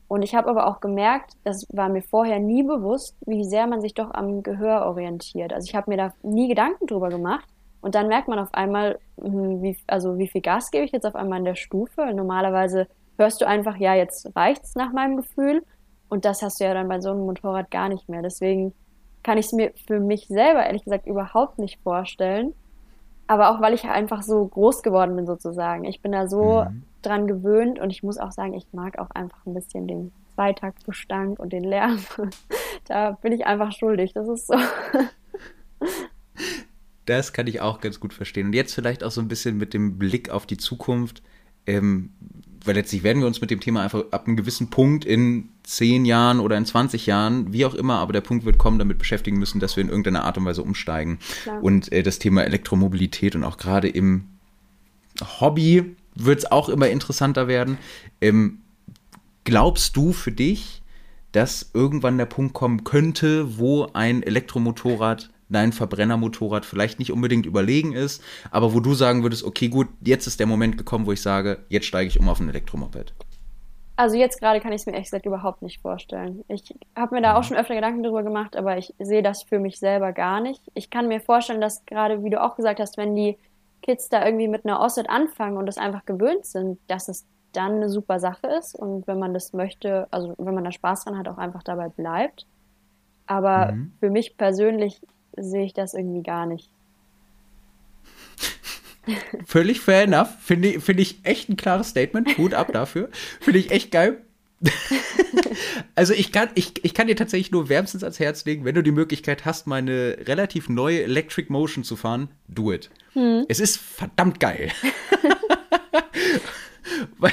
Und 0.08 0.22
ich 0.22 0.34
habe 0.34 0.48
aber 0.48 0.68
auch 0.68 0.80
gemerkt, 0.80 1.32
das 1.44 1.66
war 1.72 1.88
mir 1.88 2.02
vorher 2.02 2.38
nie 2.38 2.62
bewusst, 2.62 3.16
wie 3.26 3.44
sehr 3.44 3.66
man 3.66 3.80
sich 3.80 3.94
doch 3.94 4.12
am 4.12 4.42
Gehör 4.42 4.86
orientiert. 4.86 5.52
Also 5.52 5.66
ich 5.68 5.74
habe 5.74 5.90
mir 5.90 5.96
da 5.96 6.12
nie 6.22 6.48
Gedanken 6.48 6.86
drüber 6.86 7.08
gemacht. 7.08 7.48
Und 7.80 7.94
dann 7.94 8.08
merkt 8.08 8.28
man 8.28 8.38
auf 8.38 8.52
einmal, 8.54 8.98
hm, 9.20 9.62
wie, 9.62 9.76
also 9.86 10.18
wie 10.18 10.28
viel 10.28 10.40
Gas 10.40 10.70
gebe 10.70 10.84
ich 10.84 10.92
jetzt 10.92 11.06
auf 11.06 11.16
einmal 11.16 11.40
in 11.40 11.44
der 11.44 11.54
Stufe. 11.54 12.12
Normalerweise 12.14 12.88
hörst 13.18 13.40
du 13.40 13.46
einfach, 13.46 13.76
ja, 13.76 13.94
jetzt 13.94 14.34
reicht's 14.36 14.74
nach 14.74 14.92
meinem 14.92 15.16
Gefühl. 15.16 15.62
Und 16.08 16.24
das 16.24 16.42
hast 16.42 16.60
du 16.60 16.64
ja 16.64 16.74
dann 16.74 16.88
bei 16.88 17.00
so 17.00 17.10
einem 17.10 17.26
Motorrad 17.26 17.70
gar 17.70 17.88
nicht 17.88 18.08
mehr. 18.08 18.22
Deswegen 18.22 18.74
kann 19.22 19.38
ich 19.38 19.46
es 19.46 19.52
mir 19.52 19.72
für 19.86 19.98
mich 19.98 20.28
selber 20.28 20.64
ehrlich 20.64 20.84
gesagt 20.84 21.06
überhaupt 21.06 21.58
nicht 21.58 21.80
vorstellen, 21.82 22.54
aber 23.26 23.50
auch 23.50 23.60
weil 23.60 23.74
ich 23.74 23.84
einfach 23.84 24.22
so 24.22 24.46
groß 24.46 24.82
geworden 24.82 25.16
bin 25.16 25.26
sozusagen. 25.26 25.84
Ich 25.84 26.00
bin 26.00 26.12
da 26.12 26.28
so 26.28 26.64
mhm. 26.64 26.82
dran 27.02 27.26
gewöhnt 27.26 27.78
und 27.78 27.90
ich 27.90 28.02
muss 28.02 28.18
auch 28.18 28.32
sagen, 28.32 28.54
ich 28.54 28.66
mag 28.72 28.98
auch 28.98 29.10
einfach 29.10 29.44
ein 29.46 29.54
bisschen 29.54 29.88
den 29.88 30.12
Zweitaktgestank 30.34 31.38
und 31.38 31.52
den 31.52 31.64
Lärm. 31.64 31.98
da 32.84 33.12
bin 33.12 33.32
ich 33.32 33.46
einfach 33.46 33.72
schuldig. 33.72 34.12
Das 34.12 34.28
ist 34.28 34.46
so. 34.46 34.54
das 37.06 37.32
kann 37.32 37.46
ich 37.46 37.60
auch 37.60 37.80
ganz 37.80 38.00
gut 38.00 38.12
verstehen. 38.12 38.48
Und 38.48 38.52
jetzt 38.52 38.74
vielleicht 38.74 39.02
auch 39.02 39.10
so 39.10 39.20
ein 39.20 39.28
bisschen 39.28 39.56
mit 39.56 39.74
dem 39.74 39.98
Blick 39.98 40.30
auf 40.30 40.46
die 40.46 40.58
Zukunft. 40.58 41.22
Ähm, 41.66 42.12
weil 42.66 42.74
letztlich 42.74 43.02
werden 43.02 43.20
wir 43.20 43.26
uns 43.26 43.40
mit 43.40 43.50
dem 43.50 43.60
Thema 43.60 43.82
einfach 43.82 44.04
ab 44.10 44.26
einem 44.26 44.36
gewissen 44.36 44.70
Punkt 44.70 45.04
in 45.04 45.48
10 45.64 46.04
Jahren 46.04 46.40
oder 46.40 46.56
in 46.56 46.66
20 46.66 47.06
Jahren, 47.06 47.52
wie 47.52 47.64
auch 47.64 47.74
immer, 47.74 47.98
aber 47.98 48.12
der 48.12 48.20
Punkt 48.20 48.44
wird 48.44 48.58
kommen, 48.58 48.78
damit 48.78 48.98
beschäftigen 48.98 49.38
müssen, 49.38 49.60
dass 49.60 49.76
wir 49.76 49.82
in 49.82 49.88
irgendeiner 49.88 50.24
Art 50.24 50.38
und 50.38 50.44
Weise 50.44 50.62
umsteigen. 50.62 51.18
Klar. 51.42 51.62
Und 51.62 51.92
äh, 51.92 52.02
das 52.02 52.18
Thema 52.18 52.44
Elektromobilität 52.44 53.34
und 53.34 53.44
auch 53.44 53.56
gerade 53.56 53.88
im 53.88 54.24
Hobby 55.40 55.96
wird 56.14 56.38
es 56.38 56.50
auch 56.50 56.68
immer 56.68 56.88
interessanter 56.88 57.48
werden. 57.48 57.78
Ähm, 58.20 58.58
glaubst 59.44 59.96
du 59.96 60.12
für 60.12 60.32
dich, 60.32 60.82
dass 61.32 61.70
irgendwann 61.74 62.18
der 62.18 62.26
Punkt 62.26 62.54
kommen 62.54 62.84
könnte, 62.84 63.58
wo 63.58 63.88
ein 63.92 64.22
Elektromotorrad 64.22 65.30
dein 65.48 65.72
Verbrennermotorrad 65.72 66.64
vielleicht 66.64 66.98
nicht 66.98 67.12
unbedingt 67.12 67.46
überlegen 67.46 67.92
ist, 67.92 68.22
aber 68.50 68.74
wo 68.74 68.80
du 68.80 68.94
sagen 68.94 69.22
würdest, 69.22 69.44
okay, 69.44 69.68
gut, 69.68 69.88
jetzt 70.00 70.26
ist 70.26 70.40
der 70.40 70.46
Moment 70.46 70.76
gekommen, 70.78 71.06
wo 71.06 71.12
ich 71.12 71.22
sage, 71.22 71.58
jetzt 71.68 71.86
steige 71.86 72.08
ich 72.08 72.18
um 72.18 72.28
auf 72.28 72.40
ein 72.40 72.48
Elektromoped? 72.48 73.14
Also 73.98 74.16
jetzt 74.16 74.40
gerade 74.40 74.60
kann 74.60 74.72
ich 74.72 74.82
es 74.82 74.86
mir 74.86 74.92
ehrlich 74.92 75.06
gesagt 75.06 75.24
überhaupt 75.24 75.62
nicht 75.62 75.80
vorstellen. 75.80 76.44
Ich 76.48 76.74
habe 76.94 77.14
mir 77.14 77.22
da 77.22 77.36
auch 77.36 77.44
schon 77.44 77.56
öfter 77.56 77.74
Gedanken 77.74 78.02
darüber 78.02 78.22
gemacht, 78.22 78.54
aber 78.54 78.76
ich 78.76 78.92
sehe 78.98 79.22
das 79.22 79.42
für 79.42 79.58
mich 79.58 79.78
selber 79.78 80.12
gar 80.12 80.40
nicht. 80.40 80.60
Ich 80.74 80.90
kann 80.90 81.08
mir 81.08 81.20
vorstellen, 81.20 81.62
dass 81.62 81.86
gerade, 81.86 82.22
wie 82.22 82.28
du 82.28 82.42
auch 82.42 82.56
gesagt 82.56 82.78
hast, 82.78 82.98
wenn 82.98 83.16
die 83.16 83.38
Kids 83.80 84.10
da 84.10 84.24
irgendwie 84.24 84.48
mit 84.48 84.66
einer 84.66 84.80
Osset 84.80 85.08
anfangen 85.08 85.56
und 85.56 85.64
das 85.64 85.78
einfach 85.78 86.04
gewöhnt 86.04 86.44
sind, 86.44 86.78
dass 86.88 87.08
es 87.08 87.24
dann 87.52 87.76
eine 87.76 87.88
super 87.88 88.20
Sache 88.20 88.48
ist 88.48 88.74
und 88.74 89.06
wenn 89.06 89.18
man 89.18 89.32
das 89.32 89.54
möchte, 89.54 90.06
also 90.10 90.34
wenn 90.36 90.54
man 90.54 90.64
da 90.64 90.72
Spaß 90.72 91.04
dran 91.04 91.16
hat, 91.16 91.26
auch 91.28 91.38
einfach 91.38 91.62
dabei 91.62 91.88
bleibt. 91.88 92.46
Aber 93.26 93.72
mhm. 93.72 93.92
für 93.98 94.10
mich 94.10 94.36
persönlich 94.36 95.00
sehe 95.36 95.64
ich 95.64 95.74
das 95.74 95.94
irgendwie 95.94 96.22
gar 96.22 96.46
nicht. 96.46 96.70
Völlig 99.46 99.80
fair 99.80 100.02
enough. 100.02 100.28
Finde 100.40 100.68
ich, 100.68 100.82
find 100.82 101.00
ich 101.00 101.20
echt 101.22 101.48
ein 101.48 101.56
klares 101.56 101.88
Statement. 101.88 102.36
Hut 102.38 102.54
ab 102.54 102.72
dafür. 102.72 103.08
Finde 103.40 103.60
ich 103.60 103.70
echt 103.70 103.90
geil. 103.90 104.22
also 105.94 106.14
ich 106.14 106.32
kann, 106.32 106.48
ich, 106.54 106.84
ich 106.84 106.94
kann 106.94 107.06
dir 107.06 107.16
tatsächlich 107.16 107.52
nur 107.52 107.68
wärmstens 107.68 108.02
ans 108.02 108.18
Herz 108.18 108.44
legen, 108.46 108.64
wenn 108.64 108.74
du 108.74 108.82
die 108.82 108.90
Möglichkeit 108.90 109.44
hast, 109.44 109.66
meine 109.66 110.16
relativ 110.24 110.68
neue 110.68 111.02
Electric 111.02 111.52
Motion 111.52 111.84
zu 111.84 111.94
fahren, 111.94 112.28
do 112.48 112.72
it. 112.72 112.90
Hm. 113.12 113.44
Es 113.48 113.60
ist 113.60 113.76
verdammt 113.76 114.40
geil. 114.40 114.72
Weil 117.18 117.32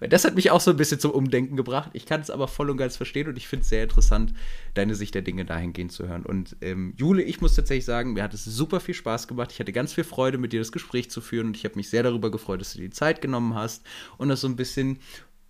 das 0.00 0.24
hat 0.24 0.34
mich 0.34 0.50
auch 0.50 0.60
so 0.60 0.70
ein 0.70 0.76
bisschen 0.76 1.00
zum 1.00 1.10
Umdenken 1.10 1.56
gebracht. 1.56 1.90
Ich 1.92 2.06
kann 2.06 2.20
es 2.20 2.30
aber 2.30 2.48
voll 2.48 2.70
und 2.70 2.76
ganz 2.76 2.96
verstehen 2.96 3.28
und 3.28 3.36
ich 3.36 3.48
finde 3.48 3.62
es 3.62 3.68
sehr 3.68 3.82
interessant, 3.82 4.32
deine 4.74 4.94
Sicht 4.94 5.14
der 5.14 5.22
Dinge 5.22 5.44
dahingehend 5.44 5.92
zu 5.92 6.08
hören. 6.08 6.24
Und 6.24 6.56
ähm, 6.60 6.94
Jule, 6.96 7.22
ich 7.22 7.40
muss 7.40 7.54
tatsächlich 7.54 7.84
sagen, 7.84 8.12
mir 8.12 8.22
hat 8.22 8.34
es 8.34 8.44
super 8.44 8.80
viel 8.80 8.94
Spaß 8.94 9.28
gemacht. 9.28 9.52
Ich 9.52 9.60
hatte 9.60 9.72
ganz 9.72 9.92
viel 9.92 10.04
Freude, 10.04 10.38
mit 10.38 10.52
dir 10.52 10.60
das 10.60 10.72
Gespräch 10.72 11.10
zu 11.10 11.20
führen 11.20 11.48
und 11.48 11.56
ich 11.56 11.64
habe 11.64 11.76
mich 11.76 11.90
sehr 11.90 12.02
darüber 12.02 12.30
gefreut, 12.30 12.60
dass 12.60 12.72
du 12.72 12.78
dir 12.78 12.88
die 12.88 12.94
Zeit 12.94 13.20
genommen 13.20 13.54
hast 13.54 13.84
und 14.16 14.28
das 14.28 14.40
so 14.40 14.48
ein 14.48 14.56
bisschen 14.56 14.98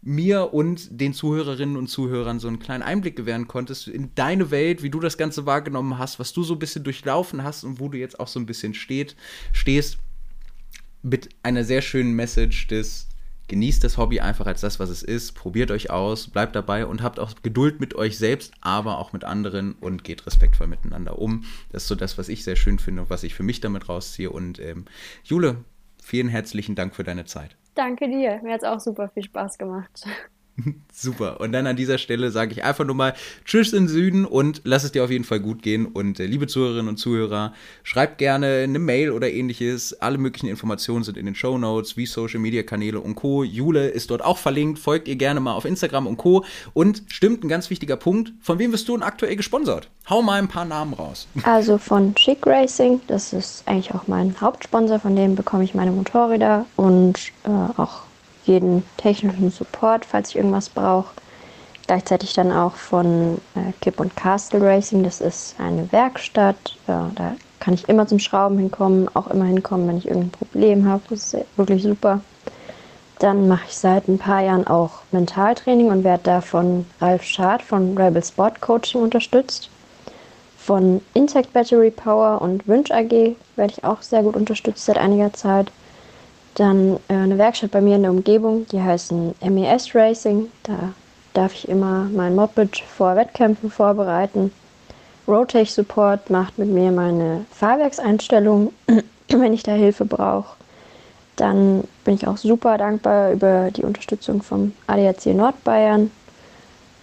mir 0.01 0.55
und 0.55 1.01
den 1.01 1.13
Zuhörerinnen 1.13 1.77
und 1.77 1.89
Zuhörern 1.89 2.39
so 2.39 2.49
einen 2.49 2.61
kleinen 2.61 2.83
Einblick 2.83 3.17
gewähren 3.17 3.49
konntest 3.49 3.89
in 3.89 4.15
deine 4.15 4.51
Welt, 4.51 4.83
wie 4.83 4.91
du 4.91 5.01
das 5.01 5.19
Ganze 5.19 5.45
wahrgenommen 5.45 5.99
hast, 5.99 6.19
was 6.19 6.33
du 6.33 6.45
so 6.45 6.55
ein 6.55 6.59
bisschen 6.59 6.85
durchlaufen 6.85 7.43
hast 7.43 7.65
und 7.65 7.81
wo 7.81 7.89
du 7.89 7.99
jetzt 7.99 8.21
auch 8.21 8.29
so 8.29 8.39
ein 8.39 8.47
bisschen 8.47 8.75
steht, 8.75 9.17
stehst. 9.53 9.99
Mit 11.03 11.29
einer 11.43 11.65
sehr 11.65 11.83
schönen 11.83 12.15
Message 12.15 12.67
des 12.69 13.09
genießt 13.49 13.83
das 13.83 13.99
Hobby 13.99 14.21
einfach 14.21 14.47
als 14.47 14.61
das, 14.61 14.79
was 14.79 14.91
es 14.91 15.03
ist, 15.03 15.33
probiert 15.33 15.71
euch 15.71 15.91
aus, 15.91 16.29
bleibt 16.29 16.55
dabei 16.55 16.87
und 16.87 17.03
habt 17.03 17.19
auch 17.19 17.33
Geduld 17.43 17.81
mit 17.81 17.95
euch 17.95 18.19
selbst, 18.19 18.53
aber 18.61 18.99
auch 18.99 19.13
mit 19.13 19.25
anderen 19.25 19.75
und 19.75 20.05
geht 20.05 20.27
respektvoll 20.27 20.67
miteinander 20.67 21.19
um. 21.19 21.45
Das 21.73 21.83
ist 21.83 21.89
so 21.89 21.95
das, 21.95 22.19
was 22.19 22.29
ich 22.29 22.45
sehr 22.45 22.57
schön 22.57 22.79
finde 22.79 23.03
und 23.03 23.11
was 23.11 23.25
ich 23.25 23.35
für 23.35 23.43
mich 23.43 23.61
damit 23.61 23.89
rausziehe. 23.89 24.31
Und 24.31 24.61
ähm, 24.61 24.85
Jule, 25.25 25.65
vielen 26.03 26.29
herzlichen 26.29 26.75
Dank 26.75 26.95
für 26.95 27.05
deine 27.05 27.25
Zeit. 27.25 27.57
Danke 27.75 28.09
dir. 28.09 28.41
Mir 28.43 28.55
hat 28.55 28.63
es 28.63 28.69
auch 28.69 28.81
super 28.81 29.09
viel 29.09 29.25
Spaß 29.25 29.59
gemacht. 29.59 30.07
Super. 30.93 31.41
Und 31.41 31.53
dann 31.53 31.67
an 31.67 31.77
dieser 31.77 31.99
Stelle 31.99 32.31
sage 32.31 32.53
ich 32.53 32.65
einfach 32.65 32.85
nur 32.85 32.95
mal 32.95 33.15
Tschüss 33.45 33.73
in 33.73 33.89
Süden 33.89 34.25
und 34.25 34.63
lass 34.65 34.85
es 34.85 34.93
dir 34.93 35.05
auf 35.05 35.11
jeden 35.11 35.25
Fall 35.25 35.41
gut 35.41 35.63
gehen. 35.63 35.87
Und 35.87 36.19
äh, 36.21 36.27
liebe 36.27 36.47
Zuhörerinnen 36.47 36.89
und 36.89 36.97
Zuhörer, 36.97 37.53
schreibt 37.83 38.19
gerne 38.19 38.63
eine 38.65 38.79
Mail 38.79 39.11
oder 39.11 39.31
ähnliches. 39.31 40.01
Alle 40.01 40.19
möglichen 40.19 40.49
Informationen 40.49 41.05
sind 41.05 41.17
in 41.17 41.27
den 41.27 41.35
Show 41.35 41.59
Notes, 41.59 41.97
wie 41.97 42.07
Social 42.07 42.41
Media 42.41 42.63
Kanäle 42.63 43.01
und 43.01 43.15
Co. 43.15 43.45
Jule 43.45 43.89
ist 43.89 44.11
dort 44.11 44.25
auch 44.25 44.39
verlinkt. 44.39 44.79
Folgt 44.79 45.09
ihr 45.09 45.17
gerne 45.17 45.41
mal 45.41 45.55
auf 45.55 45.65
Instagram 45.65 46.07
und 46.07 46.17
Co. 46.17 46.45
Und 46.75 47.03
stimmt 47.09 47.45
ein 47.45 47.49
ganz 47.49 47.71
wichtiger 47.71 47.97
Punkt. 47.97 48.33
Von 48.41 48.59
wem 48.59 48.73
wirst 48.73 48.89
du 48.89 48.97
denn 48.97 49.03
aktuell 49.03 49.37
gesponsert? 49.37 49.89
Hau 50.09 50.23
mal 50.23 50.39
ein 50.39 50.49
paar 50.49 50.65
Namen 50.65 50.95
raus. 50.95 51.27
Also 51.59 51.79
von 51.79 52.15
Chic 52.15 52.47
Racing. 52.47 53.01
Das 53.07 53.33
ist 53.33 53.67
eigentlich 53.67 53.93
auch 53.95 54.07
mein 54.07 54.39
Hauptsponsor. 54.41 55.01
Von 55.01 55.17
dem 55.17 55.35
bekomme 55.35 55.65
ich 55.65 55.75
meine 55.75 55.91
Motorräder 55.91 56.67
und 56.77 57.19
äh, 57.45 57.49
auch 57.49 58.08
jeden 58.49 58.83
technischen 58.97 59.51
Support, 59.51 60.05
falls 60.05 60.31
ich 60.31 60.37
irgendwas 60.37 60.69
brauche. 60.69 61.11
Gleichzeitig 61.87 62.35
dann 62.35 62.53
auch 62.53 62.75
von 62.75 63.39
äh, 63.55 63.73
Kip 63.81 64.01
und 64.01 64.15
Castle 64.17 64.61
Racing. 64.61 65.05
Das 65.05 65.21
ist 65.21 65.55
eine 65.59 65.91
Werkstatt. 65.93 66.77
Ja, 66.87 67.11
da 67.15 67.37
kann 67.61 67.75
ich 67.75 67.89
immer 67.89 68.07
zum 68.07 68.19
Schrauben 68.19 68.59
hinkommen, 68.59 69.09
auch 69.15 69.29
immer 69.29 69.47
hinkommen, 69.47 69.89
wenn 69.89 69.99
ich 69.99 70.07
irgendein 70.07 70.31
Problem 70.31 70.87
habe. 70.87 71.03
Das 71.09 71.35
ist 71.35 71.45
wirklich 71.57 71.83
super. 71.83 72.21
Dann 73.19 73.49
mache 73.49 73.65
ich 73.69 73.77
seit 73.77 74.07
ein 74.07 74.19
paar 74.19 74.43
Jahren 74.43 74.67
auch 74.67 75.01
Mentaltraining 75.11 75.89
und 75.89 76.05
werde 76.05 76.23
da 76.25 76.41
von 76.41 76.87
Ralf 77.01 77.25
Schad 77.25 77.63
von 77.63 77.97
Rebel 77.99 78.23
Sport 78.23 78.61
Coaching 78.61 79.03
unterstützt. 79.03 79.71
Von 80.57 81.01
Insect 81.15 81.53
Battery 81.53 81.91
Power 81.91 82.43
und 82.43 82.69
Wünsch 82.69 82.91
AG 82.91 83.35
werde 83.57 83.73
ich 83.73 83.85
auch 83.85 84.03
sehr 84.03 84.23
gut 84.23 84.37
unterstützt 84.37 84.85
seit 84.85 84.99
einiger 84.99 85.33
Zeit. 85.33 85.73
Dann 86.59 86.99
äh, 87.07 87.15
eine 87.15 87.39
Werkstatt 87.39 87.71
bei 87.71 87.81
mir 87.81 87.95
in 87.95 88.03
der 88.03 88.11
Umgebung, 88.11 88.67
die 88.67 88.83
heißen 88.83 89.37
MES 89.41 89.95
Racing. 89.95 90.51
Da 90.65 90.93
darf 91.33 91.55
ich 91.55 91.69
immer 91.69 92.09
mein 92.13 92.35
Moped 92.35 92.79
vor 92.79 93.15
Wettkämpfen 93.15 93.71
vorbereiten. 93.71 94.53
Rotech 95.29 95.73
Support 95.73 96.31
macht 96.31 96.59
mit 96.59 96.69
mir 96.69 96.91
meine 96.91 97.47
Fahrwerkseinstellung, 97.53 98.73
wenn 99.29 99.53
ich 99.53 99.63
da 99.63 99.73
Hilfe 99.73 100.05
brauche. 100.05 100.57
Dann 101.37 101.85
bin 102.05 102.15
ich 102.15 102.27
auch 102.27 102.37
super 102.37 102.77
dankbar 102.77 103.31
über 103.31 103.71
die 103.71 103.85
Unterstützung 103.85 104.43
vom 104.43 104.73
ADAC 104.89 105.27
Nordbayern. 105.27 106.11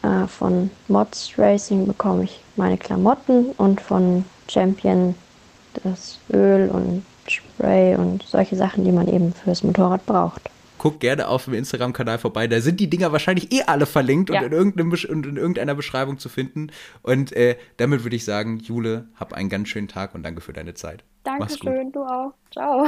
Äh, 0.03 0.27
von 0.27 0.69
Mods 0.89 1.31
Racing 1.37 1.87
bekomme 1.87 2.25
ich 2.25 2.41
meine 2.57 2.77
Klamotten 2.77 3.51
und 3.57 3.79
von 3.79 4.25
Champion 4.49 5.15
das 5.81 6.19
Öl 6.33 6.69
und 6.69 7.05
Spray 7.29 7.95
und 7.95 8.23
solche 8.23 8.55
Sachen, 8.55 8.83
die 8.83 8.91
man 8.91 9.07
eben 9.07 9.33
fürs 9.33 9.63
Motorrad 9.63 10.05
braucht. 10.05 10.49
Guckt 10.77 10.99
gerne 10.99 11.27
auf 11.27 11.45
dem 11.45 11.53
Instagram-Kanal 11.53 12.19
vorbei. 12.19 12.47
Da 12.47 12.61
sind 12.61 12.79
die 12.79 12.89
Dinger 12.89 13.11
wahrscheinlich 13.11 13.51
eh 13.51 13.63
alle 13.63 13.85
verlinkt 13.85 14.29
ja. 14.29 14.41
und, 14.41 14.51
in 14.51 14.81
und, 14.81 15.25
in 15.25 15.37
irgendeiner 15.37 15.73
Beschreibung 15.73 16.19
zu 16.19 16.29
finden. 16.29 16.67
Und 17.01 17.31
äh, 17.31 17.57
damit 17.77 18.03
würde 18.03 18.15
ich 18.15 18.25
sagen, 18.25 18.59
Jule, 18.59 19.07
hab 19.15 19.33
einen 19.33 19.49
ganz 19.49 19.69
schönen 19.69 19.87
Tag 19.87 20.13
und 20.13 20.23
danke 20.23 20.41
für 20.41 20.53
deine 20.53 20.73
Zeit. 20.73 21.03
Dankeschön, 21.23 21.91
du 21.91 22.03
auch. 22.03 22.33
Ciao. 22.51 22.85